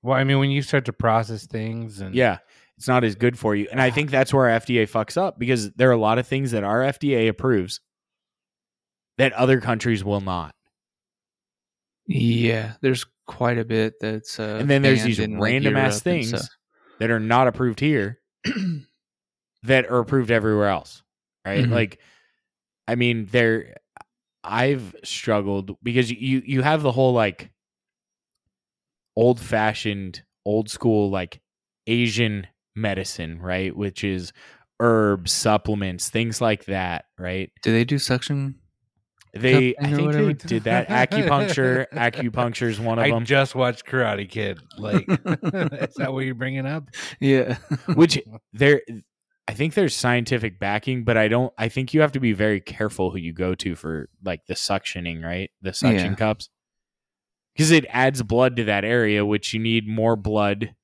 well, 0.02 0.16
I 0.16 0.24
mean, 0.24 0.38
when 0.38 0.50
you 0.50 0.62
start 0.62 0.86
to 0.86 0.92
process 0.92 1.46
things, 1.46 2.00
and 2.00 2.14
Yeah, 2.14 2.38
it's 2.78 2.88
not 2.88 3.04
as 3.04 3.14
good 3.16 3.38
for 3.38 3.54
you. 3.54 3.68
And 3.70 3.80
I 3.80 3.90
think 3.90 4.10
that's 4.10 4.32
where 4.34 4.48
our 4.50 4.58
FDA 4.60 4.84
fucks 4.90 5.16
up 5.16 5.38
because 5.38 5.72
there 5.72 5.88
are 5.90 5.92
a 5.92 5.98
lot 5.98 6.18
of 6.18 6.26
things 6.26 6.50
that 6.52 6.64
our 6.64 6.80
FDA 6.80 7.28
approves 7.28 7.80
that 9.18 9.32
other 9.34 9.60
countries 9.60 10.02
will 10.02 10.20
not. 10.22 10.54
yeah, 12.06 12.72
there's 12.80 13.04
quite 13.26 13.58
a 13.58 13.64
bit 13.64 13.94
that's 14.00 14.38
uh, 14.40 14.56
and 14.60 14.68
then 14.70 14.82
there's 14.82 15.04
these 15.04 15.18
in, 15.18 15.32
like, 15.38 15.52
random 15.52 15.76
ass 15.76 16.00
things 16.02 16.28
stuff. 16.30 16.48
that 16.98 17.10
are 17.10 17.20
not 17.20 17.46
approved 17.46 17.80
here 17.80 18.20
that 19.62 19.86
are 19.86 19.98
approved 20.00 20.30
everywhere 20.30 20.68
else. 20.68 21.02
Right? 21.46 21.64
Mhm. 21.64 21.70
Like 21.70 21.98
I 22.86 22.94
mean, 22.94 23.28
there 23.30 23.76
I've 24.42 24.94
struggled 25.04 25.76
because 25.82 26.10
you 26.10 26.42
you 26.44 26.62
have 26.62 26.82
the 26.82 26.92
whole 26.92 27.12
like 27.12 27.50
old 29.16 29.40
fashioned, 29.40 30.22
old 30.44 30.70
school 30.70 31.10
like 31.10 31.40
Asian 31.86 32.46
medicine, 32.76 33.40
right? 33.40 33.74
Which 33.74 34.04
is 34.04 34.32
herbs, 34.80 35.32
supplements, 35.32 36.10
things 36.10 36.40
like 36.40 36.66
that, 36.66 37.06
right? 37.18 37.50
Do 37.62 37.72
they 37.72 37.84
do 37.84 37.98
suction? 37.98 38.56
They 39.32 39.74
I 39.80 39.90
think 39.92 40.12
they 40.12 40.32
did 40.32 40.64
that. 40.64 40.88
Acupuncture, 40.88 41.86
acupuncture 41.92 42.68
is 42.68 42.78
one 42.78 42.98
of 43.00 43.04
I 43.04 43.10
them. 43.10 43.24
just 43.24 43.54
watched 43.56 43.84
Karate 43.84 44.28
Kid. 44.28 44.60
Like, 44.78 45.04
is 45.08 45.94
that 45.96 46.12
what 46.12 46.24
you're 46.24 46.36
bringing 46.36 46.66
up? 46.66 46.88
Yeah. 47.18 47.56
Which 47.94 48.22
there 48.52 48.82
I 49.46 49.52
think 49.54 49.74
there's 49.74 49.94
scientific 49.94 50.58
backing, 50.58 51.04
but 51.04 51.16
I 51.18 51.28
don't 51.28 51.52
I 51.58 51.68
think 51.68 51.92
you 51.92 52.00
have 52.00 52.12
to 52.12 52.20
be 52.20 52.32
very 52.32 52.60
careful 52.60 53.10
who 53.10 53.18
you 53.18 53.32
go 53.32 53.54
to 53.56 53.74
for 53.76 54.08
like 54.24 54.46
the 54.46 54.54
suctioning, 54.54 55.22
right? 55.22 55.50
The 55.62 55.72
suction 55.74 56.12
Yeah. 56.12 56.16
cups. 56.16 56.48
Because 57.54 57.70
it 57.70 57.84
adds 57.90 58.22
blood 58.22 58.56
to 58.56 58.64
that 58.64 58.84
area, 58.84 59.24
which 59.24 59.52
you 59.54 59.60
need 59.60 59.86
more 59.86 60.16
blood 60.16 60.74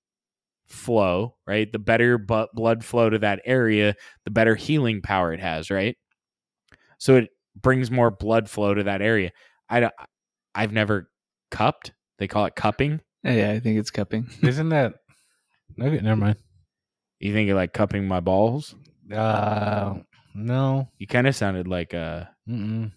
flow, 0.66 1.36
right? 1.46 1.70
The 1.72 1.78
better 1.80 2.16
bu- 2.16 2.46
blood 2.54 2.84
flow 2.84 3.10
to 3.10 3.18
that 3.20 3.40
area, 3.44 3.96
the 4.24 4.30
better 4.30 4.54
healing 4.54 5.02
power 5.02 5.32
it 5.32 5.40
has, 5.40 5.68
right? 5.70 5.96
So 6.98 7.16
it 7.16 7.30
brings 7.60 7.90
more 7.90 8.10
blood 8.12 8.48
flow 8.48 8.72
to 8.74 8.84
that 8.84 9.02
area. 9.02 9.32
I 9.68 9.80
don't- 9.80 9.94
I've 10.54 10.72
never 10.72 11.10
cupped. 11.50 11.92
They 12.18 12.28
call 12.28 12.44
it 12.44 12.54
cupping. 12.54 13.00
Yeah, 13.24 13.50
I 13.50 13.58
think 13.60 13.78
it's 13.78 13.90
cupping. 13.90 14.28
Isn't 14.42 14.68
that 14.68 14.94
okay? 15.80 16.00
Never 16.00 16.16
mind. 16.16 16.36
You 17.20 17.32
think 17.32 17.50
of 17.50 17.56
like 17.56 17.72
cupping 17.72 18.08
my 18.08 18.20
balls? 18.20 18.74
Uh, 19.12 19.96
no. 20.34 20.88
You 20.98 21.06
kind 21.06 21.26
of 21.26 21.36
sounded 21.36 21.68
like 21.68 21.92
a 21.92 22.30
Mm-mm. 22.48 22.92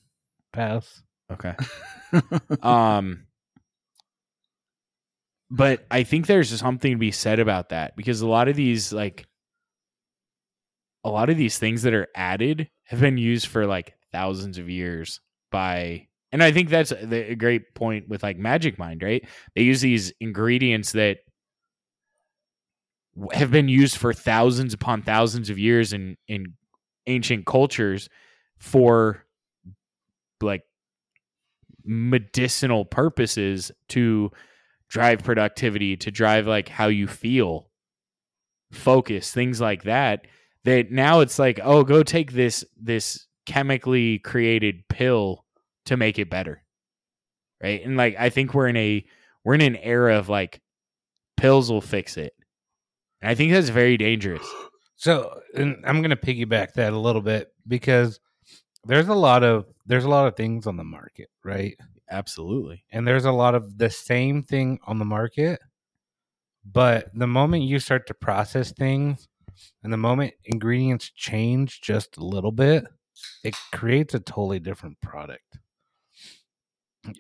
Pass. 0.52 1.04
okay. 1.32 1.56
um 2.62 3.26
but 5.52 5.86
I 5.91 6.04
think 6.04 6.26
there's 6.26 6.50
something 6.60 6.94
to 6.94 6.98
be 6.98 7.12
said 7.12 7.40
about 7.40 7.70
that 7.70 7.95
because 7.95 8.22
a 8.22 8.28
lot 8.28 8.48
of 8.48 8.56
these 8.56 8.94
like 8.94 9.28
a 11.04 11.10
lot 11.10 11.30
of 11.30 11.38
these 11.38 11.58
things 11.60 11.84
that 11.84 11.94
are 11.94 12.08
added 12.16 12.70
have 12.86 13.02
been 13.02 13.18
used 13.18 13.48
for 13.48 13.66
like 13.66 13.95
thousands 14.12 14.58
of 14.58 14.70
years 14.70 15.20
by 15.52 16.08
and 16.32 16.41
I 16.41 16.52
think 16.52 16.70
that's 16.70 16.91
a 16.91 17.36
great 17.36 17.76
point 17.76 18.10
with 18.10 18.24
like 18.24 18.38
Magic 18.38 18.80
Mind, 18.80 19.04
right? 19.04 19.24
They 19.56 19.62
use 19.62 19.82
these 19.82 20.12
ingredients 20.20 20.94
that 20.94 21.18
have 23.34 23.52
been 23.52 23.68
used 23.68 23.98
for 23.98 24.14
thousands 24.14 24.73
upon 24.73 25.02
thousands 25.02 25.49
of 25.49 25.60
years 25.60 25.94
in 25.94 26.18
in 26.27 26.53
ancient 27.06 27.45
cultures 27.45 28.10
for 28.57 29.23
like 30.41 30.64
medicinal 31.85 32.85
purposes 32.85 33.72
to 33.90 34.31
drive 34.90 35.23
productivity, 35.23 35.98
to 35.98 36.11
drive 36.11 36.48
like 36.48 36.69
how 36.69 36.88
you 36.88 37.07
feel, 37.07 37.69
focus, 38.72 39.31
things 39.31 39.60
like 39.60 39.84
that. 39.84 40.27
That 40.65 40.91
now 40.91 41.19
it's 41.19 41.40
like, 41.40 41.60
oh, 41.64 41.84
go 41.84 42.03
take 42.03 42.31
this 42.31 42.64
this 42.80 43.27
chemically 43.45 44.19
created 44.19 44.88
pill 44.88 45.44
to 45.85 45.98
make 45.98 46.18
it 46.18 46.30
better. 46.30 46.64
Right? 47.61 47.84
And 47.85 47.98
like 47.98 48.15
I 48.18 48.30
think 48.30 48.53
we're 48.53 48.68
in 48.68 48.77
a 48.77 49.06
we're 49.44 49.56
in 49.56 49.61
an 49.61 49.76
era 49.76 50.18
of 50.18 50.30
like 50.30 50.61
pills 51.38 51.72
will 51.72 51.81
fix 51.81 52.18
it. 52.18 52.34
And 53.24 53.32
I 53.32 53.36
think 53.36 53.54
that's 53.54 53.70
very 53.70 53.95
dangerous. 53.95 54.45
So, 54.98 55.40
and 55.56 55.78
I'm 55.86 56.02
going 56.02 56.10
to 56.10 56.18
piggyback 56.18 56.74
that 56.74 56.91
a 56.91 57.00
little 57.00 57.22
bit 57.22 57.54
because 57.66 58.20
there's 58.84 59.08
a 59.08 59.14
lot 59.14 59.44
of 59.44 59.66
there's 59.86 60.04
a 60.04 60.10
lot 60.10 60.28
of 60.28 60.36
things 60.36 60.68
on 60.68 60.76
the 60.76 60.84
market, 60.84 61.30
right? 61.45 61.78
Absolutely. 62.12 62.84
And 62.91 63.08
there's 63.08 63.24
a 63.26 63.32
lot 63.32 63.56
of 63.56 63.78
the 63.78 63.90
same 63.90 64.44
thing 64.44 64.78
on 64.86 65.00
the 65.00 65.06
market, 65.06 65.62
but 66.66 67.12
the 67.14 67.28
moment 67.28 67.64
you 67.64 67.80
start 67.80 68.08
to 68.08 68.14
process 68.14 68.74
things 68.74 69.30
and 69.84 69.94
the 69.94 69.98
moment 69.98 70.34
ingredients 70.44 71.10
change 71.16 71.80
just 71.82 72.18
a 72.18 72.26
little 72.26 72.52
bit, 72.52 72.86
it 73.45 73.56
creates 73.72 74.14
a 74.14 74.20
totally 74.20 74.60
different 74.60 75.00
product. 75.02 75.60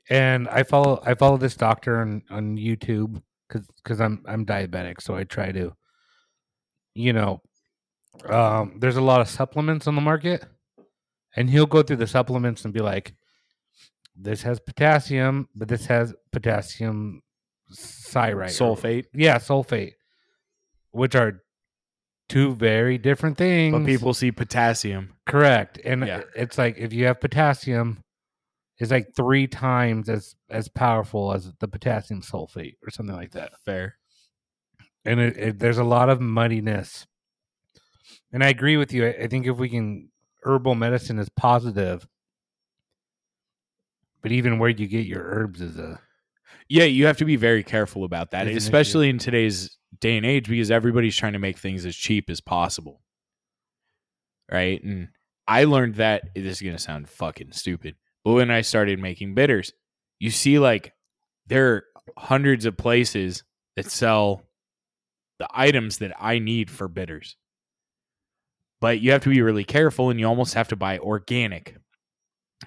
And 0.09 0.49
I 0.49 0.63
follow 0.63 1.01
I 1.05 1.13
follow 1.15 1.37
this 1.37 1.55
doctor 1.55 1.99
on 2.01 2.23
on 2.29 2.57
YouTube 2.57 3.21
cuz 3.49 3.65
cuz 3.85 4.01
I'm 4.01 4.21
I'm 4.27 4.45
diabetic, 4.45 5.01
so 5.01 5.15
I 5.15 5.23
try 5.23 5.53
to 5.53 5.73
you 6.95 7.11
know 7.13 7.41
um 8.27 8.77
there's 8.79 8.95
a 8.97 9.01
lot 9.01 9.19
of 9.21 9.27
supplements 9.27 9.87
on 9.87 9.95
the 9.95 10.01
market 10.01 10.45
and 11.35 11.49
he'll 11.49 11.65
go 11.65 11.81
through 11.81 11.95
the 11.97 12.07
supplements 12.07 12.63
and 12.65 12.73
be 12.73 12.79
like 12.81 13.13
this 14.15 14.43
has 14.43 14.59
potassium, 14.59 15.49
but 15.55 15.67
this 15.67 15.87
has 15.87 16.13
potassium 16.31 17.23
citrate. 17.71 18.51
Sulfate. 18.51 19.05
yeah, 19.11 19.37
sulfate, 19.39 19.93
which 20.91 21.15
are 21.15 21.41
two 22.29 22.53
very 22.53 22.99
different 22.99 23.39
things. 23.39 23.73
But 23.73 23.87
people 23.87 24.13
see 24.13 24.31
potassium. 24.31 25.15
correct, 25.25 25.79
and 25.83 26.05
Yeah. 26.05 26.21
it's 26.35 26.59
like 26.59 26.77
if 26.77 26.93
you 26.93 27.05
have 27.05 27.19
potassium, 27.21 28.03
it's 28.77 28.91
like 28.91 29.15
three 29.15 29.47
times 29.47 30.09
as 30.09 30.35
as 30.47 30.67
powerful 30.67 31.33
as 31.33 31.51
the 31.59 31.67
potassium 31.67 32.21
sulfate 32.21 32.75
or 32.85 32.91
something 32.91 33.15
like 33.15 33.31
that. 33.31 33.53
Fair. 33.65 33.95
And 35.05 35.19
it, 35.19 35.37
it, 35.37 35.59
there's 35.59 35.77
a 35.77 35.83
lot 35.83 36.09
of 36.09 36.19
muddiness. 36.19 37.05
And 38.31 38.43
I 38.43 38.49
agree 38.49 38.77
with 38.77 38.93
you. 38.93 39.07
I, 39.07 39.23
I 39.23 39.27
think 39.27 39.45
if 39.47 39.57
we 39.57 39.69
can, 39.69 40.09
herbal 40.43 40.75
medicine 40.75 41.19
is 41.19 41.29
positive, 41.29 42.07
but 44.21 44.31
even 44.31 44.59
where 44.59 44.69
you 44.69 44.87
get 44.87 45.05
your 45.05 45.23
herbs 45.23 45.61
is 45.61 45.77
a 45.77 45.99
Yeah, 46.69 46.85
you 46.85 47.05
have 47.05 47.17
to 47.17 47.25
be 47.25 47.35
very 47.35 47.63
careful 47.63 48.03
about 48.05 48.31
that, 48.31 48.47
especially 48.47 49.09
in 49.09 49.17
today's 49.17 49.77
day 49.99 50.17
and 50.17 50.25
age 50.25 50.49
because 50.49 50.71
everybody's 50.71 51.15
trying 51.15 51.33
to 51.33 51.39
make 51.39 51.57
things 51.57 51.85
as 51.85 51.95
cheap 51.95 52.29
as 52.29 52.41
possible. 52.41 53.01
Right? 54.51 54.83
And 54.83 55.09
I 55.47 55.65
learned 55.65 55.95
that 55.95 56.23
this 56.35 56.45
is 56.45 56.61
going 56.61 56.75
to 56.75 56.81
sound 56.81 57.09
fucking 57.09 57.51
stupid, 57.51 57.95
but 58.23 58.33
when 58.33 58.51
I 58.51 58.61
started 58.61 58.99
making 58.99 59.35
bitters, 59.35 59.73
you 60.19 60.29
see 60.29 60.59
like 60.59 60.93
there 61.47 61.73
are 61.73 61.83
hundreds 62.17 62.65
of 62.65 62.77
places 62.77 63.43
that 63.75 63.89
sell 63.89 64.43
the 65.39 65.47
items 65.51 65.97
that 65.99 66.13
I 66.19 66.39
need 66.39 66.69
for 66.71 66.87
bitters. 66.87 67.35
But 68.81 68.99
you 68.99 69.11
have 69.11 69.23
to 69.23 69.29
be 69.29 69.41
really 69.41 69.63
careful 69.63 70.09
and 70.09 70.19
you 70.19 70.27
almost 70.27 70.53
have 70.55 70.67
to 70.69 70.75
buy 70.75 70.99
organic. 70.99 71.77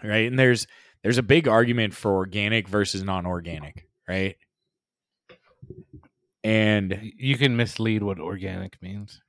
Right? 0.03 0.29
And 0.29 0.39
there's 0.39 0.67
there's 1.03 1.19
a 1.19 1.23
big 1.23 1.47
argument 1.49 1.95
for 1.95 2.15
organic 2.15 2.69
versus 2.69 3.03
non-organic, 3.05 3.87
right? 4.09 4.37
And 6.45 7.13
you 7.17 7.37
can 7.37 7.57
mislead 7.57 8.03
what 8.03 8.19
organic 8.21 8.81
means. 8.83 9.21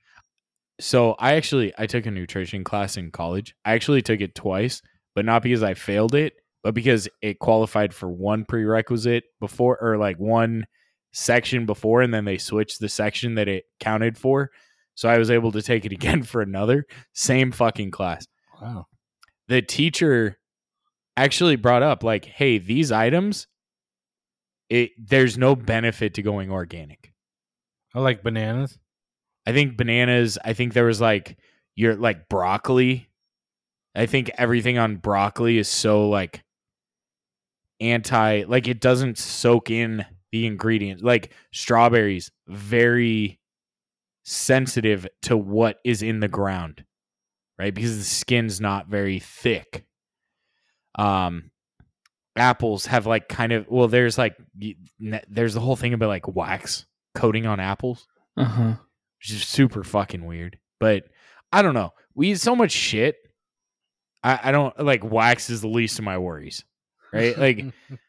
so 0.80 1.16
I 1.20 1.34
actually 1.36 1.74
I 1.78 1.88
took 1.88 2.06
a 2.06 2.12
nutrition 2.12 2.64
class 2.64 2.98
in 2.98 3.12
college. 3.12 3.56
I 3.66 3.74
actually 3.74 4.02
took 4.02 4.22
it 4.22 4.36
twice, 4.36 4.82
but 5.16 5.26
not 5.26 5.42
because 5.44 5.64
I 5.64 5.74
failed 5.74 6.16
it, 6.16 6.34
but 6.64 6.74
because 6.74 7.08
it 7.22 7.40
qualified 7.40 7.94
for 7.94 8.10
one 8.10 8.46
prerequisite 8.46 9.24
before 9.40 9.78
or 9.82 9.98
like 9.98 10.20
one 10.20 10.66
section 11.18 11.66
before 11.66 12.02
and 12.02 12.14
then 12.14 12.26
they 12.26 12.38
switched 12.38 12.80
the 12.80 12.88
section 12.88 13.36
that 13.36 13.48
it 13.48 13.66
counted 13.80 14.18
for. 14.18 14.52
So 14.94 15.10
I 15.10 15.18
was 15.18 15.32
able 15.32 15.52
to 15.54 15.62
take 15.62 15.84
it 15.84 15.92
again 16.00 16.24
for 16.24 16.42
another 16.42 16.86
same 17.14 17.52
fucking 17.52 17.92
class. 17.92 18.28
Wow. 18.62 18.88
the 19.48 19.62
teacher 19.62 20.40
actually 21.16 21.56
brought 21.56 21.84
up 21.84 22.04
like 22.04 22.26
hey 22.26 22.58
these 22.58 22.92
items 22.92 23.48
it 24.70 24.92
there's 24.98 25.38
no 25.38 25.56
benefit 25.56 26.16
to 26.16 26.24
going 26.24 26.52
organic 26.52 27.14
I 27.94 28.00
like 28.00 28.24
bananas. 28.24 28.80
i 29.46 29.54
think 29.54 29.78
bananas 29.78 30.40
i 30.44 30.54
think 30.54 30.74
there 30.74 30.86
was 30.86 31.00
like 31.00 31.38
your 31.76 31.96
like 31.96 32.28
broccoli 32.30 33.10
i 33.96 34.08
think 34.08 34.32
everything 34.40 34.80
on 34.80 34.96
broccoli 34.98 35.60
is 35.60 35.68
so 35.68 36.10
like 36.10 36.44
anti 37.80 38.44
like 38.48 38.68
it 38.68 38.82
doesn't 38.82 39.20
soak 39.20 39.70
in 39.70 40.04
the 40.32 40.46
ingredients 40.46 41.02
like 41.04 41.32
strawberries 41.54 42.32
very 42.48 43.40
sensitive 44.24 45.08
to 45.24 45.38
what 45.38 45.80
is 45.86 46.02
in 46.02 46.20
the 46.20 46.28
ground 46.28 46.84
right? 47.60 47.74
Because 47.74 47.98
the 47.98 48.04
skin's 48.04 48.62
not 48.62 48.88
very 48.88 49.18
thick. 49.20 49.84
Um 50.98 51.50
apples 52.36 52.86
have 52.86 53.08
like 53.08 53.28
kind 53.28 53.52
of 53.52 53.66
well 53.68 53.88
there's 53.88 54.16
like 54.18 54.38
there's 55.28 55.56
the 55.56 55.60
whole 55.60 55.76
thing 55.76 55.94
about 55.94 56.08
like 56.10 56.28
wax 56.28 56.86
coating 57.16 57.48
on 57.48 57.60
apples 57.60 58.06
Uh 58.36 58.44
huh. 58.44 58.74
which 59.20 59.32
is 59.32 59.44
super 59.48 59.84
fucking 59.84 60.24
weird 60.24 60.60
but 60.80 61.06
i 61.52 61.64
don't 61.64 61.74
know. 61.74 61.94
We 62.14 62.32
eat 62.34 62.40
so 62.40 62.56
much 62.56 62.72
shit 62.72 63.16
i, 64.24 64.40
I 64.44 64.52
don't 64.52 64.78
like 64.84 65.04
wax 65.04 65.50
is 65.50 65.62
the 65.62 65.68
least 65.68 65.98
of 65.98 66.06
my 66.06 66.20
worries 66.20 66.64
right? 67.12 67.36
Like 67.40 67.66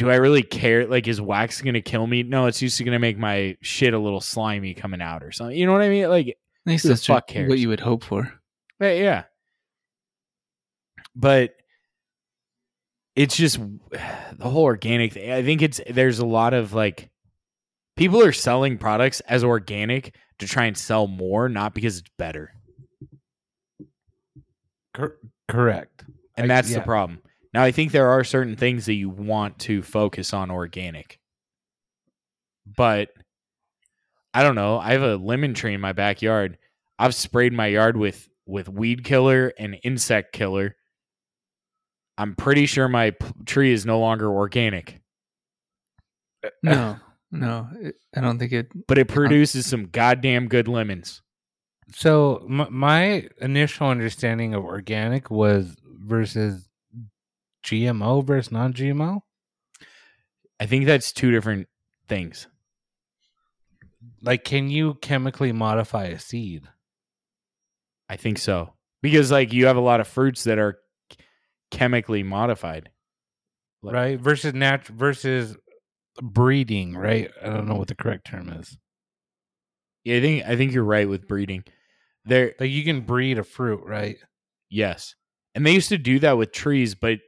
do 0.00 0.10
I 0.10 0.14
really 0.16 0.42
care? 0.42 0.86
Like, 0.86 1.06
is 1.06 1.20
wax 1.20 1.60
gonna 1.60 1.82
kill 1.82 2.06
me? 2.06 2.22
No, 2.22 2.46
it's 2.46 2.58
just 2.58 2.82
gonna 2.82 2.98
make 2.98 3.18
my 3.18 3.58
shit 3.60 3.92
a 3.92 3.98
little 3.98 4.22
slimy 4.22 4.72
coming 4.72 5.02
out 5.02 5.22
or 5.22 5.30
something. 5.30 5.54
You 5.56 5.66
know 5.66 5.72
what 5.72 5.82
I 5.82 5.90
mean? 5.90 6.08
Like, 6.08 6.28
At 6.28 6.36
least 6.64 6.84
Who 6.84 6.88
the 6.88 6.96
fuck 6.96 7.14
what- 7.16 7.26
cares? 7.26 7.48
what 7.50 7.58
you 7.58 7.68
would 7.68 7.80
hope 7.80 8.02
for. 8.02 8.32
eh, 8.80 9.02
yeah. 9.02 9.24
But 11.14 11.54
it's 13.14 13.36
just 13.36 13.58
the 13.92 14.48
whole 14.48 14.64
organic 14.64 15.12
thing. 15.12 15.30
I 15.30 15.42
think 15.42 15.60
it's 15.60 15.82
there's 15.90 16.18
a 16.18 16.24
lot 16.26 16.54
of 16.54 16.72
like 16.72 17.10
people 17.96 18.22
are 18.22 18.32
selling 18.32 18.78
products 18.78 19.20
as 19.20 19.44
organic 19.44 20.14
to 20.38 20.46
try 20.46 20.64
and 20.64 20.78
sell 20.78 21.06
more, 21.06 21.50
not 21.50 21.74
because 21.74 21.98
it's 21.98 22.08
better. 22.16 22.54
Cor- 24.94 25.18
correct. 25.48 26.04
And 26.38 26.50
I- 26.50 26.54
that's 26.54 26.72
the 26.72 26.80
problem. 26.80 27.20
Now, 27.52 27.62
I 27.64 27.72
think 27.72 27.90
there 27.92 28.10
are 28.10 28.22
certain 28.24 28.54
things 28.56 28.86
that 28.86 28.94
you 28.94 29.08
want 29.10 29.58
to 29.60 29.82
focus 29.82 30.32
on 30.32 30.50
organic. 30.50 31.18
But 32.66 33.08
I 34.32 34.42
don't 34.44 34.54
know. 34.54 34.78
I 34.78 34.92
have 34.92 35.02
a 35.02 35.16
lemon 35.16 35.54
tree 35.54 35.74
in 35.74 35.80
my 35.80 35.92
backyard. 35.92 36.58
I've 36.98 37.14
sprayed 37.14 37.52
my 37.52 37.66
yard 37.66 37.96
with 37.96 38.28
with 38.46 38.68
weed 38.68 39.04
killer 39.04 39.52
and 39.58 39.76
insect 39.82 40.32
killer. 40.32 40.76
I'm 42.18 42.34
pretty 42.36 42.66
sure 42.66 42.88
my 42.88 43.10
p- 43.12 43.26
tree 43.46 43.72
is 43.72 43.86
no 43.86 43.98
longer 44.00 44.30
organic. 44.30 45.00
No, 46.62 46.96
No, 47.30 47.68
I 48.16 48.20
don't 48.22 48.38
think 48.38 48.52
it. 48.52 48.68
but 48.86 48.96
it 48.98 49.10
um, 49.10 49.14
produces 49.14 49.66
some 49.66 49.86
goddamn 49.88 50.48
good 50.48 50.68
lemons. 50.68 51.20
So 51.92 52.46
m- 52.48 52.72
my 52.72 53.28
initial 53.40 53.88
understanding 53.88 54.54
of 54.54 54.64
organic 54.64 55.30
was 55.30 55.76
versus 55.84 56.66
GMO 57.64 58.24
versus 58.24 58.52
non-GMO. 58.52 59.20
I 60.58 60.66
think 60.66 60.86
that's 60.86 61.12
two 61.12 61.30
different 61.30 61.68
things. 62.08 62.46
Like, 64.22 64.44
can 64.44 64.68
you 64.70 64.94
chemically 64.94 65.52
modify 65.52 66.04
a 66.04 66.18
seed? 66.18 66.68
I 68.08 68.16
think 68.16 68.38
so. 68.38 68.72
Because 69.02 69.30
like 69.30 69.52
you 69.52 69.66
have 69.66 69.76
a 69.76 69.80
lot 69.80 70.00
of 70.00 70.08
fruits 70.08 70.44
that 70.44 70.58
are 70.58 70.78
chemically 71.70 72.22
modified. 72.22 72.90
Like- 73.82 73.94
right 73.94 74.20
versus 74.20 74.52
natural, 74.52 74.98
versus 74.98 75.56
breeding 76.20 76.94
right 76.94 77.30
i 77.42 77.46
don't 77.48 77.66
know 77.66 77.76
what 77.76 77.88
the 77.88 77.94
correct 77.94 78.26
term 78.26 78.50
is 78.50 78.76
Yeah, 80.04 80.16
I 80.16 80.20
think 80.20 80.44
I 80.44 80.56
think 80.56 80.72
you're 80.72 80.84
right 80.84 81.08
with 81.08 81.26
breeding. 81.26 81.64
There 82.26 82.52
like 82.60 82.70
you 82.70 82.84
can 82.84 83.02
breed 83.02 83.38
a 83.38 83.42
fruit 83.44 83.80
right 83.86 84.18
yes. 84.68 85.14
And 85.54 85.64
they 85.64 85.72
used 85.72 85.88
to 85.88 85.98
do 85.98 86.18
that 86.18 86.36
with 86.36 86.52
trees, 86.52 86.94
but 86.94 87.20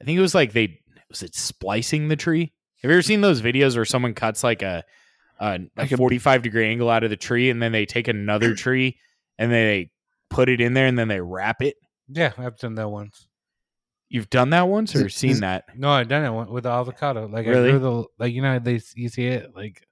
I 0.00 0.04
think 0.04 0.18
it 0.18 0.22
was 0.22 0.34
like 0.34 0.52
they 0.52 0.80
was 1.08 1.22
it 1.22 1.34
splicing 1.34 2.08
the 2.08 2.16
tree? 2.16 2.52
Have 2.82 2.90
you 2.90 2.94
ever 2.96 3.02
seen 3.02 3.20
those 3.20 3.40
videos 3.42 3.74
where 3.76 3.84
someone 3.84 4.14
cuts 4.14 4.42
like 4.44 4.62
a 4.62 4.84
a, 5.40 5.60
a 5.76 5.82
a- 5.82 5.96
45 5.96 6.42
degree 6.42 6.66
angle 6.68 6.88
out 6.90 7.04
of 7.04 7.10
the 7.10 7.16
tree 7.16 7.50
and 7.50 7.62
then 7.62 7.72
they 7.72 7.86
take 7.86 8.08
another 8.08 8.54
tree 8.56 8.98
and 9.38 9.52
they 9.52 9.90
put 10.30 10.48
it 10.48 10.60
in 10.60 10.72
there 10.74 10.86
and 10.86 10.98
then 10.98 11.08
they 11.08 11.20
wrap 11.20 11.60
it? 11.62 11.76
yeah 12.08 12.32
i've 12.38 12.56
done 12.58 12.74
that 12.76 12.88
once 12.88 13.26
You've 14.08 14.30
done 14.30 14.50
that 14.50 14.68
once 14.68 14.94
or 14.94 15.08
seen 15.08 15.40
that? 15.40 15.64
no 15.76 15.90
i've 15.90 16.06
done 16.08 16.24
it 16.24 16.30
one- 16.30 16.50
with 16.50 16.64
avocado 16.66 17.26
like 17.26 17.46
Really? 17.46 17.72
I 17.72 17.78
the 17.78 18.04
like 18.18 18.32
you 18.32 18.40
know 18.42 18.58
they 18.60 18.80
you 18.94 19.08
see 19.08 19.26
it 19.26 19.54
like 19.56 19.82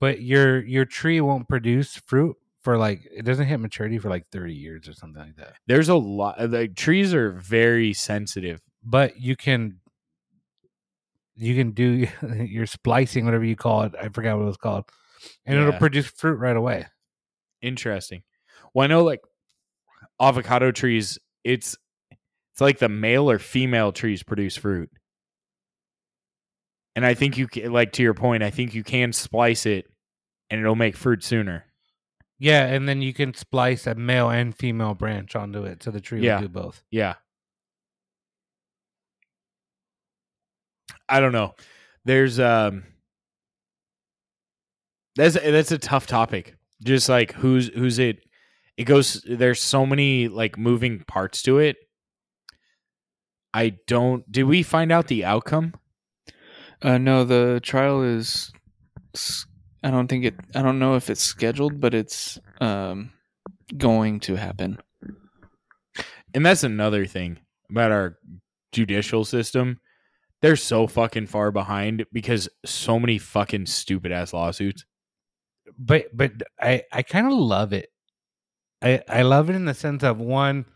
but 0.00 0.20
your 0.20 0.62
your 0.64 0.84
tree 0.84 1.20
won't 1.20 1.48
produce 1.48 1.96
fruit 1.96 2.36
for 2.62 2.76
like 2.76 3.06
it 3.10 3.24
doesn't 3.24 3.46
hit 3.46 3.58
maturity 3.60 3.98
for 3.98 4.08
like 4.10 4.26
30 4.32 4.54
years 4.54 4.88
or 4.88 4.92
something 4.94 5.22
like 5.22 5.36
that 5.36 5.54
There's 5.66 5.88
a 5.88 5.94
lot 5.94 6.50
like 6.50 6.74
trees 6.74 7.14
are 7.14 7.30
very 7.32 7.92
sensitive. 7.92 8.60
But 8.84 9.20
you 9.20 9.36
can 9.36 9.80
you 11.36 11.54
can 11.54 11.72
do 11.72 12.06
your 12.38 12.66
splicing 12.66 13.24
whatever 13.24 13.44
you 13.44 13.56
call 13.56 13.82
it 13.82 13.92
i 14.00 14.08
forgot 14.08 14.36
what 14.36 14.42
it 14.42 14.46
was 14.46 14.56
called 14.56 14.84
and 15.46 15.58
it'll 15.58 15.72
produce 15.72 16.06
fruit 16.06 16.38
right 16.38 16.56
away 16.56 16.86
Interesting. 17.62 18.22
Well, 18.74 18.84
I 18.84 18.88
know 18.88 19.02
like 19.02 19.20
avocado 20.20 20.70
trees, 20.70 21.18
it's 21.44 21.78
it's 22.10 22.60
like 22.60 22.78
the 22.78 22.90
male 22.90 23.30
or 23.30 23.38
female 23.38 23.90
trees 23.90 24.22
produce 24.22 24.54
fruit. 24.54 24.90
And 26.94 27.06
I 27.06 27.14
think 27.14 27.38
you 27.38 27.48
can, 27.48 27.72
like 27.72 27.92
to 27.92 28.02
your 28.02 28.12
point, 28.12 28.42
I 28.42 28.50
think 28.50 28.74
you 28.74 28.84
can 28.84 29.14
splice 29.14 29.64
it 29.64 29.86
and 30.50 30.60
it'll 30.60 30.76
make 30.76 30.94
fruit 30.94 31.24
sooner. 31.24 31.64
Yeah, 32.38 32.66
and 32.66 32.86
then 32.86 33.00
you 33.00 33.14
can 33.14 33.32
splice 33.32 33.86
a 33.86 33.94
male 33.94 34.28
and 34.28 34.54
female 34.54 34.92
branch 34.92 35.34
onto 35.34 35.64
it, 35.64 35.82
so 35.82 35.90
the 35.90 36.02
tree 36.02 36.20
Yeah. 36.20 36.34
will 36.34 36.42
do 36.42 36.48
both. 36.48 36.82
Yeah. 36.90 37.14
I 41.08 41.20
don't 41.20 41.32
know. 41.32 41.54
There's 42.04 42.38
um 42.40 42.84
that's 45.16 45.34
that's 45.34 45.72
a 45.72 45.78
tough 45.78 46.06
topic. 46.06 46.56
Just 46.82 47.08
like 47.08 47.32
who's 47.32 47.68
who's 47.68 47.98
it 47.98 48.18
it 48.76 48.84
goes 48.84 49.24
there's 49.28 49.60
so 49.62 49.86
many 49.86 50.28
like 50.28 50.58
moving 50.58 51.00
parts 51.06 51.42
to 51.42 51.58
it. 51.58 51.76
I 53.52 53.76
don't 53.86 54.30
did 54.30 54.44
we 54.44 54.62
find 54.62 54.90
out 54.90 55.06
the 55.08 55.24
outcome? 55.24 55.74
Uh, 56.82 56.98
no, 56.98 57.24
the 57.24 57.60
trial 57.62 58.02
is. 58.02 58.52
s- 59.14 59.46
I 59.82 59.90
don't 59.90 60.08
think 60.08 60.24
it. 60.24 60.34
I 60.54 60.62
don't 60.62 60.78
know 60.78 60.96
if 60.96 61.10
it's 61.10 61.22
scheduled, 61.22 61.80
but 61.80 61.94
it's 61.94 62.38
um 62.60 63.12
going 63.76 64.20
to 64.20 64.36
happen. 64.36 64.78
And 66.34 66.44
that's 66.44 66.64
another 66.64 67.06
thing 67.06 67.38
about 67.70 67.92
our 67.92 68.18
judicial 68.72 69.24
system. 69.24 69.80
They're 70.44 70.56
so 70.56 70.86
fucking 70.86 71.28
far 71.28 71.50
behind 71.50 72.04
because 72.12 72.50
so 72.66 73.00
many 73.00 73.16
fucking 73.16 73.64
stupid 73.64 74.12
ass 74.12 74.34
lawsuits. 74.34 74.84
But 75.78 76.14
but 76.14 76.32
I 76.60 76.82
I 76.92 77.00
kind 77.00 77.26
of 77.26 77.32
love 77.32 77.72
it. 77.72 77.90
I 78.82 79.00
I 79.08 79.22
love 79.22 79.48
it 79.48 79.56
in 79.56 79.64
the 79.64 79.72
sense 79.72 80.02
of 80.02 80.18
one. 80.18 80.66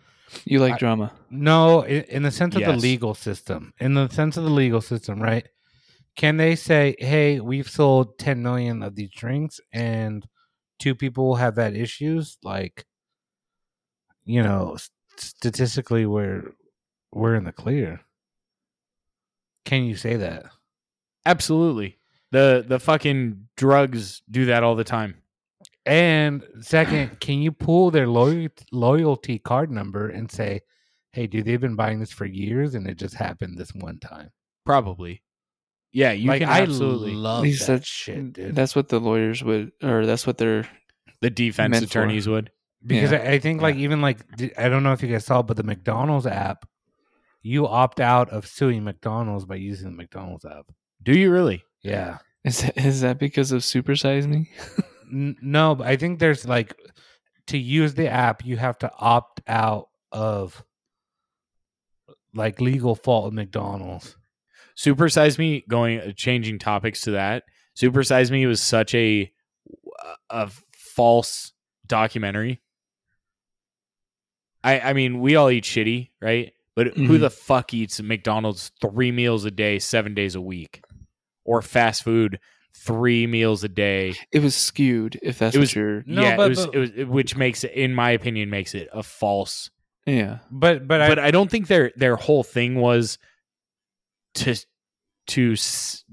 You 0.47 0.61
like 0.61 0.73
I- 0.73 0.79
drama? 0.79 1.13
No, 1.29 1.83
in, 1.83 2.03
in 2.05 2.23
the 2.23 2.31
sense 2.31 2.57
of 2.57 2.63
the 2.63 2.77
legal 2.77 3.13
system. 3.13 3.75
In 3.79 3.93
the 3.93 4.09
sense 4.09 4.39
of 4.39 4.45
the 4.45 4.51
legal 4.51 4.81
system, 4.81 5.21
right? 5.21 5.47
Can 6.17 6.39
they 6.39 6.57
say, 6.57 6.97
"Hey, 6.99 7.39
we've 7.39 7.69
sold 7.69 8.19
10 8.19 8.43
million 8.43 8.83
of 8.83 8.95
these 8.95 9.11
drinks 9.11 9.61
and 9.71 10.27
two 10.79 10.95
people 10.95 11.35
have 11.35 11.57
had 11.57 11.77
issues?" 11.77 12.39
Like 12.43 12.87
you 14.25 14.43
know, 14.43 14.79
statistically 15.19 16.07
we're 16.07 16.55
we're 17.13 17.35
in 17.35 17.45
the 17.45 17.53
clear. 17.53 18.01
Can 19.69 19.85
you 19.85 19.97
say 19.97 20.17
that? 20.17 20.47
Absolutely. 21.27 21.99
The 22.31 22.65
the 22.67 22.81
fucking 22.81 23.49
drugs 23.55 24.23
do 24.31 24.47
that 24.47 24.63
all 24.63 24.75
the 24.75 24.83
time. 24.83 25.17
And 25.85 26.43
second, 26.63 27.21
can 27.21 27.43
you 27.43 27.53
pull 27.53 27.91
their 27.91 28.07
loyalty 28.07 28.65
loyalty 28.73 29.39
card 29.39 29.71
number 29.71 30.09
and 30.09 30.31
say, 30.31 30.63
"Hey, 31.13 31.27
dude, 31.27 31.45
they've 31.45 31.61
been 31.61 31.77
buying 31.77 32.01
this 32.01 32.13
for 32.13 32.25
years, 32.25 32.75
and 32.75 32.87
it 32.87 32.97
just 32.97 33.15
happened 33.15 33.59
this 33.59 33.75
one 33.75 33.99
time." 33.99 34.31
Probably. 34.65 35.23
Yeah, 35.93 36.13
you 36.13 36.29
like 36.29 36.41
can 36.41 36.49
I 36.49 36.63
absolutely. 36.63 37.13
love 37.13 37.41
At 37.41 37.43
least 37.43 37.67
that 37.67 37.75
that's 37.75 37.89
shit, 37.89 38.33
dude. 38.33 38.55
That's 38.55 38.75
what 38.75 38.89
the 38.89 39.01
lawyers 39.01 39.45
would, 39.45 39.73
or 39.83 40.07
that's 40.07 40.27
what 40.27 40.39
they're. 40.39 40.67
the 41.21 41.29
defense 41.29 41.73
meant 41.73 41.85
for. 41.93 41.99
attorneys 41.99 42.27
would. 42.27 42.51
because 42.87 43.13
yeah. 43.13 43.19
I, 43.19 43.33
I 43.33 43.39
think 43.39 43.61
like 43.61 43.77
even 43.77 44.01
like 44.01 44.19
I 44.57 44.71
don't 44.71 44.83
know 44.83 44.93
if 44.93 45.03
you 45.03 45.09
guys 45.09 45.27
saw, 45.27 45.43
but 45.43 45.59
the 45.59 45.63
McDonald's 45.63 46.27
app, 46.27 46.67
you 47.43 47.67
opt 47.67 48.01
out 48.01 48.31
of 48.31 48.47
suing 48.47 48.85
McDonald's 48.85 49.45
by 49.45 49.57
using 49.57 49.91
the 49.91 49.97
McDonald's 49.97 50.45
app. 50.45 50.67
Do 51.03 51.17
you 51.17 51.31
really? 51.31 51.63
Yeah. 51.83 52.19
Is 52.45 52.63
that, 52.63 52.77
is 52.79 53.01
that 53.01 53.19
because 53.19 53.53
of 53.53 53.63
Supersize 53.63 54.27
Me? 54.27 54.51
N- 55.13 55.37
no, 55.43 55.75
but 55.75 55.87
I 55.87 55.97
think 55.97 56.19
there's 56.19 56.47
like 56.47 56.75
to 57.49 57.59
use 57.59 57.95
the 57.95 58.09
app, 58.09 58.45
you 58.45 58.57
have 58.57 58.79
to 58.79 58.91
opt 58.99 59.41
out 59.47 59.89
of 60.13 60.65
like 62.35 62.61
legal 62.61 62.95
fault 62.95 63.27
of 63.27 63.33
McDonald's. 63.33 64.17
Supersize 64.77 65.39
Me 65.39 65.65
going 65.69 66.01
uh, 66.01 66.13
changing 66.13 66.59
topics 66.59 67.01
to 67.03 67.13
that. 67.13 67.45
Supersize 67.77 68.31
Me 68.31 68.47
was 68.47 68.63
such 68.63 68.95
a 68.95 69.31
a 70.31 70.51
false 70.73 71.53
documentary. 71.87 72.63
I 74.63 74.81
I 74.81 74.93
mean, 74.93 75.21
we 75.21 75.37
all 75.37 75.51
eat 75.51 75.65
shitty, 75.65 76.11
right? 76.21 76.53
But 76.79 76.97
who 76.97 77.17
Mhm. 77.17 77.21
the 77.21 77.31
fuck 77.31 77.75
eats 77.75 78.01
McDonald's 78.01 78.71
3 78.81 79.11
meals 79.11 79.45
a 79.45 79.51
day, 79.51 79.81
7 79.81 80.15
days 80.15 80.37
a 80.37 80.41
week? 80.41 80.81
Or 81.45 81.61
fast 81.61 82.05
food 82.05 82.39
3 82.77 83.27
meals 83.27 83.65
a 83.65 83.69
day? 83.69 84.15
It 84.31 84.43
was 84.43 84.55
skewed. 84.55 85.19
If 85.21 85.41
that's 85.41 85.57
It 85.57 85.59
what 85.59 85.63
was- 85.63 85.75
you're. 85.75 86.05
No, 86.07 86.23
yeah, 86.23 86.37
but- 86.37 86.47
it 86.47 86.49
was 86.51 86.67
but- 86.67 86.75
it 86.77 86.79
was 86.79 87.07
which 87.09 87.37
makes 87.37 87.65
it 87.65 87.73
in 87.73 87.95
my 87.95 88.13
opinion 88.13 88.49
makes 88.49 88.77
it 88.77 88.89
a 88.93 89.03
false 89.03 89.71
Yeah. 90.07 90.39
But 90.53 90.87
but, 90.87 90.99
but 91.09 91.19
I, 91.19 91.27
I 91.27 91.31
don't 91.33 91.51
think 91.51 91.67
their 91.67 91.91
their 91.97 92.15
whole 92.15 92.45
thing 92.45 92.77
was 92.77 93.19
to 94.35 94.55
to 95.29 95.57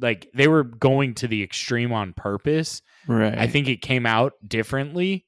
like 0.01 0.27
they 0.33 0.47
were 0.47 0.63
going 0.63 1.13
to 1.15 1.27
the 1.27 1.43
extreme 1.43 1.91
on 1.93 2.13
purpose. 2.13 2.81
Right. 3.07 3.37
I 3.37 3.45
think 3.47 3.67
it 3.69 3.81
came 3.81 4.05
out 4.07 4.33
differently, 4.45 5.25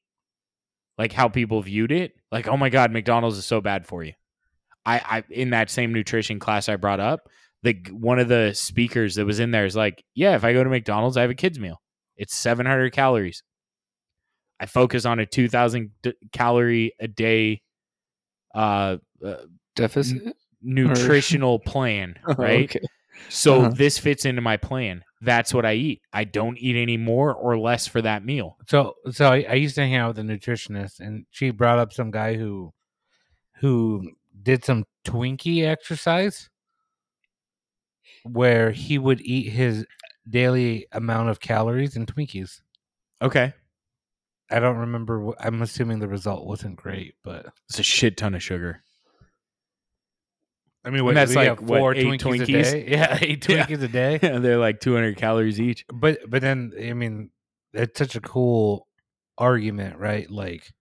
like 0.97 1.14
how 1.14 1.30
people 1.30 1.61
viewed 1.61 1.91
it. 1.91 2.14
Like, 2.31 2.47
oh 2.47 2.57
my 2.57 2.69
god, 2.69 2.91
McDonald's 2.91 3.38
is 3.38 3.45
so 3.45 3.61
bad 3.61 3.85
for 3.85 4.03
you. 4.03 4.14
I, 4.88 5.18
I 5.18 5.23
in 5.30 5.51
that 5.51 5.69
same 5.69 5.93
nutrition 5.93 6.39
class 6.39 6.69
I 6.69 6.77
brought 6.77 6.99
up, 6.99 7.30
the 7.64 7.76
one 7.91 8.18
of 8.19 8.27
the 8.30 8.53
speakers 8.53 9.15
that 9.15 9.26
was 9.26 9.39
in 9.39 9.51
there 9.51 9.65
is 9.65 9.76
like, 9.76 10.03
yeah, 10.15 10.35
if 10.35 10.43
I 10.43 10.53
go 10.53 10.64
to 10.64 10.69
McDonald's, 10.69 11.18
I 11.18 11.22
have 11.22 11.30
a 11.30 11.35
kids 11.35 11.59
meal. 11.59 11.81
It's 12.15 12.35
700 12.35 12.91
calories. 12.93 13.43
I 14.59 14.65
focus 14.65 15.05
on 15.05 15.19
a 15.19 15.26
2,000 15.26 15.91
d- 16.01 16.14
calorie 16.31 16.93
a 16.99 17.07
day 17.07 17.61
uh, 18.55 18.97
uh 19.23 19.35
deficit. 19.76 20.35
nutritional 20.61 21.59
plan, 21.59 22.15
Oh, 22.27 22.34
right? 22.38 22.64
okay. 22.65 22.80
So 23.30 23.61
Uh-huh. 23.61 23.72
this 23.76 23.97
fits 23.97 24.26
into 24.26 24.41
my 24.41 24.57
plan. 24.57 25.03
That's 25.22 25.53
what 25.53 25.65
I 25.65 25.73
eat. 25.73 26.01
I 26.14 26.23
don't 26.23 26.57
eat 26.59 26.76
any 26.76 26.97
more 26.97 27.34
or 27.34 27.57
less 27.57 27.88
for 27.88 28.01
that 28.03 28.23
meal. 28.23 28.57
so 28.68 28.93
so 29.11 29.27
I, 29.31 29.45
I 29.49 29.53
used 29.55 29.76
to 29.76 29.81
hang 29.81 29.95
out 29.95 30.15
with 30.15 30.19
a 30.19 30.22
nutritionist, 30.27 30.99
and 30.99 31.26
she 31.31 31.49
brought 31.51 31.80
up 31.80 31.91
some 31.93 32.09
guy 32.11 32.35
who 32.35 32.73
who 33.59 34.11
did 34.41 34.64
some 34.65 34.85
Twinkie 35.05 35.65
exercise, 35.65 36.49
where 38.23 38.72
he 38.72 38.97
would 38.97 39.22
eat 39.22 39.49
his 39.49 39.85
daily 40.30 40.88
amount 40.91 41.30
of 41.30 41.39
calories 41.39 41.95
in 41.95 42.05
Twinkies. 42.05 42.61
Okay. 43.22 43.53
I 44.49 44.59
don't 44.59 44.77
remember. 44.77 45.31
I'm 45.39 45.61
assuming 45.61 45.99
the 45.99 46.07
result 46.07 46.45
wasn't 46.45 46.77
great, 46.77 47.15
but 47.23 47.47
It's 47.69 47.80
a 47.80 47.84
shit 47.84 48.18
ton 48.18 48.34
of 48.34 48.41
sugar. 48.41 48.81
I 50.85 50.89
mean, 50.89 51.03
what, 51.03 51.15
that's 51.15 51.35
like, 51.35 51.49
have 51.49 51.59
what, 51.59 51.80
four 51.80 51.95
eight 51.95 52.22
Twinkies, 52.22 52.43
a 52.43 52.45
day. 52.45 52.85
Yeah, 52.88 53.18
eight 53.22 53.45
Yeah. 53.49 53.65
Twinkies 53.65 53.84
a 53.84 53.88
day. 53.89 54.18
They're 54.22 54.57
like 54.57 54.80
200 54.80 55.18
calories 55.18 55.59
each. 55.59 55.85
But 55.93 56.19
but 56.30 56.41
then 56.41 56.72
I 56.81 56.93
mean, 56.93 57.30
it's 57.73 57.99
such 57.99 58.15
a 58.15 58.22
cool 58.22 58.88
argument, 59.38 59.97
right? 59.97 60.31
Like 60.31 60.72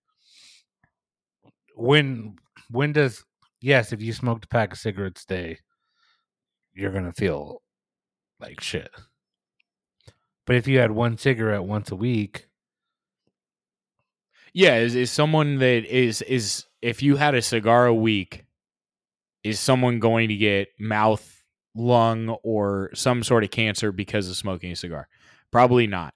when 1.75 2.37
when 2.71 2.93
does 2.93 3.25
yes, 3.67 3.93
if 3.93 4.01
you 4.01 4.13
smoked 4.13 4.45
a 4.45 4.49
pack 4.49 4.73
of 4.73 4.79
cigarettes 4.79 5.25
a 5.25 5.27
day, 5.27 5.59
you're 6.73 6.93
gonna 6.93 7.13
feel 7.13 7.63
like 8.41 8.61
shit. 8.61 8.91
But 10.47 10.57
if 10.57 10.69
you 10.69 10.79
had 10.79 10.93
one 10.93 11.19
cigarette 11.19 11.65
once 11.65 11.91
a 11.91 11.97
week, 11.97 12.47
Yeah, 14.55 14.77
is, 14.77 14.95
is 14.95 15.11
someone 15.11 15.59
that 15.59 15.85
is 15.85 16.23
is 16.23 16.65
if 16.81 17.03
you 17.03 17.17
had 17.17 17.35
a 17.35 17.43
cigar 17.43 17.85
a 17.85 17.95
week, 17.95 18.47
is 19.43 19.61
someone 19.61 19.99
going 19.99 20.29
to 20.29 20.37
get 20.37 20.69
mouth, 20.79 21.45
lung, 21.75 22.31
or 22.43 22.91
some 22.95 23.23
sort 23.23 23.45
of 23.45 23.51
cancer 23.51 23.93
because 23.93 24.31
of 24.31 24.37
smoking 24.37 24.73
a 24.73 24.77
cigar? 24.77 25.09
Probably 25.51 25.87
not. 25.87 26.15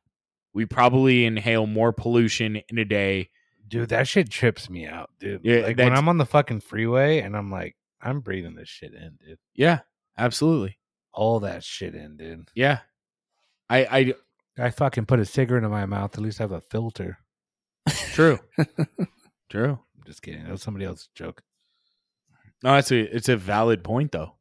We 0.54 0.64
probably 0.64 1.26
inhale 1.26 1.66
more 1.66 1.92
pollution 1.92 2.62
in 2.68 2.78
a 2.78 2.84
day. 2.86 3.28
Dude, 3.70 3.88
that 3.90 4.06
shit 4.08 4.28
trips 4.30 4.68
me 4.68 4.86
out, 4.86 5.10
dude. 5.18 5.40
Yeah, 5.44 5.60
like 5.60 5.78
when 5.78 5.96
I'm 5.96 6.08
on 6.08 6.18
the 6.18 6.26
fucking 6.26 6.60
freeway 6.60 7.20
and 7.20 7.36
I'm 7.36 7.50
like, 7.50 7.76
I'm 8.02 8.20
breathing 8.20 8.54
this 8.54 8.68
shit 8.68 8.92
in, 8.92 9.18
dude. 9.24 9.38
Yeah, 9.54 9.80
absolutely. 10.18 10.78
All 11.12 11.40
that 11.40 11.64
shit 11.64 11.94
in, 11.94 12.16
dude. 12.16 12.48
Yeah, 12.54 12.80
I 13.68 13.84
I 13.84 14.14
I 14.66 14.70
fucking 14.70 15.06
put 15.06 15.20
a 15.20 15.24
cigarette 15.24 15.64
in 15.64 15.70
my 15.70 15.86
mouth. 15.86 16.14
At 16.14 16.20
least 16.20 16.40
I 16.40 16.44
have 16.44 16.52
a 16.52 16.60
filter. 16.60 17.18
true, 17.88 18.38
true. 19.50 19.78
I'm 19.96 20.04
just 20.04 20.22
kidding. 20.22 20.44
That 20.44 20.52
was 20.52 20.62
somebody 20.62 20.84
else's 20.84 21.08
joke. 21.14 21.42
No, 22.62 22.74
it's 22.76 22.90
a 22.90 23.16
it's 23.16 23.28
a 23.28 23.36
valid 23.36 23.82
point 23.82 24.12
though. 24.12 24.34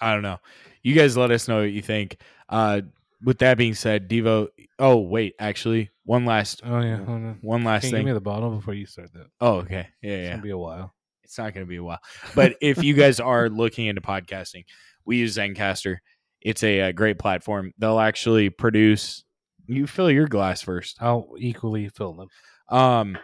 I 0.00 0.12
don't 0.12 0.22
know. 0.22 0.38
You 0.82 0.94
guys 0.94 1.16
let 1.16 1.30
us 1.30 1.48
know 1.48 1.60
what 1.60 1.72
you 1.72 1.82
think. 1.82 2.18
Uh 2.48 2.82
with 3.24 3.38
that 3.38 3.58
being 3.58 3.74
said, 3.74 4.08
Devo 4.08 4.48
oh 4.78 4.96
wait, 4.98 5.34
actually, 5.38 5.90
one 6.04 6.24
last 6.24 6.62
Oh 6.64 6.80
yeah, 6.80 6.96
hold 6.96 7.08
on. 7.08 7.38
one 7.42 7.64
last 7.64 7.82
Can 7.82 7.88
you 7.90 7.92
give 7.92 7.98
thing. 8.00 8.06
me 8.06 8.12
the 8.12 8.20
bottle 8.20 8.50
before 8.50 8.74
you 8.74 8.86
start 8.86 9.12
that? 9.14 9.26
oh, 9.40 9.56
okay. 9.58 9.88
Yeah, 10.02 10.10
It's 10.12 10.22
yeah. 10.24 10.30
gonna 10.30 10.42
be 10.42 10.50
a 10.50 10.58
while. 10.58 10.94
It's 11.24 11.38
not 11.38 11.54
gonna 11.54 11.66
be 11.66 11.76
a 11.76 11.84
while. 11.84 12.00
But 12.34 12.56
if 12.60 12.82
you 12.82 12.94
guys 12.94 13.20
are 13.20 13.48
looking 13.48 13.86
into 13.86 14.00
podcasting, 14.00 14.64
we 15.04 15.18
use 15.18 15.36
Zencastr. 15.36 15.98
It's 16.40 16.62
a, 16.64 16.80
uh 16.80 16.92
great 16.92 17.18
platform. 17.18 17.72
They'll 17.78 18.00
actually 18.00 18.50
produce 18.50 19.24
you 19.66 19.86
fill 19.86 20.10
your 20.10 20.26
glass 20.26 20.62
first. 20.62 20.96
I'll 21.00 21.34
equally 21.38 21.88
fill 21.90 22.14
them. 22.14 22.28
Um, 22.68 23.18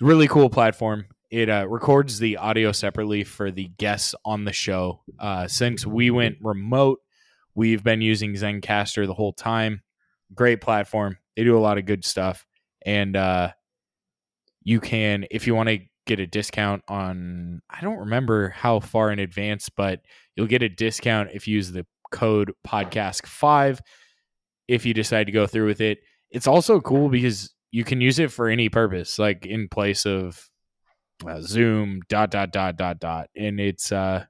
really 0.00 0.28
cool 0.28 0.48
platform. 0.50 1.06
It 1.30 1.48
uh, 1.50 1.66
records 1.68 2.18
the 2.18 2.36
audio 2.36 2.70
separately 2.72 3.24
for 3.24 3.50
the 3.50 3.68
guests 3.76 4.14
on 4.24 4.44
the 4.44 4.52
show. 4.52 5.02
Uh, 5.18 5.48
since 5.48 5.84
we 5.84 6.10
went 6.10 6.36
remote, 6.40 7.00
we've 7.54 7.82
been 7.82 8.00
using 8.00 8.34
Zencastr 8.34 9.06
the 9.06 9.14
whole 9.14 9.32
time. 9.32 9.82
Great 10.34 10.60
platform. 10.60 11.18
They 11.36 11.44
do 11.44 11.56
a 11.56 11.60
lot 11.60 11.78
of 11.78 11.86
good 11.86 12.04
stuff, 12.04 12.46
and 12.84 13.16
uh, 13.16 13.52
you 14.62 14.80
can 14.80 15.26
if 15.30 15.46
you 15.46 15.54
want 15.54 15.68
to 15.68 15.80
get 16.06 16.20
a 16.20 16.26
discount 16.26 16.82
on. 16.88 17.62
I 17.70 17.80
don't 17.80 17.98
remember 17.98 18.50
how 18.50 18.80
far 18.80 19.10
in 19.10 19.18
advance, 19.18 19.68
but 19.68 20.00
you'll 20.36 20.46
get 20.46 20.62
a 20.62 20.68
discount 20.68 21.30
if 21.32 21.48
you 21.48 21.56
use 21.56 21.72
the 21.72 21.86
code 22.10 22.52
podcask 22.66 23.26
five. 23.26 23.80
If 24.66 24.86
you 24.86 24.94
decide 24.94 25.24
to 25.24 25.32
go 25.32 25.46
through 25.46 25.66
with 25.66 25.80
it, 25.80 25.98
it's 26.30 26.46
also 26.46 26.80
cool 26.80 27.08
because 27.08 27.54
you 27.70 27.84
can 27.84 28.00
use 28.00 28.18
it 28.18 28.30
for 28.30 28.48
any 28.48 28.68
purpose, 28.68 29.18
like 29.18 29.46
in 29.46 29.68
place 29.68 30.06
of 30.06 30.48
uh, 31.26 31.40
Zoom, 31.40 32.00
dot, 32.08 32.30
dot, 32.30 32.52
dot, 32.52 32.76
dot, 32.76 32.98
dot. 32.98 33.28
And 33.36 33.60
it's, 33.60 33.92
uh, 33.92 34.24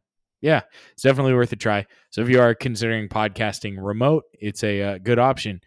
yeah, 0.44 0.60
it's 0.92 1.02
definitely 1.02 1.32
worth 1.32 1.50
a 1.52 1.56
try. 1.56 1.86
So 2.10 2.20
if 2.20 2.28
you 2.28 2.38
are 2.38 2.54
considering 2.54 3.08
podcasting 3.08 3.76
remote, 3.78 4.24
it's 4.38 4.62
a 4.62 4.82
uh, 4.82 4.98
good 4.98 5.18
option. 5.18 5.62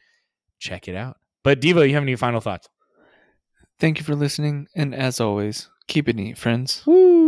Check 0.59 0.87
it 0.87 0.95
out. 0.95 1.17
But 1.43 1.59
Devo, 1.59 1.87
you 1.87 1.95
have 1.95 2.03
any 2.03 2.15
final 2.15 2.41
thoughts? 2.41 2.69
Thank 3.79 3.97
you 3.97 4.05
for 4.05 4.13
listening, 4.13 4.67
and 4.75 4.93
as 4.93 5.19
always, 5.19 5.67
keep 5.87 6.07
it 6.07 6.15
neat, 6.15 6.37
friends. 6.37 6.83
Woo! 6.85 7.26